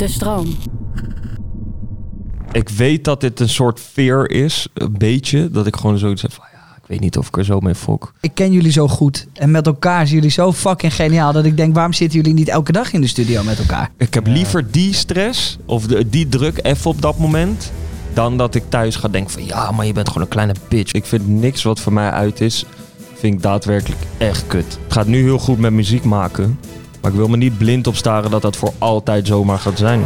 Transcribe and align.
De 0.00 0.08
stroom. 0.08 0.56
Ik 2.52 2.68
weet 2.68 3.04
dat 3.04 3.20
dit 3.20 3.40
een 3.40 3.48
soort 3.48 3.80
fear 3.80 4.30
is, 4.30 4.68
een 4.74 4.94
beetje. 4.98 5.50
Dat 5.50 5.66
ik 5.66 5.76
gewoon 5.76 5.98
zoiets 5.98 6.22
heb 6.22 6.32
van, 6.32 6.44
ja, 6.52 6.76
ik 6.76 6.82
weet 6.86 7.00
niet 7.00 7.18
of 7.18 7.26
ik 7.26 7.36
er 7.36 7.44
zo 7.44 7.60
mee 7.60 7.74
fok. 7.74 8.12
Ik 8.20 8.34
ken 8.34 8.52
jullie 8.52 8.72
zo 8.72 8.88
goed. 8.88 9.26
En 9.32 9.50
met 9.50 9.66
elkaar 9.66 10.06
zijn 10.06 10.14
jullie 10.14 10.30
zo 10.30 10.52
fucking 10.52 10.94
geniaal. 10.94 11.32
Dat 11.32 11.44
ik 11.44 11.56
denk, 11.56 11.74
waarom 11.74 11.92
zitten 11.92 12.20
jullie 12.20 12.34
niet 12.34 12.48
elke 12.48 12.72
dag 12.72 12.92
in 12.92 13.00
de 13.00 13.06
studio 13.06 13.42
met 13.42 13.58
elkaar? 13.58 13.90
Ik 13.96 14.14
heb 14.14 14.26
liever 14.26 14.70
die 14.70 14.94
stress 14.94 15.58
of 15.64 15.86
de, 15.86 16.08
die 16.08 16.28
druk 16.28 16.58
even 16.62 16.90
op 16.90 17.02
dat 17.02 17.18
moment... 17.18 17.72
dan 18.14 18.36
dat 18.36 18.54
ik 18.54 18.62
thuis 18.68 18.96
ga 18.96 19.08
denken 19.08 19.32
van, 19.32 19.46
ja, 19.46 19.70
maar 19.70 19.86
je 19.86 19.92
bent 19.92 20.08
gewoon 20.08 20.22
een 20.22 20.28
kleine 20.28 20.54
bitch. 20.68 20.92
Ik 20.92 21.04
vind 21.04 21.28
niks 21.28 21.62
wat 21.62 21.80
voor 21.80 21.92
mij 21.92 22.10
uit 22.10 22.40
is, 22.40 22.64
vind 23.14 23.34
ik 23.34 23.42
daadwerkelijk 23.42 24.00
echt 24.18 24.46
kut. 24.46 24.78
Het 24.84 24.92
gaat 24.92 25.06
nu 25.06 25.22
heel 25.22 25.38
goed 25.38 25.58
met 25.58 25.72
muziek 25.72 26.04
maken... 26.04 26.58
maar 27.02 27.10
ik 27.10 27.16
wil 27.16 27.28
me 27.28 27.36
niet 27.36 27.58
blind 27.58 27.86
op 27.86 27.96
staren 27.96 28.30
dat 28.30 28.42
dat 28.42 28.56
voor 28.56 28.72
altijd 28.78 29.26
zomaar 29.26 29.58
gaat 29.58 29.78
zijn. 29.78 30.00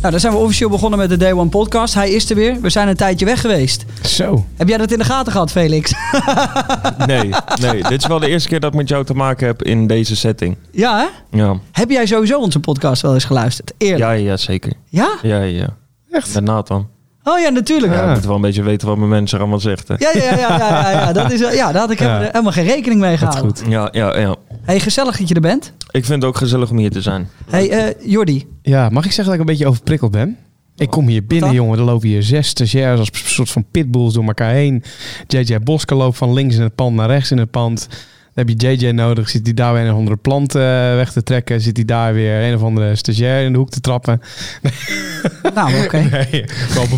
Nou, 0.00 0.18
dan 0.18 0.20
zijn 0.20 0.32
we 0.32 0.44
officieel 0.44 0.68
begonnen 0.70 0.98
met 0.98 1.08
de 1.08 1.16
Day 1.16 1.32
One 1.32 1.48
podcast. 1.48 1.94
Hij 1.94 2.10
is 2.10 2.30
er 2.30 2.36
weer. 2.36 2.60
We 2.60 2.70
zijn 2.70 2.88
een 2.88 2.96
tijdje 2.96 3.24
weg 3.24 3.40
geweest. 3.40 3.84
Zo. 4.02 4.44
Heb 4.56 4.68
jij 4.68 4.78
dat 4.78 4.92
in 4.92 4.98
de 4.98 5.04
gaten 5.04 5.32
gehad, 5.32 5.50
Felix? 5.50 5.92
Nee, 7.06 7.30
nee, 7.60 7.82
dit 7.82 8.00
is 8.02 8.06
wel 8.06 8.18
de 8.18 8.28
eerste 8.28 8.48
keer 8.48 8.60
dat 8.60 8.70
ik 8.72 8.76
met 8.78 8.88
jou 8.88 9.04
te 9.04 9.14
maken 9.14 9.46
heb 9.46 9.62
in 9.62 9.86
deze 9.86 10.16
setting. 10.16 10.56
ja, 10.70 10.98
hè? 10.98 11.38
Ja, 11.38 11.56
Heb 11.72 11.90
jij 11.90 12.06
sowieso 12.06 12.38
onze 12.40 12.60
podcast 12.60 13.02
wel 13.02 13.14
eens 13.14 13.24
geluisterd? 13.24 13.72
Eerlijk. 13.78 14.00
ja, 14.00 14.10
ja 14.10 14.36
zeker. 14.36 14.72
Ja? 14.88 15.08
Ja, 15.22 15.40
ja. 15.42 15.76
Echt? 16.10 16.34
Met 16.34 16.44
Nathan. 16.44 16.88
Oh 17.28 17.38
ja, 17.40 17.48
natuurlijk. 17.48 17.92
Ja, 17.92 18.02
Ja, 18.02 18.08
ik 18.08 18.14
moet 18.14 18.24
wel 18.24 18.34
een 18.34 18.40
beetje 18.40 18.62
weten 18.62 18.88
wat 18.88 18.96
mijn 18.96 19.08
mensen 19.08 19.38
allemaal 19.38 19.60
zegt. 19.60 19.88
Hè. 19.88 19.94
ja, 19.98 20.10
ja, 20.14 20.22
ja, 20.24 20.38
ja, 20.58 20.90
ja, 20.90 20.90
ja. 20.90 21.12
Dat 21.12 21.30
is, 21.32 21.40
ja 21.40 21.72
daar 21.72 21.80
had 21.80 21.90
ik 21.90 21.98
Ja. 21.98 22.04
helemaal, 22.06 22.26
helemaal 22.30 22.52
geen 22.52 22.64
rekening 22.66 23.00
mee 23.00 23.10
Dat 23.18 23.28
is 23.28 23.34
gehouden. 23.34 23.56
goed. 23.64 23.72
Ja, 23.72 23.88
ja, 23.92 24.18
ja. 24.18 24.36
Hey, 24.62 24.80
gezellig 24.80 25.18
dat 25.18 25.28
je 25.28 25.34
er 25.34 25.40
bent. 25.40 25.72
Ik 25.90 26.04
vind 26.04 26.22
het 26.22 26.24
ook 26.24 26.36
gezellig 26.36 26.70
om 26.70 26.78
hier 26.78 26.90
te 26.90 27.02
zijn. 27.02 27.28
Hey, 27.50 27.70
eh 27.70 27.94
Jordi. 28.10 28.46
Ja, 28.62 28.88
mag 28.88 29.04
ik 29.04 29.12
zeggen 29.12 29.24
dat 29.24 29.34
ik 29.34 29.40
een 29.40 29.46
beetje 29.46 29.66
overprikkeld 29.66 30.10
ben? 30.10 30.36
Ik 30.76 30.90
kom 30.90 31.06
hier 31.08 31.24
binnen, 31.26 31.52
jongen. 31.52 31.78
Er 31.78 31.84
lopen 31.84 32.08
hier 32.08 32.22
zes 32.22 32.48
stagiairs 32.48 32.98
als 32.98 33.08
een 33.12 33.18
soort 33.24 33.50
van 33.50 33.64
pitbulls 33.70 34.14
door 34.14 34.24
elkaar 34.24 34.50
heen. 34.52 34.82
JJ 35.26 35.58
Boske 35.60 35.94
loopt 35.94 36.16
van 36.16 36.32
links 36.32 36.56
in 36.56 36.62
het 36.62 36.74
pand 36.74 36.96
naar 36.96 37.08
rechts 37.08 37.30
in 37.30 37.38
het 37.38 37.50
pand. 37.50 37.88
Dan 38.36 38.46
heb 38.46 38.60
je 38.60 38.76
JJ 38.76 38.90
nodig. 38.90 39.28
Zit 39.28 39.44
hij 39.44 39.54
daar 39.54 39.72
weer 39.72 39.82
een 39.82 39.90
of 39.92 39.98
andere 39.98 40.16
plant 40.16 40.54
eh, 40.54 40.62
weg 40.94 41.12
te 41.12 41.22
trekken? 41.22 41.60
Zit 41.60 41.76
hij 41.76 41.84
daar 41.84 42.14
weer 42.14 42.42
een 42.42 42.54
of 42.54 42.62
andere 42.62 42.96
stagiair 42.96 43.44
in 43.44 43.52
de 43.52 43.58
hoek 43.58 43.70
te 43.70 43.80
trappen? 43.80 44.20
Nou, 45.54 45.84
oké. 45.84 45.96
Nee, 45.98 46.44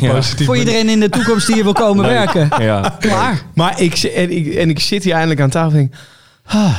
Ja. 0.01 0.23
Voor 0.23 0.57
iedereen 0.57 0.89
in 0.89 1.01
de 1.01 1.09
toekomst 1.09 1.47
die 1.47 1.55
hier 1.55 1.65
wil 1.65 1.73
komen 1.73 2.05
werken. 2.05 2.49
Ja. 2.59 2.97
Klaar. 3.01 3.43
Maar 3.55 3.81
ik, 3.81 3.97
en, 3.99 4.31
ik, 4.31 4.55
en 4.55 4.71
ik 4.71 4.79
zit 4.81 5.05
hier 5.05 5.13
eindelijk 5.13 5.41
aan 5.41 5.51
tafel 5.51 5.71
en 5.71 5.77
denk, 5.77 5.95
ah, 6.45 6.79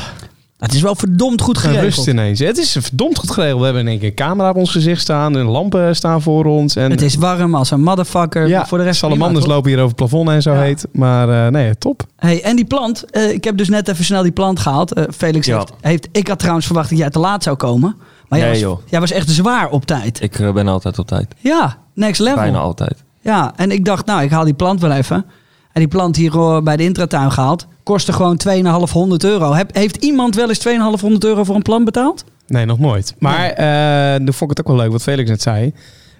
Het 0.59 0.73
is 0.73 0.81
wel 0.81 0.95
verdomd 0.95 1.41
goed 1.41 1.57
geregeld. 1.57 1.83
rust 1.83 2.07
ineens. 2.07 2.39
Het 2.39 2.57
is 2.57 2.71
verdomd 2.79 3.17
goed 3.17 3.31
geregeld. 3.31 3.57
We 3.59 3.63
hebben 3.65 3.81
in 3.83 3.87
één 3.89 3.99
keer 3.99 4.07
een 4.07 4.15
camera 4.15 4.49
op 4.49 4.55
ons 4.55 4.71
gezicht 4.71 5.01
staan. 5.01 5.37
En 5.37 5.45
lampen 5.45 5.95
staan 5.95 6.21
voor 6.21 6.45
ons. 6.45 6.75
En 6.75 6.91
Het 6.91 7.01
is 7.01 7.15
warm 7.15 7.55
als 7.55 7.71
een 7.71 7.81
motherfucker. 7.81 8.47
ja, 8.47 8.65
voor 8.65 8.77
de 8.77 8.83
rest 8.83 8.99
salamanders 8.99 9.39
prima, 9.39 9.53
lopen 9.55 9.69
hier 9.69 9.79
over 9.79 9.95
het 9.97 10.09
plafond 10.09 10.29
en 10.29 10.41
zo 10.41 10.53
Ja. 10.53 10.59
heet. 10.61 10.85
Maar 10.91 11.45
eh, 11.45 11.51
nee, 11.51 11.77
top. 11.77 12.03
Hey, 12.15 12.41
en 12.43 12.55
die 12.55 12.65
plant. 12.65 13.05
eh, 13.11 13.31
ik 13.31 13.43
heb 13.43 13.57
dus 13.57 13.69
net 13.69 13.87
even 13.87 14.05
snel 14.05 14.23
die 14.23 14.31
plant 14.31 14.59
gehaald. 14.59 14.93
Eh, 14.93 15.03
Felix 15.15 15.45
Ja. 15.45 15.57
heeft, 15.57 15.73
heeft... 15.81 16.07
Ik 16.11 16.27
had 16.27 16.39
trouwens 16.39 16.65
verwacht 16.65 16.89
dat 16.89 16.97
jij 16.99 17.09
te 17.09 17.19
laat 17.19 17.43
zou 17.43 17.55
komen. 17.55 17.95
Maar 18.27 18.39
jij, 18.39 18.51
Nee, 18.51 18.61
was, 18.63 18.69
joh. 18.69 18.79
jij 18.89 18.99
was 18.99 19.11
echt 19.11 19.29
zwaar 19.29 19.69
op 19.69 19.85
tijd. 19.85 20.21
Ik 20.21 20.53
ben 20.53 20.67
altijd 20.67 20.99
op 20.99 21.07
tijd. 21.07 21.27
Ja, 21.39 21.77
next 21.93 22.19
level. 22.19 22.37
Bijna 22.41 22.57
altijd. 22.59 23.03
Ja, 23.21 23.53
en 23.55 23.71
ik 23.71 23.85
dacht, 23.85 24.05
nou, 24.05 24.21
ik 24.23 24.31
haal 24.31 24.43
die 24.43 24.53
plant 24.53 24.81
wel 24.81 24.91
even. 24.91 25.25
En 25.73 25.79
die 25.81 25.87
plant 25.87 26.15
hier 26.15 26.33
eh, 26.33 26.61
bij 26.61 26.77
de 26.77 26.83
intratuin 26.83 27.31
gehaald. 27.31 27.67
Kostte 27.83 28.13
gewoon 28.13 28.37
2,500 28.37 29.23
euro. 29.23 29.53
Heb, 29.53 29.75
heeft 29.75 29.95
iemand 30.03 30.35
wel 30.35 30.47
eens 30.49 30.57
2,500 30.59 31.23
euro 31.23 31.43
voor 31.43 31.55
een 31.55 31.61
plant 31.61 31.85
betaald? 31.85 32.23
Nee, 32.47 32.65
nog 32.65 32.79
nooit. 32.79 33.15
Maar 33.19 33.49
eh 33.49 34.19
nu 34.19 34.33
vond 34.33 34.51
ik 34.51 34.57
het 34.57 34.59
ook 34.59 34.67
wel 34.67 34.83
leuk 34.83 34.91
wat 34.91 35.01
Felix 35.01 35.29
net 35.29 35.41
zei. 35.41 35.73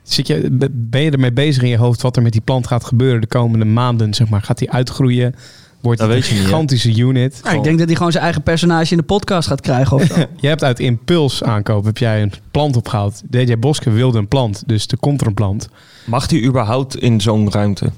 Zit 0.04 0.28
je, 0.28 0.48
be- 0.52 0.70
ben 0.72 1.02
je 1.02 1.12
ermee 1.12 1.32
bezig 1.34 1.64
in 1.64 1.70
je 1.70 1.78
hoofd 1.78 2.02
wat 2.02 2.16
er 2.16 2.22
met 2.22 2.32
die 2.32 2.42
plant 2.42 2.68
gaat 2.68 2.84
gebeuren 2.86 3.22
de 3.22 3.28
komende 3.28 3.66
maanden? 3.66 4.14
Zeg 4.14 4.30
maar? 4.30 4.42
Gaat 4.42 4.58
die 4.58 4.72
uitgroeien? 4.72 5.36
Wordt 5.82 6.00
het 6.00 6.10
weet 6.10 6.30
een 6.30 6.34
niet, 6.36 6.44
gigantische 6.44 6.96
unit? 6.98 7.40
Nou, 7.44 7.58
ik 7.58 7.64
denk 7.64 7.78
dat 7.78 7.88
hij 7.88 7.96
gewoon 7.96 8.12
zijn 8.12 8.24
eigen 8.24 8.44
personage 8.44 8.92
in 8.92 8.98
de 8.98 9.04
podcast 9.04 9.48
gaat 9.48 9.62
krijgen. 9.62 9.98
Of 9.98 10.04
zo. 10.04 10.16
Je 10.42 10.48
hebt 10.48 10.64
uit 10.64 10.80
impuls 10.80 11.44
aankoop 11.44 11.86
heb 11.86 11.98
jij 11.98 12.22
een 12.22 12.32
plant 12.52 12.76
opgehaald. 12.76 13.22
DJ 13.30 13.58
Boske 13.58 13.90
wilde 13.90 14.18
een 14.18 14.28
plant, 14.28 14.64
dus 14.66 14.88
er 14.88 14.98
komt 15.00 15.22
er 15.22 15.28
een 15.28 15.34
plant. 15.34 15.70
Mag 16.06 16.28
die 16.28 16.44
überhaupt 16.44 16.96
in 16.98 17.22
zo'n 17.22 17.52
ruimte? 17.52 17.92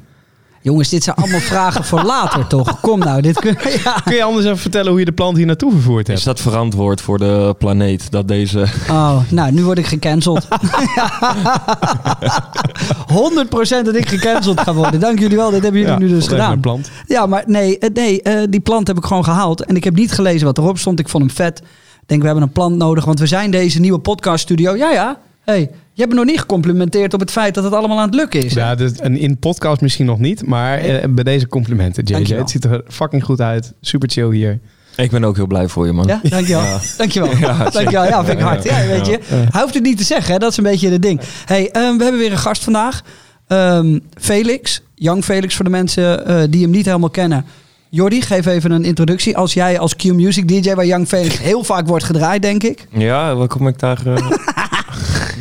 Jongens, 0.63 0.89
dit 0.89 1.03
zijn 1.03 1.16
allemaal 1.16 1.39
vragen 1.39 1.83
voor 1.83 2.03
later, 2.03 2.47
toch? 2.47 2.79
Kom 2.79 2.99
nou, 2.99 3.22
dit 3.22 3.39
kun 3.39 3.57
ja. 3.83 4.01
Kun 4.03 4.16
je 4.16 4.23
anders 4.23 4.45
even 4.45 4.57
vertellen 4.57 4.89
hoe 4.89 4.99
je 4.99 5.05
de 5.05 5.11
plant 5.11 5.38
hier 5.38 5.45
naartoe 5.45 5.72
vervoerd 5.72 6.07
hebt? 6.07 6.19
Is 6.19 6.25
dat 6.25 6.39
verantwoord 6.39 7.01
voor 7.01 7.17
de 7.17 7.55
planeet 7.57 8.11
dat 8.11 8.27
deze... 8.27 8.66
Oh, 8.89 9.17
nou, 9.29 9.51
nu 9.51 9.63
word 9.63 9.77
ik 9.77 9.85
gecanceld. 9.85 10.47
100% 10.47 10.47
dat 13.83 13.95
ik 13.95 14.07
gecanceld 14.07 14.59
ga 14.61 14.73
worden. 14.73 15.00
Dank 15.00 15.19
jullie 15.19 15.38
wel, 15.38 15.51
dat 15.51 15.61
hebben 15.61 15.79
jullie 15.79 15.95
Ja, 15.95 16.00
nu 16.00 16.07
dus 16.07 16.27
gedaan. 16.27 16.59
Plant. 16.59 16.89
Ja, 17.07 17.25
maar 17.25 17.44
nee, 17.45 17.77
eh, 17.77 17.89
nee 17.94 18.21
eh, 18.21 18.44
die 18.50 18.59
plant 18.59 18.88
heb 18.88 18.97
ik 18.97 19.05
gewoon 19.05 19.23
gehaald. 19.23 19.66
En 19.66 19.75
ik 19.75 19.83
heb 19.83 19.95
niet 19.95 20.11
gelezen 20.11 20.45
wat 20.45 20.57
erop 20.57 20.77
stond. 20.77 21.00
Ik 21.00 21.09
vond 21.09 21.23
hem 21.23 21.33
vet. 21.33 21.59
Ik 22.01 22.07
denk, 22.07 22.19
we 22.21 22.25
hebben 22.25 22.44
een 22.44 22.51
plant 22.51 22.75
nodig, 22.75 23.05
want 23.05 23.19
we 23.19 23.27
zijn 23.27 23.51
deze 23.51 23.79
nieuwe 23.79 24.00
podcaststudio. 24.00 24.75
Ja, 24.75 24.91
ja. 24.91 25.19
Hey, 25.51 25.69
je 25.94 26.01
hebt 26.01 26.09
me 26.09 26.16
nog 26.16 26.25
niet 26.25 26.39
gecomplimenteerd 26.39 27.13
op 27.13 27.19
het 27.19 27.31
feit 27.31 27.53
dat 27.53 27.63
het 27.63 27.73
allemaal 27.73 28.00
aan 28.00 28.06
het 28.06 28.16
lukken 28.16 28.44
is. 28.44 28.53
Ja, 28.53 28.75
dus, 28.75 28.91
in 29.00 29.38
podcast 29.38 29.81
misschien 29.81 30.06
nog 30.06 30.19
niet, 30.19 30.45
maar 30.45 30.78
eh, 30.78 31.09
bij 31.09 31.23
deze 31.23 31.47
complimenten, 31.47 32.03
JJ. 32.03 32.13
Dankjewel. 32.13 32.41
Het 32.41 32.51
ziet 32.51 32.63
er 32.63 32.84
fucking 32.88 33.23
goed 33.23 33.41
uit. 33.41 33.73
Super 33.81 34.09
chill 34.09 34.31
hier. 34.31 34.59
Ik 34.95 35.12
ben 35.12 35.23
ook 35.23 35.35
heel 35.35 35.47
blij 35.47 35.67
voor 35.67 35.85
je, 35.85 35.91
man. 35.91 36.07
Ja, 36.07 36.19
dankjewel. 36.23 36.63
Ja. 36.72 36.79
Dankjewel. 36.97 37.38
Ja, 37.47 37.69
dankjewel. 37.69 38.06
Ja, 38.06 38.25
vind 38.25 38.38
ik 38.38 38.44
hard. 38.44 38.63
Ja, 38.63 38.85
weet 38.88 39.06
je. 39.06 39.19
Hij 39.25 39.62
hoeft 39.62 39.73
het 39.73 39.84
niet 39.84 39.97
te 39.97 40.03
zeggen, 40.03 40.34
hè? 40.34 40.39
dat 40.39 40.51
is 40.51 40.57
een 40.57 40.63
beetje 40.63 40.89
het 40.89 41.01
ding. 41.01 41.22
Hey, 41.45 41.69
ehm, 41.72 41.97
we 41.97 42.03
hebben 42.03 42.22
weer 42.22 42.31
een 42.31 42.38
gast 42.38 42.63
vandaag. 42.63 43.01
Ehm, 43.47 44.00
Felix, 44.19 44.81
Young 44.95 45.23
Felix 45.23 45.56
voor 45.56 45.66
de 45.66 45.72
mensen 45.72 46.25
eh, 46.25 46.41
die 46.50 46.62
hem 46.62 46.72
niet 46.72 46.85
helemaal 46.85 47.09
kennen. 47.09 47.45
Jordi, 47.89 48.22
geef 48.22 48.45
even 48.45 48.72
een 48.72 48.83
introductie. 48.83 49.38
Als 49.38 49.53
jij 49.53 49.79
als 49.79 49.95
Q-Music 49.95 50.47
DJ, 50.47 50.73
waar 50.73 50.85
Young 50.85 51.07
Felix 51.07 51.39
heel 51.39 51.63
vaak 51.63 51.88
wordt 51.88 52.03
gedraaid, 52.03 52.41
denk 52.41 52.63
ik. 52.63 52.88
Ja, 52.91 53.35
wat 53.35 53.50
kom 53.50 53.68
ik 53.68 53.79
daar... 53.79 54.01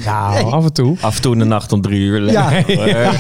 Ja, 0.04 0.40
af 0.40 0.64
en 0.64 0.72
toe. 0.72 0.96
af 1.00 1.16
en 1.16 1.22
toe 1.22 1.32
in 1.32 1.38
de 1.38 1.44
nacht 1.44 1.72
om 1.72 1.80
drie 1.80 2.00
uur. 2.00 2.30
Ja. 2.30 2.50
Lekker. 2.50 3.12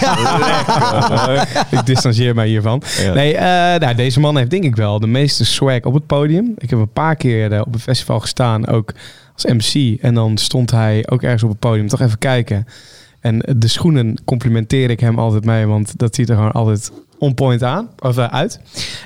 Ik 1.78 1.86
distancieer 1.86 2.34
mij 2.34 2.48
hiervan. 2.48 2.82
Ja. 3.02 3.12
Nee, 3.12 3.36
eh, 3.36 3.80
nou, 3.80 3.94
deze 3.94 4.20
man 4.20 4.36
heeft 4.36 4.50
denk 4.50 4.64
ik 4.64 4.76
wel 4.76 5.00
de 5.00 5.06
meeste 5.06 5.44
swag 5.44 5.82
op 5.82 5.94
het 5.94 6.06
podium. 6.06 6.54
Ik 6.58 6.70
heb 6.70 6.78
een 6.78 6.92
paar 6.92 7.16
keer 7.16 7.52
eh, 7.52 7.60
op 7.60 7.74
een 7.74 7.80
festival 7.80 8.20
gestaan, 8.20 8.66
ook 8.66 8.92
als 9.34 9.44
MC. 9.44 10.00
En 10.00 10.14
dan 10.14 10.38
stond 10.38 10.70
hij 10.70 11.06
ook 11.08 11.22
ergens 11.22 11.42
op 11.42 11.48
het 11.48 11.58
podium. 11.58 11.88
Toch 11.88 12.00
even 12.00 12.18
kijken. 12.18 12.66
En 13.20 13.42
de 13.56 13.68
schoenen 13.68 14.18
complimenteer 14.24 14.90
ik 14.90 15.00
hem 15.00 15.18
altijd 15.18 15.44
mee, 15.44 15.66
want 15.66 15.98
dat 15.98 16.14
ziet 16.14 16.28
er 16.28 16.36
gewoon 16.36 16.52
altijd 16.52 16.90
on 17.18 17.34
point 17.34 17.62
aan, 17.62 17.88
of 17.98 18.16
eh, 18.16 18.24
uit. 18.24 18.60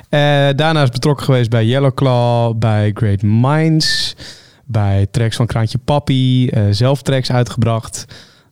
Eh, 0.09 0.21
daarna 0.57 0.83
is 0.83 0.91
betrokken 0.91 1.25
geweest 1.25 1.51
bij 1.51 1.65
Yellow 1.65 1.95
Claw, 1.95 2.57
bij 2.57 2.91
Great 2.95 3.23
Minds, 3.23 4.17
bij 4.65 5.07
tracks 5.11 5.37
van 5.37 5.47
Kraantje 5.47 5.79
Papi, 5.85 6.49
eh, 6.49 6.63
zelf 6.71 7.03
tracks 7.03 7.31
uitgebracht. 7.31 8.05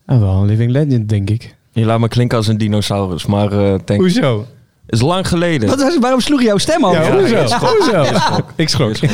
En 0.07 0.21
wel 0.21 0.35
een 0.35 0.47
living 0.47 0.71
legend, 0.71 1.09
denk 1.09 1.31
ik. 1.31 1.57
Je 1.73 1.85
laat 1.85 2.01
me 2.01 2.09
klinken 2.09 2.37
als 2.37 2.47
een 2.47 2.59
dinosaurus, 2.59 3.27
maar 3.27 3.53
eh 3.53 3.75
denk, 3.85 4.01
Hoezo? 4.01 4.47
is 4.87 5.01
lang 5.01 5.29
geleden. 5.29 5.69
Wat 5.69 5.81
was, 5.81 5.99
waarom 5.99 6.21
sloeg 6.21 6.43
jouw 6.43 6.59
stem 6.59 6.85
over? 6.87 7.03
Ja, 7.03 7.19
hoezo? 7.19 7.37
ik 7.37 7.49
schrok. 7.49 7.77
Hoezo? 7.79 8.05
Ik 8.57 8.69
schrok. 8.69 8.97
Ik 8.97 9.09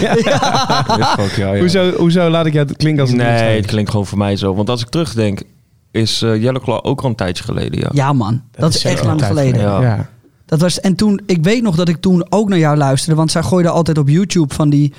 schrok. 1.33 1.59
Hoezo, 1.59 1.91
hoezo 1.91 2.29
laat 2.29 2.47
ik 2.47 2.53
jou 2.53 2.73
klinken 2.73 3.01
als 3.03 3.11
een 3.11 3.17
Nee, 3.17 3.27
dinosaurus? 3.27 3.57
het 3.57 3.67
klinkt 3.67 3.91
gewoon 3.91 4.07
voor 4.07 4.19
mij 4.19 4.37
zo. 4.37 4.55
Want 4.55 4.71
als 4.71 4.81
ik 4.83 4.89
terugdenk, 4.89 5.43
is 5.91 6.23
eh 6.23 6.43
Yellow 6.43 6.63
Claw 6.63 6.79
ook 6.83 7.01
al 7.01 7.09
een 7.09 7.15
tijdje 7.15 7.45
geleden, 7.45 7.81
ja. 7.81 7.89
Ja, 7.93 8.13
man. 8.13 8.43
Dat, 8.51 8.75
is 8.75 8.81
zeker 8.81 8.99
echt 8.99 9.07
lang 9.07 9.25
geleden. 9.25 9.61
Ja. 9.61 9.81
Ja. 9.81 10.09
Dat 10.47 10.61
was, 10.61 10.81
en 10.81 10.95
toen, 10.95 11.21
ik 11.27 11.43
weet 11.45 11.63
nog 11.63 11.77
dat 11.77 11.89
ik 11.89 11.97
toen 12.01 12.27
ook 12.29 12.49
naar 12.49 12.59
jou 12.59 12.77
luisterde. 12.77 13.17
Want 13.17 13.31
zij 13.31 13.43
gooide 13.43 13.69
altijd 13.69 13.99
op 13.99 14.09
YouTube 14.09 14.55
van 14.55 14.71
die, 14.71 14.93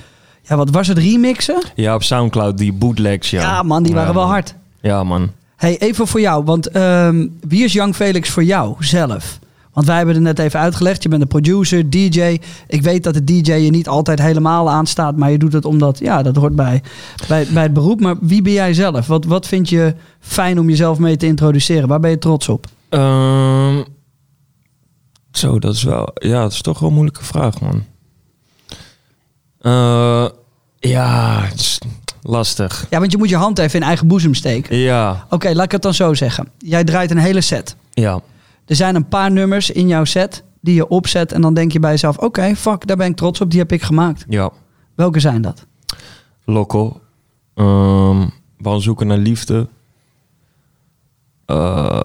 ja, 0.50 0.56
wat 0.56 0.70
was 0.70 0.88
het, 0.88 0.98
remixen? 0.98 1.64
Ja, 1.76 1.96
op 1.96 2.04
Soundcloud, 2.04 2.58
die 2.58 2.74
bootlegs, 2.74 3.30
ja. 3.30 3.42
Ja, 3.42 3.64
man, 3.64 3.84
die 3.84 3.94
waren 3.94 4.08
Ja, 4.08 4.14
wel 4.14 4.24
man. 4.24 4.32
hard. 4.32 4.56
Ja, 4.82 5.04
man. 5.04 5.32
Hey, 5.56 5.78
even 5.78 6.08
voor 6.08 6.22
jou, 6.22 6.44
want 6.44 6.68
ehm, 6.68 7.28
wie 7.48 7.64
is 7.64 7.74
Young 7.74 7.96
Felix 7.96 8.30
voor 8.30 8.44
jou 8.44 8.76
zelf? 8.80 9.40
Want 9.74 9.86
wij 9.88 9.98
hebben 9.98 10.16
het 10.16 10.24
net 10.24 10.40
even 10.40 10.60
uitgelegd. 10.60 11.04
Je 11.04 11.10
bent 11.10 11.22
een 11.22 11.28
producer, 11.28 11.90
DJ. 11.90 12.38
Ik 12.68 12.82
weet 12.82 13.04
dat 13.04 13.14
de 13.14 13.24
DJ 13.24 13.52
je 13.54 13.70
niet 13.70 13.88
altijd 13.88 14.22
helemaal 14.22 14.70
aanstaat, 14.70 15.16
maar 15.16 15.32
je 15.32 15.38
doet 15.38 15.54
het 15.54 15.66
omdat, 15.66 16.00
ja, 16.00 16.22
dat 16.24 16.36
hoort 16.36 16.56
bij, 16.56 16.82
bij, 17.28 17.48
bij 17.54 17.64
het 17.64 17.74
beroep. 17.74 18.00
Maar 18.00 18.16
wie 18.22 18.42
ben 18.42 18.52
jij 18.54 18.74
zelf? 18.74 19.08
Wat, 19.08 19.26
wat 19.26 19.48
vind 19.48 19.70
je 19.70 19.96
fijn 20.20 20.60
om 20.60 20.70
jezelf 20.70 21.00
mee 21.00 21.18
te 21.18 21.26
introduceren? 21.26 21.88
Waar 21.88 22.00
ben 22.00 22.10
je 22.10 22.18
trots 22.18 22.50
op? 22.50 22.66
Ehm, 22.90 23.84
zo, 25.32 25.60
dat 25.60 25.74
is 25.76 25.84
wel... 25.84 26.10
Ja, 26.14 26.42
dat 26.42 26.52
is 26.52 26.62
toch 26.62 26.80
wel 26.80 26.90
een 26.90 26.96
moeilijke 26.96 27.24
vraag, 27.24 27.62
man. 27.62 27.84
Eh, 29.62 30.26
ja, 30.80 31.42
het 31.42 31.60
is 31.60 31.80
lastig. 32.22 32.86
Ja, 32.90 33.00
want 33.00 33.12
je 33.12 33.18
moet 33.18 33.30
je 33.30 33.36
hand 33.36 33.60
even 33.60 33.80
in 33.80 33.86
eigen 33.86 34.08
boezem 34.08 34.34
steken. 34.34 34.78
Ja, 34.78 35.26
Oké, 35.30 35.54
laat 35.54 35.66
ik 35.66 35.72
het 35.72 35.82
dan 35.82 35.94
zo 35.94 36.14
zeggen. 36.14 36.48
Jij 36.58 36.84
draait 36.84 37.12
een 37.12 37.18
hele 37.18 37.42
set. 37.42 37.76
ja. 37.94 38.22
Er 38.66 38.76
zijn 38.76 38.96
een 38.96 39.08
paar 39.08 39.32
nummers 39.32 39.70
in 39.72 39.88
jouw 39.88 40.04
set 40.04 40.44
die 40.62 40.76
je 40.76 40.88
opzet 40.88 41.32
en 41.32 41.42
dan 41.42 41.54
denk 41.54 41.72
je 41.72 41.80
bij 41.80 41.92
jezelf: 41.92 42.18
oké, 42.18 42.56
fuck, 42.56 42.88
daar 42.88 42.98
ben 42.98 43.08
ik 43.10 43.16
trots 43.16 43.42
op, 43.42 43.50
die 43.52 43.60
heb 43.60 43.72
ik 43.72 43.82
gemaakt. 43.82 44.26
Ja. 44.28 44.50
Welke 44.96 45.20
zijn 45.20 45.42
dat? 45.42 45.66
Loco. 46.46 47.02
Van 48.60 48.82
zoeken 48.82 49.08
naar 49.08 49.18
liefde. 49.18 49.68
Eh, 51.46 52.02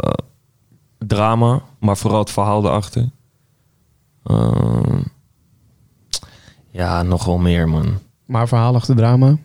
drama, 0.98 1.62
maar 1.78 1.96
vooral 1.96 2.18
het 2.20 2.30
verhaal 2.30 2.64
erachter. 2.64 3.10
Ehm, 4.24 5.00
ja, 6.70 7.02
nog 7.02 7.24
wel 7.24 7.38
meer, 7.38 7.68
man. 7.68 7.98
Maar 8.24 8.48
verhaal 8.48 8.74
achter 8.74 8.96
drama. 8.96 9.36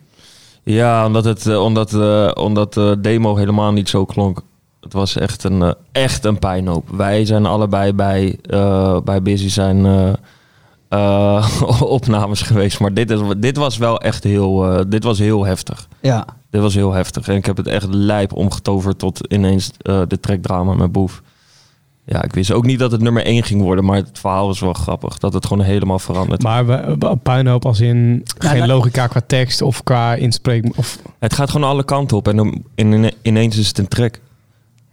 Ja, 0.62 1.06
omdat 1.06 1.24
het 1.24 1.46
eh, 1.46 1.62
omdat, 1.62 1.92
eh, 1.94 2.30
omdat 2.34 2.74
de 2.74 2.96
demo 3.00 3.36
helemaal 3.36 3.72
niet 3.72 3.88
zo 3.88 4.04
klonk. 4.04 4.42
Het 4.80 4.92
was 4.92 5.16
echt 5.16 5.44
een, 5.44 5.62
eh, 5.62 5.70
echt 5.92 6.24
een 6.24 6.38
pijnhoop. 6.38 6.88
Wij 6.90 7.24
zijn 7.24 7.46
allebei 7.46 7.92
bij, 7.92 8.38
eh, 8.42 9.00
bij 9.04 9.22
Busy 9.22 9.48
zijn 9.48 9.86
eh, 9.86 10.12
eh, 10.88 11.46
opnames 11.82 12.42
geweest. 12.42 12.80
Maar 12.80 12.94
dit, 12.94 13.10
is, 13.10 13.20
dit 13.36 13.56
was 13.56 13.76
wel 13.78 14.00
echt 14.00 14.24
heel, 14.24 14.72
eh, 14.72 14.84
dit 14.88 15.04
was 15.04 15.18
heel 15.18 15.44
heftig. 15.44 15.88
Ja. 16.00 16.24
Dit 16.50 16.60
was 16.60 16.74
heel 16.74 16.92
heftig. 16.92 17.28
En 17.28 17.36
ik 17.36 17.46
heb 17.46 17.56
het 17.56 17.66
echt 17.66 17.86
lijp 17.94 18.32
omgetoverd 18.32 18.98
tot 18.98 19.26
ineens 19.32 19.70
eh, 19.78 20.00
de 20.08 20.20
trackdrama 20.20 20.74
met 20.74 20.92
Boef. 20.92 21.22
Ja, 22.12 22.22
ik 22.22 22.32
wist 22.34 22.52
ook 22.52 22.64
niet 22.66 22.78
dat 22.78 22.92
het 22.92 23.00
nummer 23.00 23.24
1 23.24 23.42
ging 23.42 23.62
worden, 23.62 23.84
maar 23.84 23.96
het 23.96 24.18
verhaal 24.18 24.46
was 24.46 24.60
wel 24.60 24.72
grappig. 24.72 25.18
Dat 25.18 25.32
het 25.32 25.46
gewoon 25.46 25.64
helemaal 25.64 25.98
verandert. 25.98 26.42
Maar 26.42 26.66
we, 26.66 26.96
we- 26.98 27.16
puinhoop 27.16 27.64
als 27.66 27.80
in 27.80 28.22
geen 28.38 28.58
dat- 28.58 28.68
logica 28.68 29.06
qua 29.06 29.20
tekst 29.26 29.62
of 29.62 29.82
qua 29.82 30.14
inspreek. 30.14 30.64
Of, 30.76 30.98
Het 31.18 31.34
gaat 31.34 31.50
gewoon 31.50 31.68
alle 31.68 31.84
kanten 31.84 32.16
op 32.16 32.28
en 32.28 32.36
dan 32.36 32.62
in, 32.74 33.12
ineens 33.22 33.58
is 33.58 33.68
het 33.68 33.78
een 33.78 33.88
track. 33.88 34.20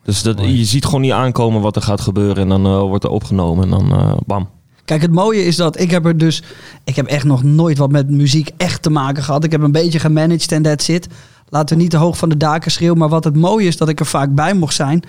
Dus 0.04 0.22
dat, 0.24 0.40
je 0.40 0.66
ziet 0.66 0.86
gewoon 0.86 1.02
niet 1.02 1.12
aankomen 1.12 1.62
wat 1.62 1.76
er 1.76 1.82
gaat 1.82 2.02
gebeuren 2.02 2.38
en 2.44 2.50
dan 2.50 2.66
eh, 2.66 2.80
wordt 2.80 3.04
er 3.04 3.10
opgenomen 3.10 3.64
en 3.64 3.70
dan 3.70 3.92
eh, 4.00 4.14
bam. 4.26 4.50
Kijk, 4.86 5.02
het 5.02 5.12
mooie 5.14 5.46
is 5.46 5.56
dat 5.56 5.80
ik 5.80 5.92
heb 5.92 6.06
er 6.06 6.18
dus... 6.18 6.44
Ik 6.84 6.96
heb 6.96 7.06
echt 7.06 7.24
nog 7.26 7.44
nooit 7.44 7.78
wat 7.78 7.92
met 7.92 8.10
muziek 8.10 8.50
echt 8.58 8.82
te 8.82 8.90
maken 8.90 9.24
gehad. 9.24 9.44
Ik 9.44 9.52
heb 9.52 9.62
een 9.62 9.72
beetje 9.72 10.00
gemanaged 10.00 10.52
en 10.52 10.62
that's 10.62 10.88
it. 10.88 11.08
Laten 11.50 11.76
we 11.78 11.82
niet 11.82 11.92
te 11.92 11.98
hoog 11.98 12.18
van 12.18 12.30
de 12.30 12.38
daken 12.38 12.72
schreeuwen. 12.72 12.98
Maar 12.98 13.10
wat 13.10 13.24
het 13.24 13.36
mooie 13.36 13.68
is 13.68 13.78
dat 13.78 13.90
ik 13.90 14.00
er 14.00 14.06
vaak 14.06 14.36
bij 14.36 14.54
mocht 14.54 14.76
zijn. 14.76 15.02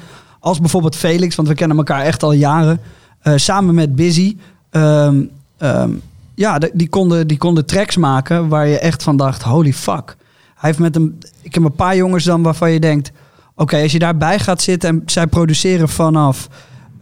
Als 0.48 0.60
bijvoorbeeld 0.60 0.96
Felix, 0.96 1.34
want 1.34 1.48
we 1.48 1.54
kennen 1.54 1.76
elkaar 1.76 2.02
echt 2.04 2.22
al 2.22 2.32
jaren. 2.32 2.80
eh, 3.22 3.32
samen 3.36 3.74
met 3.74 3.96
Busy. 3.96 4.36
Ehm, 4.70 5.22
ehm, 5.58 5.90
ja, 6.34 6.58
die 6.72 6.88
konden, 6.88 7.26
die 7.26 7.38
konden 7.38 7.66
tracks 7.66 7.96
maken 7.96 8.48
waar 8.48 8.66
je 8.66 8.78
echt 8.78 9.02
van 9.02 9.16
dacht, 9.16 9.42
holy 9.42 9.72
fuck. 9.72 10.16
Hij 10.54 10.68
heeft 10.70 10.78
met 10.78 10.96
een... 10.96 11.18
Ik 11.42 11.54
heb 11.54 11.64
een 11.64 11.72
paar 11.72 11.96
jongens 11.96 12.24
dan 12.24 12.42
waarvan 12.42 12.70
je 12.70 12.80
denkt... 12.80 13.10
Oké, 13.54 13.82
als 13.82 13.92
je 13.92 13.98
daarbij 13.98 14.38
gaat 14.38 14.62
zitten 14.62 14.88
en 14.88 15.02
zij 15.06 15.26
produceren 15.26 15.88
vanaf... 15.88 16.48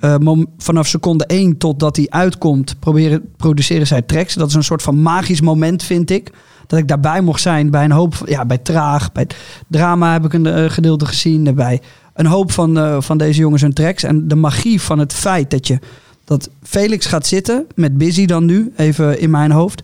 eh, 0.00 0.16
mom- 0.16 0.46
vanaf 0.58 0.86
seconde 0.86 1.26
1 1.26 1.56
totdat 1.58 1.96
hij 1.96 2.06
uitkomt, 2.08 2.76
proberen, 2.78 3.22
produceren 3.36 3.86
zij 3.86 4.02
tracks. 4.02 4.34
Dat 4.34 4.48
is 4.48 4.54
een 4.54 4.64
soort 4.64 4.82
van 4.82 5.02
magisch 5.02 5.40
moment, 5.40 5.82
vind 5.82 6.10
ik. 6.10 6.30
Dat 6.66 6.78
ik 6.78 6.88
daarbij 6.88 7.20
mocht 7.20 7.40
zijn 7.40 7.70
bij 7.70 7.84
een 7.84 7.92
hoop, 7.92 8.14
ja, 8.24 8.44
bij 8.44 8.58
Traag, 8.58 9.12
bij 9.12 9.26
drama 9.68 10.12
heb 10.12 10.24
ik 10.24 10.32
een 10.32 10.46
eh, 10.46 10.70
gedeelte 10.70 11.06
gezien. 11.06 11.54
Bij 11.54 11.80
een 12.16 12.26
hoop 12.26 12.52
van, 12.52 12.78
eh, 12.78 13.00
van 13.00 13.18
deze 13.18 13.40
jongens 13.40 13.62
hun 13.62 13.72
tracks. 13.72 14.02
En 14.02 14.28
de 14.28 14.34
magie 14.34 14.80
van 14.80 14.98
het 14.98 15.12
feit 15.12 15.50
dat 15.50 15.66
je, 15.66 15.78
dat 16.24 16.50
Felix 16.62 17.06
gaat 17.06 17.26
zitten, 17.26 17.66
met 17.74 17.98
Busy 17.98 18.26
dan 18.26 18.44
nu, 18.44 18.72
even 18.76 19.20
in 19.20 19.30
mijn 19.30 19.50
hoofd. 19.50 19.82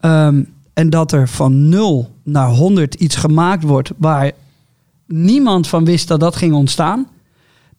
Ehm, 0.00 0.42
en 0.74 0.90
dat 0.90 1.12
er 1.12 1.28
van 1.28 1.68
0 1.68 2.10
naar 2.22 2.48
100 2.48 2.94
iets 2.94 3.16
gemaakt 3.16 3.62
wordt 3.62 3.90
waar 3.96 4.30
niemand 5.06 5.68
van 5.68 5.84
wist 5.84 6.08
dat 6.08 6.20
dat 6.20 6.36
ging 6.36 6.54
ontstaan. 6.54 7.06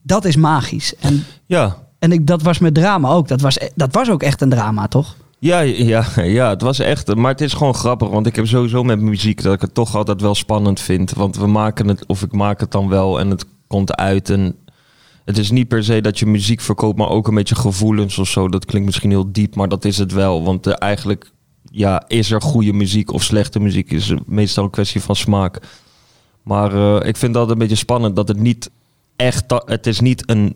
Dat 0.02 0.26
is 0.26 0.36
magisch. 0.36 0.96
En 0.96 1.24
Ja, 1.46 1.78
en 2.00 2.12
ik, 2.12 2.28
dat 2.28 2.42
was 2.42 2.60
met 2.60 2.74
drama 2.74 3.10
ook. 3.10 3.28
Dat 3.28 3.42
was, 3.42 3.60
e- 3.60 3.70
dat 3.76 3.94
was 3.94 4.10
ook 4.10 4.24
echt 4.24 4.42
een 4.42 4.50
drama, 4.50 4.88
toch? 4.88 5.16
ja, 5.40 5.60
ja, 5.60 6.06
ja, 6.16 6.50
het 6.50 6.62
was 6.62 6.80
echt. 6.80 7.16
Maar 7.16 7.32
het 7.32 7.42
is 7.42 7.54
gewoon 7.54 7.74
grappig, 7.74 8.10
want 8.10 8.28
ik 8.28 8.36
heb 8.36 8.48
sowieso 8.48 8.84
met 8.84 9.00
muziek 9.00 9.44
dat 9.44 9.54
ik 9.54 9.62
het 9.62 9.74
toch 9.74 9.96
altijd 9.96 10.22
wel 10.22 10.36
spannend 10.36 10.80
vind. 10.80 11.12
Want 11.12 11.36
we 11.38 11.48
maken 11.48 11.88
het, 11.88 12.06
of 12.06 12.22
ik 12.22 12.32
maak 12.32 12.60
het 12.60 12.72
dan 12.72 12.90
wel 12.90 13.20
en 13.20 13.30
het 13.30 13.46
komt 13.72 13.96
uit. 13.96 14.30
En 14.30 14.56
het 15.26 15.38
is 15.38 15.52
niet 15.52 15.68
per 15.68 15.84
se 15.84 16.02
dat 16.02 16.20
je 16.20 16.26
muziek 16.26 16.62
verkoopt, 16.62 16.98
maar 16.98 17.10
ook 17.10 17.28
een 17.28 17.36
beetje 17.36 17.56
gevoelens 17.56 18.18
of 18.18 18.28
zo. 18.28 18.50
Dat 18.50 18.66
klinkt 18.66 18.86
misschien 18.88 19.10
heel 19.10 19.32
diep, 19.32 19.56
maar 19.56 19.70
dat 19.70 19.86
is 19.86 19.98
het 19.98 20.12
wel. 20.12 20.44
Want 20.44 20.68
eh, 20.68 20.74
eigenlijk 20.78 21.32
ja, 21.72 22.04
is 22.08 22.32
er 22.32 22.42
goede 22.42 22.74
muziek 22.74 23.12
of 23.12 23.24
slechte 23.24 23.60
muziek. 23.60 23.92
Is 23.92 24.14
meestal 24.26 24.64
een 24.64 24.70
kwestie 24.70 25.02
van 25.02 25.16
smaak. 25.16 25.60
Maar 26.44 26.74
eh, 26.74 27.08
ik 27.08 27.18
vind 27.18 27.34
dat 27.34 27.50
een 27.50 27.58
beetje 27.58 27.76
spannend 27.76 28.16
dat 28.16 28.28
het 28.28 28.40
niet 28.40 28.70
echt. 29.16 29.44
Het 29.66 29.88
is 29.88 30.00
niet 30.00 30.30
een 30.30 30.56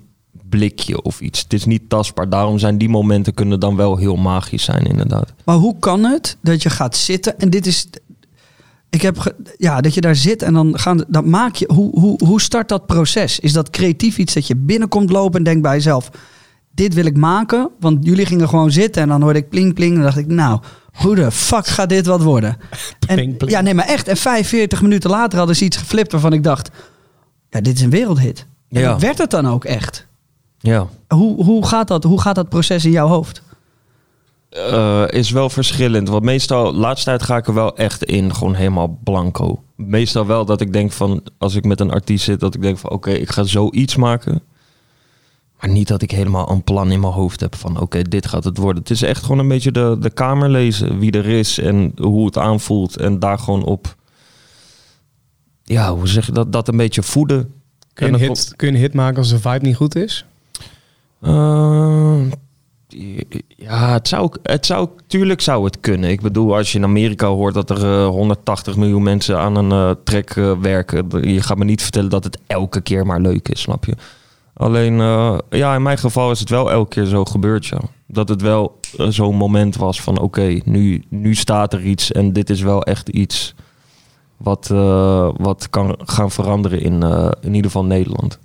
blikje 0.49 1.01
of 1.01 1.19
iets. 1.19 1.41
Het 1.41 1.53
is 1.53 1.65
niet 1.65 1.89
tastbaar. 1.89 2.29
Daarom 2.29 2.59
zijn 2.59 2.77
die 2.77 2.89
momenten 2.89 3.33
kunnen 3.33 3.59
dan 3.59 3.75
wel 3.75 3.97
heel 3.97 4.15
magisch 4.15 4.63
zijn, 4.63 4.85
inderdaad. 4.85 5.33
Maar 5.45 5.55
hoe 5.55 5.79
kan 5.79 6.03
het 6.03 6.37
dat 6.41 6.63
je 6.63 6.69
gaat 6.69 6.95
zitten 6.95 7.39
en 7.39 7.49
dit 7.49 7.65
is. 7.65 7.87
Ik 8.89 9.01
heb 9.01 9.19
ge- 9.19 9.35
ja, 9.57 9.81
dat 9.81 9.93
je 9.93 10.01
daar 10.01 10.15
zit 10.15 10.41
en 10.41 10.53
dan 10.53 10.79
gaan. 10.79 11.03
Dat 11.07 11.25
maak 11.25 11.55
je. 11.55 11.69
Hoe, 11.73 11.99
hoe, 11.99 12.19
hoe 12.25 12.41
start 12.41 12.69
dat 12.69 12.85
proces? 12.85 13.39
Is 13.39 13.53
dat 13.53 13.69
creatief 13.69 14.17
iets 14.17 14.33
dat 14.33 14.47
je 14.47 14.55
binnenkomt 14.55 15.09
lopen 15.09 15.37
en 15.37 15.43
denkt 15.43 15.61
bij 15.61 15.73
jezelf: 15.73 16.09
dit 16.71 16.93
wil 16.93 17.05
ik 17.05 17.17
maken? 17.17 17.69
Want 17.79 18.05
jullie 18.05 18.25
gingen 18.25 18.49
gewoon 18.49 18.71
zitten 18.71 19.01
en 19.01 19.07
dan 19.07 19.21
hoorde 19.21 19.39
ik 19.39 19.49
pling 19.49 19.73
pling 19.73 19.89
en 19.91 19.95
dan 19.97 20.05
dacht 20.05 20.17
ik: 20.17 20.27
nou, 20.27 20.59
hoe 20.91 21.15
de 21.15 21.31
fuck 21.31 21.67
gaat 21.67 21.89
dit 21.89 22.05
wat 22.05 22.21
worden? 22.21 22.57
En, 23.07 23.15
Pling, 23.15 23.37
pling. 23.37 23.51
Ja, 23.51 23.61
nee, 23.61 23.73
maar 23.73 23.85
echt. 23.87 24.07
En 24.07 24.17
45 24.17 24.81
minuten 24.81 25.09
later 25.09 25.37
hadden 25.37 25.55
ze 25.55 25.63
iets 25.65 25.77
geflipt 25.77 26.11
waarvan 26.11 26.33
ik 26.33 26.43
dacht: 26.43 26.69
ja, 27.49 27.61
dit 27.61 27.75
is 27.75 27.81
een 27.81 27.89
wereldhit. 27.89 28.45
En 28.69 28.81
Ja. 28.81 28.89
dat 28.91 29.01
werd 29.01 29.17
het 29.17 29.29
dan 29.31 29.47
ook 29.47 29.65
echt. 29.65 30.07
Ja. 30.59 30.87
Hoe, 31.07 31.43
hoe, 31.43 31.65
gaat 31.65 31.87
dat, 31.87 32.03
hoe 32.03 32.21
gaat 32.21 32.35
dat 32.35 32.49
proces 32.49 32.85
in 32.85 32.91
jouw 32.91 33.07
hoofd? 33.07 33.41
Eh, 34.55 35.03
is 35.07 35.31
wel 35.31 35.49
verschillend. 35.49 36.09
Want 36.09 36.23
meestal, 36.23 36.73
laatste 36.73 37.09
tijd 37.09 37.23
ga 37.23 37.37
ik 37.37 37.47
er 37.47 37.53
wel 37.53 37.77
echt 37.77 38.03
in, 38.03 38.33
gewoon 38.33 38.53
helemaal 38.53 38.99
blanco. 39.03 39.63
Meestal 39.75 40.25
wel 40.25 40.45
dat 40.45 40.61
ik 40.61 40.73
denk 40.73 40.91
van, 40.91 41.23
als 41.37 41.55
ik 41.55 41.65
met 41.65 41.79
een 41.79 41.91
artiest 41.91 42.23
zit, 42.23 42.39
dat 42.39 42.55
ik 42.55 42.61
denk 42.61 42.77
van, 42.77 42.89
oké, 42.89 43.11
ik 43.11 43.29
ga 43.29 43.43
zoiets 43.43 43.95
maken. 43.95 44.41
Maar 45.59 45.69
niet 45.69 45.87
dat 45.87 46.01
ik 46.01 46.11
helemaal 46.11 46.49
een 46.49 46.63
plan 46.63 46.91
in 46.91 46.99
mijn 46.99 47.13
hoofd 47.13 47.39
heb 47.39 47.55
van, 47.55 47.79
oké, 47.79 48.01
dit 48.01 48.27
gaat 48.27 48.43
het 48.43 48.57
worden. 48.57 48.81
Het 48.81 48.91
is 48.91 49.01
echt 49.01 49.21
gewoon 49.21 49.39
een 49.39 49.47
beetje 49.47 49.71
de, 49.71 49.97
de 49.99 50.09
kamer 50.09 50.49
lezen, 50.49 50.99
wie 50.99 51.11
er 51.11 51.27
is 51.27 51.59
en 51.59 51.91
hoe 52.01 52.25
het 52.25 52.37
aanvoelt. 52.37 52.97
En 52.97 53.19
daar 53.19 53.39
gewoon 53.39 53.63
op, 53.63 53.95
ja, 55.63 55.93
hoe 55.93 56.07
zeg 56.07 56.25
je 56.25 56.31
dat, 56.31 56.51
dat 56.51 56.67
een 56.67 56.77
beetje 56.77 57.03
voeden. 57.03 57.53
kun, 57.93 58.07
je 58.07 58.13
En 58.13 58.19
een 58.19 58.27
hit, 58.27 58.53
kun 58.55 58.67
je 58.67 58.73
een 58.73 58.79
hit 58.79 58.93
maken 58.93 59.17
als 59.17 59.29
de 59.29 59.39
vibe 59.39 59.65
niet 59.65 59.75
goed 59.75 59.95
is? 59.95 60.25
Eh, 61.21 62.21
ja, 63.57 63.93
het 63.93 64.07
zou, 64.07 64.31
het 64.43 64.65
zou, 64.65 64.89
tuurlijk 65.07 65.41
zou 65.41 65.65
het 65.65 65.79
kunnen. 65.79 66.09
Ik 66.09 66.21
bedoel, 66.21 66.55
als 66.55 66.71
je 66.71 66.77
in 66.77 66.83
Amerika 66.83 67.27
hoort 67.27 67.53
dat 67.53 67.69
er 67.69 67.83
eh, 67.83 68.07
180 68.07 68.75
miljoen 68.75 69.03
mensen 69.03 69.39
aan 69.39 69.55
een 69.55 69.71
eh, 69.71 69.95
track 70.03 70.29
eh, 70.29 70.51
werken, 70.59 71.31
je 71.33 71.41
gaat 71.41 71.57
me 71.57 71.65
niet 71.65 71.81
vertellen 71.81 72.09
dat 72.09 72.23
het 72.23 72.37
elke 72.47 72.81
keer 72.81 73.05
maar 73.05 73.21
leuk 73.21 73.49
is, 73.49 73.61
snap 73.61 73.85
je? 73.85 73.95
Alleen, 74.53 74.99
eh, 74.99 75.37
ja, 75.49 75.75
in 75.75 75.81
mijn 75.81 75.97
geval 75.97 76.31
is 76.31 76.39
het 76.39 76.49
wel 76.49 76.71
elke 76.71 76.89
keer 76.89 77.05
zo 77.05 77.25
gebeurd, 77.25 77.65
ja. 77.65 77.79
Dat 78.07 78.29
het 78.29 78.41
wel 78.41 78.79
eh, 78.97 79.07
zo'n 79.07 79.35
moment 79.35 79.75
was 79.75 80.01
van, 80.01 80.19
oké, 80.19 80.59
nu, 80.65 81.03
nu 81.09 81.35
staat 81.35 81.73
er 81.73 81.81
iets 81.81 82.11
en 82.11 82.33
dit 82.33 82.49
is 82.49 82.61
wel 82.61 82.83
echt 82.83 83.09
iets 83.09 83.55
wat, 84.37 84.69
eh, 84.71 85.29
wat 85.37 85.69
kan 85.69 85.95
gaan 85.99 86.31
veranderen 86.31 86.81
in, 86.81 87.03
eh, 87.03 87.31
in 87.41 87.53
ieder 87.53 87.71
geval 87.71 87.85
Nederland. 87.85 88.39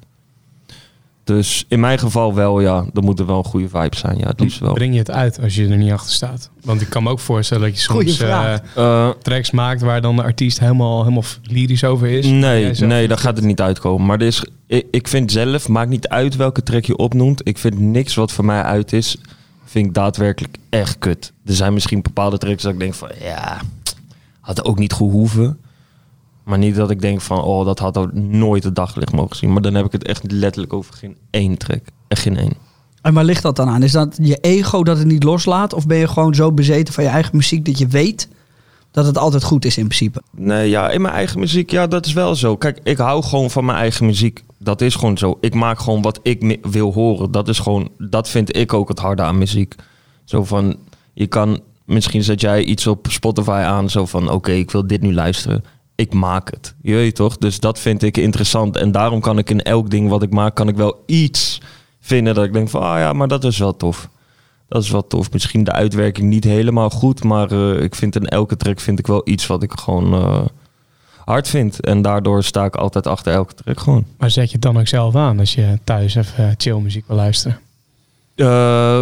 Dus 1.24 1.64
in 1.68 1.80
mijn 1.80 1.98
geval 1.98 2.34
wel, 2.34 2.60
ja. 2.60 2.84
Er 2.94 3.02
moet 3.02 3.18
er 3.18 3.26
wel 3.26 3.38
een 3.38 3.44
goede 3.44 3.68
vibe 3.68 3.96
zijn. 3.96 4.18
Ja, 4.18 4.26
het 4.26 4.40
liefst 4.40 4.58
wel. 4.58 4.72
Breng 4.72 4.92
je 4.92 4.98
het 4.98 5.10
uit 5.10 5.40
als 5.42 5.54
je 5.54 5.68
er 5.68 5.76
niet 5.76 5.92
achter 5.92 6.12
staat? 6.12 6.50
Want 6.64 6.80
ik 6.80 6.88
kan 6.90 7.02
me 7.02 7.10
ook 7.10 7.18
voorstellen 7.20 7.62
dat 7.68 7.74
je 7.76 7.82
soms 7.82 8.20
eh, 8.20 8.54
Eh, 8.74 9.08
tracks 9.22 9.50
maakt 9.50 9.80
waar 9.80 10.00
dan 10.00 10.16
de 10.16 10.22
artiest 10.22 10.60
helemaal, 10.60 10.98
helemaal 11.00 11.22
lyrisch 11.42 11.84
over 11.84 12.08
is. 12.08 12.26
nee, 12.26 12.72
nee, 12.72 13.08
daar 13.08 13.18
gaat 13.18 13.36
het 13.36 13.44
niet 13.44 13.60
uitkomen. 13.60 14.06
Maar 14.06 14.20
er 14.20 14.26
is, 14.26 14.44
ik, 14.66 14.86
ik 14.90 15.08
vind 15.08 15.32
zelf, 15.32 15.68
maakt 15.68 15.90
niet 15.90 16.08
uit 16.08 16.36
welke 16.36 16.62
track 16.62 16.84
je 16.84 16.96
opnoemt. 16.96 17.48
Ik 17.48 17.58
vind 17.58 17.78
niks 17.78 18.14
wat 18.14 18.32
voor 18.32 18.44
mij 18.44 18.62
uit 18.62 18.92
is, 18.92 19.16
vind 19.64 19.86
ik 19.86 19.94
daadwerkelijk 19.94 20.56
echt 20.70 20.98
kut. 20.98 21.32
Er 21.44 21.54
zijn 21.54 21.72
misschien 21.72 22.02
bepaalde 22.02 22.38
tracks 22.38 22.62
dat 22.62 22.72
ik 22.72 22.78
denk 22.78 22.94
van, 22.94 23.08
ja, 23.20 23.60
had 24.40 24.64
ook 24.64 24.78
niet 24.78 24.92
gehoeven. 24.92 25.58
Maar 26.50 26.58
niet 26.58 26.74
dat 26.74 26.90
ik 26.90 27.00
denk 27.00 27.20
van, 27.20 27.42
oh, 27.42 27.64
dat 27.64 27.78
had 27.78 27.98
ook 27.98 28.12
nooit 28.12 28.64
het 28.64 28.74
daglicht 28.74 29.12
mogen 29.12 29.36
zien. 29.36 29.52
Maar 29.52 29.62
dan 29.62 29.74
heb 29.74 29.84
ik 29.84 29.92
het 29.92 30.06
echt 30.06 30.32
letterlijk 30.32 30.72
over 30.72 30.94
geen 30.94 31.16
één 31.30 31.56
track. 31.56 31.80
Echt 32.08 32.22
geen 32.22 32.36
één. 32.36 32.52
En 33.02 33.14
waar 33.14 33.24
ligt 33.24 33.42
dat 33.42 33.56
dan 33.56 33.68
aan? 33.68 33.82
Is 33.82 33.92
dat 33.92 34.18
je 34.22 34.36
ego 34.36 34.82
dat 34.82 34.98
het 34.98 35.06
niet 35.06 35.22
loslaat? 35.22 35.72
Of 35.72 35.86
ben 35.86 35.98
je 35.98 36.08
gewoon 36.08 36.34
zo 36.34 36.52
bezeten 36.52 36.94
van 36.94 37.04
je 37.04 37.10
eigen 37.10 37.36
muziek 37.36 37.64
dat 37.64 37.78
je 37.78 37.86
weet 37.86 38.28
dat 38.90 39.06
het 39.06 39.18
altijd 39.18 39.42
goed 39.42 39.64
is 39.64 39.78
in 39.78 39.84
principe? 39.84 40.22
Nee, 40.36 40.68
ja, 40.68 40.90
in 40.90 41.00
mijn 41.00 41.14
eigen 41.14 41.40
muziek, 41.40 41.70
ja, 41.70 41.86
dat 41.86 42.06
is 42.06 42.12
wel 42.12 42.34
zo. 42.34 42.56
Kijk, 42.56 42.80
ik 42.82 42.98
hou 42.98 43.22
gewoon 43.22 43.50
van 43.50 43.64
mijn 43.64 43.78
eigen 43.78 44.06
muziek. 44.06 44.44
Dat 44.58 44.80
is 44.80 44.94
gewoon 44.94 45.18
zo. 45.18 45.38
Ik 45.40 45.54
maak 45.54 45.78
gewoon 45.78 46.02
wat 46.02 46.20
ik 46.22 46.58
wil 46.62 46.92
horen. 46.92 47.30
Dat 47.30 47.48
is 47.48 47.58
gewoon, 47.58 47.88
dat 47.98 48.28
vind 48.28 48.56
ik 48.56 48.72
ook 48.72 48.88
het 48.88 48.98
harde 48.98 49.22
aan 49.22 49.38
muziek. 49.38 49.74
Zo 50.24 50.44
van, 50.44 50.76
je 51.12 51.26
kan, 51.26 51.60
misschien 51.84 52.22
zet 52.22 52.40
jij 52.40 52.62
iets 52.62 52.86
op 52.86 53.06
Spotify 53.10 53.62
aan, 53.64 53.90
zo 53.90 54.06
van, 54.06 54.30
oké, 54.30 54.52
ik 54.52 54.70
wil 54.70 54.86
dit 54.86 55.02
nu 55.02 55.14
luisteren. 55.14 55.64
Ik 56.00 56.12
maak 56.12 56.50
het. 56.50 56.74
Je 56.82 56.94
weet 56.94 57.14
toch? 57.14 57.36
Dus 57.36 57.60
dat 57.60 57.78
vind 57.78 58.02
ik 58.02 58.16
interessant. 58.16 58.76
En 58.76 58.92
daarom 58.92 59.20
kan 59.20 59.38
ik 59.38 59.50
in 59.50 59.62
elk 59.62 59.90
ding 59.90 60.08
wat 60.08 60.22
ik 60.22 60.30
maak, 60.30 60.54
kan 60.54 60.68
ik 60.68 60.76
wel 60.76 61.02
iets 61.06 61.60
vinden 62.00 62.34
dat 62.34 62.44
ik 62.44 62.52
denk 62.52 62.68
van, 62.68 62.82
ah 62.82 62.98
ja, 62.98 63.12
maar 63.12 63.28
dat 63.28 63.44
is 63.44 63.58
wel 63.58 63.76
tof. 63.76 64.08
Dat 64.68 64.82
is 64.82 64.90
wel 64.90 65.06
tof. 65.06 65.32
Misschien 65.32 65.64
de 65.64 65.72
uitwerking 65.72 66.28
niet 66.28 66.44
helemaal 66.44 66.90
goed, 66.90 67.24
maar 67.24 67.50
eh, 67.50 67.82
ik 67.82 67.94
vind 67.94 68.16
in 68.16 68.26
elke 68.26 68.56
track 68.56 68.80
vind 68.80 68.98
ik 68.98 69.06
wel 69.06 69.22
iets 69.24 69.46
wat 69.46 69.62
ik 69.62 69.72
gewoon, 69.72 70.14
eh, 70.14 70.44
hard 71.24 71.48
vind. 71.48 71.80
En 71.80 72.02
daardoor 72.02 72.44
sta 72.44 72.64
ik 72.64 72.76
altijd 72.76 73.06
achter 73.06 73.32
elke 73.32 73.54
track 73.54 73.80
gewoon. 73.80 74.04
Maar 74.18 74.30
zet 74.30 74.46
je 74.46 74.52
het 74.52 74.62
dan 74.62 74.78
ook 74.78 74.88
zelf 74.88 75.16
aan 75.16 75.38
als 75.38 75.54
je 75.54 75.78
thuis 75.84 76.14
even 76.14 76.54
chill 76.56 76.78
muziek 76.78 77.06
wil 77.06 77.16
luisteren? 77.16 77.58
Eh, 78.34 79.00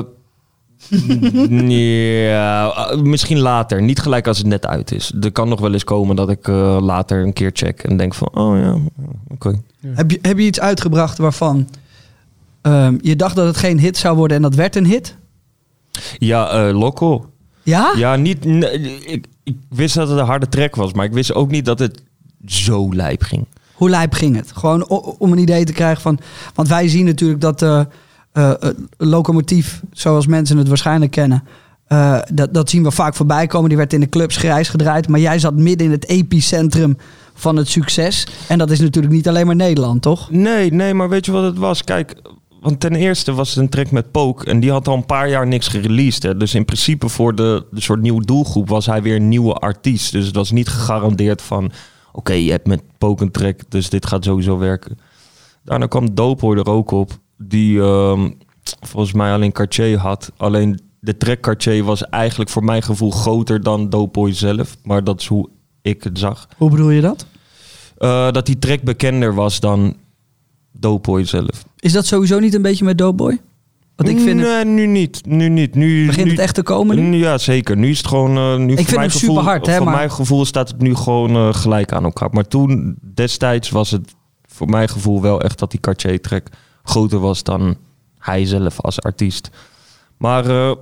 ja, 2.28 2.73
eh, 2.90 3.00
misschien 3.00 3.38
later. 3.38 3.82
Niet 3.82 3.99
gelijk 3.99 4.26
als 4.26 4.38
het 4.38 4.47
net 4.47 4.66
uit 4.66 4.92
is. 4.92 5.12
Er 5.20 5.32
kan 5.32 5.49
nog 5.49 5.61
wel 5.61 5.73
eens 5.73 5.85
komen 5.85 6.16
dat 6.16 6.30
ik 6.30 6.49
eh, 6.49 6.78
later 6.80 7.23
een 7.23 7.32
keer 7.32 7.50
check 7.52 7.82
en 7.82 7.97
denk 7.97 8.14
van, 8.14 8.28
oh 8.35 8.58
ja, 8.58 8.78
oké. 9.28 9.61
Heb, 9.87 10.11
je, 10.11 10.18
heb 10.23 10.38
je 10.38 10.44
iets 10.44 10.61
uitgebracht 10.61 11.18
waarvan 11.18 11.68
ehm, 12.61 12.97
je 13.00 13.16
dacht 13.16 13.37
dat 13.37 13.47
het 13.47 13.56
geen 13.56 13.78
hit 13.78 13.97
zou 13.97 14.16
worden 14.16 14.37
en 14.37 14.42
dat 14.42 14.54
werd 14.54 14.76
een 14.76 14.87
hit? 14.87 15.16
Ja, 16.18 16.50
eh 16.50 16.78
Loco. 16.78 17.30
Ja? 17.62 17.92
Ja, 17.97 18.16
niet. 18.16 18.44
ik, 19.06 19.26
ik 19.42 19.56
wist 19.68 19.94
dat 19.94 20.08
het 20.08 20.18
een 20.18 20.25
harde 20.25 20.49
track 20.49 20.76
was, 20.76 20.92
maar 20.92 21.04
ik 21.04 21.12
wist 21.12 21.35
ook 21.35 21.50
niet 21.50 21.64
dat 21.64 21.78
het 21.78 22.02
zo 22.47 22.94
lijp 22.94 23.23
ging. 23.23 23.47
Hoe 23.73 23.90
lijp 23.90 24.12
ging 24.12 24.37
het? 24.37 24.52
Gewoon 24.54 24.88
om 25.18 25.32
een 25.32 25.38
idee 25.38 25.64
te 25.64 25.73
krijgen 25.73 26.02
van... 26.02 26.18
Want 26.54 26.68
wij 26.68 26.88
zien 26.88 27.04
natuurlijk 27.04 27.40
dat 27.40 27.62
eh 27.62 27.80
eh, 28.38 28.71
locomotief, 28.97 29.83
zoals 29.92 30.26
mensen 30.26 30.57
het 30.57 30.68
waarschijnlijk 30.68 31.11
kennen... 31.11 31.45
eh, 31.87 32.18
dat, 32.33 32.54
dat 32.54 32.71
zien 32.71 32.83
we 32.83 32.90
vaak 32.90 33.14
voorbij 33.14 33.47
komen. 33.47 33.68
Die 33.68 33.78
werd 33.78 33.92
in 33.92 34.00
de 34.00 34.09
clubs 34.09 34.37
grijs 34.37 34.68
gedraaid. 34.68 35.09
Maar 35.09 35.21
jij 35.21 35.38
zat 35.38 35.54
midden 35.54 35.87
in 35.87 35.92
het 35.92 36.09
epicentrum 36.09 36.97
van 37.35 37.57
het 37.57 37.68
succes. 37.68 38.26
En 38.49 38.59
dat 38.59 38.71
is 38.71 38.80
natuurlijk 38.80 39.14
niet 39.14 39.28
alleen 39.28 39.47
maar 39.47 39.57
Nederland, 39.57 40.02
toch? 40.02 40.30
Nee, 40.30 40.73
nee, 40.73 40.95
maar 40.95 41.09
weet 41.09 41.26
je 41.26 41.33
wat 41.33 41.45
het 41.45 41.59
was? 41.59 41.85
Kijk, 41.85 42.14
want 42.61 42.80
ten 42.80 42.95
eerste 42.95 43.33
was 43.33 43.49
het 43.49 43.59
een 43.59 43.68
track 43.68 43.90
met 43.90 44.11
Poke 44.11 44.45
en 44.45 44.61
die 44.61 44.71
had 44.71 44.88
al 44.88 44.95
een 44.95 45.07
paar 45.07 45.28
jaar 45.28 45.47
niks 45.47 45.68
gereleased. 45.68 46.23
Hè. 46.23 46.37
Dus 46.37 46.54
in 46.54 46.64
principe 46.64 47.09
voor 47.09 47.35
de, 47.35 47.66
de 47.71 47.80
soort 47.80 48.00
nieuwe 48.00 48.25
doelgroep 48.25 48.68
was 48.68 48.87
hij 48.87 49.02
weer 49.02 49.16
een 49.16 49.28
nieuwe 49.28 49.54
artiest. 49.54 50.12
Dus 50.12 50.26
het 50.26 50.35
was 50.35 50.50
niet 50.50 50.68
gegarandeerd 50.68 51.42
van, 51.42 51.73
oké, 52.12 52.33
je 52.33 52.50
hebt 52.50 52.66
met 52.66 52.83
Poke 52.99 53.23
een 53.23 53.30
track, 53.30 53.61
dus 53.68 53.90
dit 53.90 54.07
gaat 54.07 54.25
sowieso 54.25 54.59
werken. 54.59 54.99
Daarna 55.64 55.87
kwam 55.87 56.14
Doughboy 56.14 56.57
er 56.57 56.66
ook 56.66 56.90
op, 56.90 57.18
die 57.38 57.80
ehm, 57.80 58.30
volgens 58.80 59.12
mij 59.12 59.33
alleen 59.33 59.52
Cartier 59.52 59.99
had. 59.99 60.33
Alleen 60.37 60.80
de 61.00 61.16
track 61.16 61.40
Cartier 61.40 61.85
was 61.85 62.09
eigenlijk 62.09 62.50
voor 62.50 62.64
mijn 62.64 62.83
gevoel 62.83 63.11
groter 63.11 63.62
dan 63.62 63.88
Doughboy 63.90 64.33
zelf. 64.33 64.76
Maar 64.83 65.04
dat 65.04 65.21
is 65.21 65.26
hoe 65.26 65.49
ik 65.83 66.04
het 66.04 66.18
zag. 66.18 66.49
Hoe 66.57 66.71
bedoel 66.71 66.90
je 66.90 67.00
dat? 67.00 67.26
Eh, 67.99 68.30
dat 68.30 68.47
die 68.47 68.59
track 68.59 68.83
bekender 68.83 69.35
was 69.35 69.61
dan 69.61 69.97
Doughboy 70.73 71.25
zelf. 71.25 71.64
Is 71.78 71.92
dat 71.92 72.07
sowieso 72.07 72.38
niet 72.38 72.54
een 72.54 72.62
beetje 72.62 72.85
met 72.85 72.99
Doughboy? 72.99 73.40
Want 73.97 74.11
ik 74.11 74.18
vind 74.21 74.40
het, 74.40 74.49
Nee, 74.49 74.64
nu 74.64 74.87
niet. 74.87 75.26
Nu 75.26 75.49
niet. 75.49 75.75
Nu, 75.75 76.07
begint 76.07 76.25
nu, 76.25 76.30
het 76.30 76.40
echt 76.40 76.54
te 76.54 76.62
komen 76.62 77.11
nu? 77.11 77.16
Ja, 77.16 77.38
zeker. 77.38 77.76
Nu 77.76 77.90
is 77.90 77.99
het 77.99 78.07
gewoon... 78.07 78.37
eh, 78.37 78.57
nu 78.57 78.76
voor 78.76 78.85
vind 79.00 79.12
superhard, 79.12 79.66
hè, 79.66 79.76
Voor 79.76 79.85
maar- 79.85 79.97
mijn 79.97 80.11
gevoel 80.11 80.45
staat 80.45 80.68
het 80.68 80.80
nu 80.80 80.95
gewoon 80.95 81.30
eh, 81.35 81.54
gelijk 81.54 81.92
aan 81.92 82.04
elkaar. 82.04 82.28
Maar 82.33 82.49
toen, 82.49 82.97
destijds, 83.14 83.71
was 83.71 83.90
het 83.90 84.14
voor 84.47 84.68
mijn 84.68 84.88
gevoel 84.88 85.23
wel 85.23 85.40
echt 85.42 85.59
dat 85.59 85.71
die 85.71 85.80
Cartier-track 85.80 86.49
groter 86.88 87.18
was 87.18 87.42
dan 87.42 87.76
hij 88.18 88.47
zelf 88.47 88.80
als 88.80 89.00
artiest. 89.00 89.50
Maar, 90.16 90.47
eh, 90.47 90.76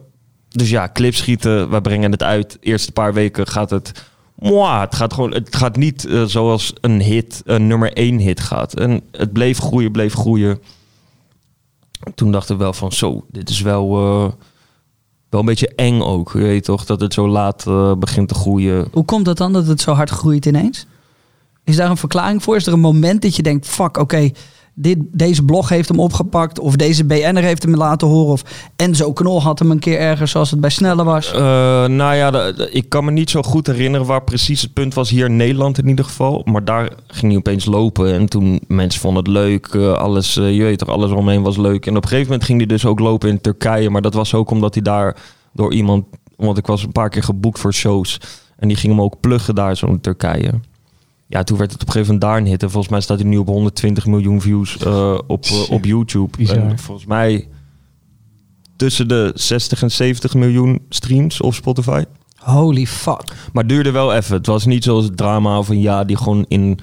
dus 0.49 0.71
ja, 0.71 0.91
clips 0.93 1.19
schieten, 1.19 1.71
we 1.71 1.81
brengen 1.81 2.11
het 2.11 2.23
uit. 2.23 2.59
Eerste 2.61 2.93
paar 2.93 3.15
weken 3.15 3.47
gaat 3.47 3.71
het... 3.71 3.93
Mwah, 4.35 4.81
het 4.81 4.95
gaat 4.95 5.15
gewoon, 5.15 5.33
het 5.33 5.57
gaat 5.57 5.77
niet 5.77 6.05
eh, 6.05 6.25
zoals 6.25 6.73
een 6.81 7.01
hit, 7.01 7.43
een 7.45 7.67
nummer 7.67 7.93
één 7.93 8.19
hit 8.19 8.41
gaat. 8.41 8.75
En 8.75 9.03
het 9.11 9.33
bleef 9.33 9.59
groeien, 9.59 9.93
bleef 9.93 10.15
groeien. 10.15 10.59
Toen 12.15 12.33
dachten 12.33 12.57
we 12.57 12.63
wel 12.63 12.73
van, 12.73 12.93
zo, 12.93 13.25
dit 13.31 13.49
is 13.49 13.61
wel, 13.61 13.97
eh, 13.97 14.33
wel 15.29 15.41
een 15.41 15.47
beetje 15.47 15.75
eng 15.75 16.01
ook. 16.01 16.33
Je 16.33 16.39
weet 16.39 16.65
toch, 16.65 16.85
dat 16.85 17.01
het 17.01 17.15
zo 17.15 17.29
laat 17.29 17.65
begint 17.99 18.29
te 18.29 18.35
groeien. 18.35 18.89
Hoe 18.93 19.05
komt 19.05 19.25
dat 19.25 19.37
dan 19.37 19.53
dat 19.53 19.67
het 19.67 19.81
zo 19.81 19.93
hard 19.93 20.11
groeit 20.11 20.47
ineens? 20.47 20.87
Is 21.65 21.77
daar 21.77 21.91
een 21.91 21.97
verklaring 21.97 22.43
voor? 22.43 22.57
Is 22.57 22.67
er 22.67 22.73
een 22.73 22.81
moment 22.81 23.23
dat 23.23 23.37
je 23.37 23.43
denkt, 23.43 23.67
fuck, 23.67 23.97
oké, 23.97 24.31
dit, 24.79 24.99
deze 25.13 25.43
blog 25.43 25.69
heeft 25.69 25.89
hem 25.89 26.01
opgepakt. 26.01 26.59
Of 26.59 26.77
deze 26.77 27.05
BN'er 27.05 27.43
heeft 27.43 27.63
hem 27.63 27.75
laten 27.75 28.09
horen. 28.09 28.33
Of 28.33 28.43
Enzo 28.77 29.13
Knol 29.13 29.43
had 29.43 29.59
hem 29.59 29.71
een 29.71 29.79
keer 29.79 29.99
ergens 29.99 30.31
zoals 30.31 30.51
het 30.51 30.61
bij 30.61 30.71
Snelle 30.71 31.05
was. 31.05 31.33
Eh, 31.33 31.41
nou 31.87 32.15
ja, 32.15 32.53
ik 32.71 32.89
kan 32.89 33.05
me 33.05 33.11
niet 33.11 33.31
zo 33.31 33.43
goed 33.43 33.67
herinneren 33.67 34.07
waar 34.07 34.23
precies 34.23 34.63
het 34.63 34.73
punt 34.73 34.95
was. 34.95 35.11
Hier 35.11 35.27
in 35.27 35.37
Nederland 35.37 35.79
in 35.79 35.89
ieder 35.89 36.05
geval. 36.05 36.43
Maar 36.45 36.65
daar 36.65 36.91
ging 37.07 37.27
hij 37.33 37.37
opeens 37.37 37.65
lopen. 37.65 38.13
En 38.13 38.27
toen 38.27 38.61
mensen 38.69 39.01
vonden 39.01 39.23
het 39.23 39.33
leuk. 39.33 39.67
eh, 39.67 39.93
alles, 39.93 40.37
eh, 40.37 40.57
je 40.57 40.63
weet 40.63 40.79
toch, 40.79 40.89
alles 40.89 41.11
omheen 41.11 41.43
was 41.43 41.57
leuk. 41.57 41.87
En 41.87 41.97
op 41.97 42.03
een 42.03 42.09
gegeven 42.09 42.31
moment 42.31 42.45
ging 42.45 42.59
hij 42.59 42.67
dus 42.67 42.87
ook 42.87 43.01
lopen 43.01 43.29
in 43.29 43.41
Turkije. 43.41 43.91
Maar 43.91 44.03
dat 44.03 44.15
was 44.15 44.35
ook 44.35 44.51
omdat 44.51 44.75
hij 44.75 44.83
daar 44.83 45.17
door 45.53 45.73
iemand... 45.75 46.05
Want 46.37 46.59
ik 46.59 46.67
was 46.67 46.83
een 46.83 46.93
paar 46.93 47.09
keer 47.09 47.23
geboekt 47.23 47.59
voor 47.59 47.73
shows. 47.75 48.21
En 48.57 48.69
die 48.69 48.77
ging 48.77 48.93
hem 48.93 49.03
ook 49.03 49.21
pluggen 49.21 49.55
daar 49.55 49.77
zo 49.77 49.87
in 49.87 50.01
Turkije. 50.01 50.51
Ja, 51.29 51.43
toen 51.43 51.59
werd 51.59 51.73
het 51.73 51.81
op 51.81 51.87
een 51.87 51.93
gegeven 51.93 52.15
moment 52.15 52.33
daar 52.33 52.41
een 52.41 52.51
hit. 52.51 52.63
En 52.63 52.71
volgens 52.71 52.93
mij 52.93 53.01
staat 53.01 53.19
hij 53.19 53.29
nu 53.29 53.37
op 53.37 53.47
120 53.47 54.07
miljoen 54.07 54.41
views 54.41 54.79
eh, 54.79 55.19
op, 55.27 55.45
eh, 55.45 55.71
op 55.71 55.85
YouTube. 55.85 56.55
En 56.55 56.79
volgens 56.79 57.07
mij 57.07 57.49
tussen 58.77 59.09
de 59.09 59.33
60 59.35 59.83
en 59.83 59.91
70 59.91 60.35
miljoen 60.35 60.83
streams 60.89 61.41
op 61.41 61.55
Spotify. 61.55 62.05
Holy 62.37 62.87
fuck. 62.87 63.25
Maar 63.53 63.63
het 63.63 63.69
duurde 63.69 63.91
wel 63.91 64.15
even. 64.15 64.37
Het 64.37 64.47
was 64.47 64.65
niet 64.67 64.85
zoals 64.85 65.05
het 65.05 65.17
drama 65.17 65.63
van 65.63 65.81
ja, 65.81 66.05
die 66.05 66.17
gewoon 66.17 66.45
in, 66.49 66.79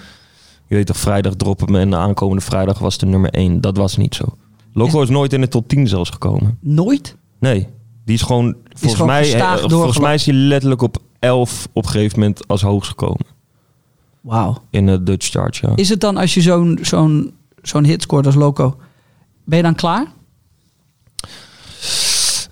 je 0.67 0.75
weet 0.75 0.85
toch, 0.85 0.97
vrijdag 0.97 1.33
droppen 1.33 1.71
me 1.71 1.79
en 1.79 1.89
de 1.89 1.95
aankomende 1.95 2.43
vrijdag 2.43 2.79
was 2.79 2.97
de 2.97 3.05
nummer 3.05 3.29
1. 3.29 3.61
Dat 3.61 3.77
was 3.77 3.97
niet 3.97 4.15
zo. 4.15 4.25
Loco 4.73 5.01
is 5.01 5.09
nooit 5.09 5.33
in 5.33 5.41
de 5.41 5.47
top 5.47 5.67
10 5.67 5.87
zelfs 5.87 6.09
gekomen. 6.09 6.57
Nooit? 6.61 7.15
Nee, 7.39 7.67
die 8.05 8.15
is 8.15 8.21
gewoon, 8.21 8.55
volgens, 8.69 8.93
gewoon 8.93 9.07
mij, 9.07 9.33
eh, 9.33 9.57
volgens 9.57 9.99
mij 9.99 10.13
is 10.13 10.25
hij 10.25 10.35
letterlijk 10.35 10.81
op 10.81 10.97
11 11.19 11.67
op 11.73 11.83
een 11.83 11.89
gegeven 11.89 12.19
moment 12.19 12.47
als 12.47 12.61
hoogst 12.61 12.89
gekomen. 12.89 13.25
Wauw. 14.23 14.63
In 14.69 14.85
de 14.85 15.03
Dutch 15.03 15.29
chart, 15.29 15.57
ja. 15.57 15.71
Is 15.75 15.89
het 15.89 15.99
dan 15.99 16.17
als 16.17 16.33
je 16.33 16.41
zo'n 16.41 16.79
zo'n 16.81 17.33
zo'n 17.61 17.83
hit 17.83 18.01
scoort 18.01 18.25
als 18.25 18.35
Loco, 18.35 18.75
ben 19.43 19.57
je 19.57 19.63
dan 19.63 19.75
klaar? 19.75 20.05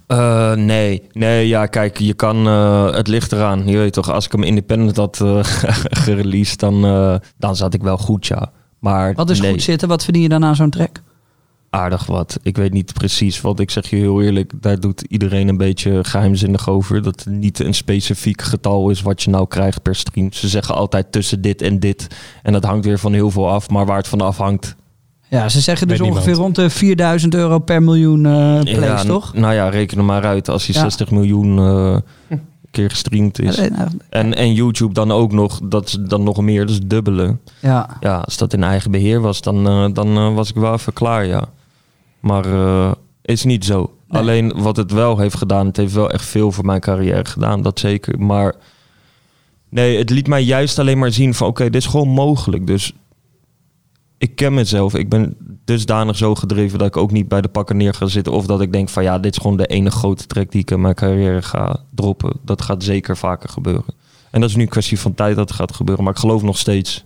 Eh, 0.08 0.54
nee, 0.54 1.02
nee, 1.12 1.48
ja, 1.48 1.66
kijk, 1.66 1.98
je 1.98 2.14
kan, 2.14 2.48
eh, 2.48 2.92
het 2.94 3.08
ligt 3.08 3.32
eraan. 3.32 3.68
Je 3.68 3.78
weet 3.78 3.94
toch, 3.94 4.12
als 4.12 4.26
ik 4.26 4.32
hem 4.32 4.44
independent 4.44 4.98
had 4.98 5.22
eh 5.22 5.40
gereleased, 6.04 6.60
dan, 6.60 6.82
dan 7.38 7.56
zat 7.56 7.74
ik 7.74 7.82
wel 7.82 7.98
goed, 7.98 8.26
ja. 8.26 8.52
Maar 8.80 9.14
Wat 9.14 9.30
is 9.30 9.42
nee, 9.42 9.52
goed 9.52 9.62
zitten? 9.62 9.88
Wat 9.88 10.04
verdien 10.04 10.22
je 10.22 10.30
dan 10.30 10.46
aan 10.46 10.56
zo'n 10.56 10.70
track? 10.70 11.02
Aardig 11.72 12.06
wat. 12.06 12.40
Ik 12.42 12.58
weet 12.58 12.74
niet 12.74 12.94
precies, 12.94 13.42
want 13.42 13.60
ik 13.60 13.72
zeg 13.72 13.90
je 13.90 13.96
heel 13.96 14.22
eerlijk, 14.22 14.54
daar 14.62 14.80
doet 14.80 15.02
iedereen 15.02 15.48
een 15.48 15.58
beetje 15.58 16.04
geheimzinnig 16.04 16.70
over. 16.70 17.02
Dat 17.02 17.24
het 17.24 17.34
niet 17.34 17.60
een 17.60 17.74
specifiek 17.74 18.42
getal 18.42 18.90
is 18.90 19.02
wat 19.02 19.24
je 19.24 19.30
nou 19.30 19.48
krijgt 19.48 19.82
per 19.82 19.96
stream. 19.96 20.34
Ze 20.34 20.48
zeggen 20.48 20.76
altijd 20.76 21.12
tussen 21.12 21.42
dit 21.42 21.62
en 21.62 21.80
dit. 21.80 22.08
En 22.44 22.54
dat 22.54 22.64
hangt 22.64 22.86
weer 22.86 23.00
van 23.00 23.14
heel 23.14 23.32
veel 23.32 23.50
af, 23.50 23.70
maar 23.70 23.86
waar 23.86 23.98
het 23.98 24.08
van 24.08 24.22
afhangt. 24.22 24.76
Ja, 25.30 25.50
ze 25.50 25.60
zeggen 25.60 25.88
dus 25.88 26.00
niemand. 26.00 26.20
ongeveer 26.20 26.40
rond 26.42 26.56
de 26.56 26.70
4000 26.70 27.34
euro 27.36 27.60
per 27.60 27.84
miljoen 27.84 28.26
eh 28.26 28.60
plays, 28.62 29.02
ja, 29.02 29.04
toch? 29.04 29.34
Nou 29.34 29.54
ja, 29.54 29.70
reken 29.70 29.98
er 29.98 30.04
maar 30.04 30.26
uit 30.26 30.50
als 30.50 30.66
hij 30.66 30.76
Ja. 30.76 30.82
60 30.82 31.12
miljoen 31.12 31.58
eh, 31.58 32.38
keer 32.72 32.90
gestreamd 32.90 33.40
is. 33.40 33.56
Ja, 33.56 33.68
nou, 33.70 33.90
En, 34.10 34.34
en 34.36 34.54
YouTube 34.54 34.94
dan 34.94 35.12
ook 35.12 35.32
nog, 35.32 35.60
dat 35.64 35.88
is 35.88 35.98
dan 36.00 36.24
nog 36.24 36.42
meer, 36.42 36.66
dus 36.66 36.80
dubbele. 36.80 37.38
Ja. 37.60 37.98
Ja, 38.00 38.18
als 38.18 38.38
dat 38.38 38.54
in 38.54 38.64
eigen 38.64 38.92
beheer 38.92 39.22
was, 39.22 39.42
dan, 39.42 39.68
eh, 39.68 39.86
dan 39.94 40.34
was 40.34 40.50
ik 40.50 40.56
wel 40.56 40.74
even 40.74 40.94
klaar, 40.94 41.26
ja. 41.26 41.50
Maar 42.22 42.46
eh, 42.46 42.92
is 43.22 43.44
niet 43.44 43.66
zo. 43.66 43.94
Nee. 44.08 44.22
Alleen 44.22 44.62
wat 44.62 44.78
het 44.78 44.92
wel 44.92 45.18
heeft 45.18 45.36
gedaan, 45.36 45.66
het 45.66 45.78
heeft 45.78 45.94
wel 45.94 46.12
echt 46.12 46.26
veel 46.26 46.52
voor 46.52 46.66
mijn 46.66 46.80
carrière 46.80 47.26
gedaan, 47.26 47.62
dat 47.62 47.80
zeker. 47.80 48.20
Maar 48.20 48.56
nee, 49.70 49.98
het 49.98 50.10
liet 50.10 50.28
mij 50.28 50.44
juist 50.44 50.80
alleen 50.80 51.00
maar 51.00 51.12
zien 51.12 51.34
van 51.34 51.48
oké, 51.48 51.64
dit 51.64 51.82
is 51.82 51.86
gewoon 51.86 52.08
mogelijk. 52.08 52.68
Dus 52.68 52.94
ik 54.22 54.36
ken 54.36 54.54
mezelf. 54.54 54.96
Ik 54.96 55.10
ben 55.10 55.36
dusdanig 55.66 56.18
zo 56.18 56.36
gedreven 56.36 56.80
dat 56.80 56.88
ik 56.88 56.98
ook 56.98 57.12
niet 57.12 57.28
bij 57.28 57.42
de 57.42 57.48
pakken 57.48 57.78
neer 57.78 57.94
ga 57.94 58.06
zitten. 58.06 58.34
Of 58.34 58.46
dat 58.46 58.62
ik 58.62 58.72
denk 58.72 58.90
van 58.90 59.04
ja, 59.04 59.20
dit 59.20 59.32
is 59.32 59.42
gewoon 59.42 59.58
de 59.58 59.66
ene 59.66 59.92
grote 59.92 60.28
track 60.28 60.52
die 60.52 60.62
ik 60.62 60.72
in 60.72 60.82
mijn 60.82 60.96
carrière 60.96 61.42
ga 61.42 61.80
droppen. 61.96 62.40
Dat 62.46 62.62
gaat 62.62 62.84
zeker 62.84 63.18
vaker 63.18 63.50
gebeuren. 63.50 63.94
En 64.32 64.42
dat 64.42 64.50
is 64.50 64.56
nu 64.56 64.62
een 64.62 64.70
kwestie 64.70 65.00
van 65.00 65.14
tijd 65.14 65.36
dat 65.36 65.48
het 65.48 65.58
gaat 65.58 65.76
gebeuren. 65.76 66.04
Maar 66.04 66.14
ik 66.14 66.20
geloof 66.20 66.42
nog 66.42 66.58
steeds 66.58 67.04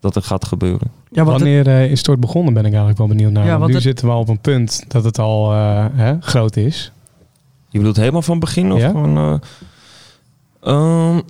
dat 0.00 0.14
het 0.14 0.24
gaat 0.24 0.44
gebeuren. 0.44 0.90
Ja, 1.10 1.24
want 1.24 1.40
het- 1.40 1.48
Wanneer 1.48 1.66
eh, 1.66 1.90
is 1.90 1.98
het 1.98 2.08
ooit 2.08 2.20
begonnen, 2.20 2.52
ben 2.52 2.62
ik 2.62 2.68
eigenlijk 2.68 2.98
wel 2.98 3.08
benieuwd 3.08 3.32
naar. 3.32 3.44
Ja, 3.46 3.56
Want 3.56 3.66
nu 3.68 3.74
het- 3.74 3.82
zitten 3.82 4.06
we 4.06 4.12
al 4.12 4.20
op 4.20 4.28
een 4.28 4.38
punt 4.40 4.84
dat 4.88 5.04
het 5.04 5.18
al 5.18 5.52
eh, 5.52 5.84
hè, 5.92 6.14
groot 6.20 6.56
is. 6.56 6.92
Je 7.68 7.78
bedoelt 7.78 7.96
helemaal 7.96 8.22
van 8.22 8.38
begin? 8.38 8.72
Of 8.72 8.80
Ja. 8.80 8.88
gewoon, 8.88 9.16
eh, 9.16 9.34
ehm, 10.72 11.20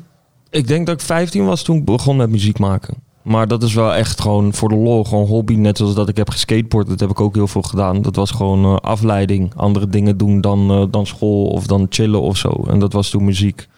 ik 0.50 0.66
denk 0.68 0.86
dat 0.86 0.94
ik 1.00 1.06
15 1.06 1.44
was 1.44 1.62
toen 1.62 1.76
ik 1.76 1.84
begon 1.84 2.16
met 2.16 2.30
muziek 2.30 2.58
maken. 2.58 2.94
Maar 3.22 3.48
dat 3.48 3.62
is 3.62 3.74
wel 3.74 3.94
echt 3.94 4.20
gewoon 4.20 4.54
voor 4.54 4.68
de 4.68 4.74
lol, 4.74 5.04
gewoon 5.04 5.26
hobby. 5.26 5.54
Net 5.54 5.76
zoals 5.76 5.94
dat 5.94 6.08
ik 6.08 6.16
heb 6.16 6.30
geskateboard, 6.30 6.88
dat 6.88 7.00
heb 7.00 7.10
ik 7.10 7.20
ook 7.20 7.34
heel 7.34 7.48
veel 7.48 7.62
gedaan. 7.62 8.02
Dat 8.02 8.16
was 8.16 8.30
gewoon 8.30 8.64
eh, 8.64 8.76
afleiding. 8.76 9.52
Andere 9.56 9.86
dingen 9.88 10.16
doen 10.16 10.40
dan, 10.40 10.70
eh, 10.70 10.82
dan 10.90 11.06
school 11.06 11.46
of 11.46 11.66
dan 11.66 11.86
chillen 11.88 12.20
of 12.20 12.36
zo. 12.36 12.64
En 12.68 12.78
dat 12.78 12.92
was 12.92 13.10
toen 13.10 13.24
muziek. 13.24 13.68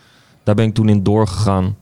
Daar 0.45 0.54
ben 0.54 0.66
ik 0.66 0.75
toen 0.75 0.88
in 0.88 1.02
doorgegaan. 1.02 1.76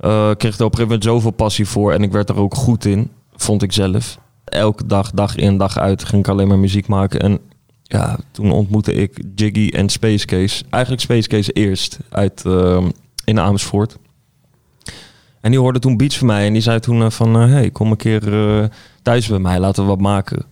Ik 0.00 0.38
kreeg 0.38 0.58
er 0.58 0.64
op 0.64 0.72
een 0.72 0.78
gegeven 0.78 0.82
moment 0.82 1.04
zoveel 1.04 1.30
passie 1.30 1.66
voor. 1.66 1.92
En 1.92 2.02
ik 2.02 2.12
werd 2.12 2.28
er 2.28 2.36
ook 2.36 2.54
goed 2.54 2.84
in, 2.84 3.10
vond 3.34 3.62
ik 3.62 3.72
zelf. 3.72 4.18
Elke 4.44 4.86
dag, 4.86 5.10
dag 5.10 5.36
in, 5.36 5.58
dag 5.58 5.78
uit, 5.78 6.04
ging 6.04 6.22
ik 6.22 6.28
alleen 6.28 6.48
maar 6.48 6.58
muziek 6.58 6.86
maken. 6.86 7.20
En 7.20 7.38
ja, 7.82 8.18
toen 8.30 8.50
ontmoette 8.52 8.92
ik 8.92 9.24
Jiggy 9.34 9.68
en 9.68 9.88
Space 9.88 10.26
Case. 10.26 10.64
Eigenlijk 10.70 11.02
Space 11.02 11.28
Case 11.28 11.52
eerst 11.52 11.98
uit, 12.08 12.42
ehm, 12.46 12.90
in 13.24 13.40
Amersfoort. 13.40 13.98
En 15.40 15.50
die 15.50 15.60
hoorde 15.60 15.78
toen 15.78 15.96
beats 15.96 16.18
van 16.18 16.26
mij 16.26 16.46
en 16.46 16.52
die 16.52 16.62
zei 16.62 16.80
toen 16.80 17.02
eh, 17.02 17.10
van... 17.10 17.36
eh, 17.36 17.48
hey, 17.48 17.70
kom 17.70 17.90
een 17.90 17.96
keer 17.96 18.22
thuis 19.02 19.26
bij 19.26 19.38
mij, 19.38 19.58
laten 19.58 19.82
we 19.82 19.88
wat 19.88 20.00
maken. 20.00 20.44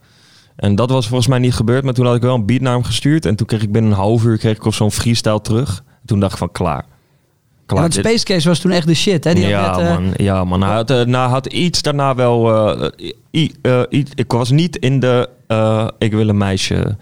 En 0.56 0.74
dat 0.74 0.90
was 0.90 1.06
volgens 1.06 1.28
mij 1.28 1.38
niet 1.38 1.54
gebeurd, 1.54 1.84
maar 1.84 1.94
toen 1.94 2.06
had 2.06 2.16
ik 2.16 2.22
wel 2.22 2.34
een 2.34 2.46
beat 2.46 2.60
naar 2.60 2.72
hem 2.72 2.84
gestuurd. 2.84 3.26
En 3.26 3.36
toen 3.36 3.46
kreeg 3.46 3.62
ik 3.62 3.72
binnen 3.72 3.90
een 3.90 3.96
half 3.96 4.24
uur 4.24 4.38
kreeg 4.38 4.56
ik 4.56 4.64
op 4.64 4.74
zo'n 4.74 4.92
freestyle 4.92 5.40
terug. 5.40 5.84
Toen 6.04 6.20
dacht 6.20 6.32
ik 6.32 6.38
van, 6.38 6.52
klaar. 6.52 6.84
Klaar 7.68 7.80
want 7.82 7.94
Space 7.94 8.24
Case 8.24 8.48
was 8.48 8.58
toen 8.58 8.70
echt 8.70 8.86
de 8.86 8.94
shit, 8.94 9.24
hè? 9.24 9.34
Die 9.34 9.46
ja, 9.46 9.76
net, 9.76 9.86
eh, 9.86 9.92
man. 9.94 10.12
Ja, 10.16 10.44
man. 10.44 10.62
Hij 10.62 10.74
had, 10.74 10.90
eh, 10.90 11.02
nou, 11.04 11.30
had 11.30 11.46
iets 11.46 11.82
daarna 11.82 12.14
wel... 12.14 12.54
eh, 12.78 13.10
i- 13.32 13.54
ik 14.14 14.32
was 14.32 14.50
niet 14.50 14.76
in 14.76 15.00
de 15.00 15.28
ik 15.98 16.12
wil 16.12 16.28
een 16.28 16.36
meisje 16.36 16.96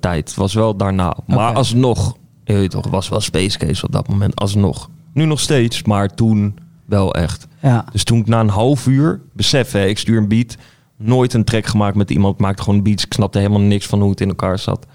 tijd. 0.00 0.28
Het 0.28 0.34
was 0.34 0.54
wel 0.54 0.76
daarna. 0.76 1.16
Maar 1.26 1.48
Oké. 1.48 1.56
alsnog, 1.58 2.16
je 2.44 2.52
weet 2.52 2.70
toch, 2.70 2.86
was 2.88 3.08
wel 3.08 3.20
Space 3.20 3.58
Case 3.58 3.84
op 3.86 3.92
dat 3.92 4.08
moment. 4.08 4.36
Alsnog. 4.40 4.90
Nu 5.12 5.24
nog 5.24 5.40
steeds, 5.40 5.82
maar 5.82 6.08
toen 6.14 6.58
wel 6.84 7.14
echt. 7.14 7.46
ja. 7.62 7.84
Dus 7.92 8.04
toen 8.04 8.18
ik 8.18 8.26
na 8.26 8.40
een 8.40 8.48
half 8.48 8.86
uur 8.86 9.20
besef, 9.32 9.72
hè, 9.72 9.86
ik 9.86 9.98
stuur 9.98 10.18
een 10.18 10.28
beat. 10.28 10.56
Nooit 10.96 11.34
een 11.34 11.44
track 11.44 11.66
gemaakt 11.66 11.96
met 11.96 12.10
iemand. 12.10 12.38
Maakte 12.38 12.62
gewoon 12.62 12.82
beats. 12.82 13.04
Ik 13.04 13.12
snapte 13.12 13.38
helemaal 13.38 13.60
niks 13.60 13.86
van 13.86 14.00
hoe 14.00 14.10
het 14.10 14.20
in 14.20 14.28
elkaar 14.28 14.58
zat. 14.58 14.86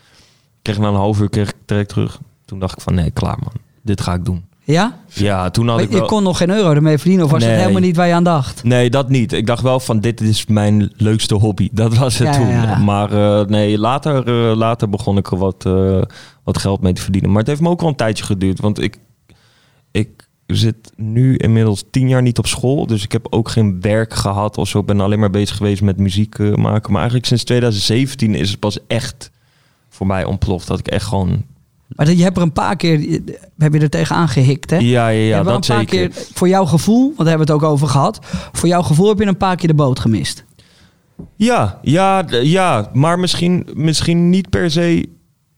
Kreeg 0.61 0.77
na 0.77 0.87
een 0.87 0.93
half 0.95 1.19
uur 1.19 1.29
kreeg 1.29 1.49
ik 1.49 1.55
track 1.65 1.87
terug. 1.87 2.19
Toen 2.45 2.59
dacht 2.59 2.75
ik 2.77 2.81
van 2.81 2.93
nee, 2.93 3.11
klaar 3.11 3.37
man. 3.39 3.53
Dit 3.83 4.01
ga 4.01 4.13
ik 4.13 4.25
doen. 4.25 4.45
Ja? 4.73 4.97
Ja, 5.13 5.49
toen 5.49 5.67
had 5.67 5.75
Maar 5.75 5.85
ik 5.85 5.91
je 5.91 6.05
kon 6.05 6.23
nog 6.23 6.37
geen 6.37 6.49
euro 6.49 6.71
ermee 6.71 6.97
verdienen 6.97 7.25
of 7.25 7.31
was 7.31 7.43
het 7.43 7.55
helemaal 7.55 7.81
niet 7.81 7.95
waar 7.95 8.07
je 8.07 8.13
aan 8.13 8.23
dacht? 8.23 8.63
Nee, 8.63 8.89
dat 8.89 9.09
niet. 9.09 9.33
Ik 9.33 9.45
dacht 9.45 9.61
wel 9.61 9.79
van 9.79 9.99
dit 9.99 10.21
is 10.21 10.45
mijn 10.45 10.91
leukste 10.95 11.35
hobby. 11.35 11.69
Dat 11.81 11.97
was 11.97 12.17
het 12.17 12.27
Ja, 12.27 12.33
toen. 12.33 12.47
ja. 12.47 12.77
Maar 12.77 13.11
eh, 13.11 13.45
nee, 13.45 13.77
later, 13.79 14.27
eh, 14.27 14.57
later 14.57 14.89
begon 14.89 15.17
ik 15.17 15.31
er 15.31 15.37
wat, 15.37 15.65
eh, 15.65 16.01
wat 16.43 16.57
geld 16.57 16.81
mee 16.81 16.93
te 16.93 17.01
verdienen. 17.01 17.29
Maar 17.29 17.39
het 17.39 17.47
heeft 17.47 17.61
me 17.61 17.69
ook 17.69 17.79
wel 17.79 17.89
een 17.89 17.95
tijdje 17.95 18.23
geduurd. 18.23 18.59
Want 18.59 18.81
ik, 18.81 18.97
ik 19.91 20.27
zit 20.45 20.91
nu 20.95 21.35
inmiddels 21.37 21.83
tien 21.91 22.09
jaar 22.09 22.21
niet 22.21 22.37
op 22.37 22.47
school. 22.47 22.87
Dus 22.87 23.03
ik 23.03 23.11
heb 23.11 23.27
ook 23.29 23.49
geen 23.49 23.81
werk 23.81 24.13
gehad 24.13 24.57
of 24.57 24.67
zo. 24.67 24.79
Ik 24.79 24.85
ben 24.85 24.99
alleen 24.99 25.19
maar 25.19 25.29
bezig 25.29 25.57
geweest 25.57 25.81
met 25.81 25.97
muziek 25.97 26.37
maken. 26.37 26.91
Maar 26.91 26.99
eigenlijk 27.01 27.25
sinds 27.25 27.43
2017 27.43 28.35
is 28.35 28.49
het 28.49 28.59
pas 28.59 28.79
echt 28.87 29.31
voor 29.89 30.07
mij 30.07 30.23
ontploft. 30.23 30.67
Dat 30.67 30.79
ik 30.79 30.87
echt 30.87 31.05
gewoon... 31.05 31.43
Maar 31.95 32.11
je 32.11 32.23
hebt 32.23 32.37
er 32.37 32.43
een 32.43 32.51
paar 32.53 32.75
keer, 32.75 33.21
heb 33.57 33.73
je 33.73 33.79
er 33.79 33.89
tegenaan 33.89 34.27
gehikt, 34.27 34.69
hè? 34.69 34.77
Ja, 34.77 35.07
ja, 35.07 35.09
ja 35.09 35.43
dat 35.43 35.53
een 35.53 35.75
paar 35.75 35.79
zeker. 35.79 36.09
keer, 36.09 36.23
voor 36.33 36.47
jouw 36.47 36.65
gevoel, 36.65 37.03
want 37.03 37.17
daar 37.17 37.27
hebben 37.27 37.47
we 37.47 37.53
het 37.53 37.63
ook 37.63 37.69
over 37.71 37.87
gehad. 37.87 38.19
Voor 38.51 38.67
jouw 38.69 38.81
gevoel 38.81 39.07
heb 39.07 39.19
je 39.19 39.25
een 39.25 39.37
paar 39.37 39.55
keer 39.55 39.67
de 39.67 39.73
boot 39.75 39.99
gemist. 39.99 40.45
Ja, 41.35 41.79
ja, 41.81 42.25
ja, 42.41 42.89
maar 42.93 43.19
misschien, 43.19 43.67
misschien 43.73 44.29
niet 44.29 44.49
per 44.49 44.71
se. 44.71 45.09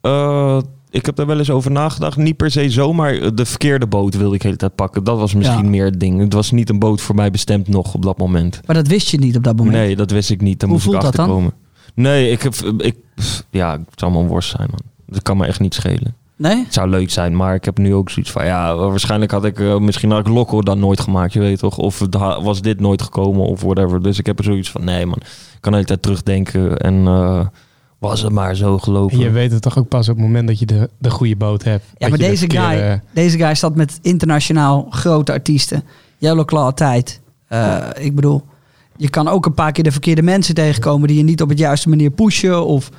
eh, 0.02 0.58
ik 0.90 1.06
heb 1.06 1.16
daar 1.16 1.26
wel 1.26 1.38
eens 1.38 1.50
over 1.50 1.72
nagedacht. 1.72 2.18
Niet 2.18 2.38
per 2.38 2.52
se 2.52 2.70
zomaar 2.70 3.36
de 3.36 3.46
verkeerde 3.46 3.88
boot 3.88 4.18
wilde 4.18 4.36
ik 4.36 4.42
de 4.42 4.48
hele 4.48 4.60
tijd 4.60 4.76
pakken. 4.76 5.04
Dat 5.04 5.18
was 5.18 5.34
misschien 5.34 5.64
Ja. 5.64 5.70
meer 5.70 5.86
het 5.86 6.00
ding. 6.00 6.20
Het 6.20 6.34
was 6.34 6.52
niet 6.52 6.70
een 6.70 6.80
boot 6.80 7.02
voor 7.02 7.16
mij 7.16 7.32
bestemd 7.32 7.68
nog 7.68 7.94
op 7.94 8.04
dat 8.04 8.18
moment. 8.18 8.60
Maar 8.66 8.76
dat 8.76 8.88
wist 8.88 9.08
je 9.10 9.18
niet 9.18 9.36
op 9.38 9.44
dat 9.44 9.56
moment. 9.56 9.76
Nee, 9.76 9.96
dat 9.96 10.12
wist 10.12 10.30
ik 10.30 10.42
niet. 10.42 10.60
Daar 10.60 10.70
Hoe 10.70 10.78
moest 10.78 10.90
ik 10.94 11.00
voelt 11.02 11.04
dat 11.06 11.16
dan? 11.16 11.26
achterkomen. 11.26 11.54
Nee, 11.96 12.32
ik 12.32 12.42
heb. 12.42 12.54
Ik, 12.78 12.96
ja, 13.50 13.72
het 13.72 14.00
zou 14.00 14.12
me 14.12 14.20
een 14.20 14.28
worst 14.28 14.50
zijn, 14.50 14.68
man. 14.70 14.80
Dat 15.08 15.22
kan 15.24 15.38
me 15.38 15.46
echt 15.46 15.60
niet 15.60 15.74
schelen. 15.74 16.16
Nee? 16.42 16.64
Het 16.64 16.74
zou 16.74 16.90
leuk 16.90 17.10
zijn, 17.10 17.36
maar 17.36 17.56
ik 17.56 17.66
heb 17.66 17.78
nu 17.78 17.94
ook 17.94 18.10
zoiets 18.10 18.32
van... 18.32 18.46
Ja, 18.46 18.76
waarschijnlijk 18.76 19.32
had 19.32 19.46
ik... 19.46 19.60
eh, 19.60 19.78
misschien 19.78 20.12
had 20.12 20.20
ik 20.20 20.28
Lokko 20.28 20.62
dan 20.62 20.80
nooit 20.80 21.00
gemaakt, 21.00 21.34
je 21.34 21.40
weet 21.40 21.60
toch? 21.60 21.78
Of 21.78 22.00
was 22.42 22.62
dit 22.62 22.80
nooit 22.80 23.02
gekomen 23.02 23.46
of 23.46 23.62
whatever. 23.62 24.02
Dus 24.02 24.20
ik 24.20 24.26
heb 24.26 24.38
er 24.38 24.44
zoiets 24.44 24.72
van... 24.72 24.84
Nee, 24.84 25.06
man. 25.06 25.18
Ik 25.22 25.58
kan 25.60 25.72
de 25.72 25.78
hele 25.78 25.88
tijd 25.88 26.02
terugdenken. 26.02 26.78
En 26.78 27.08
eh, 27.08 27.46
was 27.98 28.22
het 28.22 28.32
maar 28.32 28.56
zo 28.56 28.78
gelopen. 28.78 29.18
En 29.18 29.24
je 29.24 29.30
weet 29.30 29.52
het 29.52 29.62
toch 29.62 29.78
ook 29.78 29.88
pas 29.88 30.10
op 30.10 30.16
het 30.16 30.26
moment 30.26 30.48
dat 30.48 30.60
je 30.60 30.66
de, 30.66 30.90
de 30.98 31.10
goede 31.10 31.36
boot 31.36 31.64
hebt. 31.64 31.86
Ja, 31.98 32.08
maar 32.08 32.18
de 32.18 32.24
deze 32.24 32.50
guy, 32.50 33.02
deze 33.14 33.38
guy 33.38 33.54
staat 33.54 33.76
met 33.76 34.00
internationaal 34.02 34.88
grote 34.90 35.32
artiesten. 35.32 35.84
Yellow 36.18 36.46
Claw 36.46 36.74
tijd. 36.74 37.22
Eh, 37.48 37.78
ik 38.00 38.16
bedoel, 38.16 38.44
je 38.98 39.10
kan 39.10 39.28
ook 39.28 39.46
een 39.46 39.54
paar 39.54 39.72
keer 39.72 39.84
de 39.84 39.92
verkeerde 39.92 40.22
mensen 40.22 40.56
tegenkomen 40.56 41.08
die 41.08 41.18
je 41.18 41.24
niet 41.24 41.42
op 41.42 41.50
het 41.50 41.60
juiste 41.60 41.90
manier 41.90 42.12
pushen. 42.12 42.66
Of 42.66 42.90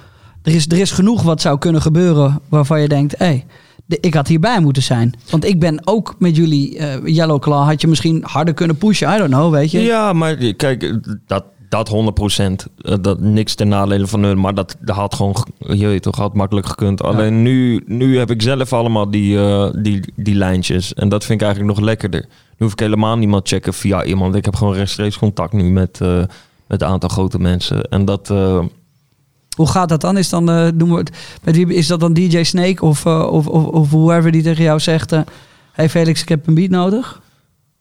er 0.42 0.54
is, 0.54 0.66
er 0.66 0.78
is 0.78 0.90
genoeg 0.90 1.22
wat 1.22 1.40
zou 1.40 1.58
kunnen 1.58 1.82
gebeuren 1.82 2.40
waarvan 2.48 2.80
je 2.80 2.88
denkt, 2.88 3.18
hé, 3.18 3.24
hey, 3.26 3.46
de- 3.86 3.98
ik 4.00 4.14
had 4.14 4.28
hierbij 4.28 4.60
moeten 4.60 4.82
zijn. 4.82 5.14
Want 5.30 5.44
ik 5.44 5.60
ben 5.60 5.80
ook 5.86 6.14
met 6.18 6.36
jullie 6.36 6.78
eh, 6.78 7.14
Yellow 7.14 7.40
Claw, 7.40 7.64
had 7.64 7.80
je 7.80 7.88
misschien 7.88 8.22
harder 8.26 8.54
kunnen 8.54 8.76
pushen, 8.76 9.14
I 9.14 9.18
don't 9.18 9.30
know, 9.30 9.52
weet 9.52 9.70
je. 9.70 9.80
Ja, 9.80 10.12
maar 10.12 10.36
kijk, 10.36 10.98
dat, 11.26 11.44
dat 11.68 11.90
100%. 11.90 11.92
eh, 12.82 12.94
Dat, 13.00 13.20
niks 13.20 13.54
ten 13.54 13.68
nadele 13.68 14.06
van 14.06 14.22
hun. 14.22 14.40
Maar 14.40 14.54
dat, 14.54 14.76
dat 14.80 14.96
had 14.96 15.14
gewoon, 15.14 15.46
je 15.58 15.86
weet 15.86 16.02
toch, 16.02 16.16
had 16.16 16.34
makkelijk 16.34 16.66
gekund. 16.66 17.02
Alleen 17.02 17.42
nu, 17.42 17.82
nu 17.86 18.18
heb 18.18 18.30
ik 18.30 18.42
zelf 18.42 18.72
allemaal 18.72 19.10
die, 19.10 19.38
eh, 19.38 19.68
die, 19.82 20.00
die 20.16 20.34
lijntjes. 20.34 20.94
En 20.94 21.08
dat 21.08 21.24
vind 21.24 21.40
ik 21.40 21.46
eigenlijk 21.46 21.76
nog 21.76 21.84
lekkerder. 21.86 22.20
Nu 22.20 22.56
hoef 22.58 22.72
ik 22.72 22.78
helemaal 22.80 23.16
niemand 23.18 23.48
checken 23.48 23.74
via 23.74 24.04
iemand. 24.04 24.34
Ik 24.34 24.44
heb 24.44 24.54
gewoon 24.56 24.74
rechtstreeks 24.74 25.18
contact 25.18 25.52
nu 25.52 25.62
met, 25.70 26.00
eh, 26.00 26.16
met 26.66 26.82
een 26.82 26.88
aantal 26.88 27.08
grote 27.08 27.38
mensen. 27.38 27.82
En 27.82 28.04
dat... 28.04 28.30
eh, 28.30 28.64
Hoe 29.56 29.68
gaat 29.68 29.88
dat 29.88 30.00
dan? 30.00 30.16
Is, 30.16 30.28
dan, 30.28 30.50
eh, 30.50 30.56
noemen 30.56 30.88
we 30.96 31.02
het, 31.04 31.10
met 31.42 31.56
wie, 31.56 31.74
is 31.74 31.86
dat 31.86 32.00
dan 32.00 32.12
DJ 32.12 32.42
Snake 32.42 32.84
of, 32.84 33.06
eh, 33.06 33.26
of, 33.30 33.46
of, 33.46 33.64
of 33.66 33.90
whoever 33.90 34.32
die 34.32 34.42
tegen 34.42 34.64
jou 34.64 34.80
zegt... 34.80 35.12
eh, 35.12 35.20
hey 35.72 35.88
Felix, 35.90 36.22
ik 36.22 36.28
heb 36.28 36.46
een 36.46 36.54
beat 36.54 36.70
nodig? 36.70 37.20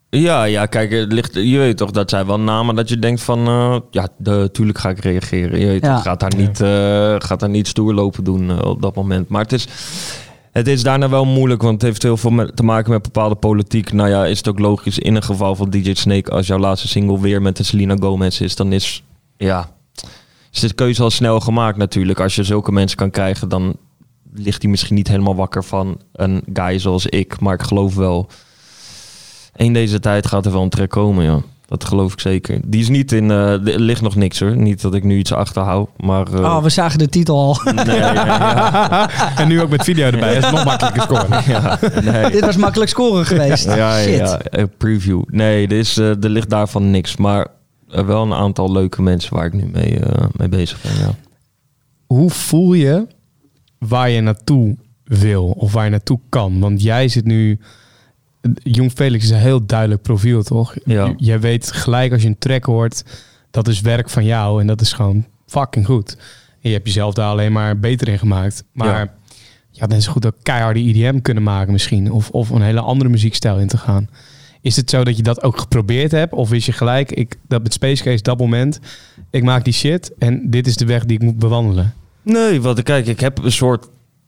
Ja, 0.09 0.43
ja, 0.43 0.65
kijk, 0.65 0.91
het 0.91 1.11
ligt, 1.11 1.33
je 1.33 1.57
weet 1.57 1.77
toch, 1.77 1.91
dat 1.91 2.09
zijn 2.09 2.25
wel 2.25 2.39
namen 2.39 2.75
dat 2.75 2.89
je 2.89 2.99
denkt 2.99 3.21
van, 3.21 3.47
eh, 3.47 3.75
ja, 3.91 4.07
natuurlijk 4.17 4.77
ga 4.77 4.89
ik 4.89 4.99
reageren. 4.99 5.59
Je 5.59 5.65
weet, 5.65 5.83
Ja. 5.85 5.97
gaat 5.97 6.19
daar 6.19 6.35
niet, 6.37 6.61
eh, 6.61 7.15
gaat 7.17 7.39
daar 7.39 7.49
niet 7.49 7.67
stoer 7.67 7.93
lopen 7.93 8.23
doen 8.23 8.63
op 8.63 8.81
dat 8.81 8.95
moment. 8.95 9.29
Maar 9.29 9.41
het 9.41 9.51
is, 9.53 9.67
het 10.51 10.67
is 10.67 10.83
daarna 10.83 11.09
wel 11.09 11.25
moeilijk, 11.25 11.61
want 11.61 11.73
het 11.73 11.81
heeft 11.81 12.03
heel 12.03 12.17
veel 12.17 12.29
met, 12.31 12.55
te 12.55 12.63
maken 12.63 12.91
met 12.91 13.01
bepaalde 13.01 13.35
politiek. 13.35 13.93
Nou 13.93 14.09
ja, 14.09 14.25
is 14.25 14.37
het 14.37 14.47
ook 14.47 14.59
logisch 14.59 14.99
in 14.99 15.15
een 15.15 15.23
geval 15.23 15.55
van 15.55 15.69
DJ 15.69 15.93
Snake, 15.93 16.31
als 16.31 16.47
jouw 16.47 16.59
laatste 16.59 16.87
single 16.87 17.19
weer 17.19 17.41
met 17.41 17.57
de 17.57 17.63
Selena 17.63 17.95
Gomez 17.99 18.39
is, 18.41 18.55
dan 18.55 18.71
is, 18.73 19.03
ja, 19.37 19.69
is 20.51 20.59
de 20.59 20.73
keuze 20.73 21.03
al 21.03 21.09
snel 21.09 21.39
gemaakt 21.39 21.77
natuurlijk. 21.77 22.19
Als 22.19 22.35
je 22.35 22.43
zulke 22.43 22.71
mensen 22.71 22.97
kan 22.97 23.09
krijgen, 23.11 23.49
dan 23.49 23.75
ligt 24.33 24.61
hij 24.61 24.71
misschien 24.71 24.95
niet 24.95 25.07
helemaal 25.07 25.35
wakker 25.35 25.63
van 25.63 26.01
een 26.13 26.43
guy 26.53 26.79
zoals 26.79 27.05
ik. 27.05 27.39
Maar 27.39 27.53
ik 27.53 27.61
geloof 27.61 27.95
wel, 27.95 28.27
in 29.55 29.73
deze 29.73 29.99
tijd 29.99 30.27
gaat 30.27 30.45
er 30.45 30.51
wel 30.51 30.61
een 30.61 30.69
trek 30.69 30.89
komen, 30.89 31.23
ja. 31.23 31.39
Dat 31.65 31.83
geloof 31.83 32.13
ik 32.13 32.19
zeker. 32.19 32.59
Die 32.65 32.81
is 32.81 32.89
niet 32.89 33.11
in, 33.11 33.31
eh, 33.31 33.51
er 33.51 33.79
ligt 33.79 34.01
nog 34.01 34.15
niks 34.15 34.39
hoor. 34.39 34.55
Niet 34.57 34.81
dat 34.81 34.93
ik 34.93 35.03
nu 35.03 35.17
iets 35.17 35.33
achterhoud, 35.33 35.89
maar... 35.97 36.33
eh, 36.33 36.39
Oh, 36.39 36.63
we 36.63 36.69
zagen 36.69 36.99
de 36.99 37.09
titel 37.09 37.37
al. 37.39 37.73
nee, 37.73 37.85
ja, 37.97 38.13
ja, 38.13 39.09
en 39.39 39.47
nu 39.47 39.61
ook 39.61 39.69
met 39.69 39.83
video 39.83 40.05
erbij. 40.05 40.33
Dat 40.35 40.43
is 40.43 40.51
nog 40.51 40.63
makkelijker 40.65 41.01
scoren. 41.01 41.43
ja, 41.53 41.79
nee. 42.03 42.31
Dit 42.31 42.45
was 42.45 42.57
makkelijk 42.57 42.89
scoren 42.89 43.25
geweest. 43.25 43.65
Ja, 43.65 43.75
ja, 43.75 44.01
Shit. 44.03 44.17
ja, 44.17 44.39
een 44.43 44.71
preview. 44.77 45.21
Nee, 45.27 45.67
er, 45.67 45.77
is, 45.77 45.97
eh, 45.97 46.09
er 46.23 46.29
ligt 46.29 46.49
daarvan 46.49 46.91
niks. 46.91 47.17
Maar 47.17 47.41
eh, 47.41 47.51
wel 47.91 48.21
een 48.23 48.33
aantal 48.33 48.71
leuke 48.71 49.01
mensen 49.01 49.33
waar 49.35 49.45
ik 49.45 49.53
nu 49.53 49.65
mee, 49.65 49.99
eh, 49.99 50.25
mee 50.35 50.49
bezig 50.49 50.81
ben, 50.81 50.97
ja. 50.97 51.15
Hoe 52.05 52.29
voel 52.29 52.73
je 52.73 53.07
waar 53.77 54.09
je 54.09 54.21
naartoe 54.21 54.77
wil 55.03 55.45
of 55.49 55.73
waar 55.73 55.83
je 55.83 55.89
naartoe 55.89 56.19
kan? 56.29 56.59
Want 56.59 56.81
jij 56.81 57.07
zit 57.07 57.25
nu... 57.25 57.59
Jong 58.63 58.91
Felix 58.91 59.23
is 59.23 59.29
een 59.29 59.37
heel 59.37 59.65
duidelijk 59.65 60.01
profiel, 60.01 60.43
toch? 60.43 60.75
Ja. 60.85 61.13
Jij 61.17 61.39
weet 61.39 61.71
gelijk 61.71 62.11
als 62.11 62.21
je 62.21 62.27
een 62.27 62.37
track 62.37 62.63
hoort, 62.63 63.03
dat 63.51 63.67
is 63.67 63.81
werk 63.81 64.09
van 64.09 64.25
jou 64.25 64.61
en 64.61 64.67
dat 64.67 64.81
is 64.81 64.93
gewoon 64.93 65.25
fucking 65.45 65.85
goed. 65.85 66.17
En 66.61 66.69
je 66.69 66.75
hebt 66.75 66.85
jezelf 66.87 67.13
daar 67.13 67.29
alleen 67.29 67.51
maar 67.51 67.79
beter 67.79 68.07
in 68.07 68.19
gemaakt. 68.19 68.63
Maar 68.71 68.87
Ja. 69.03 69.13
je 69.69 69.79
had 69.79 69.89
net 69.89 70.03
zo 70.03 70.11
goed 70.11 70.25
ook 70.25 70.35
keiharde 70.41 70.79
IDM 70.79 71.19
kunnen 71.19 71.43
maken 71.43 71.71
misschien. 71.71 72.11
Of, 72.11 72.29
of 72.29 72.49
een 72.49 72.61
hele 72.61 72.81
andere 72.81 73.09
muziekstijl 73.09 73.57
in 73.59 73.67
te 73.67 73.77
gaan. 73.77 74.09
Is 74.61 74.75
het 74.75 74.89
zo 74.89 75.03
dat 75.03 75.17
je 75.17 75.23
dat 75.23 75.43
ook 75.43 75.57
geprobeerd 75.59 76.11
hebt? 76.11 76.33
Of 76.33 76.53
is 76.53 76.65
je 76.65 76.71
gelijk, 76.71 77.11
ik, 77.11 77.37
dat 77.47 77.63
met 77.63 77.73
Space 77.73 78.03
Case 78.03 78.23
dat 78.23 78.39
moment, 78.39 78.79
ik 79.29 79.43
maak 79.43 79.63
die 79.63 79.73
shit 79.73 80.11
en 80.17 80.49
dit 80.49 80.67
is 80.67 80.75
de 80.75 80.85
weg 80.85 81.05
die 81.05 81.17
ik 81.17 81.23
moet 81.23 81.39
bewandelen? 81.39 81.93
Nee, 82.21 82.61
wat 82.61 82.83
kijk, 82.83 83.07
ik 83.07 83.19
heb 83.19 83.43
een 83.43 83.51
soort 83.51 83.87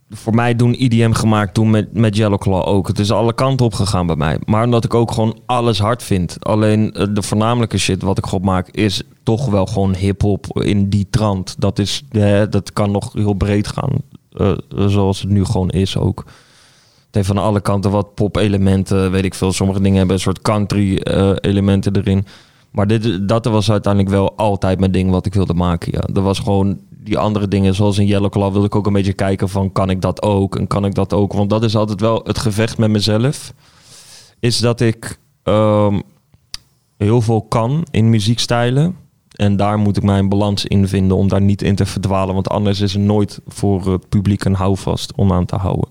voor 0.10 0.36
mij 0.36 0.56
doen 0.56 0.74
IDM 0.74 1.12
gemaakt 1.12 1.54
toen 1.54 1.70
met, 1.70 1.94
met 1.94 2.16
Yellow 2.16 2.40
Claw 2.40 2.68
ook. 2.68 2.88
Het 2.88 3.00
is 3.00 3.12
alle 3.12 3.34
kanten 3.34 3.66
op 3.66 3.74
gegaan 3.74 4.08
bij 4.08 4.16
mij. 4.16 4.40
Maar 4.46 4.64
omdat 4.64 4.84
ik 4.84 4.94
ook 4.94 5.12
gewoon 5.12 5.40
alles 5.46 5.80
hard 5.80 6.04
vind. 6.04 6.38
Alleen 6.40 6.94
eh, 6.94 7.08
de 7.14 7.22
voornamelijke 7.22 7.78
shit 7.78 8.02
wat 8.02 8.18
ik 8.18 8.26
gewoon 8.26 8.46
maak 8.46 8.70
is 8.70 9.02
toch 9.24 9.46
wel 9.50 9.66
gewoon 9.66 9.96
hip-hop 9.96 10.62
in 10.62 10.90
die 10.90 11.08
trant. 11.10 11.56
Dat, 11.58 11.80
is, 11.80 12.04
eh, 12.12 12.42
dat 12.50 12.74
kan 12.74 12.92
nog 12.92 13.14
heel 13.14 13.34
breed 13.34 13.68
gaan. 13.68 13.92
eh, 14.32 14.52
zoals 14.76 15.22
het 15.22 15.30
nu 15.30 15.46
gewoon 15.46 15.70
is 15.70 15.98
ook. 15.98 16.26
Heeft 17.16 17.28
van 17.28 17.38
alle 17.38 17.62
kanten 17.62 17.92
wat 17.92 18.14
pop-elementen, 18.14 19.12
weet 19.12 19.24
ik 19.24 19.34
veel. 19.34 19.52
Sommige 19.52 19.82
dingen 19.82 19.98
hebben 19.98 20.16
een 20.16 20.22
soort 20.22 20.42
country-elementen 20.42 21.96
erin. 21.96 22.26
Maar 22.72 22.88
dit, 22.88 23.28
dat 23.28 23.46
was 23.46 23.72
uiteindelijk 23.72 24.14
wel 24.14 24.36
altijd 24.36 24.80
mijn 24.80 24.92
ding 24.92 25.10
wat 25.10 25.26
ik 25.26 25.34
wilde 25.34 25.54
maken. 25.54 25.92
Ja. 25.92 26.16
Er 26.16 26.22
was 26.22 26.40
gewoon 26.40 26.80
die 26.90 27.18
andere 27.18 27.48
dingen, 27.48 27.76
zoals 27.76 27.98
in 27.98 28.06
Yellow 28.06 28.32
Claw, 28.32 28.52
wilde 28.52 28.68
ik 28.68 28.76
ook 28.76 28.88
een 28.88 28.94
beetje 28.94 29.14
kijken 29.14 29.50
van 29.50 29.72
kan 29.72 29.90
ik 29.90 30.02
dat 30.02 30.22
ook 30.22 30.56
en 30.56 30.68
kan 30.68 30.86
ik 30.86 30.96
dat 30.96 31.14
ook. 31.14 31.34
Want 31.34 31.50
dat 31.50 31.64
is 31.64 31.76
altijd 31.76 32.02
wel 32.02 32.22
het 32.24 32.38
gevecht 32.38 32.78
met 32.78 32.90
mezelf. 32.90 33.54
Is 34.40 34.60
dat 34.60 34.80
ik 34.80 35.18
ehm, 35.44 36.00
heel 36.98 37.22
veel 37.22 37.42
kan 37.42 37.86
in 37.92 38.10
muziekstijlen. 38.10 38.96
En 39.34 39.56
daar 39.56 39.78
moet 39.78 39.98
ik 39.98 40.04
mijn 40.04 40.30
balans 40.30 40.66
in 40.66 40.88
vinden 40.88 41.18
om 41.18 41.28
daar 41.28 41.42
niet 41.42 41.62
in 41.62 41.76
te 41.76 41.86
verdwalen. 41.86 42.34
Want 42.34 42.50
anders 42.50 42.82
is 42.82 42.94
er 42.94 43.00
nooit 43.00 43.40
voor 43.48 43.92
het 43.92 44.10
publiek 44.10 44.44
een 44.44 44.56
houvast 44.56 45.14
om 45.16 45.32
aan 45.32 45.46
te 45.46 45.56
houden. 45.56 45.90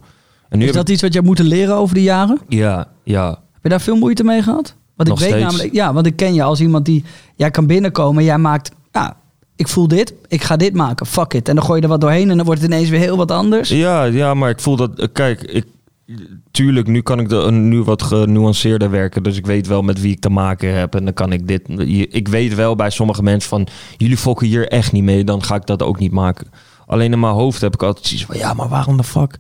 En 0.53 0.59
nu 0.59 0.67
Is 0.67 0.73
dat 0.73 0.89
iets 0.89 1.03
wat 1.03 1.11
je 1.11 1.17
hebt 1.17 1.29
moeten 1.29 1.47
leren 1.47 1.75
over 1.75 1.95
de 1.95 2.03
jaren? 2.03 2.41
Ja, 2.49 2.89
ja. 3.05 3.29
Heb 3.29 3.63
je 3.63 3.69
daar 3.69 3.81
veel 3.81 3.97
moeite 3.97 4.25
mee 4.25 4.43
gehad? 4.43 4.75
Want 4.97 5.09
ik 5.09 5.19
weet 5.19 5.29
steeds. 5.29 5.45
namelijk, 5.45 5.73
ja, 5.75 5.93
want 5.93 6.07
ik 6.07 6.17
ken 6.17 6.35
je 6.35 6.43
als 6.43 6.61
iemand 6.61 6.85
die, 6.85 7.05
jij 7.37 7.51
kan 7.51 7.67
binnenkomen, 7.67 8.25
jij 8.25 8.39
maakt, 8.39 8.71
ja, 8.91 9.17
ik 9.57 9.69
voel 9.69 9.89
dit, 9.89 10.15
ik 10.29 10.43
ga 10.43 10.57
dit 10.57 10.75
maken, 10.75 11.07
fuck 11.07 11.35
it. 11.35 11.49
En 11.49 11.55
dan 11.55 11.65
gooi 11.65 11.77
je 11.77 11.83
er 11.83 11.91
wat 11.91 12.01
doorheen 12.01 12.31
en 12.31 12.37
dan 12.37 12.47
wordt 12.47 12.61
het 12.61 12.71
ineens 12.71 12.89
weer 12.89 13.01
heel 13.01 13.17
wat 13.17 13.31
anders. 13.31 13.69
Ja, 13.69 14.05
ja, 14.05 14.35
maar 14.35 14.51
ik 14.51 14.61
voel 14.61 14.77
dat. 14.77 15.09
Kijk, 15.13 15.43
ik, 15.43 15.65
tuurlijk, 16.51 16.87
nu 16.87 17.01
kan 17.01 17.19
ik 17.19 17.29
de, 17.29 17.51
nu 17.51 17.83
wat 17.83 18.03
genuanceerder 18.03 18.91
werken. 18.91 19.23
Dus 19.23 19.37
ik 19.37 19.47
weet 19.47 19.67
wel 19.67 19.83
met 19.83 20.01
wie 20.01 20.13
ik 20.13 20.21
te 20.21 20.31
maken 20.31 20.75
heb. 20.75 20.95
En 20.95 21.05
dan 21.05 21.15
kan 21.15 21.33
ik 21.33 21.49
dit. 21.49 21.63
Ik 22.15 22.29
weet 22.29 22.55
wel 22.55 22.77
bij 22.77 22.91
sommige 22.91 23.23
mensen 23.23 23.49
van. 23.49 23.67
Jullie 23.97 24.17
fokken 24.17 24.47
hier 24.47 24.69
echt 24.69 24.93
niet 24.93 25.05
mee. 25.05 25.25
Dan 25.25 25.43
ga 25.43 25.55
ik 25.55 25.67
dat 25.67 25.83
ook 25.83 25.99
niet 25.99 26.13
maken. 26.13 26.47
Alleen 26.87 27.13
in 27.13 27.21
mijn 27.21 27.35
hoofd 27.35 27.61
heb 27.61 27.75
ik 27.75 27.83
altijd 27.83 28.07
zoiets 28.07 28.27
van. 28.27 28.37
Ja, 28.37 28.55
maar 28.55 28.69
waarom 28.69 28.97
de 28.97 29.05
fuck? 29.05 29.37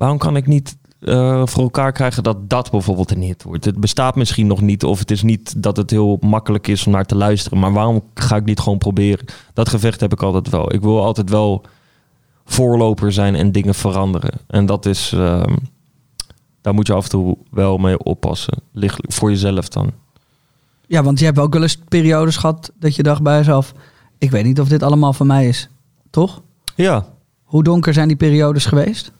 Waarom 0.00 0.18
kan 0.18 0.36
ik 0.36 0.46
niet 0.46 0.76
eh, 1.00 1.42
voor 1.46 1.62
elkaar 1.62 1.92
krijgen 1.92 2.22
dat 2.22 2.50
dat 2.50 2.70
bijvoorbeeld 2.70 3.10
een 3.10 3.22
hit 3.22 3.42
wordt? 3.42 3.64
Het 3.64 3.80
bestaat 3.80 4.14
misschien 4.16 4.46
nog 4.46 4.60
niet. 4.60 4.84
Of 4.84 4.98
het 4.98 5.10
is 5.10 5.22
niet 5.22 5.62
dat 5.62 5.76
het 5.76 5.90
heel 5.90 6.18
makkelijk 6.20 6.68
is 6.68 6.86
om 6.86 6.92
naar 6.92 7.06
te 7.06 7.14
luisteren. 7.14 7.58
Maar 7.58 7.72
waarom 7.72 8.02
ga 8.14 8.36
ik 8.36 8.44
niet 8.44 8.60
gewoon 8.60 8.78
proberen? 8.78 9.26
Dat 9.52 9.68
gevecht 9.68 10.00
heb 10.00 10.12
ik 10.12 10.22
altijd 10.22 10.48
wel. 10.48 10.72
Ik 10.72 10.80
wil 10.80 11.04
altijd 11.04 11.30
wel 11.30 11.64
voorloper 12.44 13.12
zijn 13.12 13.34
en 13.34 13.52
dingen 13.52 13.74
veranderen. 13.74 14.32
En 14.46 14.66
dat 14.66 14.86
is, 14.86 15.12
ehm, 15.12 15.56
daar 16.60 16.74
moet 16.74 16.86
je 16.86 16.92
af 16.92 17.04
en 17.04 17.10
toe 17.10 17.38
wel 17.50 17.78
mee 17.78 17.98
oppassen. 17.98 18.58
Lichtelijk, 18.72 19.12
voor 19.12 19.30
jezelf 19.30 19.68
dan. 19.68 19.92
Ja, 20.86 21.02
want 21.02 21.18
je 21.18 21.24
hebt 21.24 21.38
ook 21.38 21.52
wel 21.52 21.62
eens 21.62 21.78
periodes 21.88 22.36
gehad 22.36 22.72
dat 22.78 22.96
je 22.96 23.02
dacht 23.02 23.22
bij 23.22 23.36
jezelf, 23.36 23.72
ik 24.18 24.30
weet 24.30 24.44
niet 24.44 24.60
of 24.60 24.68
dit 24.68 24.82
allemaal 24.82 25.12
van 25.12 25.26
mij 25.26 25.48
is. 25.48 25.68
Toch? 26.10 26.42
Ja, 26.74 27.06
Hoe 27.42 27.62
donker 27.62 27.92
zijn 27.92 28.08
die 28.08 28.16
periodes 28.16 28.66
geweest? 28.66 29.12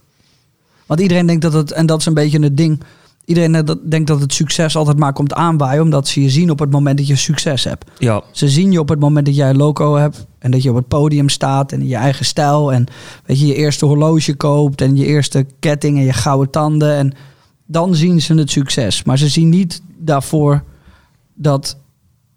Want 0.90 1.02
iedereen 1.02 1.26
denkt 1.26 1.42
dat 1.42 1.52
het, 1.52 1.72
en 1.72 1.86
dat 1.86 2.00
is 2.00 2.06
een 2.06 2.14
beetje 2.14 2.42
het 2.42 2.56
ding. 2.56 2.80
Iedereen 3.24 3.54
eh, 3.54 3.74
denkt 3.88 4.06
dat 4.06 4.20
het 4.20 4.32
succes 4.32 4.76
altijd 4.76 4.98
maar 4.98 5.12
komt 5.12 5.34
aanwaaien, 5.34 5.82
omdat 5.82 6.08
ze 6.08 6.22
je 6.22 6.30
zien 6.30 6.50
op 6.50 6.58
het 6.58 6.70
moment 6.70 6.98
dat 6.98 7.06
je 7.06 7.16
succes 7.16 7.64
hebt. 7.64 7.90
ja, 7.98 8.22
Ze 8.30 8.48
zien 8.48 8.72
je 8.72 8.80
op 8.80 8.88
het 8.88 9.00
moment 9.00 9.26
dat 9.26 9.36
jij 9.36 9.50
een 9.50 9.56
loco 9.56 9.96
hebt 9.96 10.26
en 10.38 10.50
dat 10.50 10.62
je 10.62 10.70
op 10.70 10.76
het 10.76 10.88
podium 10.88 11.28
staat 11.28 11.72
en 11.72 11.80
in 11.80 11.88
je 11.88 11.96
eigen 11.96 12.24
stijl 12.24 12.72
en 12.72 12.86
weet 13.24 13.40
je, 13.40 13.46
je 13.46 13.54
eerste 13.54 13.86
horloge 13.86 14.34
koopt 14.34 14.80
en 14.80 14.96
je 14.96 15.06
eerste 15.06 15.46
ketting 15.58 15.98
en 15.98 16.04
je 16.04 16.12
gouden 16.12 16.50
tanden 16.50 16.94
en 16.96 17.12
dan 17.66 17.94
zien 17.94 18.20
ze 18.20 18.34
het 18.34 18.50
succes. 18.50 19.02
Maar 19.02 19.18
ze 19.18 19.28
zien 19.28 19.48
niet 19.48 19.82
daarvoor 19.98 20.64
dat 21.34 21.76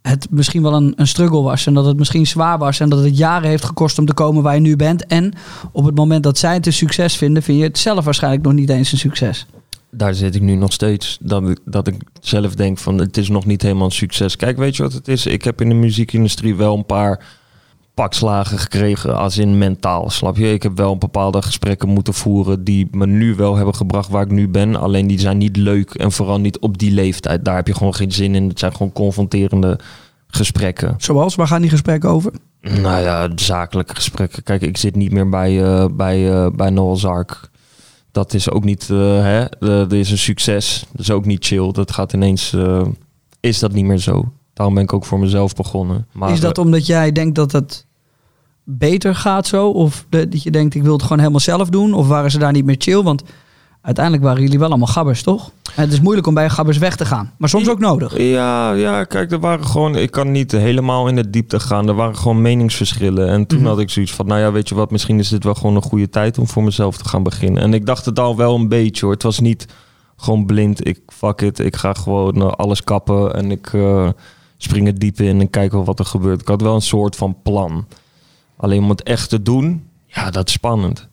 het 0.03 0.27
misschien 0.29 0.61
wel 0.61 0.73
een, 0.73 0.93
een 0.95 1.07
struggle 1.07 1.41
was 1.41 1.65
en 1.65 1.73
dat 1.73 1.85
het 1.85 1.97
misschien 1.97 2.27
zwaar 2.27 2.57
was 2.57 2.79
en 2.79 2.89
dat 2.89 3.03
het 3.03 3.17
jaren 3.17 3.49
heeft 3.49 3.65
gekost 3.65 3.99
om 3.99 4.05
te 4.05 4.13
komen 4.13 4.43
waar 4.43 4.53
je 4.53 4.61
nu 4.61 4.75
bent. 4.75 5.05
En 5.05 5.33
op 5.71 5.85
het 5.85 5.95
moment 5.95 6.23
dat 6.23 6.37
zij 6.37 6.53
het 6.53 6.65
een 6.65 6.73
succes 6.73 7.17
vinden, 7.17 7.43
vind 7.43 7.57
je 7.57 7.63
het 7.63 7.77
zelf 7.77 8.05
waarschijnlijk 8.05 8.43
nog 8.43 8.53
niet 8.53 8.69
eens 8.69 8.91
een 8.91 8.97
succes. 8.97 9.45
daar 9.89 10.13
zit 10.13 10.35
ik 10.35 10.41
nu 10.41 10.55
nog 10.55 10.73
steeds. 10.73 11.17
Dat 11.21 11.49
ik, 11.49 11.59
dat 11.65 11.87
ik 11.87 11.95
zelf 12.21 12.55
denk 12.55 12.77
van 12.77 12.97
het 12.97 13.17
is 13.17 13.29
nog 13.29 13.45
niet 13.45 13.61
helemaal 13.61 13.85
een 13.85 13.91
succes. 13.91 14.35
Kijk, 14.35 14.57
weet 14.57 14.75
je 14.75 14.83
wat 14.83 14.93
het 14.93 15.07
is? 15.07 15.25
Ik 15.25 15.43
heb 15.43 15.61
in 15.61 15.69
de 15.69 15.75
muziekindustrie 15.75 16.55
wel 16.55 16.75
een 16.75 16.85
paar 16.85 17.25
pakslagen 17.93 18.60
gekregen 18.60 19.17
als 19.17 19.38
in 19.38 19.58
mentaal, 19.58 20.10
snap 20.10 20.38
je? 20.38 20.53
Ik 20.53 20.63
heb 20.63 20.77
wel 20.77 20.97
bepaalde 20.97 21.41
gesprekken 21.41 21.89
moeten 21.89 22.13
voeren 22.13 22.63
die 22.63 22.88
me 22.91 23.08
nu 23.08 23.36
wel 23.36 23.56
hebben 23.56 23.75
gebracht 23.75 24.10
waar 24.10 24.23
ik 24.23 24.32
nu 24.32 24.47
ben. 24.47 24.75
Alleen 24.75 25.08
die 25.08 25.19
zijn 25.19 25.38
niet 25.38 25.58
leuk 25.58 25.93
en 25.93 26.12
vooral 26.12 26.39
niet 26.39 26.60
op 26.60 26.77
die 26.77 26.91
leeftijd. 26.91 27.45
Daar 27.45 27.56
heb 27.56 27.67
je 27.67 27.73
gewoon 27.75 27.95
geen 27.95 28.12
zin 28.12 28.36
in. 28.36 28.47
Het 28.47 28.60
zijn 28.60 28.71
gewoon 28.71 28.91
confronterende 28.91 29.79
gesprekken. 30.27 30.95
Zoals, 30.97 31.36
waar 31.36 31.47
gaan 31.47 31.62
die 31.62 31.69
gesprekken 31.69 32.10
over? 32.10 32.32
Nou 32.62 33.01
ja, 33.01 33.29
zakelijke 33.36 33.95
gesprekken. 33.95 34.43
Kijk, 34.43 34.62
ik 34.62 34.77
zit 34.77 34.95
niet 34.95 35.12
meer 35.12 35.29
bij, 35.29 35.63
eh 35.63 35.86
bij, 35.91 36.32
eh 36.32 36.47
bij 36.56 36.69
Noah's 36.69 37.06
Ark. 37.06 37.49
Dat 38.12 38.34
is 38.34 38.49
ook 38.49 38.63
niet, 38.63 38.89
eh, 38.89 38.97
hè, 39.23 39.45
dat 39.60 39.91
is 39.91 40.12
een 40.12 40.17
succes. 40.17 40.86
Dat 40.91 41.01
is 41.01 41.12
ook 41.12 41.25
niet 41.25 41.45
chill. 41.45 41.71
Dat 41.71 41.91
gaat 41.91 42.13
ineens, 42.13 42.56
is 43.39 43.60
dat 43.60 43.73
niet 43.73 43.86
meer 43.86 43.97
zo. 43.97 44.32
Daarom 44.53 44.75
ben 44.75 44.83
ik 44.83 44.93
ook 44.93 45.05
voor 45.05 45.19
mezelf 45.19 45.53
begonnen. 45.55 46.07
Maar, 46.11 46.31
is 46.31 46.39
dat 46.39 46.57
omdat 46.57 46.85
jij 46.85 47.11
denkt 47.11 47.35
dat 47.35 47.51
het 47.51 47.85
beter 48.63 49.15
gaat 49.15 49.47
zo? 49.47 49.69
Of 49.69 50.05
dat 50.09 50.43
je 50.43 50.51
denkt, 50.51 50.75
ik 50.75 50.83
wil 50.83 50.93
het 50.93 51.01
gewoon 51.01 51.19
helemaal 51.19 51.39
zelf 51.39 51.69
doen? 51.69 51.93
Of 51.93 52.07
waren 52.07 52.31
ze 52.31 52.39
daar 52.39 52.51
niet 52.51 52.65
meer 52.65 52.75
chill? 52.79 53.01
Want 53.03 53.23
uiteindelijk 53.81 54.23
waren 54.25 54.41
jullie 54.41 54.59
wel 54.59 54.69
allemaal 54.69 54.87
gabbers, 54.87 55.23
toch? 55.23 55.51
En 55.75 55.81
het 55.83 55.91
is 55.91 56.01
moeilijk 56.01 56.27
om 56.27 56.33
bij 56.33 56.49
gabbers 56.49 56.77
weg 56.77 56.95
te 56.95 57.05
gaan. 57.05 57.31
Maar 57.37 57.49
soms 57.49 57.69
ook 57.69 57.79
nodig. 57.79 58.17
Ja, 58.17 58.71
ja, 58.71 59.03
kijk, 59.03 59.31
er 59.31 59.39
waren 59.39 59.65
gewoon. 59.65 59.95
Ik 59.95 60.11
kan 60.11 60.31
niet 60.31 60.51
helemaal 60.51 61.07
in 61.07 61.15
de 61.15 61.29
diepte 61.29 61.59
gaan. 61.59 61.87
Er 61.87 61.93
waren 61.93 62.15
gewoon 62.17 62.41
meningsverschillen. 62.41 63.29
En 63.29 63.47
toen 63.47 63.59
Mhm. 63.59 63.67
had 63.67 63.79
ik 63.79 63.89
zoiets 63.89 64.13
van: 64.13 64.25
nou 64.25 64.39
ja, 64.39 64.51
weet 64.51 64.69
je 64.69 64.75
wat, 64.75 64.91
misschien 64.91 65.19
is 65.19 65.29
dit 65.29 65.43
wel 65.43 65.55
gewoon 65.55 65.75
een 65.75 65.81
goede 65.81 66.09
tijd 66.09 66.37
om 66.37 66.47
voor 66.47 66.63
mezelf 66.63 66.97
te 66.97 67.09
gaan 67.09 67.23
beginnen. 67.23 67.61
En 67.63 67.73
ik 67.73 67.85
dacht 67.85 68.05
het 68.05 68.19
al 68.19 68.35
wel 68.37 68.55
een 68.55 68.67
beetje 68.67 69.05
hoor. 69.05 69.13
Het 69.13 69.23
was 69.23 69.39
niet 69.39 69.65
gewoon 70.17 70.45
blind. 70.45 70.87
Ik 70.87 70.99
fuck 71.07 71.41
it. 71.41 71.59
Ik 71.59 71.75
ga 71.75 71.93
gewoon 71.93 72.35
eh, 72.41 72.47
alles 72.47 72.83
kappen 72.83 73.33
en 73.35 73.51
ik 73.51 73.73
eh, 73.73 74.09
spring 74.63 74.88
het 74.88 74.99
diep 74.99 75.19
in 75.21 75.39
en 75.39 75.49
kijk 75.49 75.71
wel 75.71 75.86
wat 75.86 75.99
er 75.99 76.06
gebeurt. 76.06 76.41
Ik 76.41 76.47
had 76.47 76.62
wel 76.62 76.76
een 76.76 76.82
soort 76.82 77.15
van 77.15 77.36
plan. 77.43 77.86
Alleen 78.58 78.84
om 78.84 78.89
het 78.89 79.04
echt 79.04 79.30
te 79.30 79.41
doen, 79.41 79.84
ja, 80.06 80.32
dat 80.32 80.47
is 80.47 80.54
spannend. 80.54 81.12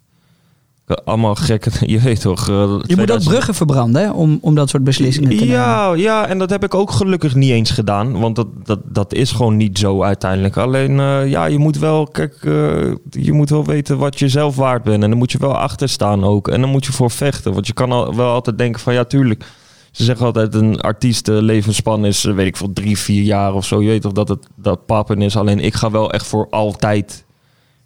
Allemaal 1.04 1.34
gekke, 1.34 1.70
je 1.92 1.98
weet 2.00 2.20
toch. 2.20 2.48
eh, 2.48 2.54
Je 2.54 2.66
moet 2.66 2.72
ook 2.80 2.84
2000 2.86 3.30
bruggen 3.32 3.54
verbranden 3.54 4.02
hè, 4.02 4.10
om, 4.10 4.38
om 4.40 4.54
dat 4.54 4.68
soort 4.68 4.84
beslissingen 4.84 5.28
te 5.30 5.34
nemen. 5.34 5.54
ja, 5.54 5.92
ja, 5.94 6.26
en 6.26 6.38
dat 6.38 6.50
heb 6.50 6.64
ik 6.64 6.74
ook 6.74 6.90
gelukkig 6.90 7.34
niet 7.34 7.50
eens 7.50 7.70
gedaan. 7.70 8.18
Want 8.20 8.36
dat, 8.36 8.46
dat, 8.64 8.80
dat 8.84 9.12
is 9.14 9.32
gewoon 9.32 9.56
niet 9.56 9.78
zo 9.78 10.02
uiteindelijk. 10.02 10.56
Alleen, 10.56 11.00
eh, 11.00 11.28
ja, 11.30 11.44
je 11.44 11.58
moet 11.58 11.78
wel, 11.78 12.06
kijk, 12.06 12.34
eh, 12.44 12.92
je 13.10 13.32
moet 13.32 13.50
wel 13.50 13.64
weten 13.64 13.98
wat 13.98 14.18
je 14.18 14.28
zelf 14.28 14.56
waard 14.56 14.82
bent. 14.82 15.02
En 15.02 15.08
dan 15.10 15.18
moet 15.18 15.32
je 15.32 15.38
wel 15.38 15.56
achter 15.56 15.88
staan 15.88 16.24
ook. 16.24 16.48
En 16.48 16.60
dan 16.60 16.70
moet 16.70 16.86
je 16.86 16.92
voor 16.92 17.10
vechten. 17.10 17.52
Want 17.52 17.66
je 17.66 17.72
kan 17.72 17.92
al, 17.92 18.14
wel 18.14 18.32
altijd 18.32 18.58
denken 18.58 18.80
van, 18.80 18.94
ja, 18.94 19.04
tuurlijk. 19.04 19.44
Ze 19.90 20.04
zeggen 20.04 20.26
altijd, 20.26 20.54
een 20.54 20.80
artiest 20.80 21.26
levensspan 21.26 22.04
is, 22.04 22.24
eh, 22.24 22.34
weet 22.34 22.46
ik 22.46 22.56
veel, 22.56 22.72
drie, 22.72 22.98
vier 22.98 23.22
jaar 23.22 23.54
of 23.54 23.64
zo. 23.66 23.82
Je 23.82 23.88
weet 23.88 24.02
toch 24.02 24.12
dat 24.12 24.28
het 24.28 24.46
dat 24.54 24.86
pappen 24.86 25.22
is. 25.22 25.36
Alleen 25.36 25.60
ik 25.60 25.74
ga 25.74 25.90
wel 25.90 26.12
echt 26.12 26.26
voor 26.26 26.46
altijd, 26.50 27.24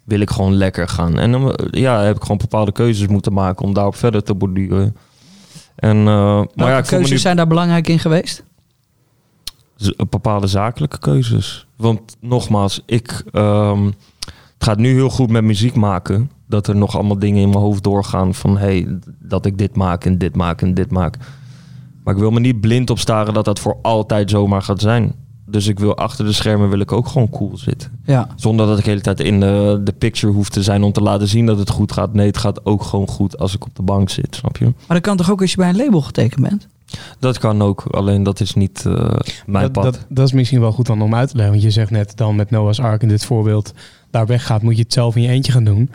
wil 0.03 0.19
ik 0.19 0.29
gewoon 0.29 0.53
lekker 0.53 0.87
gaan. 0.87 1.19
En 1.19 1.31
dan 1.31 1.51
eh, 1.55 1.81
ja, 1.81 2.01
heb 2.01 2.15
ik 2.15 2.21
gewoon 2.21 2.37
bepaalde 2.37 2.71
keuzes 2.71 3.07
moeten 3.07 3.33
maken 3.33 3.65
om 3.65 3.73
daarop 3.73 3.95
verder 3.95 4.23
te 4.23 4.33
borduren. 4.35 4.95
En, 5.75 5.97
eh, 5.97 6.41
maar 6.55 6.69
ja, 6.69 6.81
keuzes 6.81 7.09
nu 7.09 7.17
zijn 7.17 7.35
daar 7.35 7.47
belangrijk 7.47 7.87
in 7.87 7.99
geweest? 7.99 8.43
z- 9.75 9.91
bepaalde 10.09 10.47
zakelijke 10.47 10.99
keuzes. 10.99 11.67
Want 11.75 12.15
nogmaals, 12.19 12.81
ik, 12.85 13.23
ehm, 13.31 13.85
het 14.25 14.63
gaat 14.63 14.77
nu 14.77 14.93
heel 14.93 15.09
goed 15.09 15.29
met 15.29 15.43
muziek 15.43 15.75
maken. 15.75 16.31
Dat 16.47 16.67
er 16.67 16.75
nog 16.75 16.95
allemaal 16.95 17.19
dingen 17.19 17.41
in 17.41 17.49
mijn 17.49 17.61
hoofd 17.61 17.83
doorgaan 17.83 18.33
van 18.33 18.57
hey, 18.57 18.87
dat 19.19 19.45
ik 19.45 19.57
dit 19.57 19.75
maak 19.75 20.05
en 20.05 20.17
dit 20.17 20.35
maak 20.35 20.61
en 20.61 20.73
dit 20.73 20.91
maak. 20.91 21.17
Maar 22.05 22.13
ik 22.13 22.19
wil 22.19 22.31
me 22.31 22.39
niet 22.39 22.61
blind 22.61 22.89
op 22.89 22.99
staren 22.99 23.33
dat 23.33 23.45
dat 23.45 23.59
voor 23.59 23.77
altijd 23.81 24.29
zomaar 24.29 24.61
gaat 24.61 24.81
zijn. 24.81 25.13
Dus 25.45 25.67
ik 25.67 25.79
wil 25.79 25.95
achter 25.97 26.25
de 26.25 26.31
schermen 26.31 26.69
wil 26.69 26.79
ik 26.79 26.91
ook 26.91 27.07
gewoon 27.07 27.29
cool 27.29 27.57
zitten. 27.57 27.99
Ja. 28.05 28.27
Zonder 28.35 28.67
dat 28.67 28.77
ik 28.77 28.83
de 28.83 28.89
hele 28.89 29.01
tijd 29.01 29.19
in 29.19 29.39
de, 29.39 29.81
de 29.83 29.91
picture 29.91 30.33
hoef 30.33 30.49
te 30.49 30.63
zijn 30.63 30.83
om 30.83 30.91
te 30.91 31.01
laten 31.01 31.27
zien 31.27 31.45
dat 31.45 31.59
het 31.59 31.69
goed 31.69 31.91
gaat. 31.91 32.13
Nee, 32.13 32.27
het 32.27 32.37
gaat 32.37 32.65
ook 32.65 32.83
gewoon 32.83 33.07
goed 33.07 33.37
als 33.37 33.55
ik 33.55 33.65
op 33.65 33.75
de 33.75 33.81
bank 33.81 34.09
zit, 34.09 34.35
snap 34.35 34.57
je? 34.57 34.65
Maar 34.65 34.73
dat 34.87 35.01
kan 35.01 35.17
toch 35.17 35.31
ook 35.31 35.41
als 35.41 35.51
je 35.51 35.57
bij 35.57 35.69
een 35.69 35.75
label 35.75 36.01
getekend 36.01 36.41
bent? 36.41 36.67
Dat 37.19 37.37
kan 37.37 37.61
ook, 37.61 37.83
alleen 37.91 38.23
dat 38.23 38.39
is 38.39 38.53
niet 38.53 38.83
eh, 38.85 39.09
mijn 39.45 39.63
dat, 39.63 39.71
pad. 39.71 39.83
Dat, 39.83 40.05
dat 40.09 40.25
is 40.25 40.33
misschien 40.33 40.59
wel 40.59 40.71
goed 40.71 40.85
dan 40.85 41.01
om 41.01 41.15
uit 41.15 41.29
te 41.29 41.35
leggen. 41.35 41.53
Want 41.53 41.65
je 41.65 41.71
zegt 41.71 41.91
net 41.91 42.17
dan 42.17 42.35
met 42.35 42.49
Noah's 42.49 42.79
Ark 42.79 43.01
in 43.01 43.07
dit 43.07 43.25
voorbeeld 43.25 43.73
daar 44.11 44.25
weggaat, 44.25 44.61
moet 44.61 44.75
je 44.75 44.83
het 44.83 44.93
zelf 44.93 45.15
in 45.15 45.21
je 45.21 45.27
eentje 45.27 45.51
gaan 45.51 45.63
doen. 45.63 45.89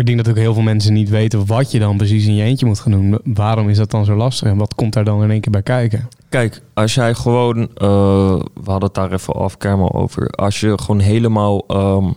Ik 0.00 0.06
denk 0.06 0.18
dat 0.18 0.28
ook 0.28 0.36
heel 0.36 0.54
veel 0.54 0.62
mensen 0.62 0.92
niet 0.92 1.08
weten 1.08 1.46
wat 1.46 1.70
je 1.70 1.78
dan 1.78 1.96
precies 1.96 2.26
in 2.26 2.34
je 2.34 2.42
eentje 2.42 2.66
moet 2.66 2.80
gaan 2.80 2.92
doen. 2.92 3.18
Waarom 3.24 3.68
is 3.68 3.76
dat 3.76 3.90
dan 3.90 4.04
zo 4.04 4.16
lastig 4.16 4.48
en 4.48 4.56
wat 4.56 4.74
komt 4.74 4.92
daar 4.92 5.04
dan 5.04 5.22
in 5.22 5.30
één 5.30 5.40
keer 5.40 5.52
bij 5.52 5.62
kijken? 5.62 6.08
Kijk, 6.28 6.62
als 6.74 6.94
jij 6.94 7.14
gewoon, 7.14 7.56
eh, 7.74 8.40
we 8.54 8.64
hadden 8.70 8.82
het 8.84 8.94
daar 8.94 9.12
even 9.12 9.34
off 9.34 9.56
camera 9.56 9.88
over. 9.98 10.28
Als 10.30 10.60
je 10.60 10.78
gewoon 10.80 11.00
helemaal 11.00 11.64
ehm, 11.66 12.10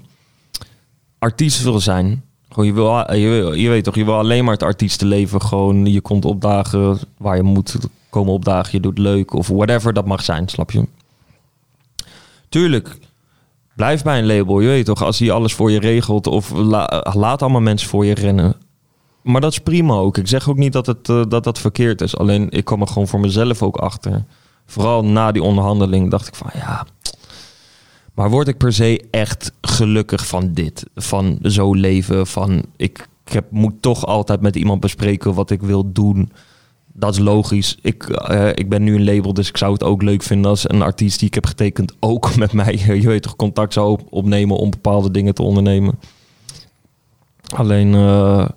artiest 1.20 1.64
wil 1.64 1.80
zijn, 1.80 2.24
gewoon 2.50 2.66
je, 2.66 2.74
wil, 2.74 3.14
je, 3.14 3.28
wil- 3.30 3.54
je 3.54 3.70
weet 3.70 3.84
toch, 3.84 3.96
je 3.96 4.06
wil 4.06 4.18
alleen 4.18 4.44
maar 4.44 4.54
het 4.54 4.64
artiestenleven. 4.64 5.42
Gewoon, 5.42 5.86
je 5.86 6.02
komt 6.02 6.26
opdagen 6.26 7.00
waar 7.18 7.36
je 7.36 7.44
moet 7.44 7.76
komen 8.10 8.34
opdagen. 8.34 8.70
Je 8.72 8.80
doet 8.80 8.98
leuk 8.98 9.34
of 9.34 9.48
whatever 9.48 9.94
dat 9.94 10.06
mag 10.06 10.24
zijn, 10.24 10.48
snap 10.50 10.72
je? 10.72 10.88
Tuurlijk, 12.50 12.98
blijf 13.76 14.04
bij 14.04 14.20
een 14.20 14.26
label. 14.26 14.60
Je 14.60 14.68
weet 14.68 14.86
toch, 14.86 15.04
als 15.04 15.20
hij 15.20 15.32
alles 15.32 15.54
voor 15.54 15.72
je 15.72 15.80
regelt 15.80 16.28
of 16.28 16.52
la- 16.52 17.06
laat 17.14 17.42
allemaal 17.42 17.62
mensen 17.62 17.90
voor 17.90 18.06
je 18.06 18.14
rennen. 18.14 18.56
Maar 19.22 19.42
dat 19.42 19.52
is 19.52 19.60
prima 19.60 19.94
ook. 19.94 20.18
Ik 20.18 20.28
zeg 20.28 20.50
ook 20.50 20.58
niet 20.58 20.74
dat 20.74 20.86
het, 20.86 21.10
eh, 21.10 21.22
dat, 21.28 21.44
dat 21.44 21.60
verkeerd 21.60 22.02
is. 22.02 22.18
Alleen 22.18 22.50
ik 22.50 22.66
kwam 22.66 22.82
er 22.82 22.88
gewoon 22.88 23.08
voor 23.08 23.20
mezelf 23.20 23.62
ook 23.64 23.78
achter. 23.78 24.24
Vooral 24.66 25.06
na 25.06 25.32
die 25.32 25.44
onderhandeling 25.44 26.12
dacht 26.12 26.28
ik 26.28 26.36
van 26.36 26.50
ja. 26.54 26.86
Maar 28.14 28.30
word 28.30 28.48
ik 28.48 28.58
per 28.58 28.74
se 28.74 29.08
echt 29.12 29.52
gelukkig 29.62 30.28
van 30.28 30.54
dit? 30.54 30.86
Van 30.96 31.40
zo 31.42 31.74
leven? 31.74 32.28
Van 32.28 32.64
ik, 32.78 33.08
ik 33.26 33.34
heb, 33.34 33.46
moet 33.52 33.82
toch 33.82 34.06
altijd 34.06 34.42
met 34.42 34.56
iemand 34.56 34.80
bespreken 34.80 35.34
wat 35.34 35.50
ik 35.50 35.62
wil 35.62 35.92
doen. 35.92 36.32
Dat 36.96 37.14
is 37.14 37.20
logisch. 37.20 37.78
Ik, 37.82 38.04
eh, 38.04 38.50
ik 38.54 38.70
ben 38.70 38.84
nu 38.84 38.96
een 38.96 39.04
label, 39.04 39.34
dus 39.34 39.50
ik 39.50 39.58
zou 39.58 39.74
het 39.74 39.84
ook 39.84 40.02
leuk 40.02 40.24
vinden 40.24 40.50
als 40.50 40.70
een 40.70 40.82
artiest 40.82 41.20
die 41.20 41.28
ik 41.28 41.34
heb 41.34 41.46
getekend 41.46 41.94
ook 42.00 42.36
met 42.44 42.54
mij, 42.54 42.82
je 42.86 43.08
weet 43.08 43.22
toch, 43.22 43.36
contact 43.36 43.74
zou 43.74 43.92
op- 43.92 44.08
opnemen 44.10 44.58
om 44.58 44.70
bepaalde 44.70 45.12
dingen 45.12 45.34
te 45.34 45.44
ondernemen. 45.44 46.00
Alleen, 47.56 47.94
eh, 47.94 48.48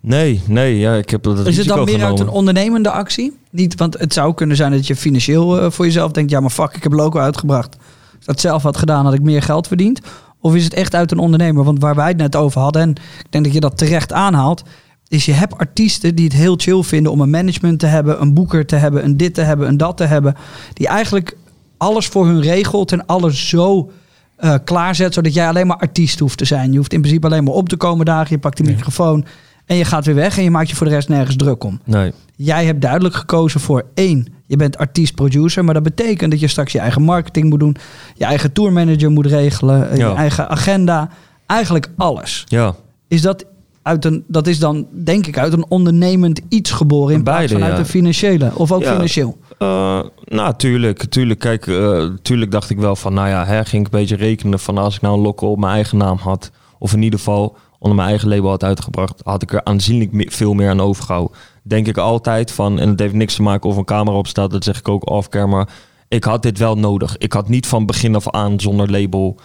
nee, 0.00 0.42
nee, 0.46 0.78
ja, 0.78 0.94
ik 0.94 1.10
heb 1.10 1.22
dat 1.22 1.46
Is 1.46 1.56
het 1.56 1.66
dan 1.66 1.84
meer 1.84 2.04
uit 2.04 2.20
een 2.20 2.28
ondernemende 2.28 2.90
actie? 2.90 3.38
Niet, 3.50 3.74
want 3.74 3.98
het 3.98 4.12
zou 4.12 4.34
kunnen 4.34 4.56
zijn 4.56 4.72
dat 4.72 4.86
je 4.86 4.96
financieel 4.96 5.60
eh, 5.60 5.70
voor 5.70 5.84
jezelf 5.84 6.12
denkt... 6.12 6.30
ja, 6.30 6.40
maar 6.40 6.50
fuck, 6.50 6.76
ik 6.76 6.82
heb 6.82 6.92
logo 6.92 7.18
uitgebracht. 7.18 7.76
Als 7.76 8.20
ik 8.20 8.26
dat 8.26 8.40
zelf 8.40 8.62
had 8.62 8.76
gedaan, 8.76 9.04
had 9.04 9.14
ik 9.14 9.22
meer 9.22 9.42
geld 9.42 9.66
verdiend. 9.66 10.00
Of 10.40 10.54
is 10.54 10.64
het 10.64 10.74
echt 10.74 10.94
uit 10.94 11.10
een 11.10 11.18
ondernemer? 11.18 11.64
Want 11.64 11.80
waar 11.80 11.94
wij 11.94 12.08
het 12.08 12.16
net 12.16 12.36
over 12.36 12.60
hadden... 12.60 12.82
en 12.82 12.90
ik 12.90 13.26
denk 13.30 13.44
dat 13.44 13.54
je 13.54 13.60
dat 13.60 13.78
terecht 13.78 14.12
aanhaalt... 14.12 14.62
is 15.10 15.24
je 15.24 15.32
hebt 15.32 15.58
artiesten 15.58 16.14
die 16.14 16.24
het 16.24 16.34
heel 16.34 16.54
chill 16.56 16.82
vinden... 16.82 17.12
om 17.12 17.20
een 17.20 17.30
management 17.30 17.78
te 17.78 17.86
hebben, 17.86 18.20
een 18.20 18.34
boeker 18.34 18.66
te 18.66 18.76
hebben... 18.76 19.04
een 19.04 19.16
dit 19.16 19.34
te 19.34 19.40
hebben, 19.40 19.68
een 19.68 19.76
dat 19.76 19.96
te 19.96 20.04
hebben... 20.04 20.34
die 20.72 20.88
eigenlijk 20.88 21.36
alles 21.76 22.06
voor 22.06 22.26
hun 22.26 22.40
regelt 22.40 22.92
en 22.92 23.06
alles 23.06 23.48
zo 23.48 23.90
eh, 24.36 24.54
klaarzet... 24.64 25.14
zodat 25.14 25.34
jij 25.34 25.48
alleen 25.48 25.66
maar 25.66 25.76
artiest 25.76 26.18
hoeft 26.18 26.38
te 26.38 26.44
zijn. 26.44 26.70
Je 26.72 26.78
hoeft 26.78 26.92
in 26.92 27.00
principe 27.00 27.26
alleen 27.26 27.44
maar 27.44 27.54
op 27.54 27.68
te 27.68 27.76
komen 27.76 28.04
dagen... 28.04 28.26
je 28.30 28.38
pakt 28.38 28.56
de 28.56 28.62
microfoon 28.62 29.24
en 29.66 29.76
je 29.76 29.84
gaat 29.84 30.04
weer 30.04 30.14
weg... 30.14 30.36
en 30.36 30.42
je 30.42 30.50
maakt 30.50 30.68
je 30.68 30.76
voor 30.76 30.86
de 30.86 30.92
rest 30.92 31.08
nergens 31.08 31.36
druk 31.36 31.64
om. 31.64 31.80
Nee. 31.84 32.12
Jij 32.36 32.64
hebt 32.64 32.80
duidelijk 32.80 33.14
gekozen 33.14 33.60
voor 33.60 33.84
één. 33.94 34.26
Je 34.46 34.56
bent 34.56 34.78
artiest-producer, 34.78 35.64
maar 35.64 35.74
dat 35.74 35.82
betekent 35.82 36.30
dat 36.30 36.40
je 36.40 36.48
straks 36.48 36.72
je 36.72 36.78
eigen 36.78 37.02
marketing 37.02 37.48
moet 37.48 37.60
doen, 37.60 37.76
je 38.14 38.24
eigen 38.24 38.52
tourmanager 38.52 39.10
moet 39.10 39.26
regelen, 39.26 39.90
eh, 39.90 39.96
Ja. 39.96 40.08
je 40.08 40.14
eigen 40.14 40.48
agenda, 40.48 41.08
eigenlijk 41.46 41.90
alles. 41.96 42.44
Ja. 42.48 42.74
Is 43.08 43.22
dat 43.22 43.44
uit 43.82 44.04
een, 44.04 44.24
dat 44.26 44.46
is 44.46 44.58
dan 44.58 44.86
denk 45.04 45.26
ik 45.26 45.38
uit 45.38 45.52
een 45.52 45.64
ondernemend 45.68 46.40
iets 46.48 46.70
geboren 46.70 47.14
in 47.14 47.22
plaats 47.22 47.52
van 47.52 47.62
uit 47.64 47.78
een 47.78 47.86
financiële 47.86 48.50
of 48.54 48.72
ook 48.72 48.82
Ja. 48.82 48.92
financieel. 48.92 49.36
Eh, 49.58 50.00
nou, 50.24 50.54
tuurlijk. 50.56 51.04
tuurlijk. 51.04 51.40
Kijk, 51.40 51.66
eh, 51.66 52.04
tuurlijk 52.22 52.50
dacht 52.50 52.70
ik 52.70 52.78
wel 52.78 52.96
van, 52.96 53.14
nou 53.14 53.28
ja, 53.28 53.44
hè, 53.44 53.64
ging 53.64 53.86
ik 53.86 53.92
een 53.92 53.98
beetje 54.00 54.16
rekenen 54.16 54.58
van 54.58 54.78
als 54.78 54.94
ik 54.94 55.00
nou 55.00 55.14
een 55.16 55.22
lokkel 55.22 55.50
op 55.50 55.58
mijn 55.58 55.72
eigen 55.72 55.98
naam 55.98 56.16
had, 56.16 56.50
of 56.78 56.92
in 56.92 57.02
ieder 57.02 57.18
geval 57.18 57.56
onder 57.78 57.96
mijn 57.96 58.08
eigen 58.08 58.28
label 58.28 58.50
had 58.50 58.64
uitgebracht, 58.64 59.20
had 59.24 59.42
ik 59.42 59.52
er 59.52 59.64
aanzienlijk 59.64 60.12
me- 60.12 60.26
veel 60.30 60.54
meer 60.54 60.70
aan 60.70 60.80
overgehouden. 60.80 61.36
Denk 61.62 61.86
ik 61.86 61.96
altijd 61.98 62.52
van, 62.52 62.78
en 62.78 62.88
het 62.88 62.98
heeft 63.00 63.14
niks 63.14 63.34
te 63.34 63.42
maken 63.42 63.68
of 63.70 63.76
een 63.76 63.84
camera 63.84 64.16
op 64.16 64.26
staat, 64.26 64.50
dat 64.50 64.64
zeg 64.64 64.78
ik 64.78 64.88
ook 64.88 65.10
off-camera. 65.10 65.66
Ik 66.08 66.24
had 66.24 66.42
dit 66.42 66.58
wel 66.58 66.76
nodig. 66.76 67.16
Ik 67.18 67.32
had 67.32 67.48
niet 67.48 67.66
van 67.66 67.86
begin 67.86 68.14
af 68.14 68.30
aan 68.30 68.60
zonder 68.60 68.90
label 68.90 69.36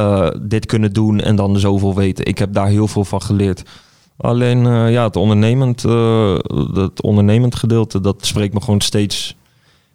eh, 0.00 0.28
dit 0.42 0.66
kunnen 0.66 0.92
doen 0.92 1.20
en 1.20 1.36
dan 1.36 1.58
zoveel 1.58 1.94
weten. 1.94 2.26
Ik 2.26 2.38
heb 2.38 2.52
daar 2.52 2.66
heel 2.66 2.88
veel 2.88 3.04
van 3.04 3.22
geleerd. 3.22 3.62
Alleen 4.16 4.66
eh, 4.66 4.90
ja, 4.90 5.04
het 5.04 5.16
ondernemend, 5.16 5.84
eh, 5.84 6.38
het 6.74 7.02
ondernemend 7.02 7.54
gedeelte, 7.54 8.00
dat 8.00 8.26
spreekt 8.26 8.54
me 8.54 8.60
gewoon 8.60 8.80
steeds 8.80 9.36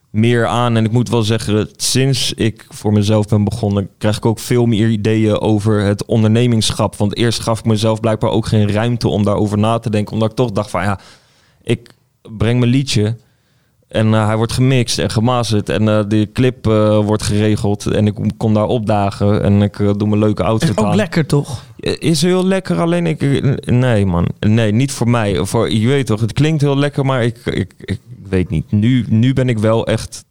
meer 0.09 0.45
aan. 0.45 0.77
En 0.77 0.85
ik 0.85 0.91
moet 0.91 1.09
wel 1.09 1.23
zeggen, 1.23 1.69
sinds 1.75 2.33
ik 2.33 2.65
voor 2.69 2.93
mezelf 2.93 3.27
ben 3.27 3.43
begonnen, 3.43 3.89
krijg 3.97 4.17
ik 4.17 4.25
ook 4.25 4.39
veel 4.39 4.65
meer 4.65 4.89
ideeën 4.89 5.39
over 5.39 5.81
het 5.81 6.05
ondernemingschap. 6.05 6.95
Want 6.95 7.15
eerst 7.15 7.39
gaf 7.39 7.59
ik 7.59 7.65
mezelf 7.65 7.99
blijkbaar 7.99 8.29
ook 8.29 8.45
geen 8.45 8.71
ruimte 8.71 9.07
om 9.07 9.23
daarover 9.23 9.57
na 9.57 9.79
te 9.79 9.89
denken. 9.89 10.13
Omdat 10.13 10.29
ik 10.29 10.35
toch 10.35 10.51
dacht 10.51 10.69
van 10.69 10.83
ja, 10.83 10.99
ik 11.63 11.93
breng 12.37 12.59
mijn 12.59 12.71
liedje. 12.71 13.17
En 13.95 14.13
eh, 14.13 14.25
hij 14.25 14.37
wordt 14.37 14.51
gemixt 14.51 14.97
en 14.99 15.09
gemasterd. 15.09 15.69
En 15.69 15.87
eh 15.87 16.03
de 16.07 16.29
clip 16.33 16.67
eh, 16.67 16.99
wordt 16.99 17.23
geregeld. 17.23 17.85
En 17.85 18.07
ik 18.07 18.15
kom 18.37 18.53
daar 18.53 18.67
opdagen. 18.67 19.43
En 19.43 19.61
ik 19.61 19.77
doe 19.77 20.07
mijn 20.07 20.19
leuke 20.19 20.43
outfit 20.43 20.69
Is 20.69 20.77
ook 20.77 20.85
aan. 20.85 20.95
lekker 20.95 21.25
toch? 21.25 21.63
Is 21.79 22.21
heel 22.21 22.45
lekker, 22.45 22.79
alleen 22.79 23.07
ik... 23.07 23.21
Nee, 23.65 24.05
man. 24.05 24.27
Nee, 24.39 24.71
niet 24.71 24.91
voor 24.91 25.09
mij. 25.09 25.45
Voor, 25.45 25.71
je 25.71 25.87
weet 25.87 26.05
toch, 26.05 26.21
het 26.21 26.33
klinkt 26.33 26.61
heel 26.61 26.77
lekker, 26.77 27.05
maar 27.05 27.23
ik, 27.23 27.37
ik, 27.45 27.73
ik 27.79 27.99
weet 28.29 28.49
niet. 28.49 28.71
Nu, 28.71 29.05
nu 29.09 29.33
ben 29.33 29.49
ik 29.49 29.59
wel 29.59 29.87
echt 29.87 30.25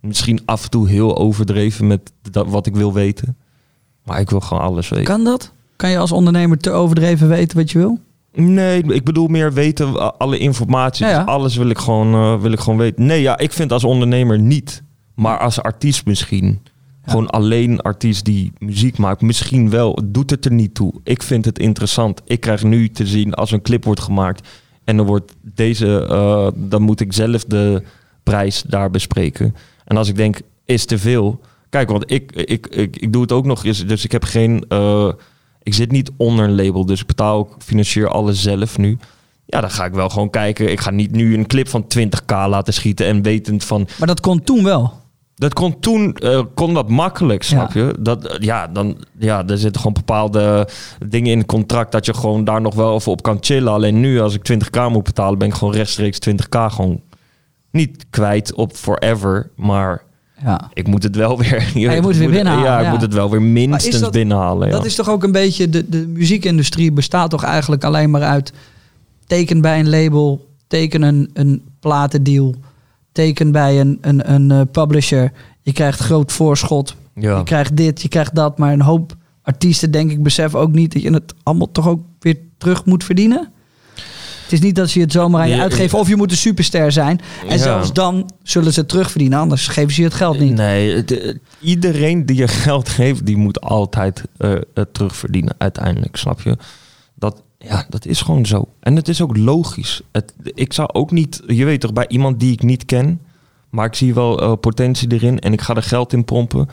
misschien 0.00 0.40
af 0.44 0.64
en 0.64 0.70
toe 0.70 0.88
heel 0.88 1.18
overdreven 1.18 1.86
met 1.86 2.12
dat, 2.30 2.46
wat 2.48 2.66
ik 2.66 2.76
wil 2.76 2.92
weten. 2.92 3.36
Maar 4.04 4.20
ik 4.20 4.30
wil 4.30 4.40
gewoon 4.40 4.62
alles 4.62 4.88
weten. 4.88 5.06
Kan 5.06 5.24
dat? 5.24 5.52
Kan 5.76 5.90
je 5.90 5.98
als 5.98 6.12
ondernemer 6.12 6.58
te 6.58 6.70
overdreven 6.70 7.28
weten 7.28 7.56
wat 7.56 7.70
je 7.70 7.78
wil? 7.78 7.98
Nee, 8.34 8.82
ik 8.82 9.04
bedoel 9.04 9.26
meer 9.28 9.52
weten, 9.52 9.88
a- 10.00 10.14
alle 10.18 10.38
informatie. 10.38 11.06
Ja, 11.06 11.12
ja. 11.12 11.18
Dus 11.18 11.26
alles 11.28 11.56
wil 11.56 11.68
ik, 11.70 11.78
gewoon, 11.78 12.14
eh, 12.14 12.40
wil 12.42 12.52
ik 12.52 12.60
gewoon 12.60 12.78
weten. 12.78 13.06
Nee, 13.06 13.22
ja, 13.22 13.38
ik 13.38 13.52
vind 13.52 13.72
als 13.72 13.84
ondernemer 13.84 14.38
niet. 14.38 14.82
Maar 15.14 15.38
als 15.38 15.62
artiest 15.62 16.06
misschien. 16.06 16.60
Gewoon 17.02 17.30
alleen 17.30 17.80
artiest 17.80 18.24
die 18.24 18.52
muziek 18.58 18.98
maakt. 18.98 19.20
Misschien 19.22 19.70
wel. 19.70 19.94
Het 19.94 20.14
doet 20.14 20.30
het 20.30 20.44
er 20.44 20.52
niet 20.52 20.74
toe. 20.74 20.92
Ik 21.04 21.22
vind 21.22 21.44
het 21.44 21.58
interessant. 21.58 22.20
Ik 22.24 22.40
krijg 22.40 22.62
nu 22.62 22.88
te 22.90 23.06
zien 23.06 23.34
als 23.34 23.50
een 23.50 23.62
clip 23.62 23.84
wordt 23.84 24.00
gemaakt. 24.00 24.48
En 24.84 24.96
dan 24.96 25.06
wordt 25.06 25.34
deze... 25.54 26.06
eh, 26.06 26.48
dan 26.68 26.82
moet 26.82 27.00
ik 27.00 27.12
zelf 27.12 27.44
de 27.44 27.82
prijs 28.22 28.62
daar 28.62 28.90
bespreken. 28.90 29.54
En 29.84 29.96
als 29.96 30.08
ik 30.08 30.16
denk, 30.16 30.40
is 30.64 30.84
te 30.84 30.98
veel... 30.98 31.40
Kijk, 31.68 31.88
want 31.90 32.10
ik, 32.12 32.32
ik, 32.32 32.66
ik, 32.66 32.96
ik 32.96 33.12
doe 33.12 33.22
het 33.22 33.32
ook 33.32 33.46
nog 33.46 33.64
eens. 33.64 33.86
Dus 33.86 34.04
ik 34.04 34.12
heb 34.12 34.24
geen... 34.24 34.64
eh, 34.68 35.08
ik 35.68 35.74
zit 35.74 35.90
niet 35.90 36.10
onder 36.16 36.44
een 36.44 36.54
label. 36.54 36.86
Dus 36.86 37.00
ik 37.00 37.06
betaal 37.06 37.36
ook 37.38 37.56
financieel 37.58 38.08
alles 38.08 38.42
zelf 38.42 38.78
nu. 38.78 38.98
Ja, 39.46 39.60
dan 39.60 39.70
ga 39.70 39.84
ik 39.84 39.92
wel 39.92 40.08
gewoon 40.08 40.30
kijken. 40.30 40.70
Ik 40.70 40.80
ga 40.80 40.90
niet 40.90 41.10
nu 41.12 41.34
een 41.34 41.46
clip 41.46 41.68
van 41.68 41.84
20k 41.98 42.26
laten 42.26 42.72
schieten. 42.74 43.06
En 43.06 43.22
wetend 43.22 43.64
van... 43.64 43.88
Maar 43.98 44.06
dat 44.06 44.20
kon 44.20 44.42
toen 44.42 44.64
wel. 44.64 44.92
Dat 45.34 45.52
kon 45.52 45.80
toen 45.80 46.14
eh, 46.14 46.40
kon 46.54 46.74
dat 46.74 46.88
makkelijk, 46.88 47.42
snap 47.42 47.72
Ja. 47.72 47.80
je? 47.80 47.94
Dat, 48.00 48.26
eh, 48.26 48.38
ja, 48.38 48.66
dan, 48.66 49.04
ja, 49.18 49.46
er 49.46 49.58
zitten 49.58 49.80
gewoon 49.80 49.96
bepaalde 49.96 50.68
dingen 51.06 51.32
in 51.32 51.38
het 51.38 51.46
contract 51.46 51.92
dat 51.92 52.06
je 52.06 52.14
gewoon 52.14 52.44
daar 52.44 52.60
nog 52.60 52.74
wel 52.74 52.94
even 52.94 53.12
op 53.12 53.22
kan 53.22 53.36
chillen. 53.40 53.72
Alleen 53.72 54.00
nu, 54.00 54.20
als 54.20 54.34
ik 54.34 54.42
20k 54.52 54.88
moet 54.90 55.04
betalen, 55.04 55.38
ben 55.38 55.48
ik 55.48 55.54
gewoon 55.54 55.74
rechtstreeks 55.74 56.18
20k 56.28 56.58
gewoon 56.72 57.00
niet 57.70 58.06
kwijt 58.10 58.54
op 58.54 58.72
forever. 58.76 59.50
Maar 59.56 60.02
Ja. 60.44 60.70
ik 60.72 60.86
moet 60.86 61.02
het 61.02 61.16
wel 61.16 61.38
weer. 61.38 61.70
Je, 61.74 61.80
je 61.80 61.88
weet, 61.88 62.00
moet 62.00 62.10
het 62.10 62.18
weer 62.18 62.30
binnenhalen, 62.30 62.64
Ja, 62.64 62.78
ik 62.78 62.84
ja. 62.84 62.90
moet 62.90 63.00
het 63.00 63.14
wel 63.14 63.30
weer 63.30 63.42
minstens 63.42 64.00
dat- 64.00 64.12
binnenhalen. 64.12 64.70
Dat 64.70 64.80
ja. 64.80 64.86
is 64.86 64.94
toch 64.94 65.08
ook 65.10 65.22
een 65.22 65.32
beetje, 65.32 65.68
de, 65.68 65.88
de 65.88 66.06
muziekindustrie 66.06 66.92
bestaat 66.92 67.30
toch 67.30 67.44
eigenlijk 67.44 67.84
alleen 67.84 68.10
maar 68.10 68.22
uit 68.22 68.52
teken 69.26 69.60
bij 69.60 69.78
een 69.80 69.88
label, 69.90 70.46
teken 70.66 71.02
een, 71.02 71.30
een 71.32 71.62
platendeal, 71.80 72.54
teken 73.12 73.52
bij 73.52 73.80
een, 73.80 73.98
een, 74.00 74.32
een 74.32 74.50
eh, 74.50 74.60
publisher. 74.72 75.32
Je 75.62 75.72
krijgt 75.72 76.00
groot 76.00 76.32
voorschot, 76.32 76.96
ja. 77.14 77.36
je 77.38 77.44
krijgt 77.44 77.76
dit, 77.76 78.02
je 78.02 78.08
krijgt 78.08 78.34
dat. 78.34 78.58
Maar 78.58 78.72
een 78.72 78.80
hoop 78.80 79.16
artiesten, 79.42 79.90
denk 79.90 80.10
ik, 80.10 80.22
beseffen 80.22 80.60
ook 80.60 80.72
niet 80.72 80.92
dat 80.92 81.02
je 81.02 81.10
het 81.12 81.34
allemaal 81.42 81.72
toch 81.72 81.88
ook 81.88 82.00
weer 82.18 82.38
terug 82.58 82.84
moet 82.84 83.04
verdienen. 83.04 83.52
Het 84.48 84.58
is 84.58 84.64
niet 84.64 84.74
dat 84.76 84.88
ze 84.88 85.00
het 85.00 85.12
zomaar 85.12 85.40
aan 85.40 85.48
je 85.48 85.60
uitgeven 85.60 85.98
of 85.98 86.08
je 86.08 86.16
moet 86.16 86.30
een 86.30 86.36
superster 86.36 86.92
zijn. 86.92 87.20
En 87.48 87.56
Ja. 87.56 87.62
zelfs 87.62 87.92
dan 87.92 88.30
zullen 88.42 88.72
ze 88.72 88.80
het 88.80 88.88
terugverdienen, 88.88 89.38
anders 89.38 89.68
geven 89.68 89.92
ze 89.92 90.00
je 90.00 90.06
het 90.06 90.16
geld 90.16 90.38
niet. 90.38 90.54
Nee, 90.54 91.04
iedereen 91.60 92.26
die 92.26 92.36
je 92.36 92.48
geld 92.48 92.88
geeft, 92.88 93.26
die 93.26 93.36
moet 93.36 93.60
altijd 93.60 94.22
eh, 94.36 94.52
het 94.74 94.94
terugverdienen 94.94 95.54
uiteindelijk, 95.58 96.16
snap 96.16 96.40
je? 96.40 96.56
Dat, 97.14 97.42
ja, 97.58 97.86
dat 97.88 98.06
is 98.06 98.20
gewoon 98.20 98.46
zo. 98.46 98.68
En 98.80 98.96
het 98.96 99.08
is 99.08 99.20
ook 99.20 99.36
logisch. 99.36 100.00
Het, 100.12 100.32
ik 100.42 100.72
zou 100.72 100.88
ook 100.92 101.10
niet, 101.10 101.42
je 101.46 101.64
weet 101.64 101.80
toch, 101.80 101.92
bij 101.92 102.08
iemand 102.08 102.40
die 102.40 102.52
ik 102.52 102.62
niet 102.62 102.84
ken, 102.84 103.20
maar 103.70 103.86
ik 103.86 103.94
zie 103.94 104.14
wel 104.14 104.40
eh, 104.40 104.52
potentie 104.60 105.12
erin 105.12 105.38
en 105.38 105.52
ik 105.52 105.60
ga 105.60 105.74
er 105.74 105.82
geld 105.82 106.12
in 106.12 106.24
pompen. 106.24 106.68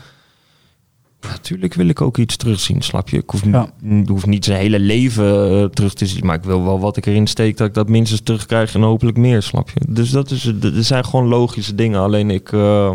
Natuurlijk 1.28 1.74
wil 1.74 1.88
ik 1.88 2.00
ook 2.00 2.16
iets 2.18 2.36
terugzien, 2.36 2.82
snap 2.82 3.08
je? 3.08 3.16
Ik 3.18 3.30
hoef, 3.30 3.44
Ja. 3.44 3.70
niet, 3.82 4.08
hoef 4.08 4.26
niet 4.26 4.44
zijn 4.44 4.58
hele 4.58 4.78
leven 4.78 5.50
eh, 5.50 5.64
terug 5.64 5.94
te 5.94 6.06
zien, 6.06 6.26
maar 6.26 6.36
ik 6.36 6.44
wil 6.44 6.64
wel 6.64 6.80
wat 6.80 6.96
ik 6.96 7.06
erin 7.06 7.26
steek, 7.26 7.56
dat 7.56 7.66
ik 7.66 7.74
dat 7.74 7.88
minstens 7.88 8.20
terugkrijg 8.20 8.74
en 8.74 8.82
hopelijk 8.82 9.16
meer, 9.16 9.42
snap 9.42 9.70
je? 9.70 9.80
Dus 9.88 10.10
dat 10.10 10.30
is, 10.30 10.44
er 10.46 10.84
zijn 10.84 11.04
gewoon 11.04 11.26
logische 11.28 11.74
dingen. 11.74 12.00
Alleen 12.00 12.30
ik, 12.30 12.52
eh, 12.52 12.94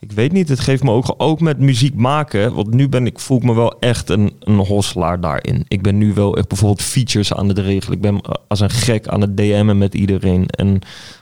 ik 0.00 0.12
weet 0.12 0.32
niet, 0.32 0.48
het 0.48 0.60
geeft 0.60 0.82
me 0.82 0.90
ook, 0.90 1.14
ook 1.16 1.40
met 1.40 1.58
muziek 1.58 1.94
maken, 1.94 2.54
want 2.54 2.70
nu 2.74 2.88
ben 2.88 3.06
ik, 3.06 3.18
voel 3.18 3.36
ik 3.36 3.42
me 3.42 3.54
wel 3.54 3.78
echt 3.80 4.08
een, 4.10 4.32
een 4.40 4.58
hosselaar 4.58 5.20
daarin. 5.20 5.64
Ik 5.68 5.82
ben 5.82 5.98
nu 5.98 6.12
wel 6.14 6.36
echt 6.36 6.48
bijvoorbeeld 6.48 6.82
features 6.82 7.34
aan 7.34 7.48
het 7.48 7.58
regelen. 7.58 7.96
Ik 7.96 8.02
ben 8.02 8.20
eh, 8.20 8.32
als 8.48 8.60
een 8.60 8.70
gek 8.70 9.08
aan 9.08 9.20
het 9.20 9.36
DM'en 9.36 9.78
met 9.78 9.94
iedereen. 9.94 10.46
En 10.48 10.78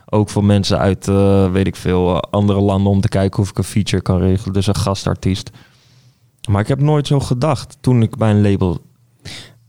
ook 0.08 0.28
voor 0.30 0.44
mensen 0.44 0.78
uit, 0.78 1.06
weet 1.52 1.66
ik 1.66 1.76
veel, 1.76 2.20
andere 2.20 2.60
landen 2.60 2.92
om 2.92 3.00
te 3.00 3.08
kijken 3.08 3.42
of 3.42 3.50
ik 3.50 3.58
een 3.58 3.64
feature 3.64 4.02
kan 4.02 4.18
regelen. 4.18 4.52
Dus 4.54 4.66
een 4.66 4.74
gastartiest. 4.74 5.50
Maar 6.48 6.60
ik 6.60 6.68
heb 6.68 6.80
nooit 6.80 7.06
zo 7.06 7.20
gedacht 7.20 7.76
toen 7.80 8.02
ik 8.02 8.16
bij 8.16 8.30
een 8.30 8.42
label 8.42 8.80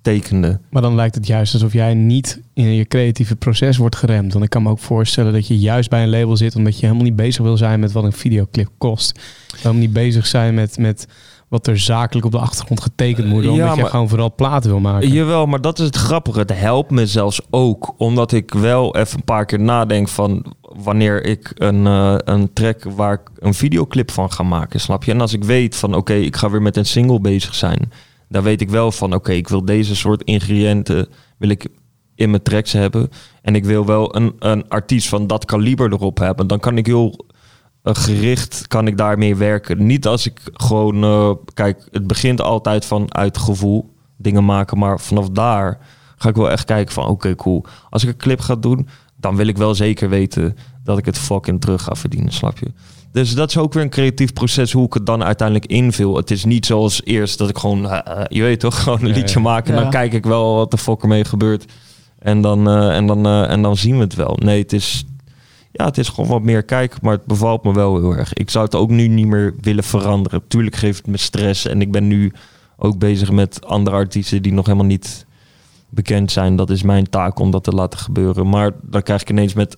tekende. 0.01 0.59
Maar 0.69 0.81
dan 0.81 0.95
lijkt 0.95 1.15
het 1.15 1.27
juist 1.27 1.53
alsof 1.53 1.73
jij 1.73 1.93
niet 1.93 2.41
in 2.53 2.73
je 2.73 2.85
creatieve 2.85 3.35
proces 3.35 3.77
wordt 3.77 3.95
geremd. 3.95 4.33
Want 4.33 4.45
ik 4.45 4.49
kan 4.49 4.63
me 4.63 4.69
ook 4.69 4.79
voorstellen 4.79 5.33
dat 5.33 5.47
je 5.47 5.59
juist 5.59 5.89
bij 5.89 6.03
een 6.03 6.09
label 6.09 6.37
zit 6.37 6.55
omdat 6.55 6.75
je 6.75 6.85
helemaal 6.85 7.05
niet 7.05 7.15
bezig 7.15 7.43
wil 7.43 7.57
zijn 7.57 7.79
met 7.79 7.91
wat 7.91 8.03
een 8.03 8.13
videoclip 8.13 8.69
kost. 8.77 9.19
Helemaal 9.55 9.81
niet 9.81 9.93
bezig 9.93 10.25
zijn 10.25 10.53
met, 10.53 10.77
met 10.77 11.07
wat 11.53 11.67
er 11.67 11.79
zakelijk 11.79 12.25
op 12.25 12.31
de 12.31 12.37
achtergrond 12.37 12.81
getekend 12.81 13.27
moet 13.27 13.33
worden. 13.33 13.53
Ja, 13.53 13.59
omdat 13.59 13.75
je 13.75 13.81
maar- 13.81 13.89
gewoon 13.89 14.09
vooral 14.09 14.33
platen 14.35 14.69
wil 14.69 14.79
maken. 14.79 15.09
Jawel, 15.09 15.45
maar 15.45 15.61
dat 15.61 15.79
is 15.79 15.85
het 15.85 15.95
grappige. 15.95 16.39
Het 16.39 16.59
helpt 16.59 16.91
me 16.91 17.07
zelfs 17.07 17.41
ook. 17.49 17.93
Omdat 17.97 18.31
ik 18.31 18.53
wel 18.53 18.95
even 18.95 19.17
een 19.17 19.23
paar 19.23 19.45
keer 19.45 19.59
nadenk 19.59 20.07
van 20.07 20.45
wanneer 20.61 21.25
ik 21.25 21.51
een, 21.55 21.87
eh, 21.87 22.15
een 22.17 22.53
track 22.53 22.83
waar 22.83 23.13
ik 23.13 23.29
een 23.39 23.53
videoclip 23.53 24.11
van 24.11 24.31
ga 24.31 24.43
maken, 24.43 24.79
snap 24.79 25.03
je? 25.03 25.11
En 25.11 25.21
als 25.21 25.33
ik 25.33 25.43
weet 25.43 25.75
van 25.75 25.95
oké, 25.95 26.13
ik 26.13 26.35
ga 26.35 26.49
weer 26.49 26.61
met 26.61 26.77
een 26.77 26.85
single 26.85 27.19
bezig 27.19 27.55
zijn, 27.55 27.91
dan 28.29 28.43
weet 28.43 28.61
ik 28.61 28.69
wel 28.69 28.91
van 28.91 29.13
oké, 29.13 29.31
ik 29.31 29.47
wil 29.47 29.65
deze 29.65 29.95
soort 29.95 30.23
ingrediënten 30.23 31.07
wil 31.37 31.49
ik 31.49 31.67
in 32.15 32.29
mijn 32.29 32.43
tracks 32.43 32.71
hebben. 32.71 33.09
En 33.41 33.55
ik 33.55 33.65
wil 33.65 33.85
wel 33.85 34.15
een, 34.15 34.33
een 34.39 34.69
artiest 34.69 35.07
van 35.07 35.27
dat 35.27 35.45
kaliber 35.45 35.91
erop 35.91 36.17
hebben. 36.17 36.47
Dan 36.47 36.59
kan 36.59 36.77
ik 36.77 36.85
heel 36.85 37.25
gericht 37.83 38.67
kan 38.67 38.87
ik 38.87 38.97
daarmee 38.97 39.35
werken. 39.35 39.85
Niet 39.85 40.07
als 40.07 40.25
ik 40.25 40.39
gewoon, 40.53 41.03
eh, 41.03 41.31
kijk, 41.53 41.87
het 41.91 42.07
begint 42.07 42.41
altijd 42.41 42.85
van 42.85 43.15
uit 43.15 43.37
gevoel 43.37 43.93
dingen 44.17 44.45
maken, 44.45 44.77
maar 44.77 44.99
vanaf 44.99 45.29
daar 45.29 45.79
ga 46.17 46.29
ik 46.29 46.35
wel 46.35 46.51
echt 46.51 46.65
kijken 46.65 46.93
van, 46.93 47.07
oké, 47.07 47.35
cool. 47.35 47.65
Als 47.89 48.03
ik 48.03 48.09
een 48.09 48.17
clip 48.17 48.39
ga 48.39 48.55
doen, 48.55 48.87
dan 49.17 49.35
wil 49.35 49.47
ik 49.47 49.57
wel 49.57 49.75
zeker 49.75 50.09
weten 50.09 50.57
dat 50.83 50.97
ik 50.97 51.05
het 51.05 51.17
fucking 51.17 51.61
terug 51.61 51.83
ga 51.83 51.95
verdienen, 51.95 52.31
snap 52.31 52.57
je? 52.59 52.71
Dus 53.11 53.33
dat 53.35 53.49
is 53.49 53.57
ook 53.57 53.73
weer 53.73 53.83
een 53.83 53.89
creatief 53.89 54.33
proces 54.33 54.71
hoe 54.71 54.85
ik 54.85 54.93
het 54.93 55.05
dan 55.05 55.23
uiteindelijk 55.23 55.71
invul. 55.71 56.15
Het 56.15 56.31
is 56.31 56.45
niet 56.45 56.65
zoals 56.65 57.03
eerst 57.03 57.37
dat 57.37 57.49
ik 57.49 57.57
gewoon, 57.57 57.89
eh, 57.89 58.19
eh, 58.21 58.25
je 58.29 58.41
weet 58.41 58.59
toch, 58.59 58.79
gewoon 58.83 59.01
een 59.01 59.07
Ja, 59.07 59.13
liedje 59.13 59.37
ja. 59.39 59.45
maak 59.45 59.67
en 59.67 59.73
Ja. 59.75 59.81
dan 59.81 59.89
kijk 59.89 60.13
ik 60.13 60.25
wel 60.25 60.55
wat 60.55 60.71
de 60.71 60.77
fuck 60.77 61.01
ermee 61.01 61.25
gebeurt. 61.25 61.65
En 62.19 62.41
dan, 62.41 62.67
eh, 62.69 62.95
en, 62.95 63.07
dan, 63.07 63.25
eh, 63.25 63.49
en 63.49 63.61
dan 63.61 63.77
zien 63.77 63.95
we 63.95 64.01
het 64.03 64.15
wel. 64.15 64.37
Nee, 64.43 64.61
het 64.61 64.73
is, 64.73 65.05
ja, 65.73 65.85
het 65.85 65.97
is 65.97 66.09
gewoon 66.09 66.29
wat 66.29 66.41
meer 66.41 66.63
kijken, 66.63 66.99
maar 67.01 67.13
het 67.13 67.25
bevalt 67.25 67.63
me 67.63 67.73
wel 67.73 67.99
heel 67.99 68.15
erg. 68.15 68.33
Ik 68.33 68.49
zou 68.49 68.65
het 68.65 68.75
ook 68.75 68.89
nu 68.89 69.07
niet 69.07 69.27
meer 69.27 69.55
willen 69.61 69.83
veranderen. 69.83 70.47
Tuurlijk 70.47 70.75
geeft 70.75 70.97
het 70.97 71.07
me 71.07 71.17
stress 71.17 71.67
en 71.67 71.81
ik 71.81 71.91
ben 71.91 72.07
nu 72.07 72.33
ook 72.77 72.97
bezig 72.97 73.31
met 73.31 73.65
andere 73.65 73.95
artiesten 73.95 74.41
die 74.41 74.53
nog 74.53 74.65
helemaal 74.65 74.87
niet 74.87 75.25
bekend 75.89 76.31
zijn. 76.31 76.55
Dat 76.55 76.69
is 76.69 76.83
mijn 76.83 77.09
taak 77.09 77.39
om 77.39 77.51
dat 77.51 77.63
te 77.63 77.71
laten 77.71 77.99
gebeuren. 77.99 78.49
Maar 78.49 78.71
dan 78.81 79.03
krijg 79.03 79.21
ik 79.21 79.29
ineens 79.29 79.53
met 79.53 79.77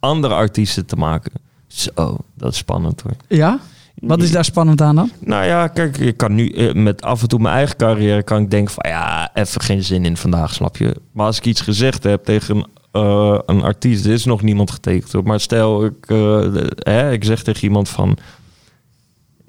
andere 0.00 0.34
artiesten 0.34 0.86
te 0.86 0.96
maken. 0.96 1.32
Zo, 1.66 2.16
dat 2.34 2.52
is 2.52 2.58
spannend 2.58 3.00
hoor. 3.00 3.16
Ja? 3.28 3.58
Wat 3.94 4.22
is 4.22 4.32
daar 4.32 4.44
spannend 4.44 4.80
aan 4.80 4.94
dan? 4.94 5.10
Nou 5.18 5.44
ja, 5.44 5.68
kijk, 5.68 5.98
ik 5.98 6.16
kan 6.16 6.34
nu 6.34 6.48
eh, 6.48 6.74
met 6.74 7.02
af 7.02 7.22
en 7.22 7.28
toe 7.28 7.38
mijn 7.38 7.54
eigen 7.54 7.76
carrière 7.76 8.22
kan 8.22 8.42
ik 8.42 8.50
denken 8.50 8.74
van 8.74 8.90
ja, 8.90 9.30
even 9.34 9.60
geen 9.60 9.82
zin 9.82 10.04
in 10.04 10.16
vandaag, 10.16 10.54
snap 10.54 10.76
je. 10.76 10.96
Maar 11.12 11.26
als 11.26 11.38
ik 11.38 11.44
iets 11.44 11.60
gezegd 11.60 12.02
heb 12.02 12.24
tegen 12.24 12.56
een, 12.56 12.66
eh, 12.96 13.38
een 13.46 13.62
artiest, 13.62 14.06
is 14.06 14.24
nog 14.24 14.42
niemand 14.42 14.70
getekend. 14.70 15.24
Maar 15.24 15.40
stel, 15.40 15.84
ik, 15.84 16.06
eh, 16.06 16.44
hè, 16.76 17.12
ik 17.12 17.24
zeg 17.24 17.42
tegen 17.42 17.62
iemand 17.62 17.88
van 17.88 18.16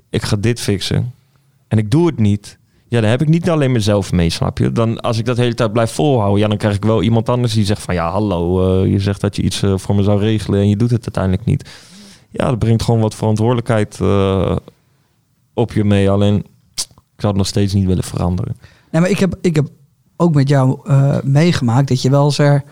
ik 0.10 0.24
ga 0.24 0.36
dit 0.36 0.60
fixen 0.60 1.14
en 1.68 1.78
ik 1.78 1.92
doe 1.92 2.06
het 2.06 2.20
niet. 2.20 2.58
Ja, 2.88 3.02
dan 3.02 3.10
heb 3.10 3.22
ik 3.22 3.28
niet 3.28 3.50
alleen 3.50 3.72
mezelf 3.72 4.12
mee, 4.12 4.30
snap 4.30 4.58
je? 4.58 4.72
Dan, 4.72 5.00
als 5.00 5.18
ik 5.18 5.26
dat 5.26 5.38
hele 5.38 5.54
tijd 5.54 5.74
blijf 5.74 5.92
volhouden, 5.92 6.40
ja, 6.40 6.48
dan 6.48 6.58
krijg 6.58 6.76
ik 6.76 6.84
wel 6.84 7.04
iemand 7.04 7.30
anders 7.30 7.54
die 7.54 7.66
zegt 7.66 7.82
van... 7.82 7.94
ja, 7.94 8.12
hallo, 8.12 8.68
eh, 8.84 8.92
je 8.92 9.00
zegt 9.00 9.22
dat 9.22 9.36
je 9.36 9.42
iets 9.42 9.64
voor 9.76 9.96
me 9.96 10.04
zou 10.04 10.20
regelen 10.20 10.60
en 10.60 10.70
je 10.70 10.78
doet 10.78 10.92
het 10.92 11.04
uiteindelijk 11.04 11.46
niet. 11.46 11.70
Ja, 12.30 12.50
dat 12.50 12.60
brengt 12.60 12.84
gewoon 12.84 13.00
wat 13.00 13.16
verantwoordelijkheid 13.16 14.00
op 15.54 15.74
je 15.74 15.84
mee. 15.84 16.10
Alleen, 16.10 16.36
ik 16.76 17.22
zou 17.22 17.28
het 17.28 17.36
nog 17.36 17.48
steeds 17.48 17.74
niet 17.74 17.86
willen 17.86 18.04
veranderen. 18.04 18.58
Nee, 18.92 19.02
maar 19.02 19.10
ik 19.10 19.20
heb, 19.20 19.38
ik 19.42 19.56
heb 19.56 19.68
ook 20.16 20.34
met 20.34 20.50
jou 20.50 20.80
meegemaakt 21.24 21.88
dat 21.88 22.02
je 22.02 22.10
wel 22.10 22.26
eens 22.26 22.38
er 22.38 22.64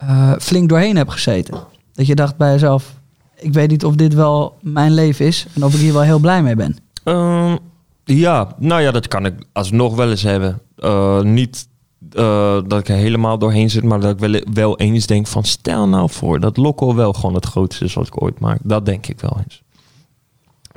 eh, 0.00 0.32
flink 0.38 0.68
doorheen 0.68 0.96
hebt 0.96 1.12
gezeten. 1.12 1.54
Dat 1.92 2.06
je 2.06 2.14
dacht 2.14 2.36
bij 2.36 2.52
jezelf, 2.52 2.94
ik 3.36 3.52
weet 3.52 3.70
niet 3.70 3.84
of 3.84 3.94
dit 3.94 4.14
wel 4.14 4.56
mijn 4.60 4.94
leven 4.94 5.26
is 5.26 5.46
en 5.54 5.64
of 5.64 5.74
ik 5.74 5.80
hier 5.80 5.92
wel 5.92 6.02
heel 6.02 6.18
blij 6.18 6.42
mee 6.42 6.56
ben. 6.56 6.76
Ehm, 7.04 7.56
ja, 8.04 8.54
nou 8.58 8.82
ja, 8.82 8.90
dat 8.90 9.08
kan 9.08 9.26
ik 9.26 9.34
alsnog 9.52 9.94
wel 9.94 10.10
eens 10.10 10.22
hebben. 10.22 10.60
Eh, 10.76 11.20
niet 11.20 11.68
eh, 12.12 12.58
dat 12.66 12.80
ik 12.80 12.88
er 12.88 12.96
helemaal 12.96 13.38
doorheen 13.38 13.70
zit, 13.70 13.82
maar 13.82 14.00
dat 14.00 14.10
ik 14.10 14.18
wel, 14.18 14.40
wel 14.52 14.78
eens 14.78 15.06
denk 15.06 15.26
van... 15.26 15.44
stel 15.44 15.88
nou 15.88 16.10
voor 16.10 16.40
dat 16.40 16.56
Lokko 16.56 16.94
wel 16.94 17.12
gewoon 17.12 17.34
het 17.34 17.46
grootste 17.46 17.84
is 17.84 17.94
wat 17.94 18.06
ik 18.06 18.22
ooit 18.22 18.38
maak. 18.38 18.58
Dat 18.62 18.86
denk 18.86 19.06
ik 19.06 19.20
wel 19.20 19.36
eens. 19.44 19.62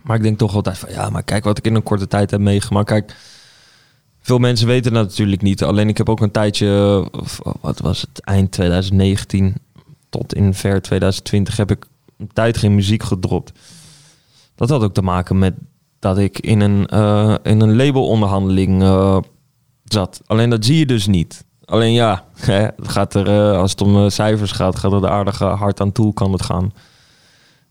Maar 0.04 0.16
ik 0.16 0.24
denk 0.24 0.38
toch 0.38 0.56
altijd 0.56 0.78
van... 0.78 0.90
ja, 0.92 1.10
maar 1.10 1.24
kijk 1.24 1.44
wat 1.44 1.58
ik 1.58 1.66
in 1.66 1.76
een 1.76 1.84
korte 1.84 2.08
tijd 2.08 2.32
heb 2.32 2.40
meegemaakt. 2.40 2.88
Kijk, 2.88 3.16
veel 4.24 4.38
mensen 4.38 4.68
weten 4.68 4.94
dat 4.94 5.08
natuurlijk 5.08 5.42
niet. 5.42 5.64
Alleen 5.64 5.90
ik 5.90 5.98
heb 5.98 6.10
ook 6.10 6.22
een 6.22 6.32
tijdje, 6.32 7.04
of 7.12 7.40
wat 7.62 7.80
was 7.80 8.02
het, 8.02 8.20
eind 8.20 8.52
2019 8.52 9.56
tot 10.10 10.34
in 10.36 10.54
ver 10.54 10.82
2020 10.82 11.58
heb 11.58 11.72
ik 11.72 11.86
een 12.18 12.30
tijd 12.34 12.58
geen 12.58 12.76
muziek 12.76 13.04
gedropt. 13.04 13.60
Dat 14.56 14.70
had 14.70 14.84
ook 14.84 14.94
te 14.94 15.02
maken 15.02 15.40
met 15.40 15.54
dat 16.00 16.18
ik 16.18 16.40
in 16.40 16.62
een, 16.62 16.88
eh, 16.88 17.36
in 17.44 17.62
een 17.62 17.76
labelonderhandeling 17.76 18.82
eh, 18.82 19.18
zat. 19.84 20.22
Alleen 20.26 20.50
dat 20.50 20.66
zie 20.66 20.78
je 20.78 20.86
dus 20.86 21.08
niet. 21.08 21.46
Alleen 21.66 21.94
ja, 21.94 22.26
hè, 22.36 22.68
gaat 22.78 23.14
er, 23.14 23.28
eh, 23.28 23.58
als 23.58 23.72
het 23.72 23.82
om 23.82 24.10
cijfers 24.10 24.52
gaat, 24.52 24.80
gaat 24.80 24.92
het 24.92 25.06
aardig 25.06 25.42
eh, 25.42 25.60
hard 25.60 25.82
aan 25.82 25.92
toe, 25.92 26.14
kan 26.14 26.32
het 26.32 26.44
gaan. 26.44 26.74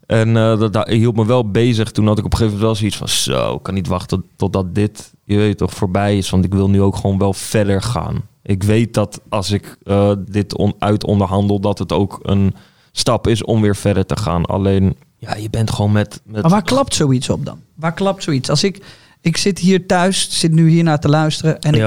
En 0.07 0.35
dat, 0.35 0.73
dat 0.73 0.89
hield 0.89 1.17
me 1.17 1.27
wel 1.27 1.51
bezig. 1.51 1.91
Toen 1.91 2.07
had 2.07 2.19
ik 2.19 2.25
op 2.25 2.33
een 2.33 2.39
gegeven 2.39 2.59
moment 2.59 2.81
wel 2.81 2.91
zoiets 2.91 2.97
van... 2.97 3.09
Zo, 3.09 3.59
kan 3.59 3.75
niet 3.75 3.87
wachten 3.87 4.25
totdat 4.37 4.75
dit, 4.75 5.12
je 5.25 5.37
weet 5.37 5.59
toch, 5.59 5.75
voorbij 5.75 6.19
is. 6.19 6.31
Want 6.31 6.45
ik 6.45 6.55
wil 6.55 6.71
nu 6.71 6.81
ook 6.81 6.97
gewoon 6.97 7.19
wel 7.19 7.33
verder 7.33 7.83
gaan. 7.83 8.23
Ik 8.43 8.63
weet 8.63 8.95
dat 8.95 9.21
als 9.29 9.51
ik 9.51 9.77
eh, 9.83 10.13
dit 10.29 10.57
on, 10.57 10.75
uit 10.79 11.05
onderhandel... 11.05 11.61
dat 11.61 11.79
het 11.79 11.93
ook 11.93 12.19
een 12.23 12.55
stap 12.93 13.27
is 13.27 13.45
om 13.45 13.61
weer 13.61 13.77
verder 13.77 14.07
te 14.07 14.17
gaan. 14.17 14.45
Alleen, 14.45 14.97
ja, 15.17 15.35
je 15.35 15.51
bent 15.51 15.71
gewoon 15.71 15.93
met... 15.93 16.21
met 16.25 16.43
Maar 16.43 16.51
waar 16.51 16.63
klapt 16.63 16.95
zoiets 16.95 17.31
op 17.31 17.45
dan? 17.45 17.61
Waar 17.75 17.95
klapt 17.95 18.23
zoiets? 18.23 18.51
Als 18.51 18.65
ik, 18.65 18.85
ik 19.21 19.37
zit 19.37 19.59
hier 19.59 19.87
thuis, 19.87 20.39
zit 20.41 20.53
nu 20.53 20.69
hier 20.69 20.85
naar 20.85 21.01
te 21.01 21.09
luisteren 21.09 21.61
en 21.61 21.75
ik, 21.75 21.83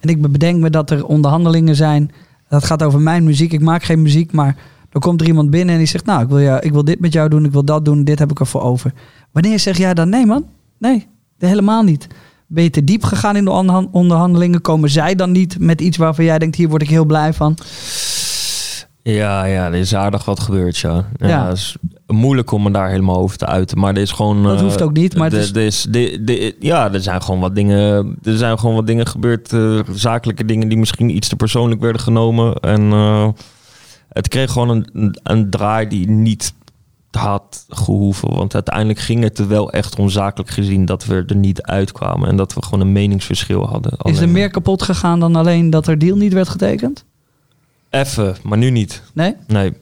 en 0.00 0.08
ik 0.08 0.32
bedenk 0.32 0.60
me 0.60 0.70
dat 0.70 0.90
er 0.90 1.06
onderhandelingen 1.06 1.76
zijn. 1.76 2.12
Dat 2.48 2.64
gaat 2.64 2.82
over 2.82 3.00
mijn 3.00 3.24
muziek. 3.24 3.52
Ik 3.52 3.60
maak 3.60 3.82
geen 3.82 4.02
muziek, 4.02 4.32
maar 4.32 4.56
dan 4.94 5.00
komt 5.00 5.20
er 5.20 5.26
iemand 5.26 5.50
binnen 5.50 5.74
en 5.74 5.80
die 5.80 5.88
zegt, 5.88 6.04
nou, 6.04 6.22
ik 6.22 6.28
wil, 6.28 6.38
ja, 6.38 6.60
ik 6.60 6.72
wil 6.72 6.84
dit 6.84 7.00
met 7.00 7.12
jou 7.12 7.28
doen, 7.28 7.44
ik 7.44 7.52
wil 7.52 7.64
dat 7.64 7.84
doen, 7.84 8.04
dit 8.04 8.18
heb 8.18 8.30
ik 8.30 8.40
ervoor 8.40 8.60
over. 8.62 8.92
Wanneer 9.32 9.58
zeg 9.58 9.78
jij 9.78 9.94
dan, 9.94 10.08
nee 10.08 10.26
man, 10.26 10.46
nee, 10.78 11.06
helemaal 11.38 11.82
niet. 11.82 12.06
Ben 12.46 12.62
je 12.62 12.70
te 12.70 12.84
diep 12.84 13.04
gegaan 13.04 13.36
in 13.36 13.44
de 13.44 13.50
onderhan- 13.50 13.88
onderhandelingen? 13.92 14.60
Komen 14.60 14.90
zij 14.90 15.14
dan 15.14 15.32
niet 15.32 15.58
met 15.58 15.80
iets 15.80 15.96
waarvan 15.96 16.24
jij 16.24 16.38
denkt, 16.38 16.56
hier 16.56 16.68
word 16.68 16.82
ik 16.82 16.88
heel 16.88 17.04
blij 17.04 17.32
van? 17.32 17.56
Ja, 19.02 19.44
ja, 19.44 19.66
er 19.66 19.74
is 19.74 19.94
aardig 19.94 20.24
wat 20.24 20.40
gebeurd, 20.40 20.76
ja. 20.78 21.06
ja. 21.16 21.28
Ja. 21.28 21.46
Het 21.48 21.56
is 21.56 21.76
moeilijk 22.06 22.50
om 22.50 22.62
me 22.62 22.70
daar 22.70 22.88
helemaal 22.88 23.16
over 23.16 23.36
te 23.36 23.46
uiten. 23.46 23.78
Maar 23.78 23.94
er 23.94 24.00
is 24.02 24.10
gewoon... 24.12 24.42
Dat 24.42 24.56
eh, 24.56 24.62
hoeft 24.62 24.82
ook 24.82 24.92
niet, 24.92 25.16
maar 25.16 25.30
het 25.30 25.40
is- 25.40 25.50
is, 25.50 25.86
de, 25.90 26.18
de, 26.24 26.56
ja, 26.60 26.92
er 26.92 27.02
zijn 27.02 27.22
gewoon 27.22 27.40
wat 27.40 27.54
dingen... 27.54 28.16
Er 28.22 28.36
zijn 28.36 28.58
gewoon 28.58 28.74
wat 28.74 28.86
dingen 28.86 29.06
gebeurd. 29.06 29.52
eh, 29.52 29.78
zakelijke 29.92 30.44
dingen 30.44 30.68
die 30.68 30.78
misschien 30.78 31.16
iets 31.16 31.28
te 31.28 31.36
persoonlijk 31.36 31.80
werden 31.80 32.00
genomen. 32.00 32.54
En 32.54 32.92
eh, 32.92 33.28
het 34.08 34.28
kreeg 34.28 34.52
gewoon 34.52 34.68
een, 34.92 35.16
een 35.22 35.50
draai 35.50 35.88
die 35.88 36.08
niet 36.10 36.52
had 37.14 37.64
gehoeven. 37.68 38.34
Want 38.34 38.54
uiteindelijk 38.54 38.98
ging 38.98 39.22
het 39.22 39.38
er 39.38 39.48
wel 39.48 39.72
echt 39.72 39.98
om 39.98 40.08
zakelijk 40.08 40.50
gezien... 40.50 40.84
dat 40.84 41.04
we 41.04 41.24
er 41.26 41.36
niet 41.36 41.62
uitkwamen. 41.62 42.28
En 42.28 42.36
dat 42.36 42.54
we 42.54 42.62
gewoon 42.62 42.80
een 42.80 42.92
meningsverschil 42.92 43.66
hadden. 43.66 43.92
Is 44.02 44.18
er 44.18 44.28
meer 44.28 44.50
kapot 44.50 44.82
gegaan 44.82 45.20
dan 45.20 45.36
alleen 45.36 45.70
dat 45.70 45.86
er 45.86 45.98
deal 45.98 46.16
niet 46.16 46.32
werd 46.32 46.48
getekend? 46.48 47.04
Even, 47.90 48.36
maar 48.42 48.58
nu 48.58 48.70
niet. 48.70 49.02
Nee? 49.12 49.36
Nee, 49.46 49.72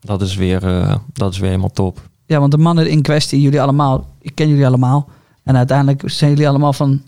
dat 0.00 0.22
is 0.22 0.34
weer, 0.36 0.66
eh, 0.66 0.96
dat 1.12 1.32
is 1.32 1.38
weer 1.38 1.48
helemaal 1.48 1.70
top. 1.70 2.00
Ja, 2.26 2.38
want 2.38 2.50
de 2.50 2.58
mannen 2.58 2.88
in 2.88 3.02
kwestie, 3.02 3.40
jullie 3.40 3.62
allemaal, 3.62 4.06
ik 4.20 4.34
ken 4.34 4.48
jullie 4.48 4.66
allemaal. 4.66 5.08
En 5.42 5.56
uiteindelijk 5.56 6.02
zijn 6.06 6.30
jullie 6.30 6.48
allemaal 6.48 6.72
van 6.72 7.02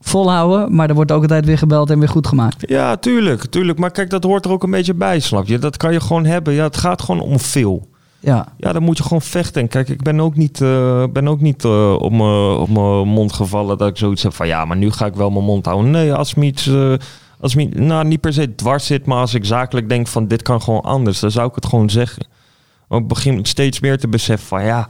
volhouden, 0.00 0.74
maar 0.74 0.88
er 0.88 0.94
wordt 0.94 1.12
ook 1.12 1.22
altijd 1.22 1.44
weer 1.44 1.58
gebeld 1.58 1.90
en 1.90 1.98
weer 1.98 2.08
goed 2.08 2.26
gemaakt. 2.26 2.68
Ja, 2.68 2.96
tuurlijk, 2.96 3.44
tuurlijk. 3.44 3.78
Maar 3.78 3.90
kijk, 3.90 4.10
dat 4.10 4.24
hoort 4.24 4.44
er 4.44 4.50
ook 4.50 4.62
een 4.62 4.70
beetje 4.70 4.94
bij, 4.94 5.20
snap 5.20 5.46
je? 5.46 5.58
Dat 5.58 5.76
kan 5.76 5.92
je 5.92 6.00
gewoon 6.00 6.24
hebben. 6.24 6.54
Ja, 6.54 6.62
het 6.62 6.76
gaat 6.76 7.02
gewoon 7.02 7.20
om 7.20 7.38
veel. 7.38 7.88
Ja, 8.26 8.46
Ja, 8.56 8.72
dan 8.72 8.82
moet 8.82 8.96
je 8.96 9.02
gewoon 9.02 9.22
vechten. 9.22 9.62
En 9.62 9.68
kijk, 9.68 9.88
ik 9.88 10.02
ben 10.02 10.20
ook 10.20 10.36
niet, 10.36 10.60
eh, 10.60 11.04
ben 11.12 11.28
ook 11.28 11.40
niet 11.40 11.64
eh, 11.64 11.92
op 11.92 12.68
mijn 12.68 13.08
mond 13.08 13.32
gevallen 13.32 13.78
dat 13.78 13.88
ik 13.88 13.96
zoiets 13.96 14.22
heb 14.22 14.34
van... 14.34 14.46
ja, 14.46 14.64
maar 14.64 14.76
nu 14.76 14.90
ga 14.90 15.06
ik 15.06 15.14
wel 15.14 15.30
mijn 15.30 15.44
mond 15.44 15.66
houden. 15.66 15.90
Nee, 15.90 16.14
als 16.14 16.34
iets... 16.34 16.66
eh, 16.66 16.94
als 17.40 17.54
me, 17.54 17.64
nou, 17.64 18.04
niet 18.04 18.20
per 18.20 18.32
se 18.32 18.54
dwars 18.54 18.86
zit, 18.86 19.06
maar 19.06 19.18
als 19.18 19.34
ik 19.34 19.44
zakelijk 19.44 19.88
denk 19.88 20.06
van 20.06 20.28
dit 20.28 20.42
kan 20.42 20.62
gewoon 20.62 20.80
anders, 20.80 21.20
dan 21.20 21.30
zou 21.30 21.48
ik 21.48 21.54
het 21.54 21.66
gewoon 21.66 21.90
zeggen. 21.90 22.26
Want 22.88 23.02
ik 23.02 23.08
begin 23.08 23.44
steeds 23.44 23.80
meer 23.80 23.98
te 23.98 24.08
beseffen 24.08 24.48
van 24.48 24.64
ja, 24.64 24.88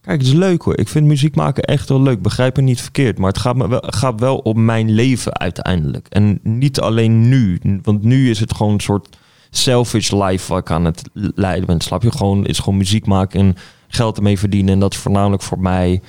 kijk, 0.00 0.18
het 0.18 0.26
is 0.26 0.34
leuk 0.34 0.62
hoor. 0.62 0.78
Ik 0.78 0.88
vind 0.88 1.06
muziek 1.06 1.34
maken 1.34 1.62
echt 1.62 1.88
wel 1.88 2.02
leuk. 2.02 2.22
Begrijp 2.22 2.56
me 2.56 2.62
niet 2.62 2.80
verkeerd, 2.80 3.18
maar 3.18 3.28
het 3.28 3.38
gaat, 3.38 3.56
me 3.56 3.68
wel, 3.68 3.84
gaat 3.86 4.20
wel 4.20 4.36
om 4.38 4.64
mijn 4.64 4.90
leven 4.90 5.38
uiteindelijk. 5.38 6.06
En 6.08 6.38
niet 6.42 6.80
alleen 6.80 7.28
nu, 7.28 7.60
want 7.82 8.02
nu 8.02 8.30
is 8.30 8.40
het 8.40 8.54
gewoon 8.54 8.72
een 8.72 8.80
soort 8.80 9.16
selfish 9.50 10.10
life 10.10 10.48
waar 10.48 10.60
ik 10.60 10.70
aan 10.70 10.84
het 10.84 11.02
leiden 11.34 11.66
ben. 11.66 11.80
Snap 11.80 12.02
je? 12.02 12.10
Gewoon, 12.10 12.46
is 12.46 12.58
gewoon 12.58 12.78
muziek 12.78 13.06
maken 13.06 13.40
en 13.40 13.56
geld 13.88 14.16
ermee 14.16 14.38
verdienen. 14.38 14.72
En 14.72 14.80
dat 14.80 14.92
is 14.92 14.98
voornamelijk 14.98 15.42
voor 15.42 15.60
mij 15.60 16.00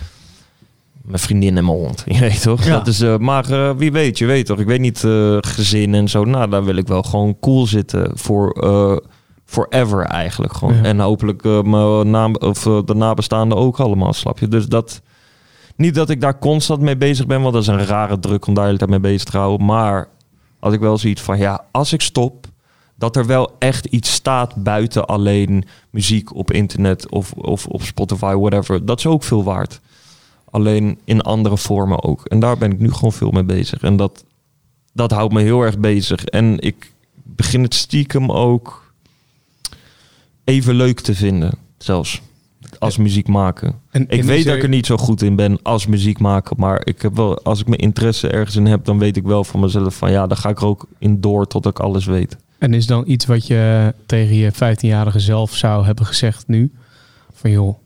mijn 1.09 1.21
vriendin 1.21 1.57
en 1.57 1.65
mijn 1.65 1.77
hond. 1.77 2.03
Je 2.07 2.19
weet 2.19 2.41
toch? 2.41 2.63
Ja. 2.63 2.77
Dat 2.77 2.87
is, 2.87 3.01
eh, 3.01 3.17
maar 3.17 3.51
eh, 3.51 3.71
wie 3.77 3.91
weet, 3.91 4.17
je 4.17 4.25
weet 4.25 4.45
toch? 4.45 4.59
Ik 4.59 4.67
weet 4.67 4.79
niet, 4.79 5.03
eh, 5.03 5.37
gezin 5.39 5.93
en 5.93 6.07
zo. 6.07 6.23
Nou, 6.23 6.49
daar 6.49 6.63
wil 6.63 6.75
ik 6.75 6.87
wel 6.87 7.03
gewoon 7.03 7.39
cool 7.39 7.67
zitten 7.67 8.11
voor 8.13 8.57
forever 9.45 10.01
eigenlijk 10.01 10.53
gewoon. 10.53 10.75
Ja. 10.75 10.83
En 10.83 10.99
hopelijk 10.99 11.43
mijn 11.43 12.09
naam, 12.09 12.35
of, 12.35 12.59
de 12.59 12.93
nabestaanden 12.95 13.57
ook 13.57 13.79
allemaal, 13.79 14.13
snap 14.13 14.39
je? 14.39 14.47
Dus 14.47 14.65
dat... 14.65 15.01
Niet 15.75 15.95
dat 15.95 16.09
ik 16.09 16.21
daar 16.21 16.39
constant 16.39 16.81
mee 16.81 16.97
bezig 16.97 17.25
ben, 17.25 17.41
want 17.41 17.53
dat 17.53 17.61
is 17.61 17.67
een 17.67 17.85
rare 17.85 18.19
druk 18.19 18.47
om 18.47 18.53
daar 18.53 18.65
hele 18.65 18.77
tijd 18.77 18.89
mee 18.89 18.99
bezig 18.99 19.23
te 19.29 19.37
houden. 19.37 19.65
Maar 19.65 20.07
had 20.59 20.73
ik 20.73 20.79
wel 20.79 20.97
zoiets 20.97 21.21
van, 21.21 21.37
ja, 21.37 21.65
als 21.71 21.93
ik 21.93 22.01
stop, 22.01 22.47
dat 22.99 23.15
er 23.15 23.25
wel 23.25 23.55
echt 23.59 23.85
iets 23.85 24.11
staat 24.11 24.55
buiten 24.55 25.05
alleen 25.05 25.65
muziek 25.89 26.35
op 26.35 26.51
internet 26.51 27.09
of, 27.09 27.31
of 27.31 27.65
op 27.65 27.81
Spotify, 27.81 28.33
whatever. 28.33 28.85
Dat 28.85 28.97
is 28.97 29.05
ook 29.05 29.23
veel 29.23 29.43
waard. 29.43 29.79
Alleen 30.49 30.99
in 31.03 31.21
andere 31.21 31.57
vormen 31.57 32.03
ook. 32.03 32.25
En 32.25 32.39
daar 32.39 32.57
ben 32.57 32.71
ik 32.71 32.79
nu 32.79 32.91
gewoon 32.91 33.13
veel 33.13 33.31
mee 33.31 33.43
bezig. 33.43 33.81
En 33.81 33.95
dat, 33.95 34.23
dat 34.93 35.11
houdt 35.11 35.33
me 35.33 35.41
heel 35.41 35.61
erg 35.61 35.77
bezig. 35.77 36.25
En 36.25 36.59
ik 36.59 36.91
begin 37.23 37.63
het 37.63 37.73
stiekem 37.73 38.31
ook 38.31 38.93
even 40.43 40.75
leuk 40.75 40.99
te 40.99 41.15
vinden, 41.15 41.57
zelfs. 41.77 42.21
Als 42.79 42.97
muziek 42.97 43.27
maken. 43.27 43.81
En 43.89 44.05
Ik 44.09 44.23
weet 44.23 44.45
dat 44.45 44.55
ik 44.55 44.63
er 44.63 44.69
niet 44.69 44.85
zo 44.85 44.97
goed 44.97 45.21
in 45.21 45.35
ben 45.35 45.59
als 45.61 45.87
muziek 45.87 46.19
maken. 46.19 46.55
Maar 46.59 46.81
ik 46.83 47.01
heb 47.01 47.15
wel, 47.15 47.43
als 47.43 47.59
ik 47.59 47.67
mijn 47.67 47.79
interesse 47.79 48.27
ergens 48.27 48.55
in 48.55 48.65
heb, 48.65 48.85
dan 48.85 48.99
weet 48.99 49.17
ik 49.17 49.23
wel 49.23 49.43
van 49.43 49.59
mezelf 49.59 49.95
van 49.95 50.11
ja, 50.11 50.27
dan 50.27 50.37
ga 50.37 50.49
ik 50.49 50.59
er 50.59 50.65
ook 50.65 50.87
in 50.97 51.21
door 51.21 51.47
tot 51.47 51.65
ik 51.65 51.79
alles 51.79 52.05
weet. 52.05 52.37
En 52.59 52.73
is 52.73 52.87
dan 52.87 53.03
iets 53.07 53.25
wat 53.25 53.47
je 53.47 53.93
tegen 54.05 54.35
je 54.35 54.51
15-jarige 54.53 55.19
zelf 55.19 55.55
zou 55.55 55.85
hebben 55.85 56.05
gezegd 56.05 56.47
nu? 56.47 56.71
Van 57.33 57.51
joh, 57.51 57.77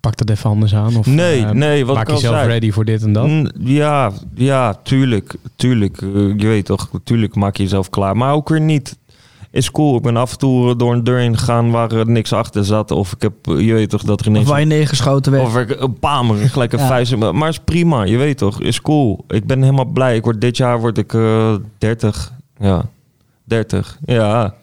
pak 0.00 0.16
dat 0.16 0.30
even 0.30 0.50
anders 0.50 0.74
aan. 0.74 0.96
Of 0.96 1.06
Nee, 1.06 1.44
eh, 1.44 1.50
nee, 1.50 1.86
wat 1.86 1.94
maak 1.94 2.04
ik 2.04 2.10
al 2.10 2.14
jezelf 2.20 2.36
zei. 2.36 2.48
ready 2.48 2.70
voor 2.70 2.84
dit 2.84 3.02
en 3.02 3.12
dat. 3.12 3.30
Ja, 3.58 4.12
ja, 4.34 4.74
tuurlijk. 4.82 5.34
Tuurlijk. 5.56 6.02
Eh, 6.02 6.08
je 6.38 6.46
weet 6.46 6.64
toch, 6.64 6.90
tuurlijk 7.04 7.34
maak 7.34 7.56
je 7.56 7.62
jezelf 7.62 7.90
klaar. 7.90 8.16
Maar 8.16 8.32
ook 8.34 8.48
weer 8.48 8.60
niet. 8.60 8.98
Is 9.52 9.70
cool. 9.70 9.96
Ik 9.96 10.02
ben 10.02 10.16
af 10.16 10.32
en 10.32 10.38
toe 10.38 10.76
door 10.76 10.92
een 10.92 11.04
deur 11.04 11.18
heen 11.18 11.38
gegaan 11.38 11.70
waar 11.70 11.92
er 11.92 12.10
niks 12.10 12.32
achter 12.32 12.64
zat. 12.64 12.90
Of 12.90 13.12
ik 13.12 13.22
heb, 13.22 13.32
eh, 13.42 13.60
je 13.66 13.72
weet 13.72 13.90
toch, 13.90 14.02
dat 14.02 14.20
er 14.20 14.26
Of 14.26 14.32
ineens... 14.32 14.48
waar 14.48 14.60
je 14.60 14.66
neergeschoten 14.66 15.32
werd. 15.32 15.44
Of 15.46 15.56
ik 15.56 15.76
een 15.80 16.48
gelijk 16.48 16.72
een 16.72 16.78
Ja. 16.84 16.86
vuist. 16.86 17.16
mijn- 17.16 17.36
Maar 17.36 17.48
is 17.48 17.58
prima, 17.58 18.02
je 18.02 18.16
weet 18.16 18.38
toch, 18.38 18.60
is 18.60 18.80
cool. 18.80 19.24
Ik 19.28 19.46
ben 19.46 19.62
helemaal 19.62 19.84
blij. 19.84 20.16
Ik 20.16 20.24
word, 20.24 20.40
dit 20.40 20.56
jaar 20.56 20.80
word 20.80 20.98
ik 20.98 21.14
eh 21.14 21.54
30. 21.78 22.32
Ja, 22.58 22.84
30. 23.50 23.98
Ja. 24.04 24.54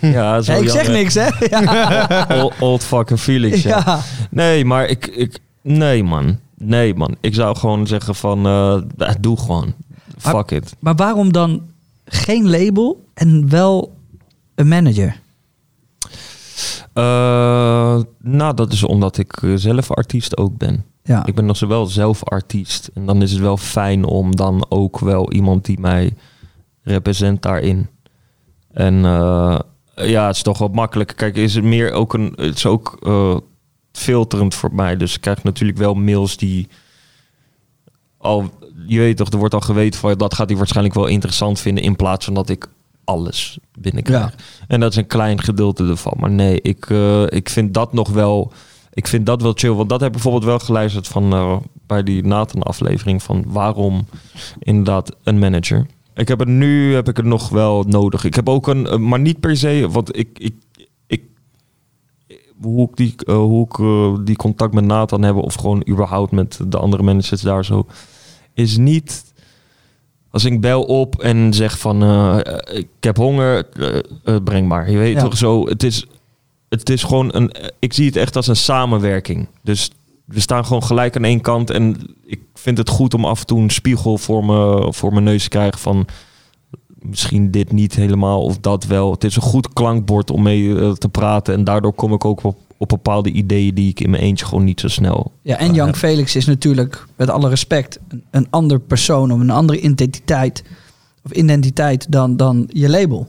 Ja, 0.00 0.40
zo 0.40 0.52
Ja, 0.54 0.58
ik 0.58 0.68
zeg 0.68 0.88
niks, 0.88 1.14
hè? 1.14 1.28
Ja. 1.50 2.26
Old, 2.42 2.52
old 2.60 2.82
fucking 2.82 3.18
Felix, 3.18 3.62
ja. 3.62 3.82
ja. 3.86 4.00
Nee, 4.30 4.64
maar 4.64 4.86
ik, 4.86 5.06
ik... 5.06 5.38
Nee, 5.62 6.04
man. 6.04 6.38
Nee, 6.56 6.94
man. 6.94 7.16
Ik 7.20 7.34
zou 7.34 7.56
gewoon 7.56 7.86
zeggen 7.86 8.14
van... 8.14 8.46
eh, 8.46 9.10
doe 9.20 9.36
gewoon. 9.38 9.74
Fuck 10.18 10.50
it. 10.50 10.76
Maar 10.78 10.94
waarom 10.94 11.32
dan 11.32 11.62
geen 12.04 12.50
label 12.50 13.04
en 13.14 13.48
wel 13.48 13.94
een 14.54 14.68
manager? 14.68 15.20
Eh, 16.92 18.00
nou, 18.22 18.54
dat 18.54 18.72
is 18.72 18.84
omdat 18.84 19.18
ik 19.18 19.32
eh, 19.42 19.52
zelf 19.54 19.90
artiest 19.90 20.36
ook 20.36 20.56
ben. 20.58 20.84
Ja. 21.02 21.26
Ik 21.26 21.34
ben 21.34 21.46
nog 21.46 21.56
zowel 21.56 21.86
zelf 21.86 22.24
artiest. 22.24 22.90
En 22.94 23.06
dan 23.06 23.22
is 23.22 23.30
het 23.30 23.40
wel 23.40 23.56
fijn 23.56 24.04
om 24.04 24.36
dan 24.36 24.66
ook 24.68 24.98
wel 24.98 25.32
iemand 25.32 25.64
die 25.64 25.80
mij 25.80 26.12
represent 26.82 27.42
daarin. 27.42 27.88
En 28.72 29.04
eh, 29.04 29.58
ja, 29.94 30.26
het 30.26 30.36
is 30.36 30.42
toch 30.42 30.58
wat 30.58 30.74
makkelijker. 30.74 31.16
Kijk, 31.16 31.36
is 31.36 31.54
het 31.54 31.64
meer 31.64 31.92
ook 31.92 32.14
een. 32.14 32.32
Het 32.36 32.56
is 32.56 32.66
ook 32.66 32.96
eh, 33.02 33.36
filterend 33.92 34.54
voor 34.54 34.74
mij. 34.74 34.96
Dus 34.96 35.14
ik 35.14 35.20
krijg 35.20 35.42
natuurlijk 35.42 35.78
wel 35.78 35.94
mails 35.94 36.36
die 36.36 36.68
al. 38.18 38.50
Je 38.86 38.98
weet 38.98 39.16
toch, 39.16 39.28
er 39.28 39.38
wordt 39.38 39.54
al 39.54 39.60
geweten 39.60 40.00
van 40.00 40.14
dat 40.14 40.34
gaat 40.34 40.48
hij 40.48 40.58
waarschijnlijk 40.58 40.94
wel 40.94 41.06
interessant 41.06 41.60
vinden. 41.60 41.84
In 41.84 41.96
plaats 41.96 42.24
van 42.24 42.34
dat 42.34 42.48
ik 42.48 42.68
alles 43.04 43.58
binnenkrijg. 43.78 44.30
Ja. 44.30 44.64
En 44.68 44.80
dat 44.80 44.90
is 44.90 44.96
een 44.96 45.06
klein 45.06 45.42
gedeelte 45.42 45.86
ervan. 45.86 46.14
Maar 46.16 46.30
nee, 46.30 46.60
ik, 46.60 46.90
eh, 46.90 47.22
ik 47.26 47.48
vind 47.48 47.74
dat 47.74 47.92
nog 47.92 48.08
wel. 48.08 48.52
Ik 48.92 49.06
vind 49.06 49.26
dat 49.26 49.42
wel 49.42 49.52
chill. 49.54 49.72
Want 49.72 49.88
dat 49.88 50.00
heb 50.00 50.08
ik 50.08 50.14
bijvoorbeeld 50.14 50.44
wel 50.44 50.58
geluisterd 50.58 51.08
van 51.08 51.62
bij 51.86 52.02
die 52.02 52.24
Nathan-aflevering. 52.24 53.22
Van 53.22 53.44
waarom 53.46 54.06
inderdaad 54.58 55.16
een 55.22 55.38
manager. 55.38 55.86
Ik 56.20 56.28
heb 56.28 56.38
het 56.38 56.48
nu 56.48 56.94
heb 56.94 57.08
ik 57.08 57.16
het 57.16 57.26
nog 57.26 57.48
wel 57.48 57.82
nodig. 57.88 58.24
Ik 58.24 58.34
heb 58.34 58.48
ook 58.48 58.66
een, 58.66 58.86
eh, 58.86 58.96
maar 58.96 59.20
niet 59.20 59.40
per 59.40 59.56
se, 59.56 59.86
want 59.90 60.16
ik, 60.18 60.28
ik, 60.38 60.54
ik 61.06 61.22
hoe 62.62 62.88
ik 62.88 62.96
die, 62.96 63.14
eh, 63.26 63.34
hoe 63.34 63.64
ik 63.66 63.78
eh, 63.78 64.24
die 64.24 64.36
contact 64.36 64.74
met 64.74 64.84
Nathan 64.84 65.22
hebben 65.22 65.42
of 65.42 65.54
gewoon 65.54 65.84
überhaupt 65.88 66.30
met 66.32 66.60
de 66.66 66.78
andere 66.78 67.02
managers 67.02 67.40
daar 67.40 67.64
zo, 67.64 67.86
is 68.54 68.76
niet 68.76 69.32
als 70.30 70.44
ik 70.44 70.60
bel 70.60 70.82
op 70.82 71.20
en 71.20 71.54
zeg 71.54 71.78
van 71.78 72.02
ik 72.72 72.88
heb 73.00 73.16
honger, 73.16 73.66
breng 74.44 74.68
maar. 74.68 74.90
Je 74.90 74.98
weet 74.98 75.14
Ja. 75.14 75.22
toch 75.22 75.36
zo, 75.36 75.66
het 75.68 75.82
is, 75.82 76.06
het 76.68 76.90
is 76.90 77.02
gewoon 77.02 77.34
een, 77.34 77.50
ik 77.78 77.92
zie 77.92 78.06
het 78.06 78.16
echt 78.16 78.36
als 78.36 78.46
een 78.46 78.56
samenwerking. 78.56 79.48
Dus 79.62 79.90
we 80.32 80.40
staan 80.40 80.64
gewoon 80.64 80.82
gelijk 80.82 81.16
aan 81.16 81.24
één 81.24 81.40
kant 81.40 81.70
en 81.70 81.96
ik 82.24 82.40
vind 82.54 82.78
het 82.78 82.88
goed 82.88 83.14
om 83.14 83.24
af 83.24 83.40
en 83.40 83.46
toe 83.46 83.60
een 83.60 83.70
spiegel 83.70 84.18
voor, 84.18 84.44
me, 84.44 84.88
voor 84.92 85.12
mijn 85.12 85.24
neus 85.24 85.42
te 85.42 85.48
krijgen 85.48 85.78
van 85.78 86.06
misschien 87.02 87.50
dit 87.50 87.72
niet 87.72 87.94
helemaal 87.94 88.42
of 88.42 88.58
dat 88.58 88.84
wel. 88.84 89.10
Het 89.10 89.24
is 89.24 89.36
een 89.36 89.42
goed 89.42 89.72
klankbord 89.72 90.30
om 90.30 90.42
mee 90.42 90.78
eh, 90.78 90.92
te 90.92 91.08
praten 91.08 91.54
en 91.54 91.64
daardoor 91.64 91.92
kom 91.92 92.12
ik 92.12 92.24
ook 92.24 92.44
op, 92.44 92.58
op 92.76 92.88
bepaalde 92.88 93.30
ideeën 93.30 93.74
die 93.74 93.90
ik 93.90 94.00
in 94.00 94.10
mijn 94.10 94.22
eentje 94.22 94.46
gewoon 94.46 94.64
niet 94.64 94.80
zo 94.80 94.88
snel. 94.88 95.32
Ja, 95.42 95.56
en 95.56 95.74
eh, 95.74 95.84
heb. 95.84 95.96
Felix 95.96 96.36
is 96.36 96.46
natuurlijk, 96.46 97.06
met 97.16 97.30
alle 97.30 97.48
respect, 97.48 97.98
een, 98.08 98.24
een 98.30 98.46
ander 98.50 98.80
persoon 98.80 99.30
of 99.30 99.40
een 99.40 99.50
andere 99.50 99.80
identiteit, 99.80 100.64
of 101.24 101.32
identiteit 101.32 102.12
dan, 102.12 102.36
dan 102.36 102.68
je 102.72 102.88
label. 102.88 103.28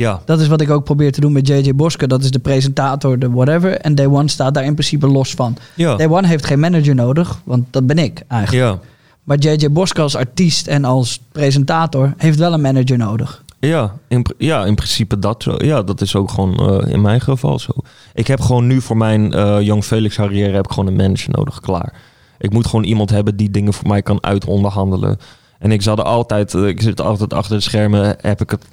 Ja, 0.00 0.20
Dat 0.24 0.40
is 0.40 0.46
wat 0.48 0.60
ik 0.60 0.70
ook 0.70 0.84
probeer 0.84 1.12
te 1.12 1.20
doen 1.20 1.32
met 1.32 1.48
JJ 1.48 1.74
Boske. 1.74 2.06
Dat 2.06 2.22
is 2.22 2.30
de 2.30 2.38
presentator, 2.38 3.18
de 3.18 3.30
whatever. 3.30 3.78
En 3.78 3.94
Day 3.94 4.06
One 4.06 4.28
staat 4.28 4.54
daar 4.54 4.64
in 4.64 4.72
principe 4.74 5.06
los 5.06 5.34
van. 5.34 5.56
ja, 5.74 5.96
Day 5.96 6.08
One 6.08 6.26
heeft 6.26 6.46
geen 6.46 6.60
manager 6.60 6.94
nodig, 6.94 7.40
want 7.44 7.64
dat 7.70 7.86
ben 7.86 7.98
ik 7.98 8.22
eigenlijk. 8.28 8.64
ja. 8.64 8.78
Maar 9.22 9.38
JJ 9.38 9.70
Boske 9.70 10.00
als 10.00 10.16
artiest 10.16 10.66
en 10.66 10.84
als 10.84 11.20
presentator 11.32 12.14
heeft 12.16 12.38
wel 12.38 12.52
een 12.52 12.60
manager 12.60 12.98
nodig. 12.98 13.42
Ja, 13.58 13.94
in, 14.08 14.26
ja, 14.38 14.64
in 14.64 14.74
principe 14.74 15.18
dat 15.18 15.42
zo. 15.42 15.54
Ja, 15.58 15.82
dat 15.82 16.00
is 16.00 16.16
ook 16.16 16.30
gewoon 16.30 16.54
eh, 16.82 16.92
in 16.92 17.00
mijn 17.00 17.20
geval 17.20 17.58
zo. 17.58 17.72
Ik 18.14 18.26
heb 18.26 18.40
gewoon 18.40 18.66
nu 18.66 18.80
voor 18.80 18.96
mijn 18.96 19.32
eh 19.32 19.60
Young 19.60 19.84
Felix 19.84 20.14
carrière 20.16 20.54
heb 20.54 20.64
ik 20.64 20.70
gewoon 20.72 20.86
een 20.88 20.96
manager 20.96 21.30
nodig, 21.30 21.60
klaar. 21.60 21.92
Ik 22.38 22.52
moet 22.52 22.66
gewoon 22.66 22.84
iemand 22.84 23.10
hebben 23.10 23.36
die 23.36 23.50
dingen 23.50 23.72
voor 23.72 23.88
mij 23.88 24.02
kan 24.02 24.24
uitonderhandelen. 24.24 25.18
En 25.58 25.72
ik 25.72 25.82
zal 25.82 25.96
er 25.96 26.04
altijd, 26.04 26.54
eh, 26.54 26.66
ik 26.66 26.82
zit 26.82 27.00
altijd 27.00 27.34
achter 27.34 27.56
de 27.56 27.62
schermen, 27.62 28.16
heb 28.20 28.40
ik 28.40 28.50
het, 28.50 28.64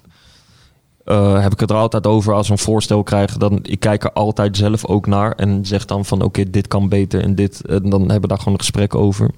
eh, 1.08 1.42
heb 1.42 1.54
ik 1.54 1.60
het 1.60 1.70
er 1.70 1.76
altijd 1.76 2.08
over 2.08 2.34
als 2.34 2.50
een 2.50 2.58
voorstel 2.58 3.04
krijgen. 3.04 3.40
Dan 3.40 3.60
ik 3.64 3.80
kijk 3.80 4.04
er 4.04 4.12
altijd 4.12 4.58
zelf 4.58 4.86
ook 4.86 5.08
naar 5.08 5.32
en 5.32 5.66
zeg 5.66 5.86
dan 5.86 6.06
van 6.06 6.22
oké, 6.22 6.50
dit 6.50 6.68
kan 6.68 6.90
beter 6.90 7.22
en 7.22 7.36
dit. 7.36 7.66
En 7.66 7.90
dan 7.90 8.02
hebben 8.02 8.22
we 8.22 8.28
daar 8.28 8.38
gewoon 8.38 8.54
een 8.54 8.60
gesprek 8.60 8.96
over. 8.96 9.32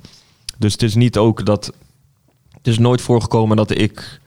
Dus 0.57 0.71
het 0.71 0.83
is 0.83 0.95
niet 0.95 1.17
ook 1.17 1.45
dat, 1.45 1.73
het 2.51 2.67
is 2.67 2.77
nooit 2.77 3.01
voorgekomen 3.01 3.57
dat 3.57 3.71
ik 3.71 4.19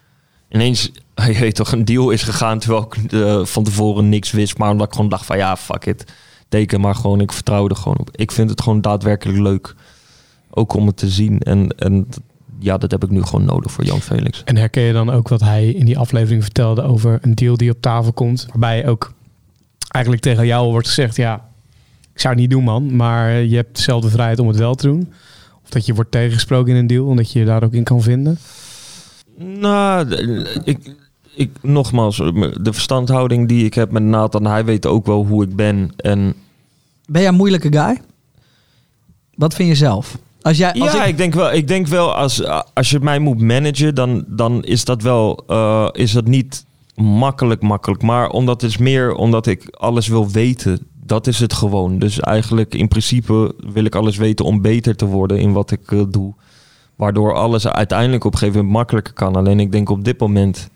ineens 0.49 0.91
je 1.33 1.39
weet 1.39 1.55
toch, 1.55 1.73
een 1.73 1.85
deal 1.85 2.11
is 2.11 2.23
gegaan 2.23 2.59
terwijl 2.59 2.83
ik 2.83 3.13
eh, 3.13 3.45
van 3.45 3.65
tevoren 3.65 4.09
niks 4.09 4.31
wist. 4.31 4.59
Maar 4.59 4.71
omdat 4.71 4.87
ik 4.87 4.95
gewoon 4.95 5.11
dacht 5.11 5.27
van 5.27 5.37
ja, 5.37 5.57
fuck 5.57 5.87
it. 5.87 6.13
Teken 6.49 6.81
maar 6.81 6.95
gewoon, 6.95 7.21
ik 7.21 7.33
vertrouw 7.33 7.69
er 7.69 7.77
gewoon 7.77 7.99
op. 7.99 8.09
Ik 8.13 8.33
vind 8.33 8.51
het 8.51 8.63
gewoon 8.63 8.81
daadwerkelijk 8.81 9.39
leuk. 9.39 9.75
Ook 10.51 10.75
om 10.75 10.87
het 10.87 10.97
te 10.97 11.09
zien. 11.09 11.41
En, 11.41 11.69
en 11.69 12.09
ja, 12.63 12.79
dat 12.79 12.91
heb 12.91 13.05
ik 13.05 13.11
nu 13.11 13.23
gewoon 13.23 13.45
nodig 13.45 13.73
voor 13.73 13.85
Jan 13.85 14.01
Felix. 14.01 14.43
En 14.45 14.57
herken 14.57 14.83
je 14.83 14.93
dan 14.93 15.11
ook 15.11 15.29
wat 15.29 15.41
hij 15.41 15.69
in 15.69 15.87
die 15.87 15.99
aflevering 15.99 16.43
vertelde 16.43 16.83
over 16.83 17.19
een 17.23 17.35
deal 17.35 17.57
die 17.57 17.71
op 17.71 17.81
tafel 17.81 18.13
komt? 18.13 18.47
Waarbij 18.49 18.87
ook 18.89 19.13
eigenlijk 19.89 20.25
tegen 20.25 20.47
jou 20.47 20.71
wordt 20.71 20.87
gezegd, 20.87 21.17
ja, 21.17 21.49
ik 22.13 22.21
zou 22.21 22.33
het 22.33 22.43
niet 22.43 22.51
doen 22.51 22.65
man, 22.65 22.97
maar 22.97 23.33
je 23.33 23.57
hebt 23.57 23.77
dezelfde 23.77 24.11
vrijheid 24.11 24.39
om 24.39 24.49
het 24.49 24.57
wel 24.57 24.75
te 24.75 24.87
doen. 24.87 25.13
Of 25.63 25.69
dat 25.69 25.87
je 25.87 25.95
wordt 25.95 26.11
tegengesproken 26.11 26.73
in 26.73 26.79
een 26.79 26.87
deal 26.87 27.11
en 27.11 27.17
dat 27.17 27.33
je 27.33 27.39
je 27.39 27.45
daar 27.45 27.65
ook 27.65 27.73
in 27.73 27.85
kan 27.85 28.03
vinden. 28.03 28.39
Nou, 29.37 30.15
ik, 30.65 30.95
ik, 31.35 31.51
nogmaals, 31.63 32.17
de 32.17 32.73
verstandhouding 32.73 33.49
die 33.49 33.65
ik 33.65 33.75
heb 33.75 33.91
met 33.91 34.03
Nathan, 34.03 34.47
hij 34.47 34.65
weet 34.65 34.87
ook 34.87 35.07
wel 35.07 35.27
hoe 35.27 35.45
ik 35.45 35.57
ben. 35.57 35.93
En 35.97 36.35
Ben 37.07 37.21
jij 37.21 37.31
een 37.31 37.37
moeilijke 37.37 37.73
guy? 37.73 38.01
Wat 39.35 39.55
vind 39.55 39.69
je 39.69 39.75
zelf? 39.75 40.19
Als 40.43 40.57
jij, 40.57 40.73
als 40.73 40.93
ja, 40.93 41.03
ik, 41.03 41.09
ik, 41.09 41.17
denk 41.17 41.35
wel, 41.35 41.53
ik 41.53 41.69
denk 41.69 41.87
wel 41.87 42.15
als, 42.15 42.45
als 42.75 42.91
je 42.91 43.01
mij 43.01 43.19
moet 43.19 43.41
managen, 43.41 43.95
dan, 43.95 44.25
dan 44.27 44.65
is 44.65 44.85
dat 44.85 45.03
wel 45.03 45.45
eh, 45.47 45.89
is 45.93 46.13
dat 46.13 46.27
niet 46.27 46.65
makkelijk, 46.95 47.63
makkelijk. 47.63 48.03
Maar 48.03 48.29
omdat 48.29 48.61
het 48.61 48.71
is 48.71 48.77
meer 48.77 49.15
omdat 49.15 49.47
ik 49.47 49.69
alles 49.71 50.09
wil 50.09 50.31
weten. 50.31 50.87
Dat 51.05 51.27
is 51.27 51.39
het 51.39 51.53
gewoon. 51.53 51.99
Dus 51.99 52.21
eigenlijk 52.21 52.75
in 52.75 52.89
principe 52.89 53.55
wil 53.73 53.85
ik 53.85 53.95
alles 53.95 54.17
weten 54.17 54.45
om 54.45 54.63
beter 54.63 54.97
te 54.97 55.07
worden 55.07 55.39
in 55.39 55.53
wat 55.53 55.71
ik 55.71 55.93
eh, 55.93 56.01
doe. 56.09 56.35
Waardoor 56.97 57.35
alles 57.35 57.69
uiteindelijk 57.69 58.25
op 58.25 58.33
een 58.33 58.39
gegeven 58.39 58.61
moment 58.61 58.77
makkelijker 58.77 59.13
kan. 59.13 59.37
Alleen 59.37 59.61
ik 59.61 59.73
denk 59.73 59.91
op 59.91 60.05
dit 60.05 60.21
moment. 60.21 60.71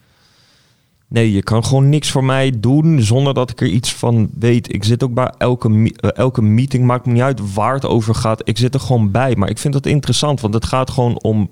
Nee, 1.09 1.33
je 1.33 1.43
kan 1.43 1.65
gewoon 1.65 1.89
niks 1.89 2.11
voor 2.11 2.25
mij 2.25 2.53
doen 2.59 3.03
zonder 3.03 3.35
dat 3.35 3.51
ik 3.51 3.61
er 3.61 3.67
iets 3.67 3.95
van 3.95 4.31
weet. 4.39 4.75
Ik 4.75 4.85
zit 4.85 5.03
ook 5.03 5.15
bij 5.15 5.33
elke, 5.39 5.93
eh, 5.97 6.11
elke 6.15 6.43
meeting, 6.43 6.85
maakt 6.85 7.07
me 7.07 7.13
niet 7.13 7.23
uit 7.23 7.55
waar 7.55 7.75
het 7.75 7.87
over 7.87 8.15
gaat. 8.15 8.49
Ik 8.49 8.59
zit 8.59 8.75
er 8.75 8.81
gewoon 8.81 9.11
bij. 9.11 9.37
Maar 9.37 9.49
ik 9.49 9.59
vind 9.59 9.75
dat 9.75 9.87
interessant, 9.87 10.41
want 10.41 10.55
het 10.55 10.65
gaat 10.65 10.91
gewoon 10.91 11.23
om 11.23 11.51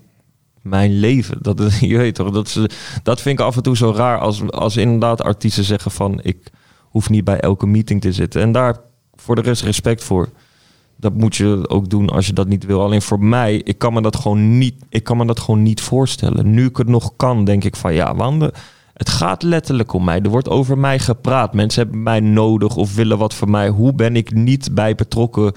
mijn 0.62 0.98
leven. 0.98 1.38
Dat, 1.42 1.74
je 1.80 1.96
weet 1.96 2.14
toch, 2.14 2.30
dat, 2.30 2.66
dat 3.02 3.20
vind 3.20 3.38
ik 3.38 3.44
af 3.44 3.56
en 3.56 3.62
toe 3.62 3.76
zo 3.76 3.92
raar 3.96 4.18
als, 4.18 4.50
als 4.50 4.76
inderdaad 4.76 5.22
artiesten 5.22 5.64
zeggen 5.64 5.90
van... 5.90 6.20
ik 6.22 6.50
hoef 6.80 7.10
niet 7.10 7.24
bij 7.24 7.40
elke 7.40 7.66
meeting 7.66 8.00
te 8.00 8.12
zitten. 8.12 8.40
En 8.40 8.52
daar 8.52 8.76
voor 9.14 9.34
de 9.34 9.42
rest 9.42 9.62
respect 9.62 10.04
voor. 10.04 10.28
Dat 10.96 11.14
moet 11.14 11.36
je 11.36 11.68
ook 11.68 11.90
doen 11.90 12.08
als 12.08 12.26
je 12.26 12.32
dat 12.32 12.46
niet 12.46 12.64
wil. 12.64 12.82
Alleen 12.82 13.02
voor 13.02 13.20
mij, 13.20 13.56
ik 13.56 13.78
kan 13.78 13.92
me 13.92 14.02
dat 14.02 14.16
gewoon 14.16 14.58
niet, 14.58 14.74
ik 14.88 15.04
kan 15.04 15.16
me 15.16 15.26
dat 15.26 15.40
gewoon 15.40 15.62
niet 15.62 15.80
voorstellen. 15.80 16.50
Nu 16.50 16.66
ik 16.66 16.76
het 16.76 16.88
nog 16.88 17.12
kan, 17.16 17.44
denk 17.44 17.64
ik 17.64 17.76
van 17.76 17.94
ja, 17.94 18.14
want 18.14 18.50
het 18.94 19.08
gaat 19.08 19.42
letterlijk 19.42 19.92
om 19.92 20.04
mij. 20.04 20.20
Er 20.20 20.28
wordt 20.28 20.48
over 20.48 20.78
mij 20.78 20.98
gepraat. 20.98 21.54
Mensen 21.54 21.82
hebben 21.82 22.02
mij 22.02 22.20
nodig 22.20 22.76
of 22.76 22.94
willen 22.94 23.18
wat 23.18 23.34
van 23.34 23.50
mij. 23.50 23.68
Hoe 23.68 23.92
ben 23.92 24.16
ik 24.16 24.32
niet 24.34 24.68
bij 24.74 24.94
betrokken 24.94 25.52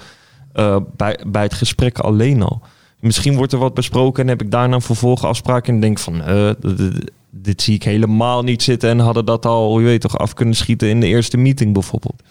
eh, 0.52 0.76
bij, 0.96 1.18
bij 1.26 1.42
het 1.42 1.54
gesprek 1.54 1.98
alleen 1.98 2.42
al? 2.42 2.60
Misschien 3.00 3.36
wordt 3.36 3.52
er 3.52 3.58
wat 3.58 3.74
besproken 3.74 4.22
en 4.22 4.28
heb 4.28 4.42
ik 4.42 4.50
daarna 4.50 4.74
een 4.74 4.80
vervolgafspraak 4.82 5.68
en 5.68 5.80
denk 5.80 5.98
van, 5.98 6.22
eh, 6.22 6.50
d- 6.50 7.10
dit 7.30 7.62
zie 7.62 7.74
ik 7.74 7.82
helemaal 7.82 8.42
niet 8.42 8.62
zitten 8.62 8.90
en 8.90 8.98
hadden 8.98 9.24
dat 9.24 9.46
al, 9.46 9.78
je 9.78 9.84
weet 9.84 10.00
toch, 10.00 10.18
af 10.18 10.34
kunnen 10.34 10.54
schieten 10.54 10.88
in 10.88 11.00
de 11.00 11.06
eerste 11.06 11.36
meeting 11.36 11.72
bijvoorbeeld. 11.72 12.22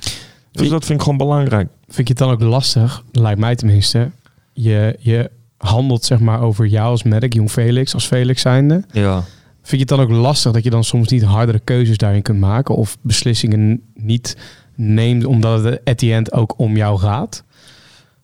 Dus 0.52 0.70
dat 0.70 0.86
vind 0.86 0.98
ik 1.00 1.04
gewoon 1.04 1.18
belangrijk. 1.18 1.68
Vind 1.88 2.08
je 2.08 2.14
het 2.14 2.18
dan 2.24 2.32
ook 2.32 2.42
lastig, 2.42 3.04
lijkt 3.12 3.40
mij 3.40 3.56
tenminste, 3.56 4.10
je, 4.54 4.96
je 5.00 5.30
handelt 5.58 6.06
zeg 6.06 6.20
maar 6.20 6.42
over 6.42 6.66
jou 6.66 6.90
als 6.90 7.04
merk, 7.04 7.34
Jong 7.34 7.52
Felix, 7.52 7.94
als 7.94 8.06
Felix 8.08 8.42
zijnde. 8.42 8.84
Ja. 8.92 9.24
Vind 9.68 9.82
je 9.82 9.96
het 9.96 9.98
dan 9.98 10.18
ook 10.18 10.24
lastig 10.24 10.52
dat 10.52 10.64
je 10.64 10.70
dan 10.70 10.84
soms 10.84 11.08
niet 11.08 11.24
hardere 11.24 11.60
keuzes 11.60 11.98
daarin 11.98 12.22
kunt 12.22 12.40
maken? 12.40 12.76
Of 12.76 12.98
beslissingen 13.02 13.82
niet 13.94 14.38
neemt 14.76 15.26
omdat 15.26 15.64
het 15.64 15.82
at 15.86 15.98
the 15.98 16.14
end 16.14 16.34
ook 16.34 16.60
om 16.60 16.76
jou 16.76 17.00
gaat? 17.00 17.44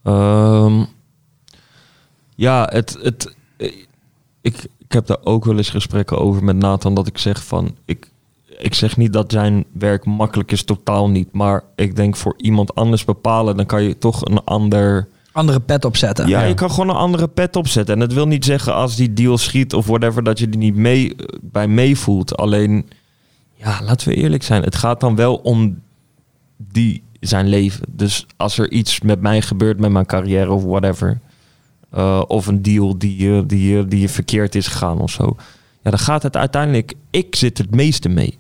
Ehm, 0.04 0.84
ja, 2.36 2.70
het, 2.72 2.98
het, 3.02 3.36
eh, 3.58 3.74
ik, 4.42 4.68
ik 4.78 4.92
heb 4.92 5.06
daar 5.06 5.18
ook 5.24 5.46
wel 5.46 5.58
eens 5.58 5.70
gesprekken 5.70 6.18
over 6.18 6.44
met 6.44 6.56
Nathan. 6.56 6.94
Dat 6.94 7.08
ik 7.08 7.18
zeg 7.18 7.46
van, 7.46 7.76
ik, 7.86 8.10
ik 8.58 8.74
zeg 8.74 8.98
niet 8.98 9.14
dat 9.14 9.32
zijn 9.32 9.66
werk 9.72 10.06
makkelijk 10.06 10.52
is, 10.52 10.64
totaal 10.64 11.10
niet. 11.10 11.32
Maar 11.32 11.64
ik 11.76 11.96
denk 11.96 12.16
voor 12.16 12.34
iemand 12.38 12.76
anders 12.76 13.06
bepalen, 13.06 13.58
dan 13.58 13.66
kan 13.66 13.84
je 13.84 13.98
toch 13.98 14.26
een 14.26 14.44
ander... 14.44 15.08
Andere 15.34 15.60
pet 15.60 15.86
opzetten. 15.86 16.28
Ja, 16.28 16.42
Ja. 16.42 16.48
je 16.48 16.54
kan 16.54 16.70
gewoon 16.72 16.90
een 16.90 16.96
andere 17.02 17.28
pet 17.28 17.56
opzetten. 17.56 17.94
En 17.94 18.00
dat 18.00 18.14
wil 18.14 18.28
niet 18.28 18.46
zeggen 18.46 18.74
als 18.74 18.96
die 18.96 19.14
deal 19.14 19.38
schiet 19.38 19.74
of 19.74 19.86
whatever, 19.88 20.24
dat 20.24 20.40
je 20.40 20.50
die 20.50 20.60
niet 20.60 20.76
mee, 20.76 21.16
bij 21.42 21.68
meevoelt. 21.68 22.38
Alleen, 22.38 22.90
ja, 23.56 23.80
laten 23.84 24.08
we 24.08 24.16
eerlijk 24.16 24.44
zijn. 24.44 24.64
Het 24.64 24.76
gaat 24.76 25.00
dan 25.00 25.16
wel 25.16 25.36
om 25.36 25.82
die 26.58 27.04
zijn 27.20 27.48
leven. 27.48 27.86
Dus 27.90 28.26
als 28.38 28.58
er 28.58 28.72
iets 28.72 29.02
met 29.02 29.22
mij 29.22 29.42
gebeurt, 29.42 29.80
met 29.80 29.92
mijn 29.92 30.06
carrière 30.06 30.52
of 30.52 30.64
whatever. 30.64 31.20
eh, 31.90 32.22
of 32.28 32.48
een 32.48 32.62
deal 32.62 32.98
die, 32.98 33.36
eh, 33.38 33.42
die, 33.48 33.78
eh, 33.78 33.84
die 33.88 34.10
verkeerd 34.10 34.56
is 34.56 34.68
gegaan 34.68 35.00
of 35.00 35.12
zo. 35.12 35.36
Ja, 35.84 35.90
dan 35.90 36.00
gaat 36.00 36.24
het 36.24 36.38
uiteindelijk... 36.38 36.94
Ik 37.10 37.36
zit 37.36 37.58
het 37.58 37.76
meeste 37.76 38.10
mee. 38.10 38.38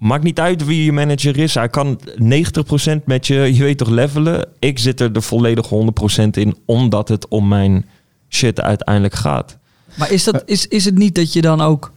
Maakt 0.00 0.24
niet 0.24 0.40
uit 0.40 0.64
wie 0.64 0.84
je 0.84 0.92
manager 0.92 1.38
is. 1.38 1.54
Hij 1.54 1.68
kan 1.68 2.00
90% 2.00 3.04
met 3.04 3.26
je, 3.26 3.34
je 3.54 3.62
weet 3.62 3.78
toch, 3.78 3.88
levelen. 3.88 4.46
Ik 4.58 4.78
zit 4.78 5.00
er 5.00 5.12
de 5.12 5.20
volledige 5.20 5.92
100% 6.24 6.28
in, 6.30 6.56
omdat 6.64 7.08
het 7.08 7.28
om 7.28 7.48
mijn 7.48 7.86
shit 8.28 8.60
uiteindelijk 8.60 9.14
gaat. 9.14 9.58
Maar 9.94 10.10
is, 10.10 10.24
dat, 10.24 10.42
is, 10.46 10.66
is 10.66 10.84
het 10.84 10.98
niet 10.98 11.14
dat 11.14 11.32
je 11.32 11.40
dan 11.40 11.60
ook... 11.60 11.92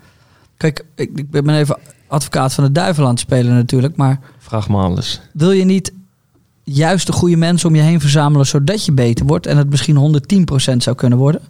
Kijk, 0.58 0.86
ik, 0.96 1.10
ik 1.16 1.30
ben 1.30 1.50
even 1.50 1.80
advocaat 2.08 2.54
van 2.54 2.64
de 2.64 2.72
duivel 2.72 3.04
aan 3.04 3.10
het 3.10 3.20
spelen 3.20 3.54
natuurlijk. 3.54 3.96
Maar 3.96 4.20
Vraag 4.38 4.70
me 4.70 4.78
alles. 4.78 5.22
wil 5.34 5.52
je 5.52 5.66
niet 5.66 5.94
juist 6.64 7.08
de 7.08 7.14
goede 7.14 7.38
mensen 7.38 7.70
om 7.70 7.76
je 7.76 7.82
heen 7.82 8.00
verzamelen... 8.00 8.46
zodat 8.46 8.86
je 8.86 8.92
beter 8.92 9.26
wordt 9.26 9.46
en 9.46 9.58
het 9.58 9.70
misschien 9.70 10.22
110% 10.74 10.78
zou 10.78 10.96
kunnen 10.96 11.18
worden? 11.18 11.42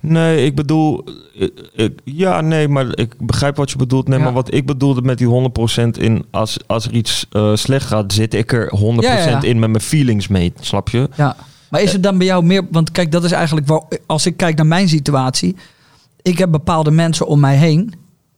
Nee, 0.00 0.44
ik 0.44 0.54
bedoel... 0.54 1.04
eh, 1.38 1.48
eh, 1.76 1.90
ja, 2.04 2.40
nee, 2.40 2.68
maar 2.68 2.86
ik 2.98 3.14
begrijp 3.26 3.56
wat 3.56 3.70
je 3.70 3.76
bedoelt. 3.76 4.08
Nee, 4.08 4.18
Ja. 4.18 4.24
maar 4.24 4.32
wat 4.32 4.54
ik 4.54 4.66
bedoelde 4.66 5.02
met 5.02 5.18
die 5.18 5.50
100% 5.86 5.88
in... 5.98 6.24
Als, 6.30 6.56
als 6.66 6.84
er 6.86 6.92
iets 6.92 7.26
eh, 7.30 7.54
slecht 7.54 7.86
gaat, 7.86 8.12
zit 8.12 8.34
ik 8.34 8.52
er 8.52 8.72
100% 8.76 8.78
Ja, 8.78 9.16
ja, 9.18 9.28
ja. 9.28 9.42
in 9.42 9.58
met 9.58 9.70
mijn 9.70 9.82
feelings 9.82 10.28
mee. 10.28 10.52
Snap 10.60 10.88
je? 10.88 11.08
Ja. 11.16 11.36
Maar 11.70 11.82
is 11.82 11.92
het 11.92 12.02
dan 12.02 12.18
bij 12.18 12.26
jou 12.26 12.44
meer... 12.44 12.66
Want 12.70 12.90
kijk, 12.90 13.12
dat 13.12 13.24
is 13.24 13.32
eigenlijk... 13.32 13.66
Wel, 13.66 13.88
als 14.06 14.26
ik 14.26 14.36
kijk 14.36 14.56
naar 14.56 14.66
mijn 14.66 14.88
situatie... 14.88 15.56
Ik 16.22 16.38
heb 16.38 16.50
bepaalde 16.50 16.90
mensen 16.90 17.26
om 17.26 17.40
mij 17.40 17.56
heen... 17.56 17.92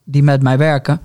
die 0.04 0.22
met 0.22 0.42
mij 0.42 0.58
werken... 0.58 1.00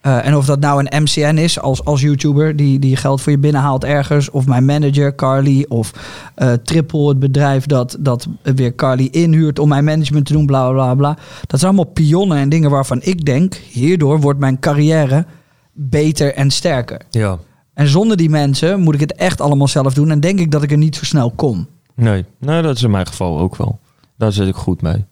Eh, 0.00 0.26
en 0.26 0.36
of 0.36 0.46
dat 0.46 0.60
nou 0.60 0.86
een 0.86 1.02
MCN 1.02 1.36
is 1.36 1.60
als, 1.60 1.84
als 1.84 2.00
YouTuber 2.00 2.56
die, 2.56 2.78
die 2.78 2.96
geld 2.96 3.20
voor 3.20 3.32
je 3.32 3.38
binnenhaalt 3.38 3.84
ergens. 3.84 4.30
Of 4.30 4.46
mijn 4.46 4.64
manager 4.64 5.14
Carly. 5.14 5.64
Of 5.68 5.92
eh, 6.34 6.52
Triple, 6.52 7.08
het 7.08 7.18
bedrijf 7.18 7.66
dat, 7.66 7.96
dat 8.00 8.26
weer 8.42 8.74
Carly 8.74 9.08
inhuurt 9.10 9.58
om 9.58 9.68
mijn 9.68 9.84
management 9.84 10.26
te 10.26 10.32
doen. 10.32 10.46
Bla 10.46 10.70
bla 10.70 10.94
bla. 10.94 11.16
Dat 11.46 11.60
zijn 11.60 11.72
allemaal 11.74 11.92
pionnen 11.92 12.38
en 12.38 12.48
dingen 12.48 12.70
waarvan 12.70 13.00
ik 13.02 13.24
denk. 13.24 13.54
Hierdoor 13.54 14.20
wordt 14.20 14.38
mijn 14.38 14.58
carrière 14.58 15.26
beter 15.72 16.34
en 16.34 16.50
sterker. 16.50 17.00
Ja. 17.10 17.38
En 17.74 17.88
zonder 17.88 18.16
die 18.16 18.30
mensen 18.30 18.80
moet 18.80 18.94
ik 18.94 19.00
het 19.00 19.14
echt 19.14 19.40
allemaal 19.40 19.68
zelf 19.68 19.94
doen. 19.94 20.10
En 20.10 20.20
denk 20.20 20.38
ik 20.38 20.50
dat 20.50 20.62
ik 20.62 20.70
er 20.70 20.78
niet 20.78 20.96
zo 20.96 21.04
snel 21.04 21.30
kom. 21.30 21.66
Nee, 21.94 22.24
nee, 22.38 22.62
dat 22.62 22.76
is 22.76 22.82
in 22.82 22.90
mijn 22.90 23.06
geval 23.06 23.38
ook 23.38 23.56
wel. 23.56 23.78
Daar 24.16 24.32
zit 24.32 24.48
ik 24.48 24.54
goed 24.54 24.82
mee. 24.82 25.04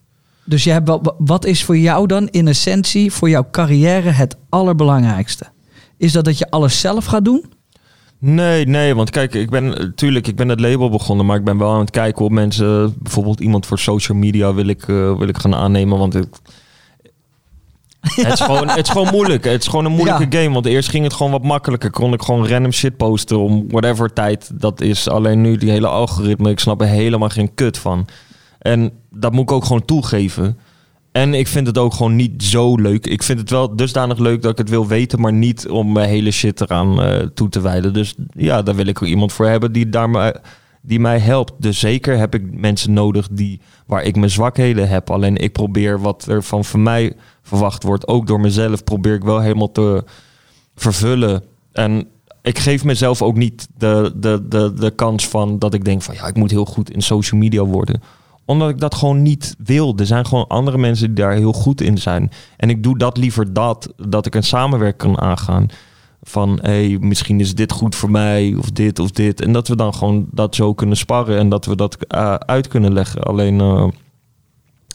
Dus 0.48 0.64
je 0.64 0.70
hebt 0.70 0.88
wel, 0.88 1.14
wat 1.18 1.44
is 1.44 1.64
voor 1.64 1.76
jou 1.78 2.06
dan 2.06 2.28
in 2.28 2.48
essentie 2.48 3.12
voor 3.12 3.28
jouw 3.28 3.46
carrière 3.50 4.10
het 4.10 4.36
allerbelangrijkste? 4.48 5.46
Is 5.96 6.12
dat 6.12 6.24
dat 6.24 6.38
je 6.38 6.50
alles 6.50 6.80
zelf 6.80 7.04
gaat 7.04 7.24
doen? 7.24 7.44
Nee, 8.18 8.66
nee, 8.66 8.94
want 8.94 9.10
kijk, 9.10 9.34
ik 9.34 9.50
ben 9.50 9.68
natuurlijk, 9.68 10.26
ik 10.26 10.36
ben 10.36 10.48
het 10.48 10.60
label 10.60 10.90
begonnen, 10.90 11.26
maar 11.26 11.36
ik 11.36 11.44
ben 11.44 11.58
wel 11.58 11.70
aan 11.70 11.80
het 11.80 11.90
kijken 11.90 12.24
op 12.24 12.30
mensen, 12.30 12.94
bijvoorbeeld 12.98 13.40
iemand 13.40 13.66
voor 13.66 13.78
social 13.78 14.18
media 14.18 14.54
wil 14.54 14.66
ik, 14.66 14.82
eh, 14.82 15.18
wil 15.18 15.28
ik 15.28 15.38
gaan 15.38 15.54
aannemen, 15.54 15.98
want 15.98 16.12
het, 16.12 16.40
het, 18.00 18.32
is 18.32 18.40
gewoon, 18.40 18.68
het 18.68 18.86
is 18.86 18.90
gewoon 18.90 19.10
moeilijk. 19.12 19.44
Het 19.44 19.62
is 19.62 19.68
gewoon 19.68 19.84
een 19.84 19.92
moeilijke 19.92 20.38
game, 20.38 20.52
want 20.52 20.66
eerst 20.66 20.88
ging 20.88 21.04
het 21.04 21.12
gewoon 21.12 21.32
wat 21.32 21.42
makkelijker. 21.42 21.90
Kon 21.90 22.12
ik 22.12 22.22
gewoon 22.22 22.48
random 22.48 22.72
shit 22.72 22.96
posten 22.96 23.38
om 23.38 23.64
whatever 23.68 24.12
tijd 24.12 24.50
dat 24.60 24.80
is. 24.80 25.08
Alleen 25.08 25.40
nu 25.40 25.56
die 25.56 25.70
hele 25.70 25.86
algoritme, 25.86 26.50
ik 26.50 26.58
snap 26.58 26.80
er 26.80 26.86
helemaal 26.86 27.28
geen 27.28 27.54
kut 27.54 27.78
van. 27.78 28.06
En 28.58 28.92
dat 29.18 29.32
moet 29.32 29.42
ik 29.42 29.52
ook 29.52 29.64
gewoon 29.64 29.84
toegeven. 29.84 30.58
En 31.12 31.34
ik 31.34 31.48
vind 31.48 31.66
het 31.66 31.78
ook 31.78 31.94
gewoon 31.94 32.16
niet 32.16 32.42
zo 32.42 32.76
leuk. 32.76 33.06
Ik 33.06 33.22
vind 33.22 33.38
het 33.38 33.50
wel 33.50 33.76
dusdanig 33.76 34.18
leuk 34.18 34.42
dat 34.42 34.50
ik 34.50 34.58
het 34.58 34.68
wil 34.68 34.86
weten, 34.86 35.20
maar 35.20 35.32
niet 35.32 35.68
om 35.68 35.92
mijn 35.92 36.08
hele 36.08 36.30
shit 36.30 36.60
eraan 36.60 37.02
eh, 37.02 37.26
toe 37.34 37.48
te 37.48 37.60
wijden. 37.60 37.92
Dus 37.92 38.14
ja, 38.32 38.62
daar 38.62 38.74
wil 38.74 38.86
ik 38.86 39.02
ook 39.02 39.08
iemand 39.08 39.32
voor 39.32 39.46
hebben 39.46 39.72
die, 39.72 39.88
daar 39.88 40.40
die 40.82 41.00
mij 41.00 41.18
helpt. 41.18 41.52
Dus 41.58 41.78
zeker 41.78 42.18
heb 42.18 42.34
ik 42.34 42.42
mensen 42.60 42.92
nodig 42.92 43.28
die, 43.30 43.60
waar 43.86 44.02
ik 44.02 44.16
mijn 44.16 44.30
zwakheden 44.30 44.88
heb. 44.88 45.10
Alleen 45.10 45.36
ik 45.36 45.52
probeer 45.52 46.00
wat 46.00 46.26
er 46.26 46.42
van, 46.42 46.64
van 46.64 46.82
mij 46.82 47.12
verwacht 47.42 47.82
wordt, 47.82 48.08
ook 48.08 48.26
door 48.26 48.40
mezelf, 48.40 48.84
probeer 48.84 49.14
ik 49.14 49.24
wel 49.24 49.40
helemaal 49.40 49.72
te 49.72 50.04
vervullen. 50.74 51.42
En 51.72 52.06
ik 52.42 52.58
geef 52.58 52.84
mezelf 52.84 53.22
ook 53.22 53.36
niet 53.36 53.68
de, 53.76 54.12
de, 54.16 54.48
de, 54.48 54.72
de 54.74 54.90
kans 54.90 55.28
van 55.28 55.58
dat 55.58 55.74
ik 55.74 55.84
denk 55.84 56.02
van 56.02 56.14
ja, 56.14 56.26
ik 56.26 56.36
moet 56.36 56.50
heel 56.50 56.64
goed 56.64 56.90
in 56.90 57.02
social 57.02 57.40
media 57.40 57.62
worden 57.62 58.02
omdat 58.48 58.68
ik 58.68 58.78
dat 58.78 58.94
gewoon 58.94 59.22
niet 59.22 59.54
wil. 59.58 59.96
Er 59.96 60.06
zijn 60.06 60.26
gewoon 60.26 60.46
andere 60.46 60.78
mensen 60.78 61.06
die 61.06 61.24
daar 61.24 61.32
heel 61.32 61.52
goed 61.52 61.80
in 61.80 61.98
zijn. 61.98 62.30
En 62.56 62.70
ik 62.70 62.82
doe 62.82 62.98
dat 62.98 63.16
liever 63.16 63.52
dat, 63.52 63.92
dat 63.96 64.26
ik 64.26 64.34
een 64.34 64.42
samenwerking 64.42 65.16
kan 65.16 65.24
aangaan. 65.26 65.66
Van, 66.22 66.58
hé, 66.62 66.88
hey, 66.88 66.98
misschien 67.00 67.40
is 67.40 67.54
dit 67.54 67.72
goed 67.72 67.94
voor 67.94 68.10
mij, 68.10 68.54
of 68.58 68.70
dit 68.70 68.98
of 68.98 69.10
dit. 69.10 69.40
En 69.40 69.52
dat 69.52 69.68
we 69.68 69.76
dan 69.76 69.94
gewoon 69.94 70.28
dat 70.30 70.54
zo 70.54 70.74
kunnen 70.74 70.96
sparren 70.96 71.38
en 71.38 71.48
dat 71.48 71.64
we 71.64 71.76
dat 71.76 71.96
uh, 72.14 72.34
uit 72.34 72.68
kunnen 72.68 72.92
leggen. 72.92 73.22
Alleen, 73.22 73.58
uh, 73.60 73.88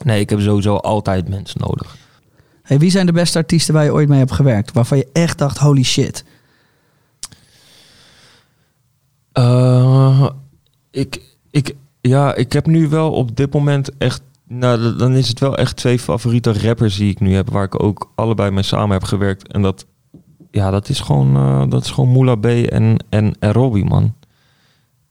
nee, 0.04 0.20
ik 0.20 0.30
heb 0.30 0.40
sowieso 0.40 0.76
altijd 0.76 1.30
mensen 1.30 1.62
nodig. 1.62 1.96
Hey, 2.64 2.80
wie 2.80 2.92
zijn 2.92 3.06
de 3.06 3.12
beste 3.12 3.38
artiesten 3.38 3.74
waar 3.74 3.84
je 3.84 3.94
ooit 3.94 4.10
mee 4.10 4.20
hebt 4.20 4.32
gewerkt? 4.32 4.72
Waarvan 4.72 4.98
je 4.98 5.08
echt 5.14 5.38
dacht, 5.38 5.58
holy 5.58 5.84
shit. 5.84 6.26
Uh, 9.34 10.30
ik, 10.92 11.22
ik, 11.52 11.76
ja, 12.08 12.36
ik 12.36 12.54
heb 12.54 12.66
nu 12.66 12.88
wel 12.88 13.12
op 13.12 13.36
dit 13.36 13.54
moment 13.54 13.98
echt... 13.98 14.22
Nou, 14.48 14.96
dan 14.96 15.16
is 15.16 15.28
het 15.28 15.40
wel 15.40 15.58
echt 15.58 15.76
twee 15.76 16.00
favoriete 16.00 16.54
rappers 16.54 16.96
die 16.96 17.12
ik 17.12 17.20
nu 17.20 17.34
heb... 17.34 17.50
waar 17.50 17.64
ik 17.64 17.84
ook 17.84 18.12
allebei 18.16 18.52
mee 18.52 18.64
samen 18.64 18.92
heb 18.92 19.04
gewerkt. 19.04 19.52
En 19.52 19.62
dat, 19.62 19.86
ja, 20.52 20.72
dat 20.72 20.90
is 20.90 21.00
gewoon, 21.00 21.36
uh, 21.36 21.70
dat 21.70 21.84
is 21.84 21.92
gewoon 21.92 22.10
Moula 22.10 22.36
B 22.36 22.46
en, 22.46 23.06
en, 23.10 23.36
en 23.40 23.52
Robbie, 23.52 23.86
man. 23.86 24.14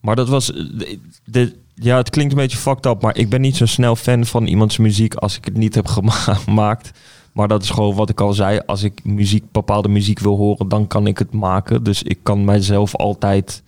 Maar 0.01 0.17
dat 0.17 0.29
was... 0.29 0.47
De, 0.47 0.99
de, 1.25 1.57
ja, 1.75 1.97
het 1.97 2.11
klinkt 2.11 2.33
een 2.33 2.39
beetje 2.39 2.59
fucked 2.59 2.87
up... 2.87 3.03
maar 3.03 3.17
ik 3.17 3.29
ben 3.29 3.41
niet 3.41 3.57
zo 3.57 3.67
snel 3.67 3.97
fan 3.97 4.25
van 4.27 4.47
iemands 4.47 4.79
muziek... 4.79 5.15
als 5.15 5.37
ik 5.37 5.45
het 5.45 5.57
niet 5.57 5.75
heb 5.75 5.87
gemaakt. 6.45 6.91
Maar 7.33 7.49
dat 7.49 7.63
is 7.63 7.71
gewoon 7.71 7.95
wat 7.95 8.11
ik 8.11 8.21
al 8.21 8.33
zei. 8.33 8.61
Als 8.67 8.83
ik 8.83 9.05
muziek, 9.05 9.45
bepaalde 9.53 9.89
muziek 9.89 10.19
wil 10.19 10.37
horen... 10.37 10.69
dan 10.69 10.87
kan 10.87 11.07
ik 11.07 11.19
het 11.19 11.33
maken. 11.33 11.83
Dus 11.83 12.03
ik 12.03 12.19
kan 12.23 12.45
mijzelf 12.45 12.97
altijd... 12.97 13.63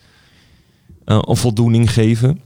Uh, 1.07 1.19
een 1.27 1.37
voldoening 1.37 1.93
geven. 1.93 2.41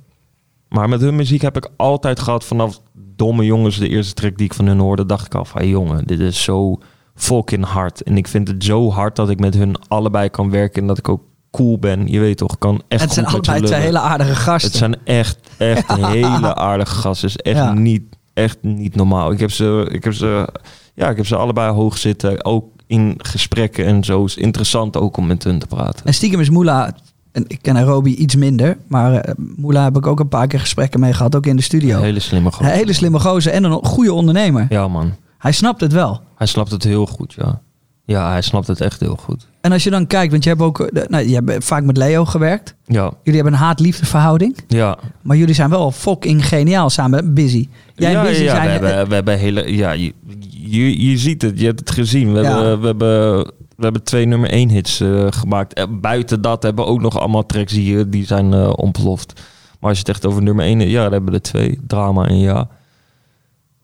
Maar 0.69 0.89
met 0.89 1.01
hun 1.01 1.17
muziek 1.17 1.43
heb 1.43 1.57
ik 1.57 1.69
altijd 1.77 2.21
gehad 2.21 2.45
vanaf 2.45 2.81
domme 3.17 3.45
jongens, 3.45 3.79
de 3.79 3.89
eerste 3.89 4.15
track 4.15 4.37
die 4.37 4.47
ik 4.47 4.55
van 4.55 4.67
hun 4.67 4.79
hoorde, 4.79 5.07
dacht 5.07 5.27
ik 5.27 5.35
al 5.35 5.45
van 5.45 5.61
hey, 5.61 5.71
jongen, 5.71 6.07
dit 6.07 6.21
is 6.21 6.43
zo 6.43 6.79
fucking 7.15 7.65
hard. 7.65 8.03
En 8.03 8.17
ik 8.17 8.29
vind 8.29 8.49
het 8.49 8.65
zo 8.65 8.91
hard 8.91 9.17
dat 9.17 9.31
ik 9.31 9.41
met 9.41 9.55
hun 9.55 9.77
allebei 9.89 10.29
kan 10.29 10.51
werken 10.51 10.81
en 10.83 10.89
dat 10.89 10.99
ik 10.99 11.09
ook 11.09 11.23
cool 11.51 11.79
ben. 11.79 12.07
Je 12.07 12.21
weet 12.21 12.37
toch, 12.37 12.59
kan 12.59 12.83
echt 12.89 13.03
Het 13.03 13.13
zijn 13.13 13.27
allebei 13.27 13.61
twee 13.61 13.81
hele 13.81 13.99
aardige 13.99 14.35
gasten. 14.35 14.71
Het 14.71 14.79
zijn 14.79 14.97
echt, 15.05 15.39
echt 15.57 15.89
ja. 15.97 16.09
hele 16.09 16.55
aardige 16.55 16.95
gasten. 16.95 17.29
Het 17.29 17.39
is 17.47 17.53
echt, 17.53 17.65
ja. 17.65 17.73
niet, 17.73 18.03
echt 18.35 18.59
niet 18.61 18.95
normaal. 18.95 19.31
Ik 19.31 19.41
heb, 19.41 19.51
ze, 19.51 19.89
ik, 19.93 20.05
heb 20.05 20.13
ze, 20.13 20.49
ja, 20.95 21.09
ik 21.09 21.17
heb 21.17 21.27
ze 21.27 21.37
allebei 21.37 21.73
hoog 21.73 21.99
zitten, 21.99 22.45
ook 22.45 22.65
in 22.87 23.15
gesprekken 23.17 23.85
en 23.85 24.05
zo. 24.05 24.25
is 24.25 24.37
interessant 24.37 24.97
ook 24.97 25.17
om 25.17 25.27
met 25.27 25.45
hun 25.45 25.59
te 25.59 25.67
praten. 25.67 26.07
En 26.07 26.15
stiekem 26.15 26.41
is 26.41 26.51
Moela 26.51 26.95
en 27.33 27.45
ik 27.47 27.59
ken 27.63 27.77
Arobi 27.77 28.15
iets 28.15 28.37
minder, 28.37 28.79
maar 28.87 29.13
uh, 29.13 29.21
Moela 29.57 29.85
heb 29.85 29.97
ik 29.97 30.07
ook 30.07 30.21
een 30.21 30.29
paar 30.29 30.47
keer 30.47 30.61
gesprekken 30.61 31.01
mee 31.01 31.13
gehad, 31.13 31.37
ook 31.37 31.47
in 31.47 31.57
de 31.57 31.63
studio. 31.63 31.97
Een 31.97 32.03
hele 32.03 32.21
slimme 32.21 32.51
gozer. 32.51 32.73
Een 32.73 32.79
hele 32.79 32.93
slimme 32.93 33.21
gozer 33.21 33.53
en 33.53 33.65
een 33.65 33.85
goede 33.85 34.13
ondernemer. 34.13 34.67
Ja, 34.69 34.89
man. 34.89 35.13
Hij 35.39 35.53
snapt 35.53 35.81
het 35.81 35.93
wel. 35.93 36.21
Hij 36.37 36.47
snapt 36.47 36.71
het 36.71 36.85
heel 36.85 37.07
goed, 37.07 37.35
ja. 37.39 37.61
Ja, 38.05 38.31
hij 38.31 38.43
snapt 38.43 38.67
het 38.67 38.81
echt 38.81 39.01
heel 39.01 39.17
goed. 39.17 39.47
En 39.61 39.73
als 39.73 39.85
je 39.85 39.91
dan 39.91 40.07
kijkt, 40.07 40.31
want 40.31 40.45
je 40.45 40.51
hebt 40.51 40.63
ook, 40.63 40.91
nou, 41.09 41.29
je 41.29 41.43
hebt 41.45 41.65
vaak 41.65 41.85
met 41.85 41.97
Leo 41.97 42.25
gewerkt. 42.25 42.75
Ja. 42.87 43.13
Jullie 43.23 43.41
hebben 43.41 43.53
een 43.53 43.67
haat-liefde 43.67 44.07
verhouding. 44.07 44.57
Ja. 44.69 44.99
Maar 45.23 45.37
jullie 45.37 45.55
zijn 45.55 45.71
wel 45.71 45.91
fucking 45.93 46.47
geniaal 46.47 46.91
samen, 46.91 47.35
busy. 47.35 47.69
Jij 47.95 48.11
ja, 48.11 48.23
busy 48.23 48.43
ja, 48.43 48.55
zijn, 48.55 48.81
we, 48.81 48.87
hebben, 48.87 49.09
we 49.09 49.15
hebben 49.15 49.39
hele, 49.39 49.77
ja, 49.77 49.91
je, 49.91 50.13
je, 50.49 51.07
je 51.09 51.19
ziet 51.19 51.43
het, 51.43 51.61
je 51.61 51.67
hebt 51.67 51.81
het 51.81 51.91
gezien. 51.91 52.33
We, 52.33 52.41
ja. 52.41 52.63
hebben, 52.63 52.81
we 52.81 52.87
hebben 52.87 53.53
we 53.79 53.85
hebben 53.85 54.03
twee 54.03 54.27
nummer 54.27 54.51
één 54.51 54.69
hits 54.69 55.01
uh, 55.01 55.27
gemaakt. 55.31 55.73
En 55.73 56.01
buiten 56.01 56.41
dat 56.41 56.63
hebben 56.63 56.85
we 56.85 56.91
ook 56.91 57.01
nog 57.01 57.19
allemaal 57.19 57.47
tracks 57.47 57.73
die, 57.73 58.09
die 58.09 58.27
zijn 58.27 58.53
uh, 58.53 58.73
ontploft. 58.77 59.33
Maar 59.81 59.89
als 59.91 59.99
je 59.99 59.99
het 59.99 60.09
echt 60.09 60.27
over 60.27 60.43
nummer 60.43 60.65
één... 60.65 60.89
Ja, 60.89 61.03
dan 61.03 61.13
hebben 61.13 61.31
we 61.31 61.37
er 61.37 61.43
twee. 61.43 61.81
Drama 61.87 62.27
en 62.27 62.39
ja. 62.39 62.69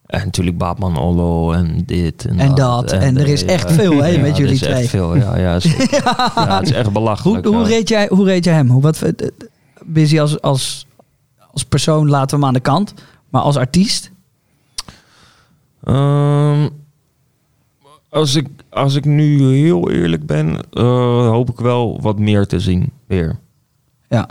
En 0.05 0.23
natuurlijk 0.23 0.57
Baapman 0.57 0.97
Ollo 0.97 1.51
en 1.51 1.83
dit 1.85 2.25
en, 2.25 2.39
En 2.39 2.55
dat. 2.55 2.91
En 2.91 3.17
er 3.17 3.27
is 3.27 3.43
eh, 3.43 3.53
echt 3.53 3.71
veel, 3.71 4.03
hè, 4.03 4.07
ja, 4.15 4.21
met 4.21 4.31
er 4.31 4.37
jullie 4.37 4.53
is 4.53 4.59
twee. 4.59 4.73
Echt 4.73 4.89
veel, 4.89 5.15
ja, 5.15 5.37
ja, 5.37 5.51
ja, 6.35 6.57
het 6.57 6.69
is 6.69 6.71
echt 6.71 6.83
Hoe, 6.83 6.93
belachelijk. 6.93 7.45
hoe, 7.45 7.57
ja. 7.57 7.63
reed 7.63 7.89
jij, 7.89 8.07
hoe 8.09 8.25
reed 8.25 8.43
jij 8.43 8.53
hem? 8.53 8.69
Hoe, 8.69 8.81
wat, 8.81 9.01
eh, 9.01 9.27
Busy 9.85 10.19
als, 10.19 10.41
als, 10.41 10.87
als 11.51 11.65
persoon 11.65 12.09
laten 12.09 12.29
we 12.29 12.35
hem 12.35 12.45
aan 12.45 12.53
de 12.53 12.69
kant. 12.69 12.93
Maar 13.29 13.41
als 13.41 13.57
artiest? 13.57 14.11
Ehm, 15.83 16.67
als, 18.15 18.35
ik, 18.35 18.47
als 18.69 18.95
ik 18.95 19.05
nu 19.05 19.43
heel 19.55 19.91
eerlijk 19.91 20.25
ben, 20.25 20.59
eh, 20.71 21.27
hoop 21.27 21.49
ik 21.49 21.59
wel 21.59 22.01
wat 22.01 22.19
meer 22.19 22.47
te 22.47 22.59
zien 22.59 22.91
weer. 23.07 23.39
Ja. 24.09 24.27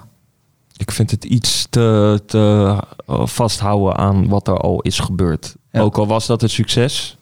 Ik 0.76 0.90
vind 0.90 1.10
het 1.10 1.24
iets 1.24 1.66
te, 1.70 2.20
te 2.26 2.76
eh, 3.06 3.26
vasthouden 3.26 3.96
aan 3.96 4.28
wat 4.28 4.48
er 4.48 4.56
al 4.58 4.80
is 4.80 4.98
gebeurd. 4.98 5.56
Ja. 5.70 5.80
Ook 5.80 5.98
al 5.98 6.06
was 6.06 6.26
dat 6.26 6.42
een 6.42 6.50
succes, 6.50 7.16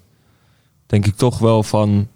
denk 0.86 1.06
ik 1.06 1.16
toch 1.16 1.38
wel 1.38 1.62
van... 1.62 2.06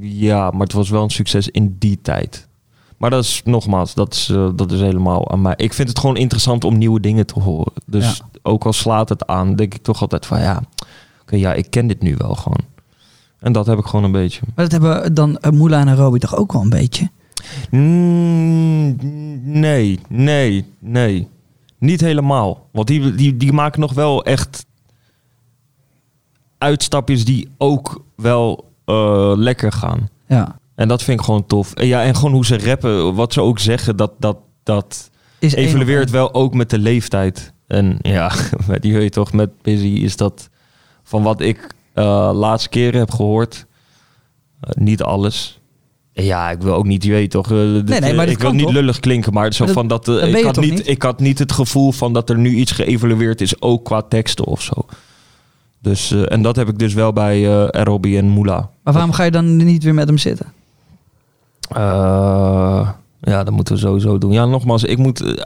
Ja, 0.00 0.50
maar 0.50 0.60
het 0.60 0.72
was 0.72 0.90
wel 0.90 1.02
een 1.02 1.10
succes 1.10 1.48
in 1.48 1.76
die 1.78 1.98
tijd. 2.02 2.48
Maar 2.96 3.10
dat 3.10 3.24
is 3.24 3.42
nogmaals, 3.44 3.94
dat 3.94 4.14
is, 4.14 4.28
eh, 4.28 4.48
dat 4.54 4.72
is 4.72 4.80
helemaal 4.80 5.30
aan 5.30 5.42
mij. 5.42 5.54
Ik 5.56 5.72
vind 5.72 5.88
het 5.88 5.98
gewoon 5.98 6.16
interessant 6.16 6.64
om 6.64 6.78
nieuwe 6.78 7.00
dingen 7.00 7.26
te 7.26 7.40
horen. 7.40 7.72
Dus 7.86 8.16
Ja. 8.16 8.24
ook 8.42 8.64
al 8.64 8.72
slaat 8.72 9.08
het 9.08 9.26
aan, 9.26 9.56
denk 9.56 9.74
ik 9.74 9.82
toch 9.82 10.00
altijd 10.00 10.26
van 10.26 10.40
ja, 10.40 10.62
oké, 11.22 11.36
ja, 11.36 11.52
ik 11.52 11.70
ken 11.70 11.86
dit 11.86 12.02
nu 12.02 12.14
wel 12.16 12.34
gewoon. 12.34 12.70
En 13.42 13.52
dat 13.52 13.66
heb 13.66 13.78
ik 13.78 13.84
gewoon 13.84 14.04
een 14.04 14.12
beetje. 14.12 14.40
Maar 14.54 14.68
dat 14.68 14.82
hebben 14.82 15.14
dan 15.14 15.38
uh, 15.40 15.50
Moela 15.52 15.86
en 15.86 15.96
Robbie 15.96 16.20
toch 16.20 16.36
ook 16.36 16.52
wel 16.52 16.62
een 16.62 16.68
beetje? 16.68 17.10
Mm, 17.70 18.96
nee, 19.60 20.00
nee, 20.08 20.66
nee. 20.78 21.28
Niet 21.78 22.00
helemaal. 22.00 22.68
Want 22.72 22.86
die, 22.86 23.14
die, 23.14 23.36
die 23.36 23.52
maken 23.52 23.80
nog 23.80 23.92
wel 23.92 24.24
echt 24.24 24.66
uitstapjes 26.58 27.24
die 27.24 27.48
ook 27.58 28.04
wel 28.16 28.72
eh, 28.84 29.32
lekker 29.36 29.72
gaan. 29.72 30.08
Ja. 30.26 30.58
En 30.74 30.88
dat 30.88 31.02
vind 31.02 31.18
ik 31.18 31.24
gewoon 31.24 31.46
tof. 31.46 31.74
En, 31.74 31.86
ja, 31.86 32.02
en 32.02 32.16
gewoon 32.16 32.32
hoe 32.32 32.46
ze 32.46 32.58
rappen, 32.58 33.14
wat 33.14 33.32
ze 33.32 33.40
ook 33.40 33.58
zeggen, 33.58 33.96
dat, 33.96 34.12
dat, 34.18 34.36
dat 34.62 35.10
Is 35.38 35.54
evalueert 35.54 36.10
wel 36.10 36.34
ook 36.34 36.54
met 36.54 36.70
de 36.70 36.78
leeftijd. 36.78 37.52
En 37.66 37.98
ja, 38.00 38.32
die 38.80 38.92
weet 38.92 39.02
je 39.02 39.10
toch, 39.10 39.32
met 39.32 39.62
Busy 39.62 39.86
is 39.86 40.16
dat 40.16 40.50
van 41.02 41.22
wat 41.22 41.40
ik 41.40 41.74
eh 41.94 42.30
laatste 42.34 42.68
keren 42.68 42.98
heb 43.00 43.10
gehoord, 43.10 43.66
eh, 44.60 44.70
niet 44.74 45.02
alles. 45.02 45.60
Ja, 46.12 46.50
ik 46.50 46.62
wil 46.62 46.74
ook 46.74 46.86
niet, 46.86 47.04
je 47.04 47.10
weet 47.10 47.30
toch, 47.30 47.50
eh, 47.50 47.58
dit, 47.58 48.00
nee, 48.00 48.14
maar 48.14 48.26
dat 48.26 48.34
ik 48.34 48.40
wil 48.40 48.52
niet 48.52 48.70
lullig 48.70 49.00
klinken, 49.00 49.32
maar 49.32 49.52
zo 49.52 49.64
Dat- 49.64 49.74
van 49.74 49.86
dat, 49.86 50.08
ik, 50.08 50.44
had 50.44 50.56
niet, 50.60 50.70
niet? 50.70 50.88
ik 50.88 51.02
had 51.02 51.20
niet 51.20 51.38
het 51.38 51.52
gevoel 51.52 51.92
van 51.92 52.12
dat 52.12 52.30
er 52.30 52.38
nu 52.38 52.50
iets 52.54 52.72
geëvalueerd 52.72 53.40
is, 53.40 53.60
ook 53.62 53.84
qua 53.84 54.02
teksten 54.02 54.44
of 54.44 54.62
zo. 54.62 54.86
Dus, 55.78 56.10
en 56.10 56.42
dat 56.42 56.56
heb 56.56 56.68
ik 56.68 56.78
dus 56.78 56.94
wel 56.94 57.12
bij 57.12 57.46
eh 57.70 57.82
ROB 57.84 58.04
en 58.06 58.28
Moula. 58.28 58.70
Maar 58.82 58.92
waarom 58.92 59.12
ga 59.12 59.22
je 59.24 59.30
dan 59.30 59.56
niet 59.56 59.82
weer 59.84 59.94
met 59.94 60.06
hem 60.08 60.18
zitten? 60.18 60.52
Ja, 63.20 63.44
dat 63.44 63.50
moeten 63.50 63.74
we 63.74 63.80
sowieso 63.80 64.18
doen. 64.18 64.32
Ja, 64.32 64.44
nogmaals, 64.46 64.84
ik, 64.84 64.98
moet, 64.98 65.44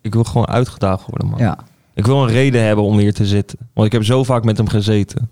ik 0.00 0.14
wil 0.14 0.24
gewoon 0.24 0.48
uitgedaagd 0.48 1.06
worden, 1.06 1.28
man. 1.28 1.38
Ja. 1.38 1.58
Ik 1.94 2.06
wil 2.06 2.22
een 2.22 2.28
reden 2.32 2.62
hebben 2.64 2.84
om 2.84 2.98
hier 2.98 3.14
te 3.14 3.26
zitten. 3.26 3.58
Want 3.74 3.86
ik 3.86 3.92
heb 3.92 4.04
zo 4.04 4.24
vaak 4.24 4.44
met 4.44 4.56
hem 4.56 4.68
gezeten. 4.68 5.30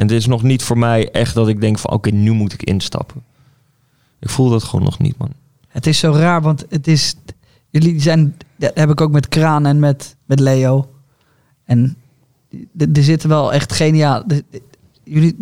En 0.00 0.06
dit 0.06 0.18
is 0.18 0.26
nog 0.26 0.42
niet 0.42 0.62
voor 0.62 0.78
mij 0.78 1.10
echt 1.10 1.34
dat 1.34 1.48
ik 1.48 1.60
denk 1.60 1.78
van... 1.78 1.90
oké, 1.90 2.10
nu 2.10 2.30
moet 2.30 2.52
ik 2.52 2.62
instappen. 2.62 3.22
Ik 4.18 4.28
voel 4.28 4.50
dat 4.50 4.64
gewoon 4.64 4.84
nog 4.84 4.98
niet, 4.98 5.18
man. 5.18 5.32
Het 5.68 5.86
is 5.86 5.98
zo 5.98 6.12
raar, 6.12 6.42
want 6.42 6.64
het 6.68 6.86
is... 6.86 7.14
Jullie 7.70 8.00
zijn... 8.00 8.36
Dat 8.56 8.70
heb 8.74 8.90
ik 8.90 9.00
ook 9.00 9.10
met 9.10 9.28
Kraan 9.28 9.66
en 9.66 9.78
met, 9.78 10.16
met 10.24 10.40
Leo. 10.40 10.90
En 11.64 11.96
er 12.78 13.02
zitten 13.02 13.28
wel 13.28 13.52
echt 13.52 13.72
geniaal... 13.72 14.24
Jullie... 15.04 15.36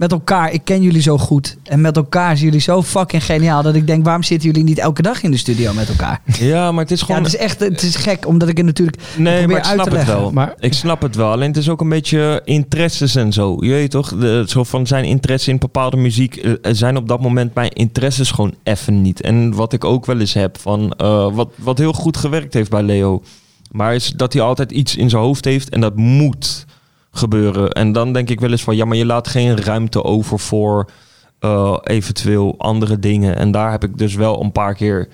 met 0.00 0.12
elkaar, 0.12 0.52
ik 0.52 0.60
ken 0.64 0.82
jullie 0.82 1.02
zo 1.02 1.18
goed. 1.18 1.56
En 1.62 1.80
met 1.80 1.96
elkaar 1.96 2.36
zijn 2.36 2.44
jullie 2.44 2.60
zo 2.60 2.82
fucking 2.82 3.24
geniaal... 3.24 3.62
dat 3.62 3.74
ik 3.74 3.86
denk, 3.86 4.04
waarom 4.04 4.22
zitten 4.22 4.48
jullie 4.50 4.64
niet 4.64 4.78
elke 4.78 5.02
dag 5.02 5.22
in 5.22 5.30
de 5.30 5.36
studio 5.36 5.72
met 5.72 5.88
elkaar? 5.88 6.20
Ja, 6.38 6.72
maar 6.72 6.82
het 6.82 6.92
is 6.92 7.00
Ja, 7.00 7.06
gewoon... 7.06 7.22
het 7.22 7.34
is 7.34 7.38
echt 7.40 7.60
het 7.60 7.82
is 7.82 7.96
gek, 7.96 8.26
omdat 8.26 8.48
ik 8.48 8.56
het 8.56 8.66
natuurlijk... 8.66 8.98
nee, 9.16 9.38
probeer 9.38 9.48
maar 9.48 9.58
ik 9.58 9.64
uit 9.64 9.74
snap 9.74 9.90
te 9.90 9.96
het 9.96 10.06
wel. 10.06 10.30
Maar- 10.32 10.54
ik 10.58 10.72
snap 10.72 11.02
het 11.02 11.16
wel. 11.16 11.30
Alleen 11.30 11.48
het 11.48 11.56
is 11.56 11.68
ook 11.68 11.80
een 11.80 11.88
beetje 11.88 12.42
interesses 12.44 13.14
en 13.14 13.32
zo. 13.32 13.56
Je 13.60 13.70
weet 13.70 13.90
toch? 13.90 14.08
De, 14.18 14.44
zo 14.46 14.64
van 14.64 14.86
zijn 14.86 15.04
interesse 15.04 15.50
in 15.50 15.58
bepaalde 15.58 15.96
muziek... 15.96 16.36
eh, 16.36 16.52
zijn 16.72 16.96
op 16.96 17.08
dat 17.08 17.20
moment 17.20 17.54
mijn 17.54 17.70
interesses 17.70 18.30
gewoon 18.30 18.54
even 18.62 19.02
niet. 19.02 19.20
En 19.20 19.54
wat 19.54 19.72
ik 19.72 19.84
ook 19.84 20.06
wel 20.06 20.20
eens 20.20 20.34
heb 20.34 20.58
van... 20.60 20.92
eh, 20.92 21.34
wat, 21.34 21.48
wat 21.56 21.78
heel 21.78 21.92
goed 21.92 22.16
gewerkt 22.16 22.54
heeft 22.54 22.70
bij 22.70 22.82
Leo... 22.82 23.22
Maar 23.70 23.94
is 23.94 24.12
dat 24.16 24.32
hij 24.32 24.42
altijd 24.42 24.72
iets 24.72 24.96
in 24.96 25.10
zijn 25.10 25.22
hoofd 25.22 25.44
heeft 25.44 25.68
en 25.68 25.80
dat 25.80 25.96
moet 25.96 26.66
gebeuren. 27.10 27.70
En 27.70 27.92
dan 27.92 28.12
denk 28.12 28.28
ik 28.30 28.40
wel 28.40 28.50
eens 28.50 28.62
van 28.62 28.76
ja, 28.76 28.84
maar 28.84 28.96
je 28.96 29.06
laat 29.06 29.28
geen 29.28 29.60
ruimte 29.62 30.04
over 30.04 30.38
voor 30.38 30.90
eh, 31.38 31.76
eventueel 31.82 32.54
andere 32.58 32.98
dingen. 32.98 33.36
En 33.36 33.50
daar 33.50 33.70
heb 33.70 33.84
ik 33.84 33.98
dus 33.98 34.14
wel 34.14 34.42
een 34.42 34.52
paar 34.52 34.74
keer 34.74 35.08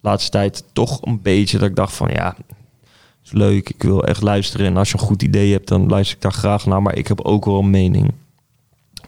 laatste 0.00 0.30
tijd 0.30 0.64
toch 0.72 0.98
een 1.02 1.20
beetje 1.22 1.58
dat 1.58 1.68
ik 1.68 1.76
dacht 1.76 1.94
van 1.94 2.08
ja, 2.12 2.36
is 3.24 3.32
leuk, 3.32 3.68
ik 3.68 3.82
wil 3.82 4.04
echt 4.04 4.22
luisteren. 4.22 4.66
En 4.66 4.76
als 4.76 4.88
je 4.90 4.98
een 4.98 5.04
goed 5.04 5.22
idee 5.22 5.52
hebt, 5.52 5.68
dan 5.68 5.88
luister 5.88 6.16
ik 6.16 6.22
daar 6.22 6.32
graag 6.32 6.66
naar. 6.66 6.82
Maar 6.82 6.96
ik 6.96 7.08
heb 7.08 7.20
ook 7.20 7.44
wel 7.44 7.58
een 7.58 7.70
mening. 7.70 8.12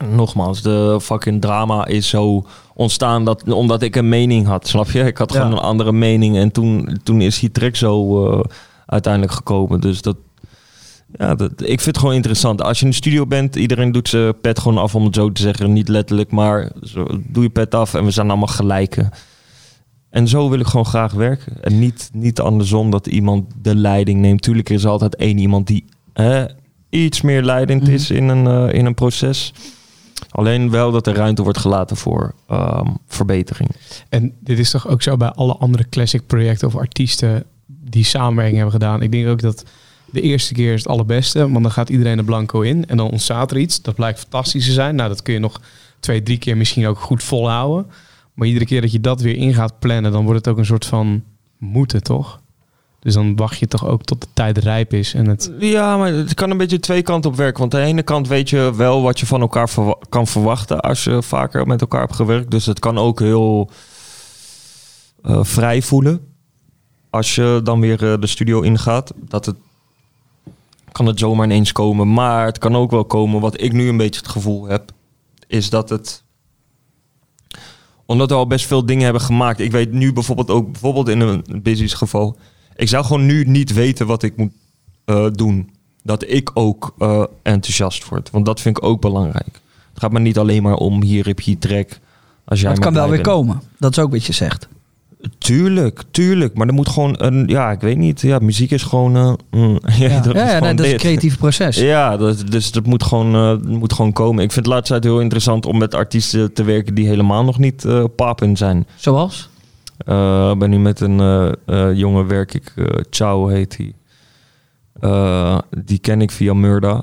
Nogmaals, 0.08 0.62
de 0.62 0.98
fucking 1.02 1.40
drama 1.40 1.86
is 1.86 2.08
zo 2.08 2.46
ontstaan 2.74 3.24
dat, 3.24 3.52
omdat 3.52 3.82
ik 3.82 3.96
een 3.96 4.08
mening 4.08 4.46
had, 4.46 4.68
snap 4.68 4.90
je? 4.90 5.02
Ik 5.04 5.18
had 5.18 5.32
Ja. 5.32 5.38
gewoon 5.40 5.52
een 5.56 5.62
andere 5.62 5.92
mening 5.92 6.36
en 6.36 6.50
toen, 6.52 6.98
toen 7.02 7.20
is 7.20 7.38
die 7.38 7.50
track 7.50 7.76
zo 7.76 8.26
eh, 8.30 8.40
uiteindelijk 8.86 9.32
gekomen. 9.32 9.80
Dus 9.80 10.02
dat, 10.02 10.16
ja, 11.18 11.34
dat, 11.34 11.50
ik 11.50 11.66
vind 11.66 11.84
het 11.84 11.98
gewoon 11.98 12.14
interessant. 12.14 12.62
Als 12.62 12.78
je 12.78 12.84
in 12.84 12.90
de 12.90 12.96
studio 12.96 13.26
bent, 13.26 13.56
iedereen 13.56 13.92
doet 13.92 14.08
zijn 14.08 14.40
pet 14.40 14.58
gewoon 14.58 14.78
af, 14.78 14.94
om 14.94 15.04
het 15.04 15.14
zo 15.14 15.32
te 15.32 15.42
zeggen. 15.42 15.72
Niet 15.72 15.88
letterlijk, 15.88 16.30
maar 16.30 16.70
zo, 16.82 17.06
doe 17.28 17.42
je 17.42 17.50
pet 17.50 17.74
af 17.74 17.94
en 17.94 18.04
we 18.04 18.10
zijn 18.10 18.28
allemaal 18.28 18.46
gelijken. 18.46 19.10
En 20.10 20.28
zo 20.28 20.50
wil 20.50 20.58
ik 20.60 20.66
gewoon 20.66 20.86
graag 20.86 21.12
werken. 21.12 21.62
En 21.62 21.78
niet, 21.78 22.10
niet 22.12 22.40
andersom 22.40 22.90
dat 22.90 23.06
iemand 23.06 23.52
de 23.62 23.74
leiding 23.74 24.20
neemt. 24.20 24.42
Tuurlijk 24.42 24.68
er 24.68 24.74
is 24.74 24.86
altijd 24.86 25.16
één 25.16 25.38
iemand 25.38 25.66
die 25.66 25.84
hè, 26.12 26.44
iets 26.90 27.20
meer 27.20 27.42
leidend 27.42 27.82
Mhm. 27.82 27.92
is 27.92 28.10
in 28.10 28.28
een, 28.28 28.46
eh, 28.46 28.78
in 28.78 28.86
een 28.86 28.94
proces. 28.94 29.52
Alleen 30.30 30.70
wel 30.70 30.92
dat 30.92 31.06
er 31.06 31.14
ruimte 31.14 31.42
wordt 31.42 31.58
gelaten 31.58 31.96
voor 31.96 32.34
ehm, 32.48 32.90
verbetering. 33.06 33.70
En 34.08 34.32
dit 34.40 34.58
is 34.58 34.70
toch 34.70 34.88
ook 34.88 35.02
zo 35.02 35.16
bij 35.16 35.30
alle 35.30 35.56
andere 35.56 35.88
classic 35.88 36.26
projecten 36.26 36.68
of 36.68 36.76
artiesten 36.76 37.44
die 37.66 38.04
samenwerking 38.04 38.56
hebben 38.56 38.74
gedaan. 38.80 39.02
Ik 39.02 39.12
denk 39.12 39.28
ook 39.28 39.40
dat 39.40 39.64
de 40.14 40.20
eerste 40.20 40.54
keer 40.54 40.72
is 40.72 40.82
het 40.82 40.88
allerbeste, 40.90 41.38
want 41.50 41.62
dan 41.62 41.72
gaat 41.72 41.88
iedereen 41.88 42.18
er 42.18 42.24
blanco 42.24 42.60
in 42.60 42.86
en 42.86 42.96
dan 42.96 43.10
ontstaat 43.10 43.50
er 43.50 43.58
iets. 43.58 43.82
Dat 43.82 43.94
blijkt 43.94 44.18
fantastisch 44.18 44.64
te 44.64 44.72
zijn. 44.72 44.94
Nou, 44.94 45.08
dat 45.08 45.22
kun 45.22 45.34
je 45.34 45.40
nog 45.40 45.60
twee, 46.00 46.22
drie 46.22 46.38
keer 46.38 46.56
misschien 46.56 46.86
ook 46.86 46.98
goed 46.98 47.22
volhouden. 47.22 47.86
Maar 48.34 48.46
iedere 48.46 48.66
keer 48.66 48.80
dat 48.80 48.92
je 48.92 49.00
dat 49.00 49.20
weer 49.20 49.36
in 49.36 49.54
gaat 49.54 49.78
plannen, 49.78 50.12
dan 50.12 50.24
wordt 50.24 50.38
het 50.38 50.48
ook 50.48 50.58
een 50.58 50.66
soort 50.66 50.86
van 50.86 51.22
moeten, 51.58 52.02
toch? 52.02 52.40
Dus 53.00 53.14
dan 53.14 53.36
wacht 53.36 53.58
je 53.58 53.66
toch 53.66 53.86
ook 53.86 54.02
tot 54.02 54.20
de 54.20 54.26
tijd 54.32 54.58
rijp 54.58 54.92
is 54.92 55.14
en 55.14 55.26
het... 55.26 55.52
Ja, 55.58 55.96
maar 55.96 56.12
het 56.12 56.34
kan 56.34 56.50
een 56.50 56.56
beetje 56.56 56.80
twee 56.80 57.02
kanten 57.02 57.30
op 57.30 57.36
werken. 57.36 57.60
Want 57.60 57.74
aan 57.74 57.80
de 57.80 57.86
ene 57.86 58.02
kant 58.02 58.28
weet 58.28 58.50
je 58.50 58.72
wel 58.76 59.02
wat 59.02 59.20
je 59.20 59.26
van 59.26 59.40
elkaar 59.40 59.70
kan 60.08 60.26
verwachten 60.26 60.80
als 60.80 61.04
je 61.04 61.22
vaker 61.22 61.66
met 61.66 61.80
elkaar 61.80 62.00
hebt 62.00 62.14
gewerkt. 62.14 62.50
Dus 62.50 62.66
het 62.66 62.78
kan 62.78 62.98
ook 62.98 63.20
heel 63.20 63.70
eh, 65.22 65.44
vrij 65.44 65.82
voelen. 65.82 66.20
Als 67.10 67.34
je 67.34 67.60
dan 67.64 67.80
weer 67.80 68.12
eh, 68.12 68.20
de 68.20 68.26
studio 68.26 68.60
ingaat. 68.60 69.12
Dat 69.16 69.46
het 69.46 69.56
kan 70.94 71.06
het 71.06 71.18
zomaar 71.18 71.46
ineens 71.46 71.72
komen. 71.72 72.12
Maar 72.12 72.46
het 72.46 72.58
kan 72.58 72.76
ook 72.76 72.90
wel 72.90 73.04
komen, 73.04 73.40
wat 73.40 73.60
ik 73.60 73.72
nu 73.72 73.88
een 73.88 73.96
beetje 73.96 74.20
het 74.20 74.30
gevoel 74.30 74.64
heb, 74.66 74.92
is 75.46 75.70
dat 75.70 75.88
het 75.88 76.24
omdat 78.06 78.28
we 78.28 78.34
al 78.34 78.46
best 78.46 78.66
veel 78.66 78.86
dingen 78.86 79.04
hebben 79.04 79.22
gemaakt. 79.22 79.60
Ik 79.60 79.72
weet 79.72 79.92
nu 79.92 80.12
bijvoorbeeld 80.12 80.50
ook, 80.50 80.72
bijvoorbeeld 80.72 81.08
in 81.08 81.20
een 81.20 81.44
business 81.62 81.94
geval. 81.94 82.36
Ik 82.76 82.88
zou 82.88 83.04
gewoon 83.04 83.26
nu 83.26 83.44
niet 83.44 83.72
weten 83.72 84.06
wat 84.06 84.22
ik 84.22 84.36
moet 84.36 84.52
eh, 85.04 85.26
doen. 85.32 85.70
Dat 86.02 86.30
ik 86.30 86.50
ook 86.54 86.94
eh, 86.98 87.24
enthousiast 87.42 88.08
word. 88.08 88.30
Want 88.30 88.46
dat 88.46 88.60
vind 88.60 88.76
ik 88.76 88.84
ook 88.84 89.00
belangrijk. 89.00 89.60
Het 89.88 90.02
gaat 90.02 90.12
me 90.12 90.20
niet 90.20 90.38
alleen 90.38 90.62
maar 90.62 90.76
om 90.76 91.02
hier 91.02 91.26
heb 91.26 91.40
je 91.40 91.58
track. 91.58 91.98
Als 92.44 92.60
jij 92.60 92.74
kan 92.74 92.94
wel 92.94 93.08
weer 93.08 93.20
komen. 93.20 93.62
Dat 93.78 93.90
is 93.90 93.98
ook 93.98 94.10
wat 94.10 94.24
je 94.24 94.32
zegt. 94.32 94.68
Tuurlijk, 95.38 96.02
tuurlijk. 96.10 96.54
Maar 96.54 96.66
er 96.66 96.74
moet 96.74 96.88
gewoon 96.88 97.14
een, 97.18 97.46
ja, 97.46 97.70
ik 97.70 97.80
weet 97.80 97.96
niet. 97.96 98.20
Ja, 98.20 98.38
muziek 98.38 98.70
is 98.70 98.82
gewoon, 98.82 99.16
eh, 99.16 99.32
mm, 99.50 99.78
ja, 99.98 100.08
Ja, 100.08 100.20
dat 100.20 100.34
ja, 100.34 100.44
is 100.44 100.50
ja, 100.50 100.56
gewoon 100.56 100.62
nee, 100.62 100.74
dat 100.74 100.86
is 100.86 100.92
een 100.92 100.98
creatief 100.98 101.38
proces. 101.38 101.76
Ja, 101.76 102.16
dat, 102.16 102.44
dus 102.50 102.72
dat 102.72 102.86
moet 102.86 103.02
gewoon, 103.02 103.34
eh, 103.34 103.68
moet 103.68 103.92
gewoon 103.92 104.12
komen. 104.12 104.44
Ik 104.44 104.52
vind 104.52 104.66
het 104.66 104.74
laatste 104.74 104.92
tijd 104.92 105.04
heel 105.04 105.20
interessant 105.20 105.66
om 105.66 105.78
met 105.78 105.94
artiesten 105.94 106.52
te 106.52 106.64
werken 106.64 106.94
die 106.94 107.08
helemaal 107.08 107.44
nog 107.44 107.58
niet 107.58 107.84
eh 107.84 108.04
papen 108.16 108.56
zijn. 108.56 108.86
Zoals? 108.96 109.48
Ik 109.98 110.58
ben 110.58 110.70
nu 110.70 110.78
met 110.78 111.00
een 111.00 111.56
jongen 111.96 112.26
werk 112.26 112.54
ik, 112.54 112.72
Ciao 113.10 113.46
heet 113.46 113.76
hij. 113.76 113.92
Die 115.84 115.98
ken 115.98 116.20
ik 116.20 116.30
via 116.30 116.54
Murda. 116.54 117.02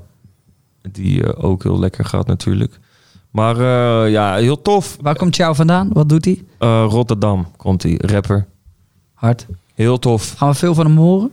Die 0.91 1.35
ook 1.35 1.63
heel 1.63 1.79
lekker 1.79 2.05
gaat 2.05 2.27
natuurlijk. 2.27 2.79
Maar 3.31 3.55
eh, 3.59 4.11
ja, 4.11 4.35
heel 4.35 4.61
tof. 4.61 4.97
Waar 5.01 5.15
komt 5.15 5.35
jou 5.35 5.55
vandaan? 5.55 5.89
Wat 5.93 6.09
doet 6.09 6.25
hij? 6.25 6.43
Eh, 6.57 6.85
Rotterdam 6.89 7.47
komt 7.57 7.83
hij, 7.83 7.95
rapper. 7.97 8.47
Hard. 9.13 9.45
Heel 9.73 9.99
tof. 9.99 10.33
Gaan 10.37 10.49
we 10.49 10.55
veel 10.55 10.73
van 10.73 10.85
hem 10.85 10.97
horen? 10.97 11.31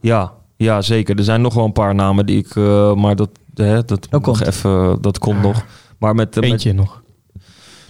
Ja, 0.00 0.32
Ja, 0.56 0.80
zeker. 0.82 1.16
Er 1.18 1.24
zijn 1.24 1.40
nog 1.40 1.54
wel 1.54 1.64
een 1.64 1.72
paar 1.72 1.94
namen 1.94 2.26
die 2.26 2.38
ik... 2.38 2.56
eh, 2.56 2.94
maar 2.94 3.16
dat, 3.16 3.30
hè, 3.54 3.74
dat, 3.74 3.88
Dat 3.88 4.10
nog 4.10 4.22
komt. 4.22 4.40
even, 4.46 4.98
dat 5.00 5.18
komt 5.18 5.42
nog. 5.42 5.64
Maar 5.98 6.14
met... 6.14 6.34
met 6.34 6.44
Eentje 6.44 6.72
nog. 6.72 7.02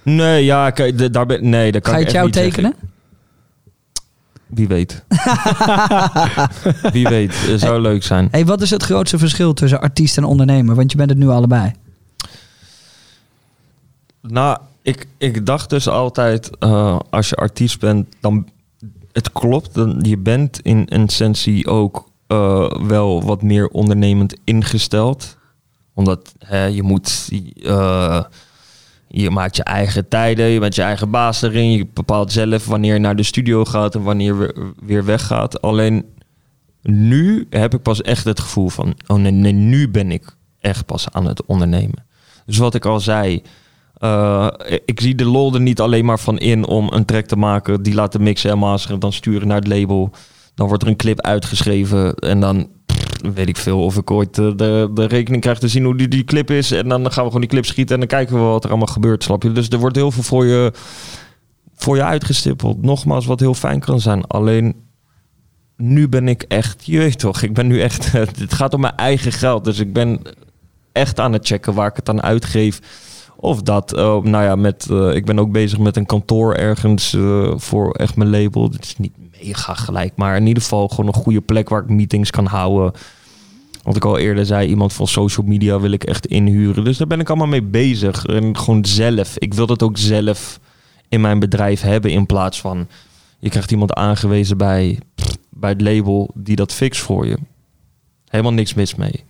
nee, 0.03 0.45
ja, 0.45 0.71
kijk, 0.71 1.13
daar 1.13 1.27
ben, 1.27 1.49
nee, 1.49 1.73
dat 1.73 1.83
kan 1.83 1.93
Ga 1.93 1.99
je 1.99 2.05
ik 2.07 2.13
het 2.13 2.17
jou 2.17 2.27
niet 2.27 2.35
zeggen. 2.37 2.53
tekenen? 2.53 2.89
Wie 4.47 4.69
weet. 4.69 5.05
Wie 6.93 7.09
weet. 7.09 7.47
Het 7.47 7.61
zou 7.61 7.81
leuk 7.81 8.03
zijn. 8.03 8.29
Hey, 8.31 8.45
wat 8.47 8.61
is 8.61 8.71
het 8.71 8.83
grootste 8.83 9.19
verschil 9.19 9.53
tussen 9.53 9.81
artiest 9.81 10.17
en 10.17 10.25
ondernemer? 10.25 10.75
Want 10.75 10.91
je 10.91 10.97
bent 10.97 11.11
het 11.11 11.19
nu 11.19 11.29
allebei. 11.29 11.73
Nou, 14.23 14.59
ik, 14.83 15.07
ik 15.19 15.47
dacht 15.47 15.71
dus 15.71 15.89
altijd, 15.89 16.59
eh, 16.59 16.99
als 17.11 17.29
je 17.29 17.37
artiest 17.37 17.81
bent, 17.81 18.07
dan 18.21 18.49
het 19.13 19.33
klopt. 19.33 19.75
Dan, 19.75 19.99
je 20.03 20.19
bent 20.19 20.61
in 20.61 20.89
essentie 20.89 21.67
ook 21.67 22.09
eh, 22.27 22.71
wel 22.71 23.23
wat 23.23 23.43
meer 23.43 23.69
ondernemend 23.69 24.37
ingesteld. 24.45 25.39
Omdat 25.95 26.35
je 26.71 26.83
moet, 26.83 27.31
eh, 27.63 28.25
je 29.09 29.31
maakt 29.31 29.57
je 29.57 29.65
eigen 29.65 30.09
tijden, 30.09 30.47
je 30.47 30.61
bent 30.61 30.75
je 30.75 30.83
eigen 30.83 31.11
baas 31.11 31.43
erin. 31.43 31.73
Je 31.73 31.87
bepaalt 31.95 32.33
zelf 32.33 32.67
wanneer 32.67 32.93
je 32.93 33.01
naar 33.01 33.17
de 33.17 33.23
studio 33.23 33.65
gaat 33.65 33.95
en 33.95 34.03
wanneer 34.03 34.55
weer 34.83 35.05
weggaat. 35.05 35.63
Alleen 35.63 36.05
nu 36.83 37.47
heb 37.51 37.75
ik 37.75 37.83
pas 37.83 38.03
echt 38.03 38.25
het 38.25 38.41
gevoel 38.41 38.69
van, 38.69 38.95
oh 39.07 39.17
nee, 39.17 39.33
nee, 39.33 39.53
nu 39.53 39.89
ben 39.89 40.11
ik 40.11 40.37
echt 40.61 40.87
pas 40.87 41.11
aan 41.11 41.27
het 41.27 41.45
ondernemen. 41.45 42.07
Dus 42.47 42.57
wat 42.57 42.75
ik 42.75 42.85
al 42.85 43.01
zei, 43.01 43.43
eh, 44.01 44.49
ik 44.85 45.01
zie 45.01 45.15
de 45.15 45.25
lol 45.25 45.55
er 45.55 45.61
niet 45.61 45.81
alleen 45.81 46.05
maar 46.05 46.19
van 46.19 46.39
in 46.39 46.67
om 46.67 46.89
een 46.93 47.05
track 47.05 47.27
te 47.27 47.37
maken, 47.37 47.83
die 47.83 47.95
laten 47.95 48.23
mixen 48.23 48.51
en 48.51 48.59
masteren, 48.59 48.99
dan 48.99 49.13
sturen 49.13 49.49
naar 49.49 49.59
het 49.59 49.67
label. 49.67 50.11
Dan 50.55 50.69
wordt 50.69 50.83
er 50.83 50.89
een 50.89 50.97
clip 50.97 51.21
uitgeschreven 51.21 52.15
en 52.15 52.41
dan 52.41 52.69
weet 53.35 53.49
ik 53.49 53.57
veel 53.57 53.85
of 53.85 53.97
ik 53.97 54.11
ooit 54.11 54.39
eh, 54.39 54.51
de, 54.57 54.91
de 54.95 55.05
rekening 55.05 55.43
krijg 55.43 55.59
te 55.59 55.69
zien 55.69 55.85
hoe 55.85 55.97
die, 55.97 56.09
die 56.09 56.25
clip 56.25 56.51
is. 56.51 56.71
En 56.71 56.89
dan 56.89 57.13
gaan 57.13 57.23
we 57.23 57.27
gewoon 57.27 57.41
die 57.41 57.51
clip 57.51 57.65
schieten 57.65 57.95
en 57.95 58.01
dan 58.01 58.09
kijken 58.09 58.35
we 58.35 58.41
wat 58.41 58.65
er 58.65 58.71
allemaal 58.71 58.87
gebeurt, 58.87 59.25
snap 59.25 59.43
je? 59.43 59.53
Dus 59.53 59.69
er 59.69 59.79
wordt 59.79 59.97
heel 59.97 60.11
veel 60.11 60.23
voor 60.23 60.47
je, 60.47 60.73
voor 61.75 61.97
je 61.97 62.05
uitgestippeld. 62.05 62.83
Nogmaals, 62.83 63.27
wat 63.27 63.41
heel 63.41 63.55
fijn 63.55 63.81
kan 63.81 64.01
zijn. 64.01 64.27
Alleen 64.27 64.75
nu 65.77 66.09
ben 66.09 66.29
ik 66.29 66.43
echt, 66.43 66.87
jeugd 66.87 67.19
toch, 67.19 67.43
ik 67.43 67.55
ben 67.55 67.67
nu 67.67 67.81
echt, 67.81 68.13
het 68.39 68.55
gaat 68.55 68.75
om 68.75 68.81
mijn 68.81 68.97
eigen 68.97 69.33
geld. 69.33 69.65
Dus 69.65 69.79
ik 69.79 69.93
ben 69.93 70.21
echt 70.93 71.21
aan 71.21 71.33
het 71.33 71.47
checken 71.47 71.75
waar 71.75 71.89
ik 71.89 71.97
het 71.97 72.09
aan 72.09 72.23
uitgeef. 72.23 72.81
Of 73.43 73.63
dat, 73.63 73.93
eh, 73.93 74.23
nou 74.23 74.45
ja, 74.45 74.57
met, 74.57 74.87
eh, 74.91 75.15
ik 75.15 75.25
ben 75.25 75.39
ook 75.39 75.53
bezig 75.53 75.79
met 75.79 75.97
een 75.97 76.07
kantoor 76.07 76.55
ergens 76.55 77.15
eh, 77.15 77.53
voor 77.57 77.91
echt 77.91 78.17
mijn 78.17 78.31
label. 78.31 78.63
Het 78.63 78.85
is 78.85 78.99
niet 78.99 79.13
mega 79.41 79.75
gelijk, 79.75 80.13
maar 80.17 80.37
in 80.37 80.47
ieder 80.47 80.63
geval 80.63 80.89
gewoon 80.89 81.07
een 81.07 81.23
goede 81.23 81.41
plek 81.41 81.69
waar 81.69 81.83
ik 81.83 81.89
meetings 81.89 82.31
kan 82.31 82.47
houden. 82.47 82.93
Wat 83.83 83.97
ik 83.97 84.05
al 84.05 84.19
eerder 84.19 84.47
zei, 84.47 84.69
iemand 84.69 84.93
van 84.93 85.07
social 85.07 85.47
media 85.47 85.81
wil 85.81 85.91
ik 85.91 86.05
echt 86.05 86.27
inhuren. 86.27 86.85
Dus 86.85 86.97
daar 86.99 87.07
ben 87.07 87.21
ik 87.21 87.29
allemaal 87.29 87.47
mee 87.47 87.63
bezig. 87.63 88.27
En 88.27 88.57
gewoon 88.57 88.85
zelf. 88.85 89.39
Ik 89.39 89.55
wil 89.55 89.67
dat 89.67 89.83
ook 89.83 89.99
zelf 89.99 90.61
in 91.09 91.21
mijn 91.21 91.39
bedrijf 91.39 91.81
hebben 91.81 92.11
in 92.11 92.27
plaats 92.27 92.61
van... 92.61 92.87
Je 93.39 93.49
krijgt 93.49 93.71
iemand 93.71 93.95
aangewezen 93.95 94.57
bij, 94.57 94.99
bij 95.51 95.71
het 95.71 95.81
label 95.81 96.31
die 96.35 96.57
dat 96.57 96.73
fixt 96.73 97.01
voor 97.01 97.27
je. 97.27 97.37
Helemaal 98.29 98.53
niks 98.53 98.75
mis 98.75 98.95
mee. 98.95 99.25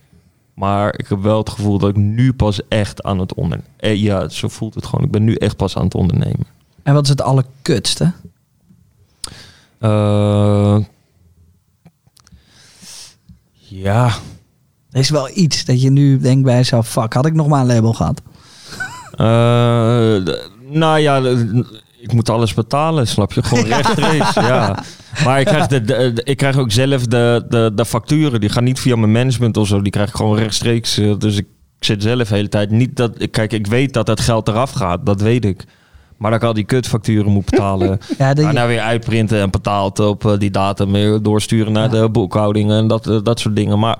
Maar 0.61 0.93
ik 0.99 1.07
heb 1.07 1.21
wel 1.21 1.37
het 1.37 1.49
gevoel 1.49 1.77
dat 1.77 1.89
ik 1.89 1.95
nu 1.95 2.33
pas 2.33 2.67
echt 2.67 3.03
aan 3.03 3.19
het 3.19 3.33
ondernemen... 3.33 3.73
Eh, 3.77 3.95
ja, 3.95 4.29
zo 4.29 4.47
voelt 4.47 4.75
het 4.75 4.85
gewoon. 4.85 5.05
Ik 5.05 5.11
ben 5.11 5.23
nu 5.23 5.35
echt 5.35 5.55
pas 5.55 5.77
aan 5.77 5.83
het 5.83 5.95
ondernemen. 5.95 6.45
En 6.83 6.93
wat 6.93 7.03
is 7.03 7.09
het 7.09 7.21
allerkutste? 7.21 8.11
Eh, 9.77 10.77
ja, 13.51 14.05
Er 14.91 14.99
is 14.99 15.09
wel 15.09 15.29
iets 15.33 15.65
dat 15.65 15.81
je 15.81 15.89
nu 15.89 16.19
denkt 16.19 16.43
bij 16.43 16.55
jezelf, 16.55 16.87
fuck, 16.89 17.13
had 17.13 17.25
ik 17.25 17.33
nog 17.33 17.47
maar 17.47 17.61
een 17.61 17.67
label 17.67 17.93
gehad. 17.93 18.21
Eh, 19.11 20.33
nou 20.69 20.99
ja, 20.99 21.17
ik 21.99 22.13
moet 22.13 22.29
alles 22.29 22.53
betalen, 22.53 23.07
snap 23.07 23.33
je? 23.33 23.43
Gewoon 23.43 23.65
rechtstreeks, 23.75 24.33
ja. 24.33 24.83
Maar 25.25 25.39
ik 25.39 25.45
krijg, 25.45 25.67
de, 25.67 25.81
de- 25.81 26.11
de- 26.13 26.23
ik 26.23 26.37
krijg 26.37 26.57
ook 26.57 26.71
zelf 26.71 27.05
de, 27.05 27.45
de, 27.49 27.71
de 27.75 27.85
facturen. 27.85 28.39
Die 28.39 28.49
gaan 28.49 28.63
niet 28.63 28.79
via 28.79 28.95
mijn 28.95 29.11
management 29.11 29.57
of 29.57 29.67
zo. 29.67 29.81
Die 29.81 29.91
krijg 29.91 30.09
ik 30.09 30.15
gewoon 30.15 30.37
rechtstreeks. 30.37 30.97
eh, 30.97 31.13
Dus 31.17 31.37
ik 31.37 31.45
zit 31.79 32.01
zelf 32.01 32.27
de 32.27 32.35
hele 32.35 32.49
tijd 32.49 32.69
niet 32.71 32.95
dat... 32.95 33.27
Kijk, 33.31 33.53
ik 33.53 33.67
weet 33.67 33.93
dat 33.93 34.07
het 34.07 34.19
geld 34.19 34.47
eraf 34.47 34.71
gaat. 34.71 35.05
Dat 35.05 35.21
weet 35.21 35.45
ik. 35.45 35.63
Maar 36.17 36.31
dat 36.31 36.41
ik 36.41 36.47
al 36.47 36.53
die 36.53 36.63
kutfacturen 36.63 37.31
moet 37.31 37.45
betalen. 37.45 37.99
Ja, 38.17 38.33
de, 38.33 38.41
Daarna 38.41 38.67
weer 38.67 38.79
uitprinten 38.79 39.39
en 39.41 39.49
betaald 39.49 39.99
op 39.99 40.25
eh, 40.25 40.37
die 40.37 40.51
datum. 40.51 40.91
Weer 40.91 41.21
doorsturen 41.21 41.71
naar 41.73 41.93
Ja. 41.95 42.01
de 42.01 42.09
boekhouding 42.09 42.71
en 42.71 42.87
dat, 42.87 43.07
eh, 43.07 43.17
dat 43.23 43.39
soort 43.39 43.55
dingen. 43.55 43.79
Maar 43.79 43.97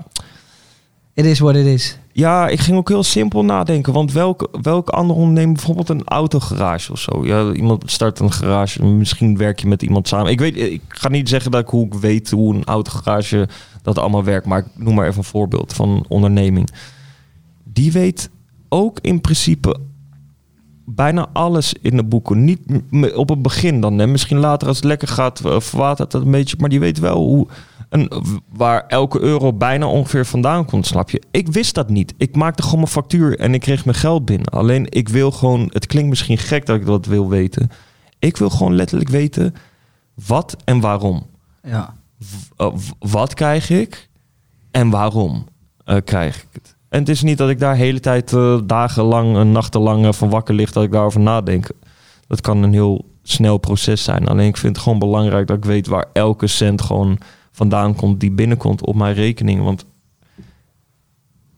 it 1.14 1.26
is 1.26 1.40
what 1.40 1.56
it 1.56 1.66
is. 1.66 1.98
Ja, 2.14 2.48
ik 2.48 2.60
ging 2.60 2.78
ook 2.78 2.90
heel 2.90 3.04
simpel 3.04 3.46
nadenken. 3.46 3.94
Want 3.94 4.12
welke, 4.12 4.50
welke 4.62 4.92
andere 4.92 5.20
ondernemer, 5.20 5.54
bijvoorbeeld 5.54 5.90
een 5.90 6.04
autogarage 6.04 6.92
of 6.92 7.00
zo. 7.00 7.26
Ja, 7.26 7.52
iemand 7.52 7.92
start 7.92 8.20
een 8.20 8.32
garage. 8.32 8.86
Misschien 8.86 9.38
werk 9.38 9.60
je 9.60 9.68
met 9.68 9.82
iemand 9.82 10.08
samen. 10.08 10.32
Ik, 10.32 10.40
weet, 10.40 10.58
ik 10.58 10.82
ga 10.88 11.10
niet 11.10 11.30
zeggen 11.30 11.52
dat 11.52 11.62
ik 11.62 11.68
hoe 11.68 11.86
ik 11.86 11.94
weet 11.94 12.30
hoe 12.30 12.56
een 12.56 12.64
autogarage 12.64 13.48
dat 13.82 13.98
allemaal 13.98 14.24
werkt. 14.24 14.46
Maar 14.46 14.60
ik 14.60 14.66
noem 14.76 14.96
maar 14.96 15.08
even 15.08 15.18
een 15.18 15.24
voorbeeld 15.24 15.74
van 15.74 16.06
onderneming. 16.08 16.70
Die 17.64 17.92
weet 17.92 18.30
ook 18.70 19.00
in 19.02 19.22
principe 19.22 19.80
bijna 20.96 21.28
alles 21.34 21.74
in 21.82 21.96
de 21.96 22.04
boeken. 22.04 22.44
Niet 22.44 22.60
op 23.16 23.30
het 23.30 23.42
begin 23.42 23.82
dan. 23.82 23.98
Hè. 23.98 24.08
Misschien 24.08 24.38
later 24.38 24.68
als 24.68 24.78
het 24.78 24.86
lekker 24.86 25.08
gaat, 25.08 25.46
eh, 25.46 25.60
verwatert 25.60 26.12
dat 26.12 26.22
een 26.22 26.32
beetje. 26.32 26.56
Maar 26.60 26.70
die 26.70 26.80
weet 26.80 27.00
wel 27.00 27.18
hoe, 27.18 27.48
een, 27.90 28.12
waar 28.50 28.88
elke 28.88 29.20
euro 29.20 29.54
bijna 29.54 29.88
ongeveer 29.88 30.26
vandaan 30.26 30.66
komt, 30.66 30.86
snap 30.86 31.10
je? 31.10 31.22
Ik 31.32 31.48
wist 31.48 31.76
dat 31.76 31.90
niet. 31.90 32.14
Ik 32.18 32.36
maakte 32.36 32.64
gewoon 32.64 32.80
mijn 32.80 32.92
factuur 32.92 33.40
en 33.40 33.54
ik 33.54 33.60
kreeg 33.60 33.86
mijn 33.86 33.98
geld 33.98 34.26
binnen. 34.26 34.48
Alleen 34.48 34.86
ik 34.90 35.10
wil 35.10 35.32
gewoon, 35.32 35.68
het 35.74 35.86
klinkt 35.86 36.10
misschien 36.10 36.38
gek 36.38 36.66
dat 36.66 36.76
ik 36.76 36.86
dat 36.86 37.06
wil 37.06 37.30
weten. 37.30 37.70
Ik 38.20 38.38
wil 38.38 38.50
gewoon 38.50 38.76
letterlijk 38.76 39.10
weten 39.10 39.54
wat 40.26 40.56
en 40.64 40.80
waarom. 40.80 41.26
Ja. 41.64 41.94
W- 42.18 42.62
eh, 42.62 42.74
wat 43.00 43.34
krijg 43.34 43.70
ik 43.70 44.10
en 44.72 44.90
waarom 44.90 45.46
eh, 45.86 45.98
krijg 46.04 46.42
ik 46.42 46.48
het? 46.52 46.76
En 46.92 47.00
het 47.00 47.10
is 47.10 47.22
niet 47.22 47.38
dat 47.38 47.50
ik 47.50 47.60
daar 47.60 47.74
de 47.74 47.80
hele 47.80 48.00
tijd 48.00 48.34
eh, 48.34 48.60
dagenlang 48.66 49.38
en 49.38 49.52
nachtenlang 49.52 50.06
eh, 50.06 50.14
van 50.14 50.30
wakker 50.30 50.56
lig 50.56 50.72
dat 50.72 50.84
ik 50.84 50.92
daarover 50.92 51.20
nadenk. 51.20 51.70
Dat 52.28 52.42
kan 52.42 52.64
een 52.64 52.74
heel 52.74 53.06
snel 53.24 53.58
proces 53.58 54.04
zijn. 54.04 54.28
Alleen 54.28 54.48
ik 54.48 54.58
vind 54.58 54.76
het 54.76 54.84
gewoon 54.84 55.00
belangrijk 55.00 55.48
dat 55.48 55.58
ik 55.58 55.66
weet 55.66 55.88
waar 55.88 56.06
elke 56.14 56.48
cent 56.48 56.82
gewoon 56.82 57.20
vandaan 57.52 57.96
komt 57.96 58.20
die 58.20 58.32
binnenkomt 58.32 58.86
op 58.86 58.96
mijn 58.96 59.14
rekening. 59.14 59.64
Want 59.64 59.86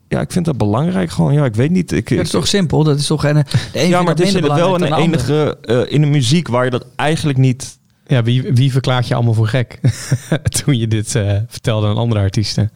ja, 0.08 0.22
ik 0.22 0.32
vind 0.32 0.46
dat 0.46 0.58
belangrijk 0.58 1.10
gewoon. 1.10 1.34
Ja, 1.34 1.46
ik 1.46 1.56
weet 1.56 1.72
niet. 1.72 1.92
Ik, 1.92 2.10
Dat 2.10 2.20
is 2.20 2.30
toch 2.30 2.48
simpel? 2.48 2.84
Dat 2.84 3.00
is 3.00 3.08
toch 3.08 3.24
een, 3.24 3.44
ja, 3.74 4.02
maar 4.02 4.16
het 4.16 4.20
is 4.20 4.34
wel 4.34 4.82
een 4.82 4.94
enige 4.94 5.58
eh, 5.62 5.82
in 5.88 6.02
de 6.02 6.08
muziek 6.08 6.48
waar 6.48 6.64
je 6.66 6.70
dat 6.70 6.86
eigenlijk 6.96 7.38
niet 7.38 7.78
Ja, 8.08 8.24
wie, 8.24 8.42
wie 8.42 8.72
verklaart 8.72 9.08
je 9.08 9.16
allemaal 9.16 9.34
voor 9.34 9.48
gek? 9.48 9.80
Toen 10.64 10.78
je 10.78 10.88
dit 10.88 11.16
eh, 11.16 11.38
vertelde 11.48 11.88
aan 11.88 11.98
andere 11.98 12.22
artiesten. 12.22 12.72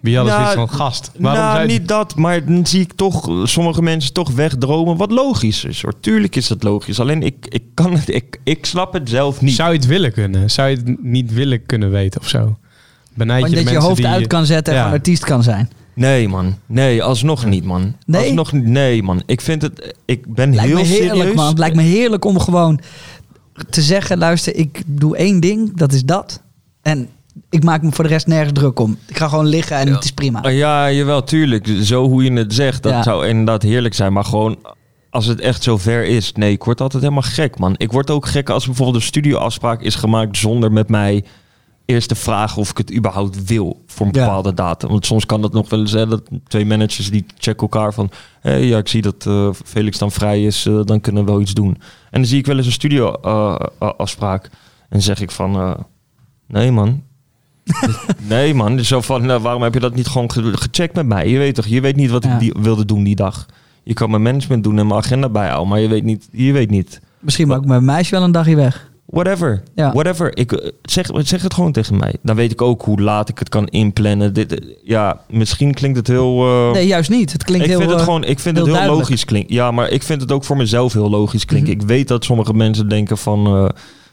Wie 0.00 0.16
hadden 0.16 0.34
Nou, 0.34 0.52
zoiets 0.52 0.70
van 0.70 0.78
gast? 0.78 1.10
Waarom 1.18 1.42
nou, 1.42 1.56
zei- 1.56 1.66
niet 1.78 1.88
dat, 1.88 2.16
maar 2.16 2.44
dan 2.46 2.66
zie 2.66 2.80
ik 2.80 2.92
toch 2.92 3.30
sommige 3.48 3.82
mensen 3.82 4.12
toch 4.12 4.30
wegdromen. 4.30 4.96
Wat 4.96 5.10
logisch 5.10 5.64
is 5.64 5.82
hoor. 5.82 6.00
Tuurlijk 6.00 6.36
is 6.36 6.46
dat 6.46 6.62
logisch. 6.62 7.00
Alleen 7.00 7.22
ik, 7.22 7.46
ik 7.48 7.62
kan 7.74 7.92
het, 7.92 8.08
ik, 8.08 8.40
ik 8.44 8.66
snap 8.66 8.92
het 8.92 9.08
zelf 9.08 9.40
niet. 9.40 9.54
Zou 9.54 9.70
je 9.72 9.76
het 9.76 9.86
willen 9.86 10.12
kunnen? 10.12 10.50
Zou 10.50 10.68
je 10.68 10.76
het 10.76 11.02
niet 11.02 11.32
willen 11.32 11.66
kunnen 11.66 11.90
weten 11.90 12.20
of 12.20 12.28
zo? 12.28 12.56
Benijd 13.14 13.50
je 13.50 13.54
dat 13.56 13.70
je 13.70 13.78
hoofd 13.78 13.96
die 13.96 14.06
uit 14.06 14.26
kan 14.26 14.46
zetten 14.46 14.72
en 14.72 14.78
Ja. 14.78 14.84
gewoon 14.84 14.98
artiest 14.98 15.24
kan 15.24 15.42
zijn. 15.42 15.70
Nee 15.94 16.28
man, 16.28 16.56
nee, 16.66 17.02
alsnog 17.02 17.44
niet 17.44 17.64
man. 17.64 17.96
Nee? 18.06 18.24
Alsnog, 18.24 18.52
niet. 18.52 18.64
nee 18.64 19.02
man. 19.02 19.22
Ik 19.26 19.40
vind 19.40 19.62
het, 19.62 19.94
ik 20.04 20.34
ben 20.34 20.54
Lijkt 20.54 20.66
heel 20.70 20.76
me 20.80 20.84
heerlijk, 20.86 21.14
serieus. 21.14 21.34
man. 21.34 21.46
Het 21.48 21.58
lijkt 21.58 21.76
me 21.76 21.82
heerlijk 21.82 22.24
om 22.24 22.38
gewoon 22.38 22.80
te 23.70 23.82
zeggen: 23.82 24.18
luister, 24.18 24.56
ik 24.56 24.82
doe 24.86 25.16
één 25.16 25.40
ding, 25.40 25.76
dat 25.76 25.92
is 25.92 26.04
dat. 26.04 26.42
En 26.82 27.08
ik 27.50 27.64
maak 27.64 27.82
me 27.82 27.92
voor 27.92 28.04
de 28.04 28.10
rest 28.10 28.26
nergens 28.26 28.52
druk 28.58 28.78
om. 28.80 28.98
Ik 29.06 29.16
ga 29.16 29.28
gewoon 29.28 29.46
liggen 29.46 29.76
en 29.76 29.88
het 29.94 30.04
is 30.04 30.10
prima. 30.12 30.40
Ah, 30.42 30.56
Ja, 30.56 30.90
jawel, 30.92 31.24
tuurlijk. 31.24 31.66
Zo 31.82 32.08
hoe 32.08 32.24
je 32.24 32.32
het 32.32 32.54
zegt, 32.54 32.82
dat 32.82 32.92
Ja. 32.92 33.02
zou 33.02 33.26
inderdaad 33.26 33.62
heerlijk 33.62 33.94
zijn. 33.94 34.12
Maar 34.12 34.24
gewoon, 34.24 34.58
als 35.10 35.26
het 35.26 35.40
echt 35.40 35.62
zo 35.62 35.76
ver 35.78 36.04
is. 36.04 36.32
Nee, 36.32 36.52
ik 36.52 36.64
word 36.64 36.80
altijd 36.80 37.02
helemaal 37.02 37.22
gek, 37.22 37.58
man. 37.58 37.74
Ik 37.76 37.92
word 37.92 38.10
ook 38.10 38.26
gek 38.26 38.50
als 38.50 38.66
bijvoorbeeld 38.66 38.96
een 38.96 39.02
studioafspraak 39.02 39.80
is 39.82 39.94
gemaakt 39.94 40.36
zonder 40.36 40.72
met 40.72 40.88
mij 40.88 41.24
eerst 41.84 42.08
te 42.08 42.14
vragen 42.14 42.60
of 42.60 42.70
ik 42.70 42.76
het 42.78 42.94
überhaupt 42.94 43.44
wil 43.44 43.82
voor 43.86 44.06
een 44.06 44.12
Ja. 44.14 44.20
bepaalde 44.24 44.54
datum. 44.54 44.88
Want 44.90 45.06
soms 45.06 45.26
kan 45.26 45.42
dat 45.42 45.52
nog 45.52 45.68
wel 45.70 45.80
eens, 45.80 45.92
hè, 45.92 46.06
dat 46.06 46.22
twee 46.46 46.66
managers 46.66 47.10
die 47.10 47.24
checken 47.38 47.62
elkaar 47.62 47.94
van, 47.94 48.10
hé, 48.40 48.54
ja, 48.54 48.78
ik 48.78 48.88
zie 48.88 49.02
dat 49.02 49.26
eh, 49.26 49.48
Felix 49.64 49.98
dan 49.98 50.10
vrij 50.12 50.44
is, 50.44 50.66
eh, 50.66 50.80
dan 50.84 51.00
kunnen 51.00 51.24
we 51.24 51.30
wel 51.30 51.40
iets 51.40 51.54
doen. 51.54 51.68
En 52.10 52.20
dan 52.20 52.24
zie 52.24 52.38
ik 52.38 52.46
wel 52.46 52.56
eens 52.56 52.66
een 52.66 52.72
studio 52.72 53.12
eh, 53.12 53.54
eh, 53.78 53.90
afspraak 53.96 54.50
en 54.88 55.02
zeg 55.02 55.20
ik 55.20 55.30
van, 55.30 55.54
eh, 55.56 55.74
nee 56.48 56.70
man, 56.72 57.02
Nee, 58.28 58.54
man. 58.54 58.84
Zo 58.84 59.00
van, 59.00 59.26
nou, 59.26 59.40
waarom 59.42 59.62
heb 59.62 59.74
je 59.74 59.80
dat 59.80 59.94
niet 59.94 60.06
gewoon 60.06 60.30
ge- 60.30 60.52
gecheckt 60.56 60.94
met 60.94 61.06
mij? 61.06 61.28
Je 61.28 61.38
weet 61.38 61.54
toch, 61.54 61.66
je 61.66 61.80
weet 61.80 61.96
niet 61.96 62.10
wat 62.10 62.24
Ja. 62.24 62.32
ik 62.34 62.38
die, 62.40 62.54
wilde 62.60 62.84
doen 62.84 63.04
die 63.04 63.16
dag. 63.16 63.46
Je 63.82 63.94
kan 63.94 64.10
mijn 64.10 64.22
management 64.22 64.64
doen 64.64 64.78
en 64.78 64.86
mijn 64.86 65.00
agenda 65.00 65.28
bijhouden, 65.28 65.68
maar 65.68 65.80
je 65.80 65.88
weet 65.88 66.04
niet. 66.04 66.28
Je 66.32 66.52
weet 66.52 66.70
niet. 66.70 67.00
Misschien 67.20 67.48
maak 67.48 67.60
ik 67.60 67.66
mijn 67.66 67.84
meisje 67.84 68.14
wel 68.14 68.24
een 68.24 68.32
dagje 68.32 68.56
weg. 68.56 68.90
Whatever. 69.06 69.62
Ja. 69.74 69.92
Whatever. 69.92 70.36
Ik, 70.36 70.52
eh, 70.52 70.70
zeg, 70.82 71.10
zeg 71.14 71.42
het 71.42 71.54
gewoon 71.54 71.72
tegen 71.72 71.96
mij. 71.96 72.14
Dan 72.22 72.36
weet 72.36 72.52
ik 72.52 72.62
ook 72.62 72.82
hoe 72.82 73.00
laat 73.00 73.28
ik 73.28 73.38
het 73.38 73.48
kan 73.48 73.66
inplannen. 73.66 74.32
Dit, 74.34 74.58
eh, 74.60 74.68
ja, 74.84 75.20
misschien 75.30 75.74
klinkt 75.74 75.96
het 75.96 76.06
heel... 76.06 76.46
eh, 76.46 76.72
Nee, 76.72 76.86
juist 76.86 77.10
niet. 77.10 77.32
Het 77.32 77.44
klinkt 77.44 77.64
ik 77.64 77.70
heel... 77.70 77.78
vind 77.78 77.90
het 77.90 77.98
eh, 78.00 78.04
gewoon, 78.06 78.24
ik 78.24 78.38
vind 78.38 78.44
heel 78.44 78.54
het 78.54 78.64
heel 78.64 78.72
duidelijk. 78.74 79.02
logisch 79.08 79.24
klinken. 79.24 79.54
Ja, 79.54 79.70
maar 79.70 79.88
ik 79.88 80.02
vind 80.02 80.20
het 80.20 80.32
ook 80.32 80.44
voor 80.44 80.56
mezelf 80.56 80.92
heel 80.92 81.10
logisch 81.10 81.44
klinken. 81.44 81.72
Mhm. 81.72 81.80
Ik 81.82 81.86
weet 81.88 82.08
dat 82.08 82.24
sommige 82.24 82.54
mensen 82.54 82.88
denken 82.88 83.18
van, 83.18 83.46
eh, 83.46 83.68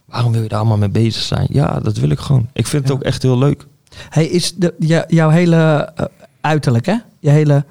waarom 0.10 0.32
wil 0.32 0.42
je 0.42 0.48
daar 0.48 0.60
allemaal 0.60 0.78
mee 0.78 0.90
bezig 0.90 1.22
zijn? 1.24 1.48
Ja, 1.52 1.80
dat 1.84 1.98
wil 1.98 2.10
ik 2.10 2.20
gewoon. 2.20 2.48
Ik 2.54 2.68
vind 2.68 2.82
het 2.84 2.92
Ja. 2.92 2.98
ook 2.98 3.04
echt 3.06 3.22
heel 3.22 3.38
leuk. 3.38 3.66
Hey, 4.10 4.26
is 4.26 4.54
de, 4.56 4.74
jou- 4.80 5.04
jouw 5.08 5.30
hele 5.30 5.92
eh, 5.96 6.06
uiterlijk, 6.42 6.86
hè? 6.86 6.96
Je 7.20 7.30
hele 7.30 7.64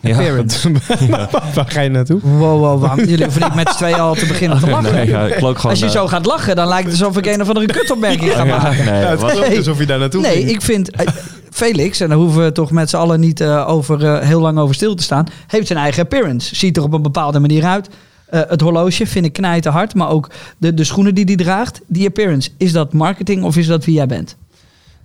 Ja. 0.00 0.10
appearance. 0.10 0.72
Waar 1.54 1.66
ga 1.68 1.80
je 1.80 1.88
naartoe? 1.88 2.20
Wow, 2.20 2.58
wow, 2.60 2.80
waarom? 2.80 2.98
Jullie 3.04 3.24
hoeven 3.24 3.42
niet 3.42 3.54
met 3.54 3.68
z'n 3.68 3.76
tweeën 3.76 4.00
al 4.00 4.14
te 4.14 4.26
beginnen 4.26 4.58
te 4.58 4.70
lachen. 4.70 4.92
Nee, 4.94 5.06
ja, 5.08 5.28
gewoon, 5.28 5.56
Als 5.56 5.78
je 5.78 5.84
eh, 5.84 5.90
zo 5.90 6.06
gaat 6.08 6.26
lachen, 6.26 6.56
dan 6.56 6.68
lijkt 6.68 6.90
het 6.90 7.00
alsof 7.00 7.16
ik 7.16 7.26
een 7.26 7.40
of 7.40 7.48
andere 7.48 7.66
kutopmerking 7.66 8.30
ga 8.32 8.44
ja, 8.44 8.58
maken. 8.58 8.84
nee, 8.84 8.94
het 8.94 9.20
wat- 9.20 9.30
klonk 9.32 9.46
Nee. 9.48 9.56
alsof 9.56 9.78
je 9.78 9.86
daar 9.86 9.98
naartoe 9.98 10.20
Nee, 10.20 10.36
ging. 10.36 10.50
ik 10.50 10.62
vind 10.62 10.90
eh, 10.90 11.06
Felix, 11.50 12.00
en 12.00 12.08
daar 12.08 12.18
hoeven 12.18 12.44
we 12.44 12.52
toch 12.52 12.70
met 12.70 12.90
z'n 12.90 12.96
allen 12.96 13.20
niet 13.20 13.40
eh, 13.40 13.68
over, 13.68 14.04
eh, 14.04 14.26
heel 14.26 14.40
lang 14.40 14.58
over 14.58 14.74
stil 14.74 14.94
te 14.94 15.02
staan, 15.02 15.26
heeft 15.46 15.66
zijn 15.66 15.78
eigen 15.78 16.02
appearance. 16.02 16.54
Ziet 16.56 16.76
er 16.76 16.82
op 16.82 16.92
een 16.92 17.02
bepaalde 17.02 17.38
manier 17.40 17.64
uit. 17.64 17.88
Eh, 18.26 18.40
het 18.48 18.60
horloge 18.60 19.06
vind 19.06 19.24
ik 19.26 19.32
knijten 19.32 19.72
hard, 19.72 19.94
maar 19.94 20.08
ook 20.08 20.30
de, 20.58 20.74
de 20.74 20.84
schoenen 20.84 21.14
die 21.14 21.24
hij 21.24 21.36
draagt. 21.36 21.80
Die 21.86 22.06
appearance, 22.06 22.50
is 22.56 22.72
dat 22.72 22.92
marketing 22.92 23.42
of 23.44 23.56
is 23.56 23.66
dat 23.66 23.84
wie 23.84 23.94
jij 23.94 24.06
bent? 24.06 24.36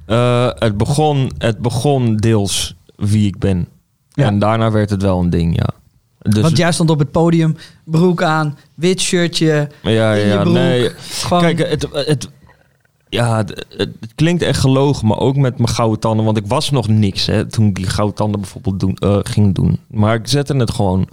Eh, 0.05 0.49
het, 0.55 0.77
begon, 0.77 1.31
het 1.37 1.59
begon 1.59 2.15
deels 2.17 2.75
wie 2.95 3.27
ik 3.27 3.37
ben. 3.39 3.67
Ja. 4.09 4.25
En 4.25 4.39
daarna 4.39 4.71
werd 4.71 4.89
het 4.89 5.01
wel 5.01 5.19
een 5.19 5.29
ding, 5.29 5.55
ja. 5.55 5.67
Dus, 6.21 6.41
Want 6.43 6.57
jij 6.57 6.71
stond 6.71 6.89
op 6.89 6.99
het 6.99 7.11
podium, 7.11 7.55
broek 7.83 8.23
aan, 8.23 8.57
wit 8.73 9.01
shirtje, 9.01 9.69
ja, 9.81 10.13
in 10.13 10.19
je 10.27 10.33
ja, 10.33 10.41
broek. 10.41 10.53
nee. 10.53 10.89
gewoon... 10.99 11.41
Kijk, 11.43 11.69
het, 11.69 11.87
het, 11.91 12.29
ja, 13.09 13.37
het, 13.37 13.49
het- 13.69 13.89
het 13.99 14.11
klinkt 14.15 14.41
echt 14.41 14.59
gelogen, 14.59 15.07
maar 15.07 15.17
ook 15.17 15.35
met 15.35 15.57
mijn 15.57 15.69
gouden 15.69 15.99
tanden. 15.99 16.25
Want 16.25 16.37
ik 16.37 16.47
was 16.47 16.69
nog 16.69 16.87
niks 16.87 17.25
hè, 17.25 17.45
toen 17.45 17.67
ik 17.67 17.75
die 17.75 17.87
gouden 17.87 18.15
tanden 18.15 18.39
bijvoorbeeld 18.41 18.79
doen, 18.79 18.95
eh, 18.95 19.17
ging 19.21 19.55
doen. 19.55 19.79
Maar 19.87 20.15
ik 20.15 20.27
zette 20.27 20.55
het 20.55 20.71
gewoon. 20.71 21.07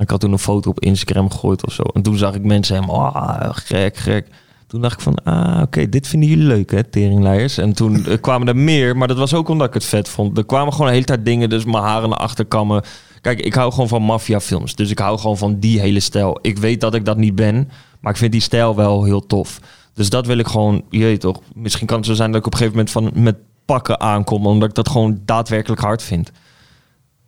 Ik 0.00 0.10
had 0.10 0.20
toen 0.20 0.32
een 0.32 0.38
foto 0.38 0.70
op 0.70 0.80
Instagram 0.80 1.30
gegooid 1.30 1.66
of 1.66 1.72
zo. 1.72 1.82
En 1.82 2.02
toen 2.02 2.16
zag 2.16 2.34
ik 2.34 2.44
mensen 2.44 2.74
helemaal, 2.74 3.06
ah, 3.06 3.48
gek, 3.52 3.96
gek. 3.96 4.26
Toen 4.66 4.80
dacht 4.80 4.94
ik 4.94 5.00
van, 5.00 5.14
ah, 5.24 5.62
oké, 5.62 5.88
dit 5.88 6.06
vinden 6.06 6.28
jullie 6.28 6.46
leuk, 6.46 6.70
hè, 6.70 6.84
teringleiers. 6.84 7.58
En 7.58 7.72
toen 7.72 8.06
kwamen 8.20 8.48
er 8.48 8.56
meer, 8.56 8.96
maar 8.96 9.08
dat 9.08 9.16
was 9.16 9.34
ook 9.34 9.48
omdat 9.48 9.66
ik 9.66 9.74
het 9.74 9.84
vet 9.84 10.08
vond. 10.08 10.38
Er 10.38 10.44
kwamen 10.44 10.72
gewoon 10.72 10.86
de 10.86 10.92
hele 10.92 11.04
tijd 11.04 11.24
dingen, 11.24 11.48
dus 11.48 11.64
mijn 11.64 11.84
haren 11.84 12.08
naar 12.08 12.18
achter 12.18 12.44
kammen. 12.44 12.82
Kijk, 13.20 13.40
ik 13.40 13.54
hou 13.54 13.72
gewoon 13.72 13.88
van 13.88 14.02
maffiafilms, 14.02 14.74
dus 14.74 14.90
ik 14.90 14.98
hou 14.98 15.18
gewoon 15.18 15.38
van 15.38 15.58
die 15.58 15.80
hele 15.80 16.00
stijl. 16.00 16.38
Ik 16.42 16.58
weet 16.58 16.80
dat 16.80 16.94
ik 16.94 17.04
dat 17.04 17.16
niet 17.16 17.34
ben, 17.34 17.70
maar 18.00 18.12
ik 18.12 18.18
vind 18.18 18.32
die 18.32 18.40
stijl 18.40 18.76
wel 18.76 19.04
heel 19.04 19.26
tof. 19.26 19.60
Dus 19.94 20.10
dat 20.10 20.26
wil 20.26 20.38
ik 20.38 20.46
gewoon, 20.46 20.82
je 20.90 20.98
weet 20.98 21.20
toch, 21.20 21.40
misschien 21.54 21.86
kan 21.86 21.96
het 21.96 22.06
zo 22.06 22.14
zijn 22.14 22.30
dat 22.30 22.40
ik 22.40 22.46
op 22.46 22.52
een 22.52 22.58
gegeven 22.58 22.78
moment 22.78 23.14
van, 23.14 23.22
met 23.22 23.36
pakken 23.64 24.00
aankom, 24.00 24.46
omdat 24.46 24.68
ik 24.68 24.74
dat 24.74 24.88
gewoon 24.88 25.20
daadwerkelijk 25.24 25.80
hard 25.80 26.02
vind. 26.02 26.32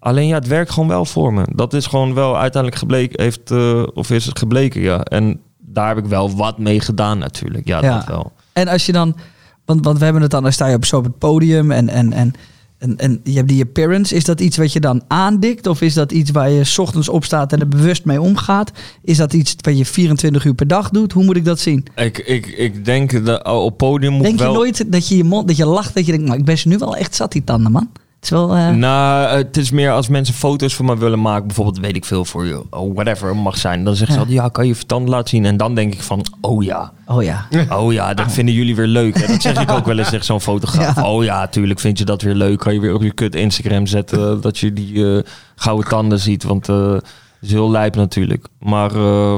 Alleen 0.03 0.27
ja, 0.27 0.35
het 0.35 0.47
werkt 0.47 0.71
gewoon 0.71 0.89
wel 0.89 1.05
voor 1.05 1.33
me. 1.35 1.43
Dat 1.55 1.75
is 1.75 1.87
gewoon 1.87 2.15
wel 2.15 2.39
uiteindelijk 2.39 2.81
gebleken, 2.83 3.23
heeft, 3.23 3.51
eh, 3.51 3.83
of 3.95 4.11
is 4.11 4.27
het 4.27 4.39
gebleken, 4.39 4.81
ja. 4.81 5.01
En 5.01 5.41
daar 5.59 5.89
heb 5.89 5.99
ik 5.99 6.07
wel 6.07 6.37
wat 6.37 6.59
mee 6.59 6.81
gedaan 6.81 7.19
natuurlijk. 7.19 7.67
Ja, 7.67 7.83
Ja. 7.83 7.97
dat 7.97 8.07
wel. 8.07 8.33
En 8.53 8.69
als 8.69 8.87
je 8.87 8.93
dan, 8.93 9.17
want, 9.65 9.85
want 9.85 9.99
we 9.99 10.05
hebben 10.05 10.23
het 10.23 10.31
dan, 10.31 10.43
dan 10.43 10.53
sta 10.53 10.67
je 10.67 10.77
op 10.77 10.85
zo 10.85 10.97
op 10.97 11.05
het 11.05 11.19
podium 11.19 11.71
en, 11.71 11.89
en, 11.89 12.13
en, 12.13 12.33
en, 12.79 12.97
en 12.97 13.21
je 13.25 13.33
hebt 13.33 13.49
die 13.49 13.63
appearance. 13.63 14.15
Is 14.15 14.25
dat 14.25 14.41
iets 14.41 14.57
wat 14.57 14.73
je 14.73 14.81
dan 14.81 15.03
aandikt? 15.09 15.67
Of 15.67 15.81
is 15.81 15.95
dat 15.95 16.13
iets 16.13 16.31
waar 16.31 16.51
je 16.51 16.65
's 16.65 16.79
ochtends 16.79 17.09
opstaat 17.09 17.53
en 17.53 17.61
er 17.61 17.69
bewust 17.69 18.05
mee 18.05 18.21
omgaat? 18.21 18.71
Is 19.03 19.17
dat 19.17 19.33
iets 19.33 19.57
wat 19.61 19.79
je 19.79 19.85
24 19.85 20.45
uur 20.45 20.55
per 20.55 20.67
dag 20.67 20.91
doet? 20.91 21.13
Hoe 21.13 21.25
moet 21.25 21.37
ik 21.37 21.45
dat 21.45 21.59
zien? 21.59 21.87
Ik, 21.97 22.19
ik, 22.19 22.47
ik 22.47 22.85
denk 22.85 23.25
dat 23.25 23.47
oh, 23.47 23.65
op 23.65 23.77
podium 23.79 24.13
moet 24.13 24.23
Denk 24.23 24.39
wel... 24.39 24.53
je 24.53 24.57
nooit 24.57 24.93
dat 24.93 25.09
je 25.09 25.17
je 25.17 25.25
mond, 25.25 25.49
dat 25.49 25.57
je 25.57 25.67
lacht, 25.67 25.95
dat 25.95 26.07
je 26.07 26.13
denkt, 26.13 26.29
maar 26.29 26.39
ik 26.39 26.45
ben 26.45 26.59
ze 26.59 26.69
nu 26.69 26.79
wel 26.79 26.97
echt 26.97 27.15
zat 27.15 27.33
die 27.33 27.45
tanden, 27.45 27.73
man. 27.73 27.91
Het 28.23 28.31
is 28.31 28.37
wel, 28.37 28.57
eh, 28.57 28.69
Nou, 28.69 29.37
het 29.37 29.57
is 29.57 29.71
meer 29.71 29.93
als 29.93 30.09
mensen 30.09 30.35
foto's 30.35 30.75
van 30.75 30.85
me 30.85 30.97
willen 30.97 31.21
maken, 31.21 31.47
bijvoorbeeld 31.47 31.79
weet 31.79 31.97
ik 31.97 32.05
veel 32.05 32.25
voor 32.25 32.47
je, 32.47 32.63
oh, 32.71 32.95
whatever 32.95 33.37
mag 33.37 33.59
zijn. 33.59 33.85
Dan 33.85 33.97
zeggen 33.97 34.07
ze 34.07 34.13
Ja. 34.13 34.19
altijd, 34.19 34.39
ja, 34.39 34.49
kan 34.49 34.67
je 34.67 34.75
je 34.75 34.87
tanden 34.87 35.11
laten 35.11 35.29
zien? 35.29 35.45
En 35.45 35.57
dan 35.57 35.75
denk 35.75 35.93
ik 35.95 36.03
van, 36.03 36.25
oh 36.41 36.63
ja, 36.65 36.93
oh 37.07 37.23
ja. 37.23 37.47
oh 37.79 37.93
ja, 37.93 38.15
dat 38.15 38.33
vinden 38.33 38.55
jullie 38.55 38.77
weer 38.77 38.87
leuk. 38.87 39.19
Hè? 39.21 39.27
Dat 39.27 39.43
zeg 39.43 39.61
ik 39.61 39.71
ook 39.71 39.87
wel 39.87 39.99
eens 39.99 40.09
tegen 40.11 40.25
zo'n 40.25 40.41
fotograaf. 40.41 40.97
Ja. 41.03 41.09
Oh 41.11 41.25
ja, 41.25 41.47
tuurlijk 41.47 41.81
vind 41.81 41.99
je 41.99 42.05
dat 42.05 42.23
weer 42.23 42.35
leuk. 42.35 42.59
Kan 42.59 42.75
je 42.75 42.81
weer 42.81 42.95
op 42.95 43.03
je 43.03 43.13
kut 43.13 43.35
Instagram 43.35 43.87
zetten 43.87 44.41
dat 44.41 44.59
je 44.59 44.73
die 44.73 45.17
eh, 45.17 45.23
gouden 45.57 45.89
tanden 45.89 46.19
ziet. 46.19 46.43
Want 46.43 46.69
eh 46.69 46.97
is 47.41 47.51
heel 47.53 47.71
lijp 47.71 47.95
natuurlijk. 47.97 48.47
Maar 48.59 48.95
eh, 48.95 49.37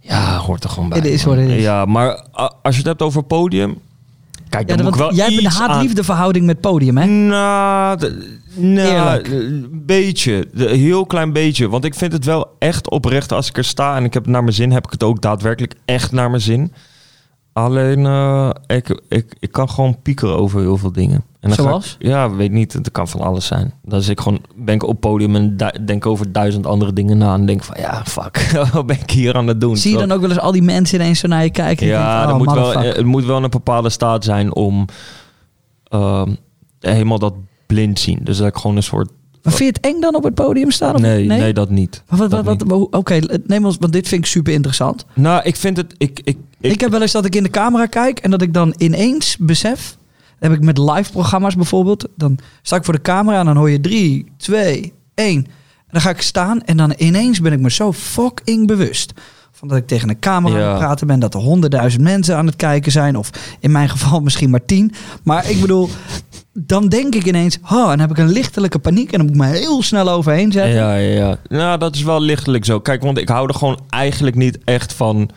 ja, 0.00 0.36
hoort 0.38 0.64
er 0.64 0.70
gewoon 0.70 0.88
bij. 0.88 0.98
Het 0.98 1.06
is 1.06 1.24
man. 1.24 1.36
wat 1.36 1.44
het 1.44 1.54
is. 1.54 1.62
Ja, 1.62 1.84
maar 1.84 2.24
als 2.62 2.74
je 2.74 2.76
het 2.76 2.86
hebt 2.86 3.02
over 3.02 3.22
podium, 3.22 3.78
kijk, 4.56 4.68
ja 4.70 4.76
dan 4.76 4.84
moet 4.84 4.94
ik 4.94 5.00
want 5.00 5.16
wel 5.16 5.26
jij 5.26 5.34
hebt 5.34 5.46
een 5.46 5.60
haat-liefde 5.60 6.04
verhouding 6.04 6.46
met 6.46 6.60
podium, 6.60 6.96
hè? 6.96 7.06
nou, 7.06 7.98
nou, 8.54 9.30
een 9.30 9.82
beetje. 9.86 10.48
Een 10.54 10.78
heel 10.78 11.06
klein 11.06 11.32
beetje. 11.32 11.68
Want 11.68 11.84
ik 11.84 11.94
vind 11.94 12.12
het 12.12 12.24
wel 12.24 12.56
echt 12.58 12.90
oprecht 12.90 13.32
als 13.32 13.48
ik 13.48 13.56
er 13.56 13.64
sta 13.64 13.96
en 13.96 14.04
ik 14.04 14.14
heb 14.14 14.22
het 14.22 14.32
naar 14.32 14.42
mijn 14.42 14.54
zin, 14.54 14.72
heb 14.72 14.84
ik 14.84 14.90
het 14.90 15.02
ook 15.02 15.20
daadwerkelijk 15.20 15.74
echt 15.84 16.12
naar 16.12 16.30
mijn 16.30 16.42
zin. 16.42 16.72
Alleen, 17.56 18.06
eh, 18.06 18.50
ik, 18.66 19.00
ik, 19.08 19.36
ik 19.38 19.52
kan 19.52 19.70
gewoon 19.70 20.02
piekeren 20.02 20.36
over 20.36 20.60
heel 20.60 20.76
veel 20.76 20.92
dingen. 20.92 21.24
En 21.40 21.48
dan 21.48 21.52
Zoals? 21.64 21.96
ik- 21.98 22.06
ja, 22.06 22.30
weet 22.30 22.50
niet. 22.50 22.72
Het 22.72 22.90
kan 22.92 23.08
van 23.08 23.20
alles 23.20 23.46
zijn. 23.46 23.72
Dan 23.82 24.02
zit 24.02 24.10
ik 24.10 24.20
gewoon, 24.20 24.40
ben 24.56 24.74
ik 24.74 24.82
op 24.82 25.00
podium 25.00 25.36
en 25.36 25.56
denk 25.84 26.06
over 26.06 26.32
duizend 26.32 26.66
andere 26.66 26.92
dingen 26.92 27.18
na. 27.18 27.34
En 27.34 27.46
denk 27.46 27.64
van, 27.64 27.76
ja, 27.80 28.04
fuck. 28.04 28.50
Wat 28.72 28.86
ben 28.86 29.00
ik 29.00 29.10
hier 29.10 29.34
aan 29.34 29.46
het 29.46 29.60
doen? 29.60 29.76
Zie 29.76 29.92
je 29.92 29.98
dan 29.98 30.12
ook 30.12 30.20
wel 30.20 30.30
eens 30.30 30.38
al 30.38 30.52
die 30.52 30.62
mensen 30.62 31.00
ineens 31.00 31.18
zo 31.18 31.28
naar 31.28 31.42
je 31.42 31.50
kijken? 31.50 31.86
Ja, 31.86 32.16
denkt, 32.26 32.32
oh, 32.32 32.38
moet 32.38 32.52
wel, 32.54 32.78
het 32.82 33.04
moet 33.04 33.24
wel 33.24 33.44
een 33.44 33.50
bepaalde 33.50 33.90
staat 33.90 34.24
zijn 34.24 34.54
om 34.54 34.84
ehm, 35.84 36.34
helemaal 36.80 37.18
dat 37.18 37.34
blind 37.66 37.98
zien. 37.98 38.18
Dus 38.22 38.36
dat 38.38 38.46
ik 38.46 38.56
gewoon 38.56 38.76
een 38.76 38.82
soort... 38.82 39.10
Maar 39.46 39.54
vind 39.54 39.76
je 39.76 39.80
het 39.82 39.94
eng 39.94 40.00
dan 40.00 40.14
op 40.14 40.22
het 40.24 40.34
podium 40.34 40.70
staan? 40.70 40.94
Of 40.94 41.00
Nee, 41.00 41.26
nee, 41.26 41.52
dat 41.52 41.70
niet. 41.70 42.02
Wat, 42.08 42.44
wat, 42.44 42.62
Oké, 42.90 43.20
neem 43.46 43.64
ons, 43.64 43.76
want 43.80 43.92
dit 43.92 44.08
vind 44.08 44.24
ik 44.24 44.30
super 44.30 44.52
interessant. 44.52 45.04
Nou, 45.14 45.42
ik 45.44 45.56
vind 45.56 45.76
het... 45.76 45.94
Ik, 45.98 46.20
ik, 46.24 46.36
ik, 46.60 46.72
Ik, 46.72 46.80
heb 46.80 46.90
wel 46.90 47.00
eens 47.02 47.12
dat 47.12 47.24
ik 47.24 47.34
in 47.34 47.42
de 47.42 47.50
camera 47.50 47.86
kijk 47.86 48.18
en 48.18 48.30
dat 48.30 48.42
ik 48.42 48.54
dan 48.54 48.74
ineens 48.76 49.36
besef. 49.36 49.96
Dat 50.38 50.50
heb 50.50 50.58
ik 50.58 50.64
met 50.64 50.78
live 50.78 51.10
programma's 51.12 51.54
bijvoorbeeld. 51.56 52.08
Dan 52.16 52.38
sta 52.62 52.76
ik 52.76 52.84
voor 52.84 52.94
de 52.94 53.02
camera 53.02 53.38
en 53.38 53.44
dan 53.44 53.56
hoor 53.56 53.70
je 53.70 53.80
3, 53.80 54.26
2, 54.36 54.92
1. 55.14 55.36
En 55.36 55.46
dan 55.90 56.00
ga 56.00 56.10
ik 56.10 56.20
staan 56.20 56.62
en 56.62 56.76
dan 56.76 56.94
ineens 56.96 57.40
ben 57.40 57.52
ik 57.52 57.60
me 57.60 57.70
zo 57.70 57.92
fucking 57.92 58.66
bewust. 58.66 59.12
Van 59.52 59.68
dat 59.68 59.76
ik 59.76 59.86
tegen 59.86 60.08
een 60.08 60.18
camera 60.18 60.54
aan 60.54 60.60
Ja. 60.60 60.68
het 60.70 60.78
praten 60.78 61.06
ben. 61.06 61.18
Dat 61.20 61.34
er 61.34 61.40
honderdduizend 61.40 62.02
mensen 62.02 62.36
aan 62.36 62.46
het 62.46 62.56
kijken 62.56 62.92
zijn. 62.92 63.16
Of 63.16 63.30
in 63.60 63.70
mijn 63.70 63.88
geval 63.88 64.20
misschien 64.26 64.50
maar 64.50 64.64
tien. 64.64 64.92
Maar 65.22 65.50
ik 65.50 65.60
bedoel, 65.60 65.88
dan 66.58 66.88
denk 66.88 67.14
ik 67.14 67.24
ineens. 67.24 67.58
Oh, 67.62 67.86
dan 67.86 67.98
heb 67.98 68.10
ik 68.10 68.18
een 68.18 68.32
lichtelijke 68.32 68.78
paniek. 68.78 69.12
En 69.12 69.18
dan 69.18 69.26
moet 69.26 69.36
ik 69.36 69.40
me 69.40 69.58
heel 69.58 69.82
snel 69.82 70.08
overheen 70.08 70.52
zetten. 70.52 70.74
ja, 70.74 70.94
ja, 70.94 71.16
ja. 71.16 71.38
Nou, 71.48 71.78
dat 71.78 71.94
is 71.94 72.02
wel 72.02 72.20
lichtelijk 72.20 72.64
zo. 72.64 72.80
Kijk, 72.80 73.02
want 73.02 73.18
ik 73.18 73.28
hou 73.28 73.48
er 73.48 73.54
gewoon 73.54 73.80
eigenlijk 73.88 74.36
niet 74.36 74.58
echt 74.64 74.92
van... 74.92 75.30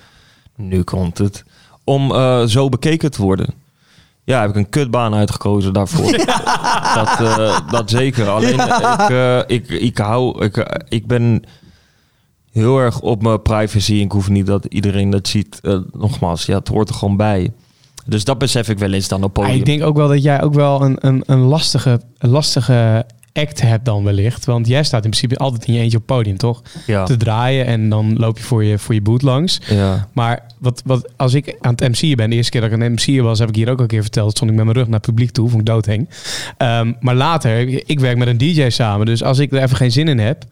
Nu 0.55 0.83
komt 0.83 1.17
het. 1.17 1.43
Om 1.83 2.11
eh, 2.11 2.43
zo 2.43 2.69
bekeken 2.69 3.11
te 3.11 3.21
worden. 3.21 3.53
Ja, 4.23 4.41
heb 4.41 4.49
ik 4.49 4.55
een 4.55 4.69
kutbaan 4.69 5.13
uitgekozen 5.13 5.73
daarvoor. 5.73 6.11
dat, 6.95 7.19
eh, 7.19 7.59
dat 7.69 7.89
zeker. 7.89 8.27
Alleen, 8.27 8.59
ik, 8.59 9.09
eh, 9.09 9.39
ik, 9.47 9.69
ik 9.69 9.97
hou... 9.97 10.43
Ik, 10.43 10.81
ik 10.89 11.07
ben 11.07 11.43
heel 12.51 12.79
erg 12.79 12.99
op 12.99 13.21
mijn 13.21 13.41
privacy. 13.41 13.93
Ik 13.93 14.11
hoef 14.11 14.29
niet 14.29 14.45
dat 14.45 14.65
iedereen 14.65 15.09
dat 15.09 15.27
ziet. 15.27 15.59
Nogmaals, 15.91 16.45
ja, 16.45 16.57
het 16.57 16.67
hoort 16.67 16.89
er 16.89 16.95
gewoon 16.95 17.17
bij. 17.17 17.51
Dus 18.09 18.23
dat 18.23 18.37
besef 18.37 18.69
ik 18.69 18.79
wel 18.79 18.93
eens 18.93 19.07
dan 19.07 19.23
op 19.23 19.35
Maar 19.37 19.45
podium. 19.45 19.59
ik 19.59 19.65
denk 19.65 19.83
ook 19.83 19.95
wel 19.95 20.07
dat 20.07 20.23
jij 20.23 20.41
ook 20.41 20.53
wel 20.53 20.81
een, 20.81 20.97
een, 20.99 21.23
een, 21.25 21.39
lastige, 21.39 22.01
een 22.17 22.29
lastige 22.29 23.05
act 23.33 23.61
hebt 23.61 23.85
dan 23.85 24.03
wellicht. 24.03 24.45
Want 24.45 24.67
jij 24.67 24.83
staat 24.83 25.03
in 25.03 25.09
principe 25.09 25.37
altijd 25.37 25.65
in 25.65 25.73
je 25.73 25.79
eentje 25.79 25.97
op 25.97 26.05
podium, 26.05 26.37
toch? 26.37 26.61
ja. 26.85 27.03
Te 27.03 27.17
draaien 27.17 27.65
en 27.65 27.89
dan 27.89 28.17
loop 28.17 28.37
je 28.37 28.43
voor 28.43 28.63
je, 28.63 28.77
voor 28.77 28.93
je 28.93 29.01
boot 29.01 29.21
langs. 29.21 29.59
ja. 29.67 30.07
Maar 30.13 30.39
wat, 30.59 30.81
wat, 30.85 31.09
als 31.17 31.33
ik 31.33 31.57
aan 31.61 31.71
het 31.75 32.01
MC'en 32.01 32.15
ben, 32.15 32.29
de 32.29 32.35
eerste 32.35 32.51
keer 32.51 32.61
dat 32.61 32.69
ik 32.69 32.75
aan 32.75 32.81
het 32.81 32.91
MC'en 33.07 33.23
was, 33.23 33.39
heb 33.39 33.49
ik 33.49 33.55
hier 33.55 33.69
ook 33.69 33.77
al 33.77 33.81
een 33.81 33.87
keer 33.87 34.01
verteld, 34.01 34.31
stond 34.31 34.51
ik 34.51 34.55
met 34.55 34.65
mijn 34.65 34.77
rug 34.77 34.87
naar 34.87 34.99
het 34.99 35.05
publiek 35.07 35.31
toe, 35.31 35.47
vond 35.49 35.61
ik 35.61 35.67
doodheng. 35.67 36.09
Ehm, 36.57 36.93
maar 36.99 37.15
later, 37.15 37.67
ik 37.89 37.99
werk 37.99 38.17
met 38.17 38.27
een 38.27 38.37
DJ 38.37 38.69
samen, 38.69 39.05
dus 39.05 39.23
als 39.23 39.39
ik 39.39 39.51
er 39.51 39.61
even 39.63 39.77
geen 39.77 39.91
zin 39.91 40.07
in 40.07 40.19
heb, 40.19 40.43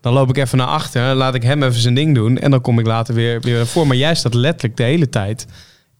dan 0.00 0.12
loop 0.12 0.28
ik 0.28 0.36
even 0.36 0.58
naar 0.58 0.66
achter, 0.66 1.14
laat 1.14 1.34
ik 1.34 1.42
hem 1.42 1.62
even 1.62 1.80
zijn 1.80 1.94
ding 1.94 2.14
doen 2.14 2.38
en 2.38 2.50
dan 2.50 2.60
kom 2.60 2.78
ik 2.78 2.86
later 2.86 3.14
weer, 3.14 3.40
weer 3.40 3.56
naar 3.56 3.66
voor. 3.66 3.86
Maar 3.86 3.96
jij 3.96 4.14
staat 4.14 4.34
letterlijk 4.34 4.76
de 4.76 4.82
hele 4.82 5.08
tijd 5.08 5.46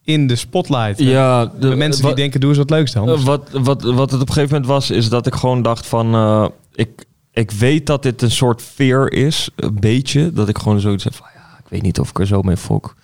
in 0.04 0.26
de 0.26 0.36
spotlight. 0.36 0.98
ja 0.98 1.46
de, 1.46 1.68
de, 1.68 1.76
mensen 1.76 2.04
die 2.04 2.14
denken, 2.14 2.40
doe 2.40 2.48
eens 2.48 2.58
wat 2.58 2.70
leuks 2.70 2.92
dan. 2.92 3.08
Eh, 3.08 3.20
wat, 3.24 3.48
wat, 3.52 3.82
wat 3.82 4.10
het 4.10 4.20
op 4.20 4.28
een 4.28 4.34
gegeven 4.34 4.54
moment 4.54 4.66
was, 4.66 4.90
is 4.90 5.08
dat 5.08 5.26
ik 5.26 5.34
gewoon 5.34 5.62
dacht 5.62 5.86
van... 5.86 6.14
eh, 6.14 6.46
ik, 6.74 7.04
ik 7.32 7.50
weet 7.50 7.86
dat 7.86 8.02
dit 8.02 8.22
een 8.22 8.30
soort 8.30 8.62
fear 8.62 9.12
is, 9.12 9.48
een 9.56 9.76
beetje. 9.80 10.32
Dat 10.32 10.48
ik 10.48 10.58
gewoon 10.58 10.80
zoiets 10.80 11.04
heb 11.04 11.14
van, 11.14 11.26
ja, 11.34 11.58
ik 11.58 11.68
weet 11.68 11.82
niet 11.82 12.00
of 12.00 12.08
ik 12.10 12.18
er 12.18 12.26
zo 12.26 12.42
mee 12.42 12.56
fok. 12.56 12.94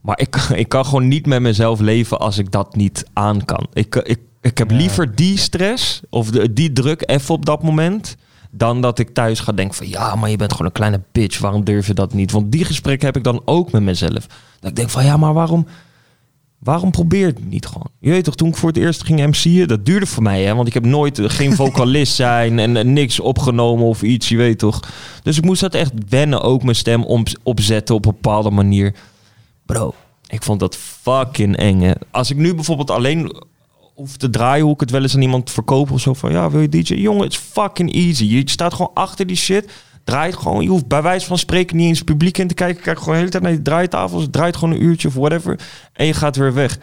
Maar 0.00 0.20
ik, 0.20 0.36
ik 0.62 0.68
kan 0.68 0.84
gewoon 0.84 1.08
niet 1.08 1.26
met 1.26 1.40
mezelf 1.40 1.80
leven 1.80 2.18
als 2.18 2.38
ik 2.38 2.50
dat 2.50 2.76
niet 2.76 3.04
aan 3.12 3.44
kan. 3.44 3.66
Ik, 3.72 3.94
ik, 3.96 4.18
ik 4.40 4.58
heb 4.58 4.70
Ja. 4.70 4.76
liever 4.76 5.14
die 5.14 5.38
stress 5.38 6.00
of 6.10 6.30
de, 6.30 6.52
die 6.52 6.72
druk 6.72 7.02
even 7.10 7.34
op 7.34 7.46
dat 7.46 7.62
moment... 7.62 8.16
Dan 8.54 8.80
dat 8.80 8.98
ik 8.98 9.14
thuis 9.14 9.40
ga 9.40 9.52
denken 9.52 9.74
van 9.76 9.88
ja, 9.88 10.14
maar 10.14 10.30
je 10.30 10.36
bent 10.36 10.50
gewoon 10.52 10.66
een 10.66 10.72
kleine 10.72 11.00
bitch. 11.12 11.38
Waarom 11.38 11.64
durf 11.64 11.86
je 11.86 11.94
dat 11.94 12.12
niet? 12.14 12.30
Want 12.32 12.52
die 12.52 12.64
gesprekken 12.64 13.06
heb 13.06 13.16
ik 13.16 13.24
dan 13.24 13.42
ook 13.44 13.72
met 13.72 13.82
mezelf. 13.82 14.26
Dat 14.60 14.70
ik 14.70 14.76
denk 14.76 14.90
van 14.90 15.04
ja, 15.04 15.16
maar 15.16 15.32
waarom, 15.32 15.66
waarom 16.62 16.90
probeer 16.90 17.20
je 17.20 17.26
het 17.26 17.50
niet 17.50 17.66
gewoon? 17.66 17.88
Je 17.98 18.10
weet 18.10 18.24
toch, 18.24 18.34
toen 18.34 18.48
ik 18.48 18.56
voor 18.56 18.68
het 18.68 18.78
eerst 18.78 19.04
ging 19.04 19.26
MC'en, 19.26 19.68
dat 19.68 19.86
duurde 19.86 20.06
voor 20.06 20.22
mij, 20.22 20.42
hè? 20.42 20.54
Want 20.54 20.68
ik 20.68 20.74
heb 20.74 20.84
nooit 20.84 21.18
eh, 21.18 21.28
geen 21.28 21.56
vocalist 21.62 22.14
zijn 22.14 22.58
en, 22.58 22.92
niks 22.92 23.20
opgenomen 23.20 23.86
of 23.86 24.02
iets, 24.02 24.28
je 24.28 24.36
weet 24.36 24.58
toch. 24.58 24.80
Dus 25.22 25.36
ik 25.36 25.44
moest 25.44 25.60
dat 25.60 25.74
echt 25.74 25.92
wennen, 26.08 26.42
ook 26.42 26.62
mijn 26.62 26.76
stem 26.76 27.04
om, 27.04 27.22
opzetten 27.42 27.94
op 27.94 28.06
een 28.06 28.12
bepaalde 28.12 28.50
manier. 28.50 28.94
Bro, 29.66 29.94
ik 30.26 30.42
vond 30.42 30.60
dat 30.60 30.76
fucking 30.76 31.56
eng, 31.56 31.80
hè. 31.80 31.92
Als 32.10 32.30
ik 32.30 32.36
nu 32.36 32.54
bijvoorbeeld 32.54 32.90
alleen 32.90 33.32
hoef 33.94 34.16
te 34.16 34.30
draaien, 34.30 34.64
hoe 34.64 34.74
ik 34.74 34.80
het 34.80 34.90
wel 34.90 35.02
eens 35.02 35.14
aan 35.14 35.22
iemand 35.22 35.50
verkoop 35.50 35.90
of 35.90 36.00
zo 36.00 36.14
van, 36.14 36.32
ja, 36.32 36.50
wil 36.50 36.60
je 36.60 36.68
DJ? 36.68 36.94
Jongen, 36.94 37.22
het 37.22 37.32
is 37.32 37.38
fucking 37.38 37.94
easy. 37.94 38.24
Je 38.24 38.42
staat 38.44 38.74
gewoon 38.74 38.90
achter 38.94 39.26
die 39.26 39.36
shit. 39.36 39.70
Draait 40.04 40.36
gewoon, 40.36 40.62
je 40.62 40.68
hoeft 40.68 40.88
bij 40.88 41.02
wijze 41.02 41.26
van 41.26 41.38
spreken 41.38 41.76
niet 41.76 41.86
eens 41.86 42.02
publiek 42.02 42.38
in 42.38 42.48
te 42.48 42.54
kijken. 42.54 42.82
Kijk 42.82 42.98
gewoon 42.98 43.12
de 43.12 43.18
hele 43.18 43.30
tijd 43.30 43.42
naar 43.42 43.52
die 43.52 43.62
draaitafels. 43.62 44.26
Draait 44.30 44.56
gewoon 44.56 44.74
een 44.74 44.82
uurtje 44.82 45.08
of 45.08 45.14
whatever. 45.14 45.60
En 45.92 46.06
je 46.06 46.14
gaat 46.14 46.36
weer 46.36 46.54
weg. 46.54 46.78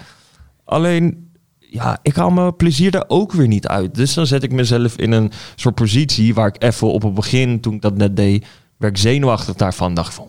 Alleen, 0.65 1.30
ja, 1.59 1.99
ik 2.01 2.15
haal 2.15 2.30
mijn 2.30 2.55
plezier 2.55 2.91
daar 2.91 3.05
ook 3.07 3.32
weer 3.32 3.47
niet 3.47 3.67
uit. 3.67 3.95
Dus 3.95 4.13
dan 4.13 4.28
zet 4.28 4.43
ik 4.43 4.51
mezelf 4.51 4.95
in 4.95 5.11
een 5.11 5.32
soort 5.55 5.76
positie 5.76 6.34
waar 6.34 6.47
ik 6.47 6.63
even 6.63 6.91
op 6.91 7.01
het 7.01 7.13
begin, 7.13 7.59
toen 7.59 7.74
ik 7.74 7.82
dat 7.82 7.97
net 7.97 8.15
deed, 8.15 8.45
werd 8.78 8.97
ik 8.97 9.01
zenuwachtig 9.01 9.55
daarvan. 9.55 9.93
Dacht 9.93 10.13
van, 10.13 10.28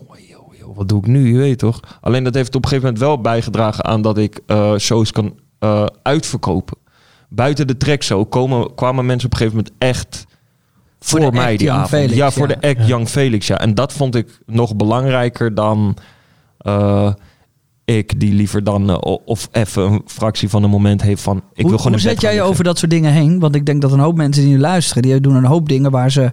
wat 0.75 0.89
doe 0.89 0.99
ik 0.99 1.07
nu? 1.07 1.31
Je 1.31 1.37
weet 1.37 1.59
toch? 1.59 1.79
Alleen 2.01 2.23
dat 2.23 2.33
heeft 2.33 2.55
op 2.55 2.63
een 2.63 2.69
gegeven 2.69 2.91
moment 2.91 3.03
wel 3.05 3.21
bijgedragen 3.21 3.85
aan 3.85 4.01
dat 4.01 4.17
ik 4.17 4.39
eh, 4.45 4.75
shows 4.77 5.11
kan 5.11 5.39
eh, 5.59 5.85
uitverkopen. 6.01 6.77
Buiten 7.29 7.67
de 7.67 7.77
trackshow 7.77 8.29
komen, 8.29 8.75
kwamen 8.75 9.05
mensen 9.05 9.25
op 9.25 9.31
een 9.33 9.37
gegeven 9.37 9.57
moment 9.57 9.75
echt 9.77 10.25
voor, 11.05 11.33
mij 11.33 11.57
die 11.57 11.71
avond. 11.71 11.89
Felix, 11.89 12.13
ja, 12.13 12.31
voor 12.31 12.49
ja. 12.49 12.55
de 12.55 12.67
act 12.67 12.87
Young 12.87 13.07
Felix, 13.07 13.47
ja. 13.47 13.59
En 13.59 13.75
dat 13.75 13.93
vond 13.93 14.15
ik 14.15 14.39
nog 14.45 14.75
belangrijker 14.75 15.55
dan 15.55 15.97
eh, 16.57 17.13
ik, 17.85 18.19
die 18.19 18.33
liever 18.33 18.63
dan 18.63 18.89
eh, 18.89 19.15
of 19.25 19.49
even 19.51 19.83
een 19.83 20.01
fractie 20.05 20.49
van 20.49 20.63
een 20.63 20.69
moment 20.69 21.01
heeft 21.01 21.21
van 21.21 21.37
ik 21.37 21.61
hoe 21.61 21.69
wil 21.69 21.77
gewoon 21.77 21.91
hoe 21.91 22.01
zet 22.01 22.21
jij 22.21 22.33
je 22.33 22.41
over 22.41 22.63
dat 22.63 22.77
soort 22.77 22.91
dingen 22.91 23.11
heen? 23.11 23.39
Want 23.39 23.55
ik 23.55 23.65
denk 23.65 23.81
dat 23.81 23.91
een 23.91 23.99
hoop 23.99 24.15
mensen 24.15 24.43
die 24.43 24.51
nu 24.51 24.59
luisteren, 24.59 25.03
die 25.03 25.21
doen 25.21 25.35
een 25.35 25.45
hoop 25.45 25.69
dingen 25.69 25.91
waar 25.91 26.11
ze 26.11 26.31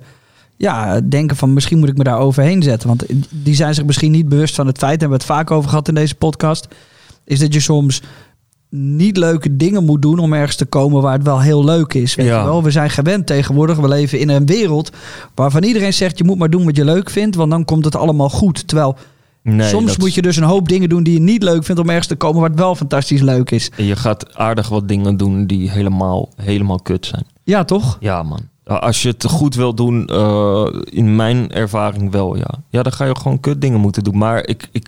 ja, 0.56 1.00
denken 1.00 1.36
van 1.36 1.52
misschien 1.52 1.78
moet 1.78 1.88
ik 1.88 1.96
me 1.96 2.04
daar 2.04 2.18
overheen 2.18 2.62
zetten. 2.62 2.88
Want 2.88 3.04
die 3.30 3.54
zijn 3.54 3.74
zich 3.74 3.84
misschien 3.84 4.10
niet 4.10 4.28
bewust 4.28 4.54
van 4.54 4.66
het 4.66 4.78
feit, 4.78 5.00
daar 5.00 5.08
hebben 5.08 5.18
we 5.18 5.24
het 5.24 5.46
vaak 5.46 5.50
over 5.50 5.68
gehad 5.68 5.88
in 5.88 5.94
deze 5.94 6.14
podcast, 6.14 6.68
is 7.24 7.38
dat 7.38 7.52
je 7.52 7.60
soms 7.60 8.02
niet 8.70 9.16
leuke 9.16 9.56
dingen 9.56 9.84
moet 9.84 10.02
doen 10.02 10.18
om 10.18 10.32
ergens 10.32 10.56
te 10.56 10.64
komen 10.64 11.02
waar 11.02 11.12
het 11.12 11.22
wel 11.22 11.40
heel 11.40 11.64
leuk 11.64 11.94
is. 11.94 12.14
Weet 12.14 12.26
Ja. 12.26 12.38
je 12.38 12.44
wel? 12.44 12.62
We 12.62 12.70
zijn 12.70 12.90
gewend 12.90 13.26
tegenwoordig. 13.26 13.76
We 13.76 13.88
leven 13.88 14.18
in 14.18 14.28
een 14.28 14.46
wereld 14.46 14.90
waarvan 15.34 15.62
iedereen 15.62 15.92
zegt 15.92 16.18
je 16.18 16.24
moet 16.24 16.38
maar 16.38 16.50
doen 16.50 16.64
wat 16.64 16.76
je 16.76 16.84
leuk 16.84 17.10
vindt, 17.10 17.36
want 17.36 17.50
dan 17.50 17.64
komt 17.64 17.84
het 17.84 17.96
allemaal 17.96 18.30
goed. 18.30 18.68
Terwijl 18.68 18.96
Nee, 19.42 19.68
soms 19.68 19.96
moet 19.96 20.14
je 20.14 20.22
dus 20.22 20.36
een 20.36 20.42
hoop 20.42 20.68
dingen 20.68 20.88
doen 20.88 21.02
die 21.02 21.14
je 21.14 21.20
niet 21.20 21.42
leuk 21.42 21.64
vindt 21.64 21.80
om 21.80 21.88
ergens 21.88 22.06
te 22.06 22.16
komen 22.16 22.40
waar 22.40 22.50
het 22.50 22.58
wel 22.58 22.74
fantastisch 22.74 23.20
leuk 23.20 23.50
is. 23.50 23.70
is- 23.76 23.86
je 23.86 23.96
gaat 23.96 24.36
aardig 24.36 24.68
wat 24.68 24.88
dingen 24.88 25.16
doen 25.16 25.46
die 25.46 25.70
helemaal, 25.70 26.28
helemaal 26.36 26.80
kut 26.82 27.06
zijn. 27.06 27.24
Ja, 27.44 27.64
toch? 27.64 27.96
Ja, 28.00 28.22
man. 28.22 28.40
Als 28.64 29.02
je 29.02 29.08
het 29.08 29.24
goed 29.24 29.54
wil 29.54 29.74
doen, 29.74 30.06
eh, 30.06 30.66
in 30.84 31.16
mijn 31.16 31.50
ervaring 31.52 32.10
wel, 32.12 32.36
ja. 32.36 32.50
Ja, 32.70 32.82
dan 32.82 32.92
ga 32.92 33.04
je 33.04 33.16
gewoon 33.16 33.40
kut 33.40 33.60
dingen 33.60 33.80
moeten 33.80 34.04
doen. 34.04 34.18
Maar 34.18 34.46
ik, 34.46 34.68
ik, 34.72 34.86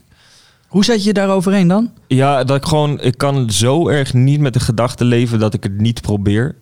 Hoe 0.70 0.84
zet 0.84 1.00
je 1.00 1.06
je 1.06 1.12
daar 1.12 1.30
overheen 1.30 1.68
dan? 1.68 1.92
Ja, 2.06 2.44
dat 2.44 2.56
ik 2.56 2.64
gewoon, 2.64 3.00
ik 3.00 3.18
kan 3.18 3.50
zo 3.50 3.88
erg 3.88 4.14
niet 4.14 4.40
met 4.40 4.52
de 4.52 4.60
gedachte 4.60 5.04
leven 5.04 5.38
dat 5.38 5.54
ik 5.54 5.62
het 5.62 5.78
niet 5.80 6.00
probeer, 6.00 6.56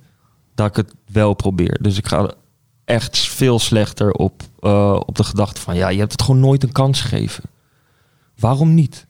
dat 0.54 0.66
ik 0.66 0.76
het 0.76 0.94
wel 1.12 1.34
probeer. 1.34 1.78
Dus 1.82 1.98
ik 1.98 2.06
ga 2.06 2.30
echt 2.84 3.18
veel 3.18 3.58
slechter 3.58 4.12
op, 4.12 4.42
eh, 4.60 5.00
op 5.06 5.16
de 5.16 5.24
gedachte 5.24 5.60
van, 5.60 5.76
ja, 5.76 5.88
je 5.88 5.98
hebt 5.98 6.12
het 6.12 6.22
gewoon 6.22 6.40
nooit 6.40 6.62
een 6.62 6.72
kans 6.72 7.00
gegeven. 7.00 7.44
Waarom 8.38 8.74
niet? 8.74 9.06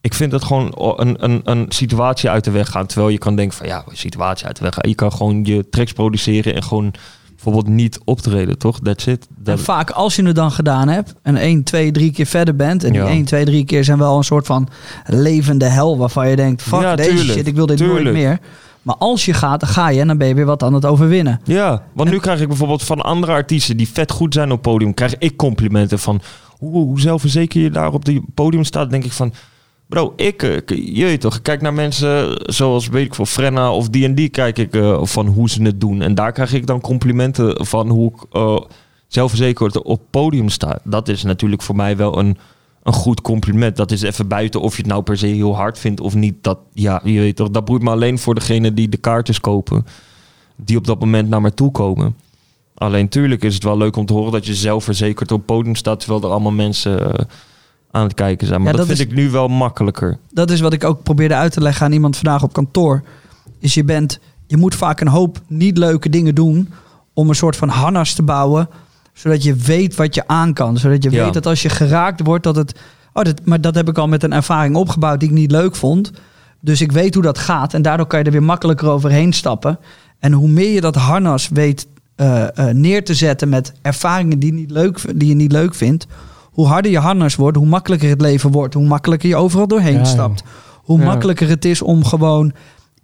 Ik 0.00 0.14
vind 0.14 0.32
het 0.32 0.44
gewoon 0.44 0.72
een, 0.76 1.24
een, 1.24 1.40
een 1.44 1.66
situatie 1.68 2.30
uit 2.30 2.44
de 2.44 2.50
weg 2.50 2.70
gaan, 2.70 2.86
terwijl 2.86 3.10
je 3.10 3.18
kan 3.18 3.36
denken 3.36 3.56
van, 3.56 3.66
ja, 3.66 3.84
situatie 3.92 4.46
uit 4.46 4.56
de 4.56 4.62
weg 4.62 4.74
gaan. 4.74 4.88
Je 4.88 4.94
kan 4.94 5.12
gewoon 5.12 5.44
je 5.44 5.68
tracks 5.68 5.92
produceren 5.92 6.54
en 6.54 6.62
gewoon 6.62 6.94
bijvoorbeeld 7.42 7.74
niet 7.74 7.98
optreden, 8.04 8.58
toch? 8.58 8.78
That's 8.82 9.06
it. 9.06 9.26
En 9.28 9.42
Dat, 9.44 9.60
vaak 9.60 9.90
als 9.90 10.16
je 10.16 10.22
het 10.22 10.34
dan 10.36 10.52
gedaan 10.52 10.88
hebt 10.88 11.14
en 11.22 11.36
1, 11.36 11.62
2, 11.62 11.90
3 11.90 12.12
keer 12.12 12.26
verder 12.26 12.56
bent. 12.56 12.84
En 12.84 12.92
die 12.92 13.00
Ja. 13.00 13.06
1, 13.08 13.24
2, 13.24 13.44
3 13.44 13.64
keer 13.64 13.84
zijn 13.84 13.98
wel 13.98 14.16
een 14.16 14.24
soort 14.24 14.46
van 14.46 14.68
levende 15.06 15.64
hel 15.64 15.98
waarvan 15.98 16.28
je 16.28 16.36
denkt, 16.36 16.62
fuck 16.62 16.80
Ja, 16.80 16.96
deze 16.96 17.08
tuurlijk, 17.10 17.32
shit, 17.38 17.46
ik 17.46 17.54
wil 17.54 17.66
dit 17.66 17.78
nooit 17.78 18.12
meer. 18.12 18.38
Maar 18.82 18.96
als 18.96 19.24
je 19.24 19.32
gaat, 19.32 19.60
dan 19.60 19.68
ga 19.68 19.88
je 19.88 20.00
en 20.00 20.06
dan 20.06 20.18
ben 20.18 20.28
je 20.28 20.34
weer 20.34 20.44
wat 20.44 20.62
aan 20.62 20.74
het 20.74 20.84
overwinnen. 20.84 21.40
Ja, 21.44 21.82
want 21.92 22.10
nu 22.10 22.18
krijg 22.18 22.40
ik 22.40 22.48
bijvoorbeeld 22.48 22.82
van 22.82 23.00
andere 23.00 23.32
artiesten 23.32 23.76
die 23.76 23.88
vet 23.88 24.10
goed 24.10 24.34
zijn 24.34 24.52
op 24.52 24.62
podium, 24.62 24.94
krijg 24.94 25.14
ik 25.18 25.36
complimenten 25.36 25.98
van 25.98 26.20
hoe, 26.58 26.72
hoe 26.72 27.00
zelfverzekerd 27.00 27.62
je 27.64 27.70
daar 27.70 27.92
op 27.92 28.04
het 28.06 28.20
podium 28.34 28.64
staat. 28.64 28.90
Denk 28.90 29.04
ik 29.04 29.12
van, 29.12 29.32
bro, 29.90 30.12
ik, 30.16 30.42
eh, 30.42 30.56
k- 30.64 30.70
je 30.94 31.18
toch, 31.18 31.36
ik 31.36 31.42
kijk 31.42 31.60
naar 31.60 31.74
mensen 31.74 32.40
zoals, 32.54 32.88
weet 32.88 33.06
ik 33.06 33.14
veel, 33.14 33.26
Frenna 33.26 33.72
of 33.72 33.88
D&D, 33.88 34.30
kijk 34.30 34.58
ik 34.58 34.74
eh, 34.74 35.04
van 35.04 35.26
hoe 35.26 35.50
ze 35.50 35.62
het 35.62 35.80
doen. 35.80 36.02
En 36.02 36.14
daar 36.14 36.32
krijg 36.32 36.52
ik 36.52 36.66
dan 36.66 36.80
complimenten 36.80 37.66
van 37.66 37.88
hoe 37.88 38.12
ik 38.12 38.24
eh, 38.32 38.58
zelfverzekerd 39.08 39.82
op 39.82 40.00
podium 40.10 40.48
sta. 40.48 40.78
Dat 40.84 41.08
is 41.08 41.22
natuurlijk 41.22 41.62
voor 41.62 41.76
mij 41.76 41.96
wel 41.96 42.18
een, 42.18 42.38
een 42.82 42.92
goed 42.92 43.20
compliment. 43.20 43.76
Dat 43.76 43.90
is 43.90 44.02
even 44.02 44.28
buiten 44.28 44.60
of 44.60 44.76
je 44.76 44.82
het 44.82 44.90
nou 44.90 45.02
per 45.02 45.18
se 45.18 45.26
heel 45.26 45.56
hard 45.56 45.78
vindt 45.78 46.00
of 46.00 46.14
niet. 46.14 46.34
Dat, 46.40 46.58
ja, 46.72 47.00
je 47.04 47.18
weet 47.20 47.36
toch, 47.36 47.50
dat 47.50 47.64
boeit 47.64 47.82
me 47.82 47.90
alleen 47.90 48.18
voor 48.18 48.34
degene 48.34 48.74
die 48.74 48.88
de 48.88 48.96
kaartjes 48.96 49.40
kopen 49.40 49.86
die 50.56 50.76
op 50.76 50.86
dat 50.86 51.00
moment 51.00 51.28
naar 51.28 51.40
me 51.40 51.54
toe 51.54 51.70
komen. 51.70 52.16
Alleen 52.74 53.08
tuurlijk 53.08 53.44
is 53.44 53.54
het 53.54 53.64
wel 53.64 53.76
leuk 53.76 53.96
om 53.96 54.06
te 54.06 54.12
horen 54.12 54.32
dat 54.32 54.46
je 54.46 54.54
zelfverzekerd 54.54 55.32
op 55.32 55.46
podium 55.46 55.74
staat 55.74 56.00
terwijl 56.00 56.22
er 56.22 56.30
allemaal 56.30 56.52
mensen 56.52 57.12
eh, 57.14 57.24
aan 57.90 58.02
het 58.02 58.14
kijken 58.14 58.46
zijn. 58.46 58.62
Maar 58.62 58.70
Ja, 58.72 58.76
dat, 58.78 58.86
dat 58.88 58.96
vind 58.96 59.08
is- 59.08 59.14
ik 59.16 59.22
nu 59.24 59.30
wel 59.30 59.48
makkelijker. 59.48 60.18
Dat 60.32 60.50
is 60.50 60.60
wat 60.60 60.72
ik 60.72 60.84
ook 60.84 61.02
probeerde 61.02 61.34
uit 61.34 61.52
te 61.52 61.60
leggen 61.60 61.86
aan 61.86 61.92
iemand 61.92 62.16
vandaag 62.16 62.42
op 62.42 62.52
kantoor. 62.52 63.02
Is 63.58 63.74
je 63.74 63.84
bent, 63.84 64.18
je 64.46 64.56
moet 64.56 64.74
vaak 64.74 65.00
een 65.00 65.08
hoop 65.08 65.40
niet 65.46 65.78
leuke 65.78 66.08
dingen 66.08 66.34
doen 66.34 66.68
om 67.14 67.28
een 67.28 67.34
soort 67.34 67.56
van 67.56 67.68
harnas 67.68 68.12
te 68.14 68.22
bouwen, 68.22 68.68
zodat 69.12 69.42
je 69.42 69.54
weet 69.54 69.94
wat 69.94 70.14
je 70.14 70.26
aan 70.26 70.52
kan. 70.52 70.76
Zodat 70.78 71.02
je 71.02 71.10
Ja. 71.10 71.24
weet 71.24 71.32
dat 71.34 71.46
als 71.46 71.62
je 71.62 71.68
geraakt 71.68 72.20
wordt, 72.24 72.44
dat 72.44 72.56
het. 72.56 72.78
Oh, 73.12 73.24
dat, 73.24 73.40
maar 73.44 73.60
dat 73.60 73.74
heb 73.74 73.88
ik 73.88 73.98
al 73.98 74.08
met 74.08 74.22
een 74.22 74.32
ervaring 74.32 74.76
opgebouwd 74.76 75.20
die 75.20 75.28
ik 75.28 75.34
niet 75.34 75.50
leuk 75.50 75.74
vond. 75.76 76.12
Dus 76.60 76.80
ik 76.80 76.92
weet 76.92 77.14
hoe 77.14 77.22
dat 77.22 77.38
gaat 77.38 77.74
en 77.74 77.82
daardoor 77.82 78.06
kan 78.06 78.18
je 78.18 78.24
er 78.24 78.30
weer 78.32 78.42
makkelijker 78.42 78.88
overheen 78.88 79.32
stappen. 79.32 79.78
En 80.18 80.32
hoe 80.32 80.48
meer 80.48 80.70
je 80.70 80.80
dat 80.80 80.94
harnas 80.94 81.48
weet 81.48 81.86
eh, 82.16 82.58
eh, 82.58 82.74
neer 82.74 83.04
te 83.04 83.14
zetten 83.14 83.48
met 83.48 83.72
ervaringen 83.82 84.38
die, 84.38 84.52
niet 84.52 84.70
leuk, 84.70 85.18
die 85.18 85.28
je 85.28 85.34
niet 85.34 85.52
leuk 85.52 85.74
vindt, 85.74 86.06
hoe 86.50 86.66
harder 86.66 86.90
je 86.90 86.98
harnas 86.98 87.36
wordt, 87.36 87.56
hoe 87.56 87.66
makkelijker 87.66 88.08
het 88.08 88.20
leven 88.20 88.50
wordt, 88.50 88.74
hoe 88.74 88.86
makkelijker 88.86 89.28
je 89.28 89.36
overal 89.36 89.66
doorheen 89.68 89.94
Ja, 89.98 90.04
stapt. 90.04 90.42
Hoe 90.74 90.98
Ja. 90.98 91.04
makkelijker 91.04 91.48
het 91.48 91.64
is 91.64 91.82
om 91.82 92.04
gewoon 92.04 92.52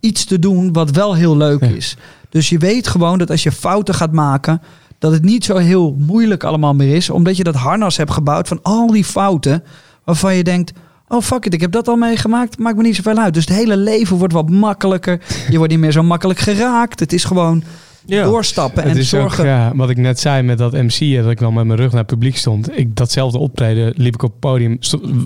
iets 0.00 0.24
te 0.24 0.38
doen 0.38 0.72
wat 0.72 0.90
wel 0.90 1.14
heel 1.14 1.36
leuk 1.36 1.60
Ja. 1.60 1.66
is. 1.66 1.96
Dus 2.28 2.48
je 2.48 2.58
weet 2.58 2.88
gewoon 2.88 3.18
dat 3.18 3.30
als 3.30 3.42
je 3.42 3.52
fouten 3.52 3.94
gaat 3.94 4.12
maken, 4.12 4.62
dat 4.98 5.12
het 5.12 5.24
niet 5.24 5.44
zo 5.44 5.56
heel 5.56 5.96
moeilijk 5.98 6.44
allemaal 6.44 6.74
meer 6.74 6.94
is, 6.94 7.10
omdat 7.10 7.36
je 7.36 7.44
dat 7.44 7.54
harnas 7.54 7.96
hebt 7.96 8.10
gebouwd 8.10 8.48
van 8.48 8.58
al 8.62 8.86
die 8.86 9.04
fouten 9.04 9.62
waarvan 10.04 10.34
je 10.34 10.44
denkt. 10.44 10.72
Oh 11.08 11.22
fuck 11.22 11.44
it, 11.44 11.54
ik 11.54 11.60
heb 11.60 11.72
dat 11.72 11.88
al 11.88 11.96
meegemaakt. 11.96 12.58
Maakt 12.58 12.76
me 12.76 12.82
niet 12.82 12.96
zoveel 12.96 13.16
uit. 13.18 13.34
Dus 13.34 13.44
het 13.46 13.56
hele 13.56 13.76
leven 13.76 14.16
wordt 14.16 14.32
wat 14.32 14.50
makkelijker. 14.50 15.20
Je 15.50 15.56
wordt 15.56 15.72
niet 15.72 15.80
meer 15.80 15.92
zo 15.92 16.02
makkelijk 16.02 16.38
geraakt. 16.38 17.00
Het 17.00 17.12
is 17.12 17.24
gewoon 17.24 17.62
Ja. 18.06 18.24
doorstappen 18.24 18.82
Het 18.82 18.92
en 18.92 18.98
is 18.98 19.08
zorgen. 19.08 19.40
ook, 19.40 19.46
ja, 19.50 19.72
wat 19.74 19.90
ik 19.90 19.96
net 19.96 20.20
zei 20.20 20.42
met 20.42 20.58
dat 20.58 20.72
MC, 20.72 21.16
dat 21.22 21.30
ik 21.30 21.38
dan 21.38 21.54
met 21.54 21.64
mijn 21.64 21.78
rug 21.78 21.90
naar 21.90 21.98
het 22.00 22.06
publiek 22.10 22.36
stond. 22.36 22.78
Ik, 22.78 22.96
datzelfde 22.96 23.38
optreden 23.38 23.92
liep 23.96 24.14
ik 24.14 24.22
op 24.22 24.30
het 24.30 24.40
podium. 24.40 24.78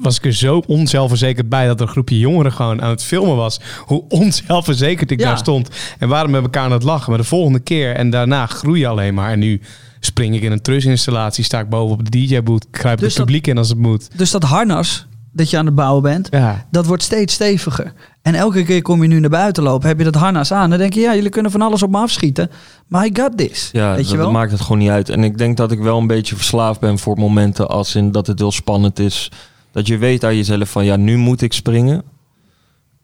Was 0.02 0.16
ik 0.16 0.24
er 0.24 0.32
zo 0.32 0.62
onzelfverzekerd 0.66 1.48
bij 1.48 1.66
dat 1.66 1.80
er 1.80 1.86
een 1.86 1.92
groepje 1.92 2.18
jongeren 2.18 2.52
gewoon 2.52 2.82
aan 2.82 2.90
het 2.90 3.02
filmen 3.02 3.36
was. 3.36 3.60
Hoe 3.84 4.04
onzelfverzekerd 4.08 5.10
ik 5.10 5.20
Ja. 5.20 5.26
daar 5.26 5.38
stond. 5.38 5.68
En 5.98 6.08
waarom 6.08 6.30
met 6.30 6.42
elkaar 6.42 6.64
aan 6.64 6.72
het 6.72 6.82
lachen. 6.82 7.10
Maar 7.10 7.18
de 7.18 7.24
volgende 7.26 7.60
keer 7.60 7.94
en 7.94 8.10
daarna 8.10 8.46
groei 8.46 8.80
je 8.80 8.86
alleen 8.86 9.14
maar. 9.14 9.30
En 9.32 9.38
nu 9.38 9.60
spring 10.00 10.34
ik 10.34 10.42
in 10.42 10.52
een 10.52 10.62
trusinstallatie, 10.62 11.44
sta 11.44 11.60
ik 11.60 11.68
boven 11.68 11.96
op 11.98 12.10
de 12.10 12.26
DJ-boot, 12.26 12.66
kruip 12.70 12.98
Dus 12.98 13.06
het 13.08 13.16
dat- 13.16 13.24
publiek 13.26 13.46
in 13.46 13.58
als 13.58 13.68
het 13.68 13.78
moet. 13.78 14.08
Dus 14.16 14.30
dat 14.30 14.42
harnas 14.42 15.06
dat 15.32 15.50
je 15.50 15.58
aan 15.58 15.66
het 15.66 15.74
bouwen 15.74 16.02
bent, 16.02 16.28
Ja. 16.30 16.66
dat 16.70 16.86
wordt 16.86 17.02
steeds 17.02 17.34
steviger. 17.34 17.92
En 18.22 18.34
elke 18.34 18.62
keer 18.64 18.82
kom 18.82 19.02
je 19.02 19.08
nu 19.08 19.20
naar 19.20 19.30
buiten 19.30 19.62
lopen, 19.62 19.88
heb 19.88 19.98
je 19.98 20.04
dat 20.04 20.14
harnas 20.14 20.52
aan. 20.52 20.70
Dan 20.70 20.78
denk 20.78 20.92
je, 20.92 21.00
ja, 21.00 21.14
jullie 21.14 21.30
kunnen 21.30 21.50
van 21.50 21.62
alles 21.62 21.82
op 21.82 21.90
me 21.90 21.98
afschieten. 21.98 22.50
Maar 22.86 23.06
I 23.06 23.10
got 23.12 23.36
this. 23.36 23.68
Ja, 23.72 23.94
Weet 23.94 24.04
je 24.10 24.16
dat 24.16 24.24
wel? 24.24 24.30
maakt 24.32 24.50
het 24.52 24.60
gewoon 24.60 24.78
niet 24.78 24.88
uit. 24.90 25.08
En 25.08 25.24
ik 25.24 25.38
denk 25.38 25.56
dat 25.56 25.72
ik 25.72 25.78
wel 25.78 25.98
een 25.98 26.06
beetje 26.06 26.36
verslaafd 26.36 26.80
ben 26.80 26.98
voor 26.98 27.16
momenten 27.18 27.68
als 27.68 27.94
in 27.94 28.10
dat 28.12 28.26
het 28.26 28.38
heel 28.38 28.52
spannend 28.52 28.98
is. 28.98 29.30
Dat 29.72 29.86
je 29.86 29.98
weet 29.98 30.24
aan 30.24 30.36
jezelf 30.36 30.70
van 30.70 30.84
ja, 30.84 30.96
nu 30.96 31.16
moet 31.16 31.40
ik 31.42 31.52
springen. 31.52 32.02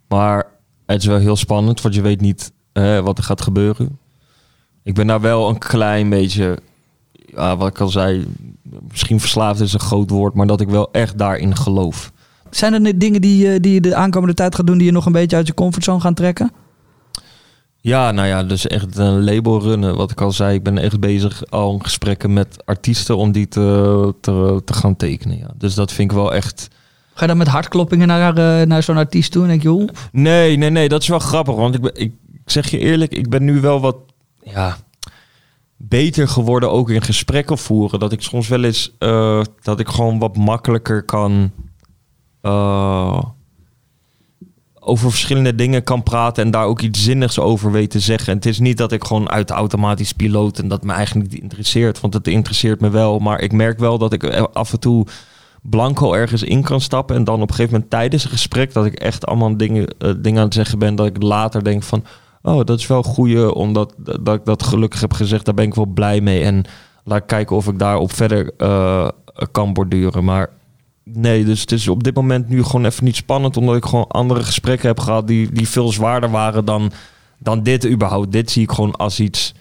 Maar 0.09 0.47
het 0.87 1.01
is 1.01 1.07
wel 1.07 1.19
heel 1.19 1.37
spannend, 1.37 1.81
want 1.81 1.95
je 1.95 2.01
weet 2.01 2.21
niet 2.21 2.53
eh, 2.73 2.99
wat 2.99 3.19
er 3.19 3.25
gaat 3.25 3.43
gebeuren. 3.43 3.99
Ik 4.83 4.95
ben 4.95 5.07
daar 5.07 5.21
wel 5.21 5.49
een 5.49 5.59
klein 5.59 6.09
beetje, 6.09 6.59
ja, 7.13 7.57
wat 7.57 7.69
ik 7.69 7.81
al 7.81 7.89
zei, 7.89 8.27
misschien 8.91 9.21
verslaafd 9.21 9.61
is 9.61 9.73
een 9.73 9.81
groot 9.81 10.11
woord, 10.11 10.35
maar 10.35 10.47
dat 10.47 10.61
ik 10.61 10.69
wel 10.69 10.89
echt 10.93 11.19
daarin 11.19 11.57
geloof. 11.57 12.13
Zijn 12.51 12.85
er 12.85 12.99
dingen 12.99 13.21
die, 13.21 13.53
eh, 13.53 13.61
die 13.61 13.75
je 13.75 13.81
de 13.81 13.95
aankomende 13.95 14.35
tijd 14.35 14.55
gaat 14.55 14.67
doen 14.67 14.79
die 14.79 14.87
je 14.87 14.93
nog 14.93 15.07
een 15.07 15.13
beetje 15.13 15.37
uit 15.37 15.47
je 15.47 15.55
comfortzone 15.55 16.01
gaan 16.01 16.15
trekken? 16.15 16.51
Ja, 17.87 18.11
nou 18.11 18.29
ja, 18.29 18.43
dus 18.45 18.67
echt 18.67 18.97
een 18.97 19.25
label 19.25 19.61
runnen. 19.61 19.97
Wat 19.97 20.11
ik 20.11 20.21
al 20.21 20.33
zei, 20.33 20.55
ik 20.55 20.63
ben 20.63 20.79
echt 20.79 21.01
bezig 21.01 21.51
al 21.51 21.73
in 21.73 21.83
gesprekken 21.83 22.33
met 22.33 22.65
artiesten 22.65 23.17
om 23.17 23.33
die 23.33 23.49
te, 23.49 24.15
te, 24.21 24.63
te 24.65 24.73
gaan 24.73 24.97
tekenen. 24.97 25.39
Ja. 25.39 25.51
Dus 25.59 25.75
dat 25.75 25.93
vind 25.93 26.11
ik 26.11 26.17
wel 26.17 26.35
echt... 26.35 26.69
Ga 27.15 27.21
je 27.21 27.27
dan 27.27 27.37
met 27.37 27.49
hartkloppingen 27.49 28.07
naar, 28.07 28.37
eh, 28.37 28.67
naar 28.67 28.83
zo'n 28.83 28.97
artiest 28.97 29.33
toe 29.33 29.43
en 29.43 29.49
denk 29.49 29.63
je, 29.63 29.69
oeh, 29.69 29.89
Nee, 30.13 30.57
nee, 30.57 30.71
nee, 30.71 30.89
dat 30.89 31.03
is 31.03 31.09
wel 31.09 31.19
grappig. 31.19 31.55
Want 31.55 31.75
ik, 31.75 31.81
ben, 31.81 31.91
ik, 31.95 32.13
ik 32.33 32.51
zeg 32.51 32.71
je 32.71 32.79
eerlijk, 32.79 33.13
ik 33.13 33.29
ben 33.29 33.45
nu 33.45 33.61
wel 33.61 33.81
wat 33.81 33.97
ja, 34.43 34.77
beter 35.77 36.29
geworden 36.29 36.71
ook 36.71 36.91
in 36.91 37.03
gesprekken 37.03 37.59
voeren. 37.59 38.01
Dat 38.01 38.13
ik 38.13 38.23
soms 38.23 38.49
wel 38.49 38.65
eens, 38.65 38.93
eh, 38.99 39.41
dat 39.63 39.81
ik 39.81 39.89
gewoon 39.89 40.19
wat 40.19 40.37
makkelijker 40.37 41.03
kan... 41.03 41.53
eh, 42.47 43.23
over 44.81 45.11
verschillende 45.11 45.55
dingen 45.55 45.85
kan 45.85 46.03
praten 46.03 46.45
en 46.45 46.51
daar 46.51 46.65
ook 46.65 46.81
iets 46.81 47.03
zinnigs 47.03 47.39
over 47.39 47.73
weet 47.73 47.91
te 47.91 48.01
zeggen. 48.01 48.29
En 48.29 48.37
het 48.37 48.47
is 48.47 48.59
niet 48.59 48.77
dat 48.77 48.93
ik 48.93 49.05
gewoon 49.05 49.31
uit 49.31 49.51
automatisch 49.51 50.13
piloot 50.13 50.59
en 50.59 50.69
dat 50.69 50.85
me 50.85 50.93
eigenlijk 50.93 51.31
niet 51.31 51.43
interesseert, 51.43 52.01
want 52.01 52.15
het 52.15 52.29
interesseert 52.29 52.81
me 52.81 52.91
wel. 52.91 53.19
Maar 53.19 53.41
ik 53.41 53.53
merk 53.53 53.79
wel 53.79 53.99
dat 53.99 54.13
ik 54.13 54.25
af 54.53 54.73
en 54.73 54.81
toe 54.81 55.07
blanco 55.63 56.13
ergens 56.13 56.43
in 56.43 56.63
kan 56.63 56.81
stappen 56.81 57.17
en 57.17 57.25
dan 57.25 57.35
op 57.35 57.49
een 57.49 57.55
gegeven 57.55 57.73
moment 57.73 57.91
tijdens 57.91 58.25
een 58.25 58.31
gesprek 58.31 58.73
dat 58.73 58.85
ik 58.85 58.95
echt 58.95 59.27
allemaal 59.27 59.57
dingen, 59.57 59.87
eh, 59.99 60.11
dingen 60.19 60.39
aan 60.39 60.45
het 60.45 60.55
zeggen 60.55 60.79
ben, 60.79 60.95
dat 60.95 61.07
ik 61.07 61.23
later 61.23 61.65
denk 61.65 61.83
van, 61.83 62.05
oh, 62.43 62.65
dat 62.65 62.79
is 62.79 62.87
wel 62.87 63.03
goeie, 63.03 63.55
omdat 63.55 63.95
dat 64.21 64.35
ik 64.35 64.45
dat 64.45 64.63
gelukkig 64.63 65.01
heb 65.01 65.13
gezegd, 65.13 65.45
daar 65.45 65.55
ben 65.55 65.67
ik 65.67 65.75
wel 65.75 65.87
blij 65.87 66.21
mee. 66.21 66.43
En 66.43 66.65
laat 67.05 67.27
kijken 67.27 67.57
of 67.57 67.69
ik 67.69 67.79
daarop 67.79 68.13
verder 68.13 68.51
eh, 68.57 69.09
kan 69.51 69.73
borduren. 69.73 70.25
Maar 70.25 70.51
Nee, 71.13 71.45
dus 71.45 71.61
het 71.61 71.73
is 71.73 71.89
op 71.89 72.05
dit 72.05 72.15
moment 72.15 72.49
nu 72.49 72.63
gewoon 72.63 72.85
even 72.85 73.05
niet 73.05 73.17
spannend. 73.17 73.57
Omdat 73.57 73.77
ik 73.77 73.85
gewoon 73.85 74.09
andere 74.09 74.43
gesprekken 74.43 74.89
heb 74.89 75.01
gehad 75.01 75.27
die, 75.27 75.53
die 75.53 75.69
veel 75.69 75.93
zwaarder 75.93 76.31
waren 76.31 76.65
dan, 76.65 76.93
dan 77.39 77.63
dit 77.63 77.87
überhaupt. 77.87 78.33
Dit 78.33 78.51
zie 78.51 78.63
ik 78.63 78.71
gewoon 78.71 78.97
als 78.97 79.21
iets 79.21 79.55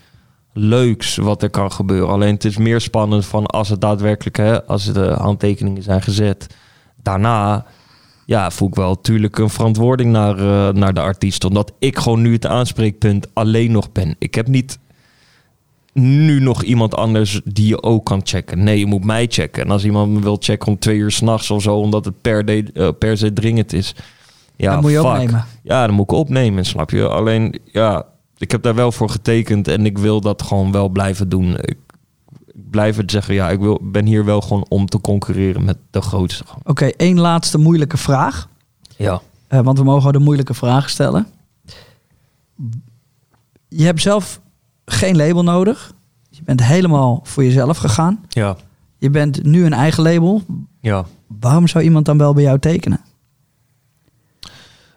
leuks 0.53 1.15
wat 1.15 1.43
er 1.43 1.49
kan 1.49 1.71
gebeuren. 1.71 2.09
Alleen 2.09 2.33
het 2.33 2.45
is 2.45 2.57
meer 2.57 2.81
spannend 2.81 3.25
van 3.25 3.45
als 3.45 3.69
het 3.69 3.81
daadwerkelijk, 3.81 4.37
hè, 4.37 4.65
als 4.65 4.93
de 4.93 5.15
handtekeningen 5.17 5.83
zijn 5.83 6.01
gezet. 6.01 6.55
Daarna 7.01 7.65
ja, 8.25 8.51
voel 8.51 8.67
ik 8.67 8.75
wel 8.75 8.89
natuurlijk 8.89 9.37
een 9.37 9.49
verantwoording 9.49 10.11
naar, 10.11 10.37
eh, 10.37 10.73
naar 10.73 10.93
de 10.93 10.99
artiest. 10.99 11.43
Omdat 11.43 11.71
ik 11.79 11.97
gewoon 11.97 12.21
nu 12.21 12.33
het 12.33 12.45
aanspreekpunt 12.45 13.27
alleen 13.33 13.71
nog 13.71 13.91
ben. 13.91 14.15
Ik 14.19 14.35
heb 14.35 14.47
niet 14.47 14.79
nu 15.99 16.39
nog 16.39 16.63
iemand 16.63 16.95
anders 16.95 17.41
die 17.43 17.67
je 17.67 17.83
ook 17.83 18.05
kan 18.05 18.21
checken. 18.23 18.63
Nee, 18.63 18.79
je 18.79 18.85
moet 18.85 19.03
mij 19.03 19.25
checken. 19.29 19.63
En 19.63 19.71
als 19.71 19.85
iemand 19.85 20.11
me 20.11 20.19
wil 20.19 20.37
checken 20.39 20.67
om 20.67 20.79
twee 20.79 20.97
uur 20.97 21.11
s'nachts 21.11 21.51
of 21.51 21.61
zo, 21.61 21.75
omdat 21.75 22.05
het 22.05 22.21
per, 22.21 22.45
de, 22.45 22.65
eh, 22.73 22.89
per 22.99 23.17
se 23.17 23.33
dringend 23.33 23.73
is. 23.73 23.95
Ja, 24.55 24.73
dat 24.73 24.81
moet 24.81 24.91
je 24.91 24.97
fuck. 24.97 25.05
opnemen. 25.05 25.45
Ja, 25.63 25.85
dan 25.85 25.95
moet 25.95 26.11
ik 26.11 26.17
opnemen, 26.17 26.65
snap 26.65 26.89
je? 26.89 27.07
Alleen, 27.07 27.59
ja, 27.71 28.05
ik 28.37 28.51
heb 28.51 28.63
daar 28.63 28.75
wel 28.75 28.91
voor 28.91 29.09
getekend 29.09 29.67
en 29.67 29.85
ik 29.85 29.97
wil 29.97 30.21
dat 30.21 30.41
gewoon 30.41 30.71
wel 30.71 30.89
blijven 30.89 31.29
doen. 31.29 31.57
Ik, 31.57 31.77
ik 32.45 32.69
blijf 32.69 32.97
het 32.97 33.11
zeggen, 33.11 33.33
ja, 33.33 33.49
ik 33.49 33.59
wil, 33.59 33.79
ben 33.81 34.05
hier 34.05 34.25
wel 34.25 34.41
gewoon 34.41 34.65
om 34.69 34.85
te 34.85 35.01
concurreren 35.01 35.63
met 35.65 35.77
de 35.91 36.01
grootste. 36.01 36.43
Oké, 36.63 36.85
één 36.85 37.19
laatste 37.19 37.57
moeilijke 37.57 37.97
vraag. 37.97 38.49
Ja. 38.97 39.21
Eh, 39.47 39.59
want 39.59 39.77
we 39.77 39.83
mogen 39.83 40.13
de 40.13 40.19
moeilijke 40.19 40.53
vragen 40.53 40.89
stellen. 40.89 41.27
Je 43.67 43.83
hebt 43.83 44.01
zelf 44.01 44.41
geen 44.85 45.15
label 45.15 45.43
nodig. 45.43 45.93
Je 46.29 46.43
bent 46.43 46.63
helemaal 46.63 47.19
voor 47.23 47.43
jezelf 47.43 47.77
gegaan. 47.77 48.25
Ja. 48.29 48.55
Je 48.97 49.09
bent 49.09 49.43
nu 49.43 49.65
een 49.65 49.73
eigen 49.73 50.03
label. 50.03 50.41
Ja. 50.81 51.05
Waarom 51.39 51.67
zou 51.67 51.83
iemand 51.83 52.05
dan 52.05 52.17
wel 52.17 52.33
bij 52.33 52.43
jou 52.43 52.59
tekenen? 52.59 53.01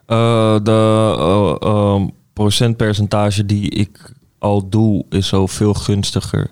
Eh, 0.06 0.56
de 0.62 1.14
eh, 1.18 1.68
ehm, 1.68 2.08
procentpercentage 2.32 3.46
die 3.46 3.70
ik 3.70 4.12
al 4.38 4.68
doe 4.68 5.04
is 5.08 5.28
zo 5.28 5.46
veel 5.46 5.74
gunstiger. 5.74 6.50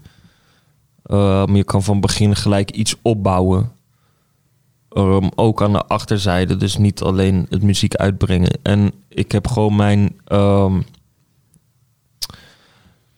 Je 1.52 1.62
kan 1.64 1.82
van 1.82 2.00
begin 2.00 2.36
gelijk 2.36 2.70
iets 2.70 2.96
opbouwen. 3.02 3.72
Ehm, 4.96 5.28
ook 5.34 5.62
aan 5.62 5.72
de 5.72 5.84
achterzijde, 5.84 6.56
dus 6.56 6.76
niet 6.76 7.02
alleen 7.02 7.46
het 7.48 7.62
muziek 7.62 7.94
uitbrengen. 7.94 8.58
En 8.62 8.92
ik 9.08 9.32
heb 9.32 9.46
gewoon 9.46 9.76
mijn, 9.76 10.16
ehm, 10.24 10.80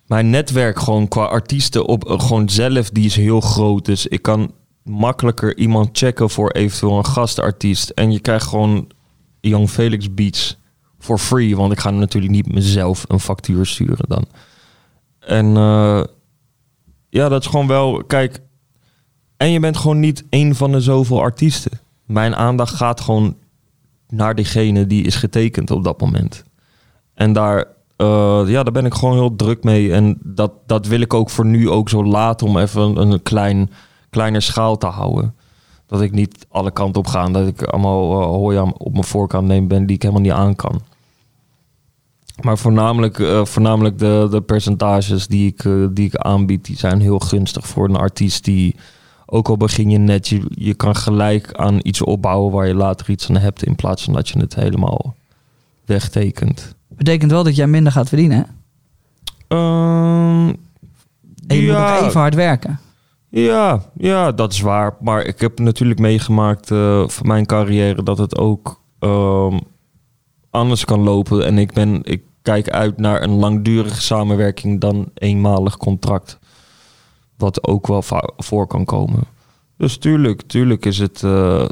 mijn 0.09 0.30
netwerk 0.30 0.78
gewoon 0.78 1.09
qua 1.09 1.24
artiesten 1.24 1.86
op 1.86 2.09
eh, 2.09 2.20
gewoon 2.20 2.48
zelf, 2.48 2.90
die 2.90 3.04
is 3.04 3.16
heel 3.16 3.40
groot. 3.40 3.84
Dus 3.84 4.06
ik 4.06 4.22
kan 4.22 4.52
makkelijker 4.82 5.56
iemand 5.56 5.88
checken 5.92 6.30
voor 6.30 6.50
eventueel 6.50 6.98
een 6.98 7.06
gastartiest. 7.06 7.90
En 7.90 8.12
je 8.12 8.20
krijgt 8.20 8.46
gewoon 8.46 8.90
Young 9.40 9.68
Felix 9.70 10.14
Beats 10.14 10.59
for 10.98 11.18
free. 11.18 11.56
Want 11.56 11.72
ik 11.72 11.78
ga 11.78 11.90
natuurlijk 11.90 12.32
niet 12.32 12.52
mezelf 12.52 13.04
een 13.09 13.20
factuur 13.20 13.66
sturen 13.66 14.09
dan. 14.09 14.24
En 15.20 15.56
eh, 15.56 16.04
ja, 17.09 17.28
dat 17.28 17.42
is 17.42 17.50
gewoon 17.50 17.66
wel... 17.66 18.04
Kijk, 18.04 18.40
en 19.36 19.50
je 19.50 19.61
bent 19.61 19.76
gewoon 19.76 20.00
niet 20.00 20.24
één 20.28 20.54
van 20.54 20.72
de 20.72 20.80
zoveel 20.80 21.20
artiesten. 21.20 21.80
Mijn 22.06 22.36
aandacht 22.36 22.74
gaat 22.74 23.00
gewoon 23.00 23.36
naar 24.09 24.34
diegene 24.34 24.86
die 24.86 25.04
is 25.04 25.16
getekend 25.16 25.70
op 25.70 25.84
dat 25.84 26.00
moment. 26.00 26.44
En 27.14 27.32
daar, 27.32 27.66
eh, 27.99 28.42
ja, 28.46 28.62
daar 28.62 28.72
ben 28.72 28.84
ik 28.84 28.94
gewoon 28.94 29.14
heel 29.14 29.36
druk 29.36 29.64
mee. 29.64 29.92
En 29.92 30.18
dat, 30.22 30.53
dat 30.66 30.86
wil 30.86 31.01
ik 31.01 31.14
ook 31.14 31.30
voor 31.30 31.46
nu 31.46 31.70
ook 31.70 31.88
zo 31.88 32.05
laten 32.05 32.46
om 32.46 32.59
even 32.59 32.82
een, 32.82 33.11
een 33.11 33.22
klein, 33.22 33.70
kleiner 34.11 34.42
schaal 34.42 34.76
te 34.76 34.86
houden. 34.86 35.34
Dat 35.86 36.01
ik 36.01 36.12
niet 36.12 36.46
alle 36.49 36.70
kanten 36.70 37.01
op 37.01 37.07
ga. 37.07 37.28
Dat 37.28 37.46
ik 37.46 37.62
allemaal 37.62 38.20
uh, 38.20 38.26
hooi 38.26 38.59
aan, 38.59 38.78
op 38.78 38.92
mijn 38.92 39.05
voorkant 39.05 39.46
neem 39.46 39.68
ben 39.68 39.86
die 39.86 39.96
ik 39.96 40.03
helemaal 40.03 40.22
niet 40.22 40.32
aan 40.32 40.57
kan. 40.57 40.80
Maar 42.40 42.59
voornamelijk, 42.59 43.18
eh, 43.18 43.44
voornamelijk 43.44 43.99
de, 43.99 44.28
de 44.30 44.40
percentages 44.40 45.26
die 45.26 45.46
ik, 45.46 45.64
eh, 45.64 45.86
die 45.90 46.07
ik 46.07 46.16
aanbied, 46.16 46.64
die 46.64 46.76
zijn 46.76 47.01
heel 47.01 47.18
gunstig 47.18 47.66
voor 47.66 47.88
een 47.88 47.96
artiest 47.96 48.44
die, 48.44 48.76
ook 49.26 49.49
al 49.49 49.57
begin 49.57 49.90
je 49.90 49.99
net, 49.99 50.28
je, 50.28 50.42
je 50.49 50.74
kan 50.74 50.96
gelijk 50.96 51.53
aan 51.53 51.78
iets 51.82 52.03
opbouwen 52.03 52.53
waar 52.53 52.66
je 52.66 52.74
later 52.74 53.11
iets 53.11 53.28
aan 53.28 53.36
hebt, 53.36 53.64
in 53.64 53.76
plaats 53.76 54.05
van 54.05 54.12
dat 54.12 54.28
je 54.28 54.38
het 54.38 54.55
helemaal 54.55 55.14
wegtekent. 55.84 56.76
Betekent 56.99 57.30
wel 57.30 57.44
dat 57.44 57.57
jij 57.57 57.66
minder 57.66 57.92
gaat 57.92 58.09
verdienen. 58.09 58.46
Ehm, 59.49 60.49
En 61.46 61.57
je 61.57 61.62
ja, 61.62 61.80
moet 61.82 61.99
nog 61.99 62.09
even 62.09 62.20
hard 62.20 62.34
werken. 62.34 62.80
Ja, 63.28 63.82
ja, 63.96 64.32
dat 64.32 64.53
is 64.53 64.61
waar. 64.61 64.96
Maar 65.01 65.22
ik 65.22 65.40
heb 65.40 65.59
natuurlijk 65.59 66.01
meegemaakt 66.01 66.70
eh, 66.70 67.09
van 67.09 67.26
mijn 67.26 67.46
carrière 67.46 68.03
dat 68.03 68.18
het 68.18 68.38
ook 68.38 68.80
ehm, 68.99 69.59
anders 70.51 70.84
kan 70.84 71.01
lopen. 71.01 71.44
En 71.46 71.59
ik, 71.59 71.72
ben, 71.72 72.01
ik 72.03 72.22
kijk 72.42 72.70
uit 72.70 72.99
naar 72.99 73.22
een 73.22 73.34
langdurige 73.34 74.01
samenwerking 74.01 74.80
dan 74.80 75.11
eenmalig 75.14 75.76
contract. 75.76 76.38
Wat 77.36 77.66
ook 77.66 77.86
wel 77.86 78.03
voor 78.36 78.66
kan 78.66 78.84
komen. 78.84 79.22
Dus 79.76 79.99
tuurlijk, 79.99 80.42
tuurlijk 80.42 80.86
is 80.86 80.99
het, 80.99 81.22
eh, 81.22 81.68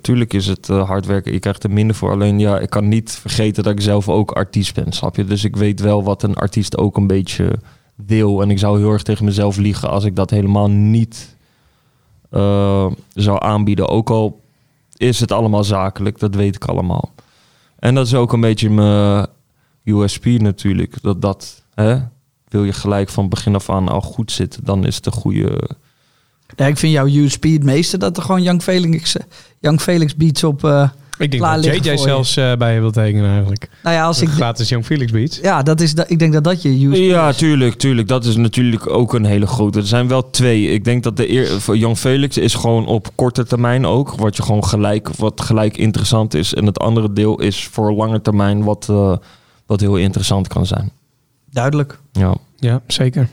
tuurlijk 0.00 0.32
is 0.32 0.46
het 0.46 0.68
eh, 0.68 0.88
hard 0.88 1.06
werken. 1.06 1.32
Je 1.32 1.38
krijgt 1.38 1.64
er 1.64 1.70
minder 1.70 1.96
voor. 1.96 2.10
Alleen 2.10 2.38
ja, 2.38 2.58
ik 2.58 2.70
kan 2.70 2.88
niet 2.88 3.10
vergeten 3.10 3.62
dat 3.62 3.72
ik 3.72 3.80
zelf 3.80 4.08
ook 4.08 4.30
artiest 4.30 4.74
ben, 4.74 4.92
snap 4.92 5.16
je? 5.16 5.24
Dus 5.24 5.44
ik 5.44 5.56
weet 5.56 5.80
wel 5.80 6.04
wat 6.04 6.22
een 6.22 6.34
artiest 6.34 6.76
ook 6.76 6.96
een 6.96 7.06
beetje 7.06 7.58
wil. 7.94 8.42
En 8.42 8.50
ik 8.50 8.58
zou 8.58 8.78
heel 8.78 8.92
erg 8.92 9.02
tegen 9.02 9.24
mezelf 9.24 9.56
liegen 9.56 9.90
als 9.90 10.04
ik 10.04 10.16
dat 10.16 10.30
helemaal 10.30 10.70
niet 10.70 11.36
eh, 12.30 12.86
zou 13.14 13.42
aanbieden. 13.42 13.88
Ook 13.88 14.10
al 14.10 14.40
is 14.96 15.20
het 15.20 15.32
allemaal 15.32 15.64
zakelijk, 15.64 16.18
dat 16.18 16.34
weet 16.34 16.54
ik 16.54 16.64
allemaal. 16.64 17.14
En 17.78 17.94
dat 17.94 18.06
is 18.06 18.14
ook 18.14 18.32
een 18.32 18.40
beetje 18.40 18.70
mijn 18.70 19.26
USP 19.84 20.24
natuurlijk. 20.24 21.02
Dat 21.02 21.22
dat, 21.22 21.64
hè, 21.74 21.98
wil 22.48 22.64
je 22.64 22.72
gelijk 22.72 23.08
van 23.08 23.28
begin 23.28 23.54
af 23.54 23.70
aan 23.70 23.88
al 23.88 24.00
goed 24.00 24.32
zitten, 24.32 24.64
dan 24.64 24.86
is 24.86 24.96
het 24.96 25.06
een 25.06 25.12
goede... 25.12 25.68
Ja, 26.56 26.66
ik 26.66 26.76
vind 26.78 26.92
jouw 26.92 27.06
USP 27.06 27.42
het 27.44 27.64
meeste 27.64 27.98
dat 27.98 28.16
er 28.16 28.22
gewoon 28.22 28.42
Young 28.42 28.62
Felix, 28.62 29.16
Young 29.60 29.80
Felix 29.80 30.16
beats 30.16 30.44
op... 30.44 30.64
eh, 30.64 30.88
Ik 31.18 31.30
denk 31.30 31.42
Klaar 31.42 31.60
dat 31.60 31.84
JJ 31.84 31.96
zelfs 31.96 32.36
eh, 32.36 32.54
bij 32.56 32.74
je 32.74 32.80
wil 32.80 32.90
tekenen 32.90 33.30
eigenlijk. 33.30 33.68
nou 33.82 33.96
ja, 33.96 34.04
als 34.04 34.20
ik... 34.22 34.28
Gratis 34.28 34.68
Young 34.68 34.84
Felix 34.84 35.12
Beats. 35.12 35.38
Ja, 35.42 35.62
dat 35.62 35.80
is, 35.80 35.94
dat- 35.94 36.10
ik 36.10 36.18
denk 36.18 36.32
dat 36.32 36.44
dat 36.44 36.62
je 36.62 36.86
USP 36.86 37.00
Ja, 37.02 37.28
is. 37.28 37.36
tuurlijk, 37.36 37.74
tuurlijk. 37.74 38.08
Dat 38.08 38.24
is 38.24 38.36
natuurlijk 38.36 38.90
ook 38.90 39.14
een 39.14 39.24
hele 39.24 39.46
grote. 39.46 39.78
Er 39.78 39.86
zijn 39.86 40.08
wel 40.08 40.30
twee. 40.30 40.68
Ik 40.70 40.84
denk 40.84 41.02
dat 41.02 41.16
de 41.16 41.30
eer 41.30 41.60
voor 41.60 41.76
Jan 41.76 41.96
Felix 41.96 42.36
is 42.38 42.54
gewoon 42.54 42.86
op 42.86 43.08
korte 43.14 43.44
termijn 43.44 43.86
ook. 43.86 44.14
Wat 44.14 44.36
je 44.36 44.42
gewoon 44.42 44.64
gelijk, 44.64 45.08
wat 45.08 45.40
gelijk 45.40 45.76
interessant 45.76 46.34
is. 46.34 46.54
En 46.54 46.66
het 46.66 46.78
andere 46.78 47.12
deel 47.12 47.40
is 47.40 47.64
voor 47.64 47.92
lange 47.92 48.20
termijn 48.22 48.64
wat, 48.64 48.86
eh, 48.90 49.16
wat 49.66 49.80
heel 49.80 49.96
interessant 49.96 50.48
kan 50.48 50.66
zijn. 50.66 50.90
Duidelijk. 51.50 51.98
Ja. 52.12 52.34
Ja, 52.56 52.80
zeker. 52.86 53.28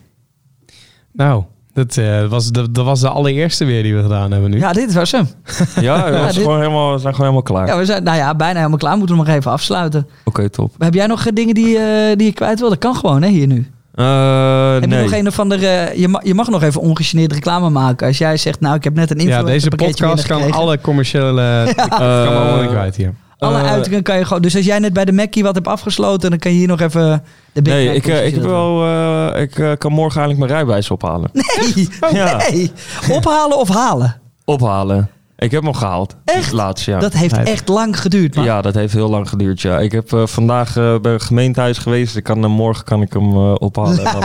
Nou, 1.11 1.43
dat, 1.73 1.97
eh, 1.97 2.25
was, 2.25 2.51
dat, 2.51 2.75
dat 2.75 2.85
was 2.85 2.99
de 2.99 3.09
allereerste 3.09 3.65
weer 3.65 3.83
die 3.83 3.95
we 3.95 4.01
gedaan 4.01 4.31
hebben 4.31 4.49
nu. 4.51 4.57
Ja, 4.57 4.73
dit 4.73 4.93
was 4.93 5.11
hem. 5.11 5.27
Ja, 5.81 6.05
we 6.11 6.17
Ja, 6.17 6.25
dit- 6.25 6.35
gewoon 6.35 6.57
helemaal, 6.59 6.93
we 6.93 6.99
zijn 6.99 7.15
gewoon 7.15 7.31
helemaal 7.31 7.41
klaar. 7.41 7.67
Ja, 7.67 7.77
we 7.77 7.85
zijn 7.85 8.03
nou 8.03 8.17
ja, 8.17 8.35
bijna 8.35 8.57
helemaal 8.57 8.77
klaar. 8.77 8.97
Moeten 8.97 9.17
we 9.17 9.23
nog 9.23 9.33
even 9.35 9.51
afsluiten. 9.51 10.07
Oké, 10.23 10.49
top. 10.49 10.71
Heb 10.77 10.93
jij 10.93 11.07
nog 11.07 11.25
eh, 11.25 11.33
dingen 11.33 11.53
die, 11.55 11.77
eh, 11.77 12.15
die 12.17 12.27
je 12.27 12.33
kwijt 12.33 12.59
wil? 12.59 12.69
Dat 12.69 12.77
kan 12.77 12.95
gewoon, 12.95 13.21
hè, 13.21 13.29
hier 13.29 13.47
nu. 13.47 13.67
Eh, 13.95 14.73
Heb 14.73 14.81
je 14.81 14.87
nee. 14.87 15.01
nog 15.03 15.13
een 15.13 15.27
of 15.27 15.39
andere... 15.39 15.91
Je, 15.95 16.07
ma- 16.07 16.21
je 16.23 16.33
mag 16.33 16.49
nog 16.49 16.63
even 16.63 16.81
ongegeneerd 16.81 17.33
reclame 17.33 17.69
maken. 17.69 18.07
Als 18.07 18.17
jij 18.17 18.37
zegt, 18.37 18.59
nou, 18.59 18.75
ik 18.75 18.83
heb 18.83 18.93
net 18.95 19.11
een 19.11 19.17
Ja, 19.17 19.23
influencer 19.23 19.53
deze 19.53 19.69
pakketje 19.69 20.05
podcast 20.07 20.27
kan 20.27 20.51
alle 20.51 20.81
commerciële... 20.81 21.41
Ja. 21.75 21.87
kan 21.87 21.99
allemaal 22.27 22.61
niet 22.61 22.69
kwijt 22.69 22.95
hier. 22.95 23.13
Alle 23.37 23.57
Eh, 23.59 23.71
uitingen 23.71 24.03
kan 24.03 24.17
je 24.17 24.25
gewoon... 24.25 24.41
Dus 24.41 24.55
als 24.55 24.65
jij 24.65 24.79
net 24.79 24.93
bij 24.93 25.05
de 25.05 25.11
Mackie 25.11 25.43
wat 25.43 25.55
hebt 25.55 25.67
afgesloten... 25.67 26.29
dan 26.29 26.39
kan 26.39 26.51
je 26.51 26.57
hier 26.57 26.67
nog 26.67 26.81
even 26.81 27.23
de 27.53 27.61
Big 27.61 27.73
Nee, 27.73 27.85
Mac 27.87 27.95
ik, 27.95 28.07
eh, 28.07 28.25
ik, 28.25 28.33
heb 28.33 28.43
wel, 28.43 28.83
eh, 28.85 29.41
ik 29.41 29.51
kan 29.77 29.91
morgen 29.91 30.21
eigenlijk 30.21 30.37
mijn 30.39 30.51
rijbewijs 30.51 30.91
ophalen. 30.91 31.29
Nee, 31.73 31.87
Ja. 32.19 32.37
nee. 32.49 32.71
Ophalen 33.09 33.57
of 33.57 33.69
halen? 33.69 34.15
Ophalen. 34.45 35.09
Ik 35.37 35.51
heb 35.51 35.63
hem 35.63 35.73
gehaald. 35.73 36.15
Echt? 36.25 36.51
Laatst, 36.51 36.85
ja. 36.85 36.99
Dat 36.99 37.13
heeft 37.13 37.37
echt 37.37 37.67
lang 37.67 37.99
geduurd, 37.99 38.35
man. 38.35 38.45
Ja, 38.45 38.61
dat 38.61 38.73
heeft 38.73 38.93
heel 38.93 39.09
lang 39.09 39.29
geduurd, 39.29 39.61
ja. 39.61 39.79
Ik 39.79 39.91
heb 39.91 40.09
vandaag 40.23 40.73
bij 40.73 41.11
het 41.11 41.23
gemeentehuis 41.23 41.77
geweest. 41.77 42.15
Ik 42.15 42.23
kan, 42.23 42.39
morgen 42.39 42.85
kan 42.85 43.01
ik 43.01 43.13
hem 43.13 43.37
ophalen. 43.37 43.95
Dan- 44.03 44.23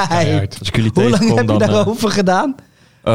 als 0.58 0.68
ik 0.68 0.76
jullie 0.76 0.90
Hoe 0.94 1.10
lang 1.10 1.28
heb 1.28 1.38
je 1.38 1.44
dan... 1.44 1.58
daarover 1.58 2.10
gedaan? 2.10 2.54
Eh, 3.08 3.14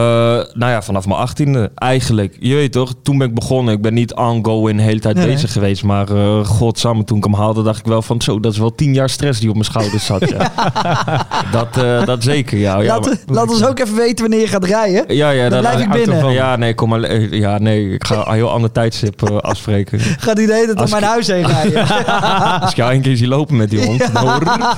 nou 0.54 0.72
ja, 0.72 0.82
vanaf 0.82 1.06
mijn 1.08 1.20
achttiende 1.20 1.72
eigenlijk. 1.76 2.38
Je 2.40 2.56
weet 2.56 2.72
toch, 2.72 2.94
toen 3.04 3.18
ben 3.18 3.28
ik 3.28 3.34
begonnen. 3.34 3.74
Ik 3.74 3.82
ben 3.82 3.94
niet 3.94 4.14
ongoing 4.14 4.78
de 4.78 4.84
hele 4.84 5.00
tijd 5.00 5.16
Nee, 5.16 5.26
bezig 5.28 5.52
geweest. 5.52 5.84
Maar 5.84 6.12
uh, 6.12 6.46
godsamme, 6.46 7.04
toen 7.04 7.18
ik 7.18 7.24
hem 7.24 7.34
haalde, 7.34 7.64
dacht 7.64 7.80
ik 7.80 7.86
wel 7.86 8.02
van... 8.02 8.22
Zo, 8.22 8.40
dat 8.40 8.52
is 8.52 8.58
wel 8.58 8.76
tien 8.76 8.94
jaar 8.94 9.10
stress 9.10 9.40
die 9.40 9.50
op 9.50 9.56
mijn 9.56 9.66
schouders 9.66 10.06
zat, 10.06 10.30
ja. 10.30 10.52
dat, 11.52 11.78
eh, 11.78 12.06
dat 12.06 12.24
zeker, 12.24 12.58
ja. 12.58 12.80
ja 12.80 12.88
laat, 12.88 13.06
maar- 13.06 13.18
laat 13.26 13.50
ons 13.50 13.66
ook 13.66 13.80
even 13.80 13.96
weten 13.96 14.22
wanneer 14.22 14.40
je 14.40 14.48
gaat 14.48 14.66
rijden. 14.66 15.16
ja, 15.16 15.30
ja, 15.30 15.50
Dan 15.50 15.60
blijf 15.60 15.80
ik 15.82 15.90
binnen. 15.92 16.32
Ja, 16.32 16.56
nee, 16.56 16.74
kom 16.74 16.90
maar. 16.90 17.22
Ja, 17.36 17.58
nee, 17.58 17.90
ik 17.94 18.06
ga 18.06 18.28
een 18.28 18.34
heel 18.34 18.52
ander 18.52 18.72
tijdstip 18.72 19.30
afspreken. 19.30 20.00
Gaat 20.26 20.38
hij 20.38 20.46
de 20.46 20.54
hele 20.54 20.74
tijd 20.74 20.82
om 20.82 20.90
mijn 20.90 21.04
huis 21.04 21.28
heen 21.28 21.46
rijden? 21.46 21.88
Als 22.62 22.72
ik 22.72 22.78
jou 22.78 22.94
een 22.94 23.02
keer 23.02 23.18
zie 23.18 23.28
lopen 23.28 23.56
met 23.56 23.70
die 23.70 23.86
hond. 23.86 24.14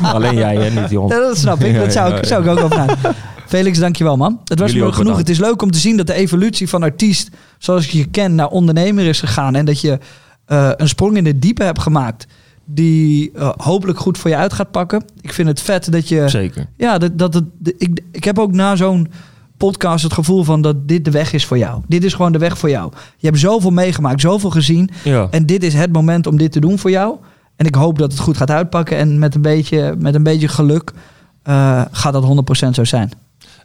alleen 0.01 0.35
jij, 0.35 0.55
hè, 0.55 0.79
niet 0.79 0.89
die 0.89 0.97
hond. 0.97 1.11
Ja, 1.11 1.19
dat 1.19 1.37
snap 1.37 1.61
ik. 1.61 1.73
Ja, 1.73 1.79
Dat 1.79 1.93
zou 1.93 2.09
ja, 2.09 2.17
ik, 2.17 2.25
zou 2.25 2.43
ik 2.43 2.49
ook 2.49 2.69
nadenken. 2.69 3.15
Felix, 3.47 3.80
dankjewel 3.80 4.17
man. 4.17 4.39
Het 4.43 4.59
was 4.59 4.73
me 4.73 4.91
genoeg. 4.91 5.17
Het 5.17 5.30
is 5.30 5.39
leuk 5.39 5.61
om 5.61 5.72
te 5.72 5.80
zien 5.80 5.97
dat 5.97 6.07
de 6.07 6.13
evolutie 6.13 6.69
van 6.69 6.84
artiest, 6.84 7.30
zoals 7.57 7.85
ik 7.85 7.91
je 7.91 8.05
ken, 8.05 8.35
naar 8.35 8.47
ondernemer 8.47 9.05
is 9.05 9.19
gegaan. 9.19 9.55
En 9.55 9.65
dat 9.65 9.81
je 9.81 9.99
eh, 10.45 10.72
een 10.76 10.88
sprong 10.88 11.17
in 11.17 11.23
de 11.23 11.39
diepe 11.39 11.63
hebt 11.63 11.81
gemaakt 11.81 12.27
die 12.65 13.31
eh, 13.31 13.49
hopelijk 13.57 13.99
goed 13.99 14.17
voor 14.17 14.30
je 14.30 14.35
uit 14.35 14.53
gaat 14.53 14.72
pakken. 14.72 15.03
Ik 15.22 15.34
vind 15.34 15.47
het 15.47 15.61
vet 15.61 15.91
dat 15.91 16.07
je... 16.07 16.30
Zeker. 16.30 16.67
Ja, 16.77 16.97
dat, 16.97 17.17
dat, 17.17 17.41
ik, 17.77 17.99
ik 18.11 18.23
heb 18.23 18.39
ook 18.39 18.51
na 18.51 18.76
zo'n 18.76 19.07
podcast 19.57 20.03
het 20.03 20.13
gevoel 20.13 20.43
van 20.43 20.61
dat 20.61 20.88
dit 20.88 21.05
de 21.05 21.11
weg 21.11 21.34
is 21.34 21.45
voor 21.45 21.57
jou. 21.57 21.81
Dit 21.88 22.03
is 22.03 22.13
gewoon 22.13 22.31
de 22.31 22.38
weg 22.38 22.57
voor 22.57 22.69
jou. 22.69 22.91
Je 23.17 23.27
hebt 23.27 23.39
zoveel 23.39 23.72
meegemaakt, 23.72 24.22
zoveel 24.22 24.49
gezien. 24.49 24.89
Ja. 25.03 25.27
En 25.31 25.45
dit 25.45 25.63
is 25.63 25.73
het 25.73 25.91
moment 25.91 26.27
om 26.27 26.38
dit 26.38 26.51
te 26.51 26.59
doen 26.59 26.80
voor 26.80 26.91
jou. 26.91 27.15
En 27.55 27.65
ik 27.65 27.76
hoop 27.76 27.97
dat 27.97 28.11
het 28.11 28.22
goed 28.22 28.38
gaat 28.38 28.51
uitpakken. 28.51 28.97
En 28.97 29.19
met 29.19 29.35
een 29.35 29.41
beetje, 29.41 29.95
met 29.99 30.15
een 30.15 30.23
beetje 30.23 30.47
geluk 30.47 30.91
eh, 31.43 31.81
gaat 31.91 32.13
dat 32.13 32.65
100% 32.65 32.69
zo 32.69 32.84
zijn. 32.84 33.11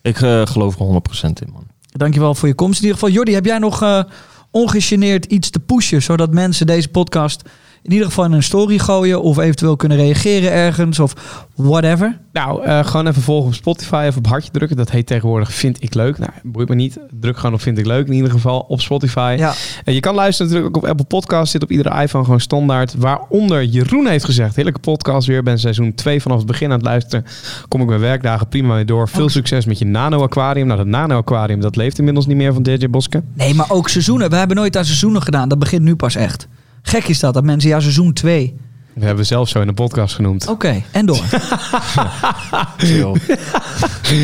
Ik 0.02 0.20
eh, 0.20 0.46
geloof 0.46 0.78
er 0.78 0.86
100% 0.86 0.90
in, 1.22 1.52
man. 1.52 1.66
Dankjewel 1.92 2.34
voor 2.34 2.48
je 2.48 2.54
komst 2.54 2.78
in 2.78 2.84
ieder 2.84 2.98
geval. 2.98 3.14
Jordi, 3.14 3.32
heb 3.34 3.44
jij 3.44 3.58
nog 3.58 3.82
eh, 3.82 4.02
ongegeneerd 4.50 5.24
iets 5.24 5.50
te 5.50 5.60
pushen... 5.60 6.02
zodat 6.02 6.32
mensen 6.32 6.66
deze 6.66 6.88
podcast 6.88 7.42
in 7.82 7.92
ieder 7.92 8.06
geval 8.06 8.24
in 8.24 8.32
een 8.32 8.42
story 8.42 8.78
gooien... 8.78 9.22
of 9.22 9.38
eventueel 9.38 9.76
kunnen 9.76 9.98
reageren 9.98 10.52
ergens 10.52 10.98
of 10.98 11.14
whatever? 11.54 12.18
Nou, 12.32 12.64
eh, 12.64 12.84
gewoon 12.84 13.06
even 13.06 13.22
volgen 13.22 13.48
op 13.48 13.54
Spotify 13.54 14.04
of 14.08 14.16
op 14.16 14.26
hartje 14.26 14.50
drukken. 14.50 14.76
Dat 14.76 14.90
heet 14.90 15.06
tegenwoordig 15.06 15.52
Vind 15.52 15.82
ik 15.82 15.94
Leuk. 15.94 16.18
Nou, 16.18 16.30
boeit 16.42 16.68
me 16.68 16.74
niet. 16.74 16.98
Druk 17.20 17.36
gewoon 17.36 17.54
op 17.54 17.60
Vind 17.60 17.78
ik 17.78 17.86
Leuk 17.86 18.06
in 18.06 18.12
ieder 18.12 18.30
geval 18.30 18.64
op 18.68 18.80
Spotify. 18.80 19.34
Ja, 19.38 19.52
En 19.84 19.94
je 19.94 20.00
kan 20.00 20.14
luisteren 20.14 20.52
natuurlijk 20.52 20.76
ook 20.76 20.82
op 20.82 20.88
Apple 20.88 21.06
Podcasts. 21.06 21.50
Zit 21.50 21.62
op 21.62 21.70
iedere 21.70 22.02
iPhone 22.02 22.24
gewoon 22.24 22.40
standaard. 22.40 22.94
Waaronder 22.98 23.64
Jeroen 23.64 24.06
heeft 24.06 24.24
gezegd. 24.24 24.54
Heerlijke 24.54 24.80
podcast 24.80 25.26
weer. 25.26 25.42
Ben 25.42 25.58
seizoen 25.58 25.94
2 25.94 26.20
vanaf 26.22 26.38
het 26.38 26.46
begin 26.46 26.66
aan 26.66 26.76
het 26.76 26.84
luisteren. 26.86 27.24
Kom 27.68 27.80
ik 27.80 27.86
mijn 27.86 28.00
werkdagen 28.00 28.48
prima 28.48 28.74
mee 28.74 28.84
door. 28.84 29.08
Veel 29.08 29.28
succes 29.28 29.64
met 29.64 29.78
je 29.78 29.84
Nano 29.84 30.22
Aquarium. 30.22 30.66
Nou, 30.66 30.78
dat 30.78 30.88
Nano 30.88 31.16
Aquarium 31.16 31.60
dat 31.60 31.76
leeft 31.76 31.98
inmiddels 31.98 32.26
niet 32.26 32.36
meer 32.36 32.52
van 32.52 32.62
DJ 32.62 32.88
Boske. 32.90 33.22
nee, 33.34 33.54
maar 33.54 33.70
ook 33.70 33.88
seizoenen. 33.88 34.30
We 34.30 34.36
hebben 34.36 34.56
nooit 34.56 34.76
aan 34.76 34.84
seizoenen 34.84 35.22
gedaan. 35.22 35.48
Dat 35.48 35.58
begint 35.58 35.82
nu 35.82 35.96
pas 35.96 36.14
echt. 36.14 36.48
Gek 36.82 37.08
is 37.08 37.20
dat, 37.20 37.34
dat 37.34 37.44
mensen, 37.44 37.70
ja, 37.70 37.80
seizoen 37.80 38.12
2. 38.12 38.54
We 39.00 39.06
hebben 39.06 39.26
zelf 39.26 39.48
zo 39.48 39.60
in 39.60 39.66
de 39.66 39.72
podcast 39.72 40.14
genoemd. 40.14 40.48
Oké, 40.48 40.82
en 40.90 41.06
door. 41.06 41.16
Chill. 42.76 43.12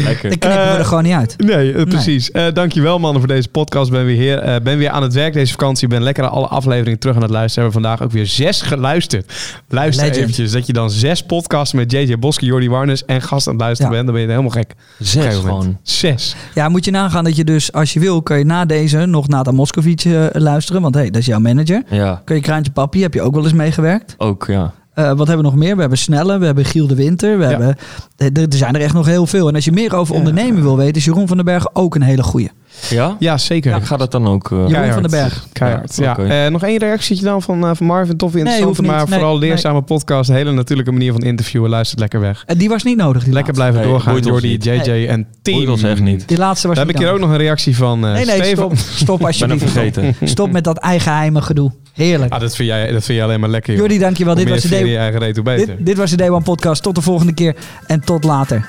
Lekker. 0.04 0.28
Dan 0.30 0.38
knippen 0.38 0.50
we 0.50 0.78
er 0.78 0.84
gewoon 0.84 1.02
niet 1.02 1.12
uit. 1.12 1.34
Nee, 1.38 1.72
eh, 1.74 1.82
precies. 1.84 2.30
Eh, 2.30 2.44
dankjewel 2.52 2.98
mannen 2.98 3.20
voor 3.20 3.28
deze 3.34 3.48
podcast. 3.48 3.90
Ben 3.90 4.04
weer, 4.04 4.16
hier, 4.16 4.38
eh, 4.38 4.60
ben 4.62 4.78
weer 4.78 4.90
aan 4.90 5.02
het 5.02 5.12
werk 5.14 5.32
deze 5.32 5.50
vakantie. 5.52 5.88
Ben 5.88 6.02
lekker 6.02 6.28
alle 6.28 6.46
afleveringen 6.46 6.98
terug 6.98 7.16
aan 7.16 7.22
het 7.22 7.30
luisteren. 7.30 7.64
Hebben 7.70 7.82
vandaag 7.82 8.06
ook 8.06 8.12
weer 8.12 8.26
zes 8.26 8.62
geluisterd. 8.62 9.32
Luister 9.68 10.04
Legend. 10.04 10.20
eventjes. 10.22 10.52
Dat 10.52 10.66
je 10.66 10.72
dan 10.72 10.90
zes 10.90 11.22
podcasts 11.22 11.74
met 11.74 11.92
JJ 11.92 12.18
Boske, 12.18 12.44
Jordi 12.46 12.68
Warnes 12.68 13.04
en 13.04 13.22
gast 13.22 13.46
aan 13.46 13.52
het 13.52 13.62
luisteren 13.62 13.92
Ja. 13.92 13.96
bent. 13.96 14.06
Dan 14.06 14.14
ben 14.16 14.24
je 14.24 14.30
helemaal 14.30 14.62
gek. 14.62 14.74
Zes 14.98 15.34
gewoon. 15.34 15.78
Zes. 15.82 16.36
Ja, 16.54 16.68
moet 16.68 16.84
je 16.84 16.90
nagaan 16.90 17.24
dat 17.24 17.36
je 17.36 17.44
dus, 17.44 17.72
als 17.72 17.92
je 17.92 18.00
wil, 18.00 18.22
kan 18.22 18.38
je 18.38 18.44
na 18.44 18.64
deze 18.64 18.98
nog 19.06 19.28
Nathan 19.28 19.54
Moscovic 19.54 20.04
eh, 20.04 20.24
luisteren. 20.32 20.82
Want 20.82 20.94
hey, 20.94 21.10
dat 21.10 21.20
is 21.20 21.26
jouw 21.26 21.38
manager. 21.40 21.82
Ja, 21.90 22.22
Kun 22.24 22.36
je 22.36 22.42
Kraantje 22.42 22.72
Papi, 22.72 23.02
heb 23.02 23.14
je 23.14 23.22
ook 23.22 23.34
wel 23.34 23.44
eens 23.44 23.52
meegewerkt. 23.52 24.14
ook 24.18 24.44
ja. 24.48 24.65
Eh, 24.96 25.04
wat 25.04 25.26
hebben 25.26 25.36
we 25.36 25.42
nog 25.42 25.54
meer? 25.54 25.74
We 25.74 25.80
hebben 25.80 25.98
Snelle, 25.98 26.38
we 26.38 26.44
hebben 26.46 26.64
Giel 26.64 26.86
de 26.86 26.94
Winter. 26.94 27.38
We 27.38 27.44
Ja. 27.44 27.48
hebben, 27.50 27.76
er, 28.16 28.42
er 28.50 28.56
zijn 28.56 28.74
er 28.74 28.80
echt 28.80 28.94
nog 28.94 29.06
heel 29.06 29.26
veel. 29.26 29.48
En 29.48 29.54
als 29.54 29.64
je 29.64 29.72
meer 29.72 29.94
over 29.94 30.14
ondernemen 30.14 30.62
wil 30.62 30.76
weten, 30.76 30.94
is 30.94 31.04
Jeroen 31.04 31.26
van 31.28 31.36
den 31.36 31.46
Berg 31.46 31.66
ook 31.74 31.94
een 31.94 32.02
hele 32.02 32.22
goeie. 32.22 32.48
Ja? 32.90 33.16
Ja, 33.18 33.38
zeker. 33.38 33.76
Ik 33.76 33.84
ga 33.84 33.96
dat 33.96 34.10
dan 34.12 34.26
ook... 34.26 34.44
eh, 34.44 34.50
Jeroen 34.56 34.70
Keihard. 34.72 34.92
van 34.92 35.02
den 35.02 35.10
Berg. 35.10 35.46
Keihard. 35.52 35.96
Ja. 35.96 36.18
Eh, 36.18 36.50
nog 36.50 36.62
één 36.62 36.78
reactietje 36.78 37.24
dan 37.24 37.42
van, 37.42 37.64
eh, 37.66 37.70
van 37.74 37.86
Marvin. 37.86 38.16
Tof, 38.16 38.30
interessant, 38.34 38.64
hoeft 38.66 38.80
niet. 38.80 38.90
maar 38.90 38.96
Nee, 39.08 39.14
vooral 39.18 39.38
nee. 39.38 39.48
leerzame 39.48 39.82
podcast. 39.82 40.28
Een 40.30 40.36
hele 40.36 40.52
natuurlijke 40.52 40.92
manier 40.92 41.12
van 41.12 41.20
interviewen. 41.22 41.70
Luistert 41.70 42.00
lekker 42.00 42.20
weg. 42.20 42.42
En 42.46 42.58
die 42.58 42.68
was 42.68 42.82
niet 42.82 42.96
nodig. 42.96 43.24
Die 43.24 43.32
Lekker 43.32 43.54
laatste. 43.56 43.72
blijven 43.72 43.80
Nee, 43.80 44.14
doorgaan. 44.14 44.32
Jordi, 44.32 44.48
niet. 44.48 44.64
JJ 44.64 45.06
en 45.06 45.26
team. 45.42 45.56
Boeit 45.56 45.68
ons 45.70 45.82
echt 45.82 46.00
niet. 46.00 46.28
Die 46.28 46.38
laatste 46.38 46.66
was 46.68 46.76
Dan 46.76 46.86
heb 46.86 46.94
ik 46.96 47.02
hier 47.02 47.12
ook 47.12 47.20
nog 47.20 47.30
een 47.30 47.36
reactie 47.36 47.76
van 47.76 48.06
eh 48.06 48.12
Nee, 48.12 48.24
nee, 48.24 48.34
Steven. 48.42 48.56
stop. 48.56 48.76
Stop 48.76 49.14
Ik 49.14 49.18
ben 49.18 49.26
alsjeblieft. 49.26 49.72
vergeten. 49.72 50.14
Stop 50.28 50.52
met 50.52 50.64
dat 50.64 50.78
eigenheime 50.78 51.42
gedoe. 51.42 51.72
Heerlijk. 51.92 52.32
Ah, 52.32 52.40
dat 52.40 52.56
vind 52.56 52.68
jij, 52.68 52.82
dat 52.92 53.04
vind 53.04 53.18
jij 53.18 53.22
alleen 53.26 53.40
maar 53.40 53.48
lekker. 53.48 53.72
joh. 53.72 53.80
Jordi, 53.80 53.98
dankjewel. 53.98 54.34
Hoe 54.34 54.44
Dit 54.44 54.52
was, 54.52 54.62
de 54.62 54.68
Day, 54.68 55.56
dit, 55.56 55.86
dit 55.86 55.96
was 55.96 56.10
de 56.10 56.16
Day 56.16 56.28
One 56.30 56.42
podcast. 56.42 56.82
Tot 56.82 56.94
de 56.94 57.00
volgende 57.02 57.32
keer 57.34 57.56
en 57.86 58.00
tot 58.00 58.24
later. 58.24 58.68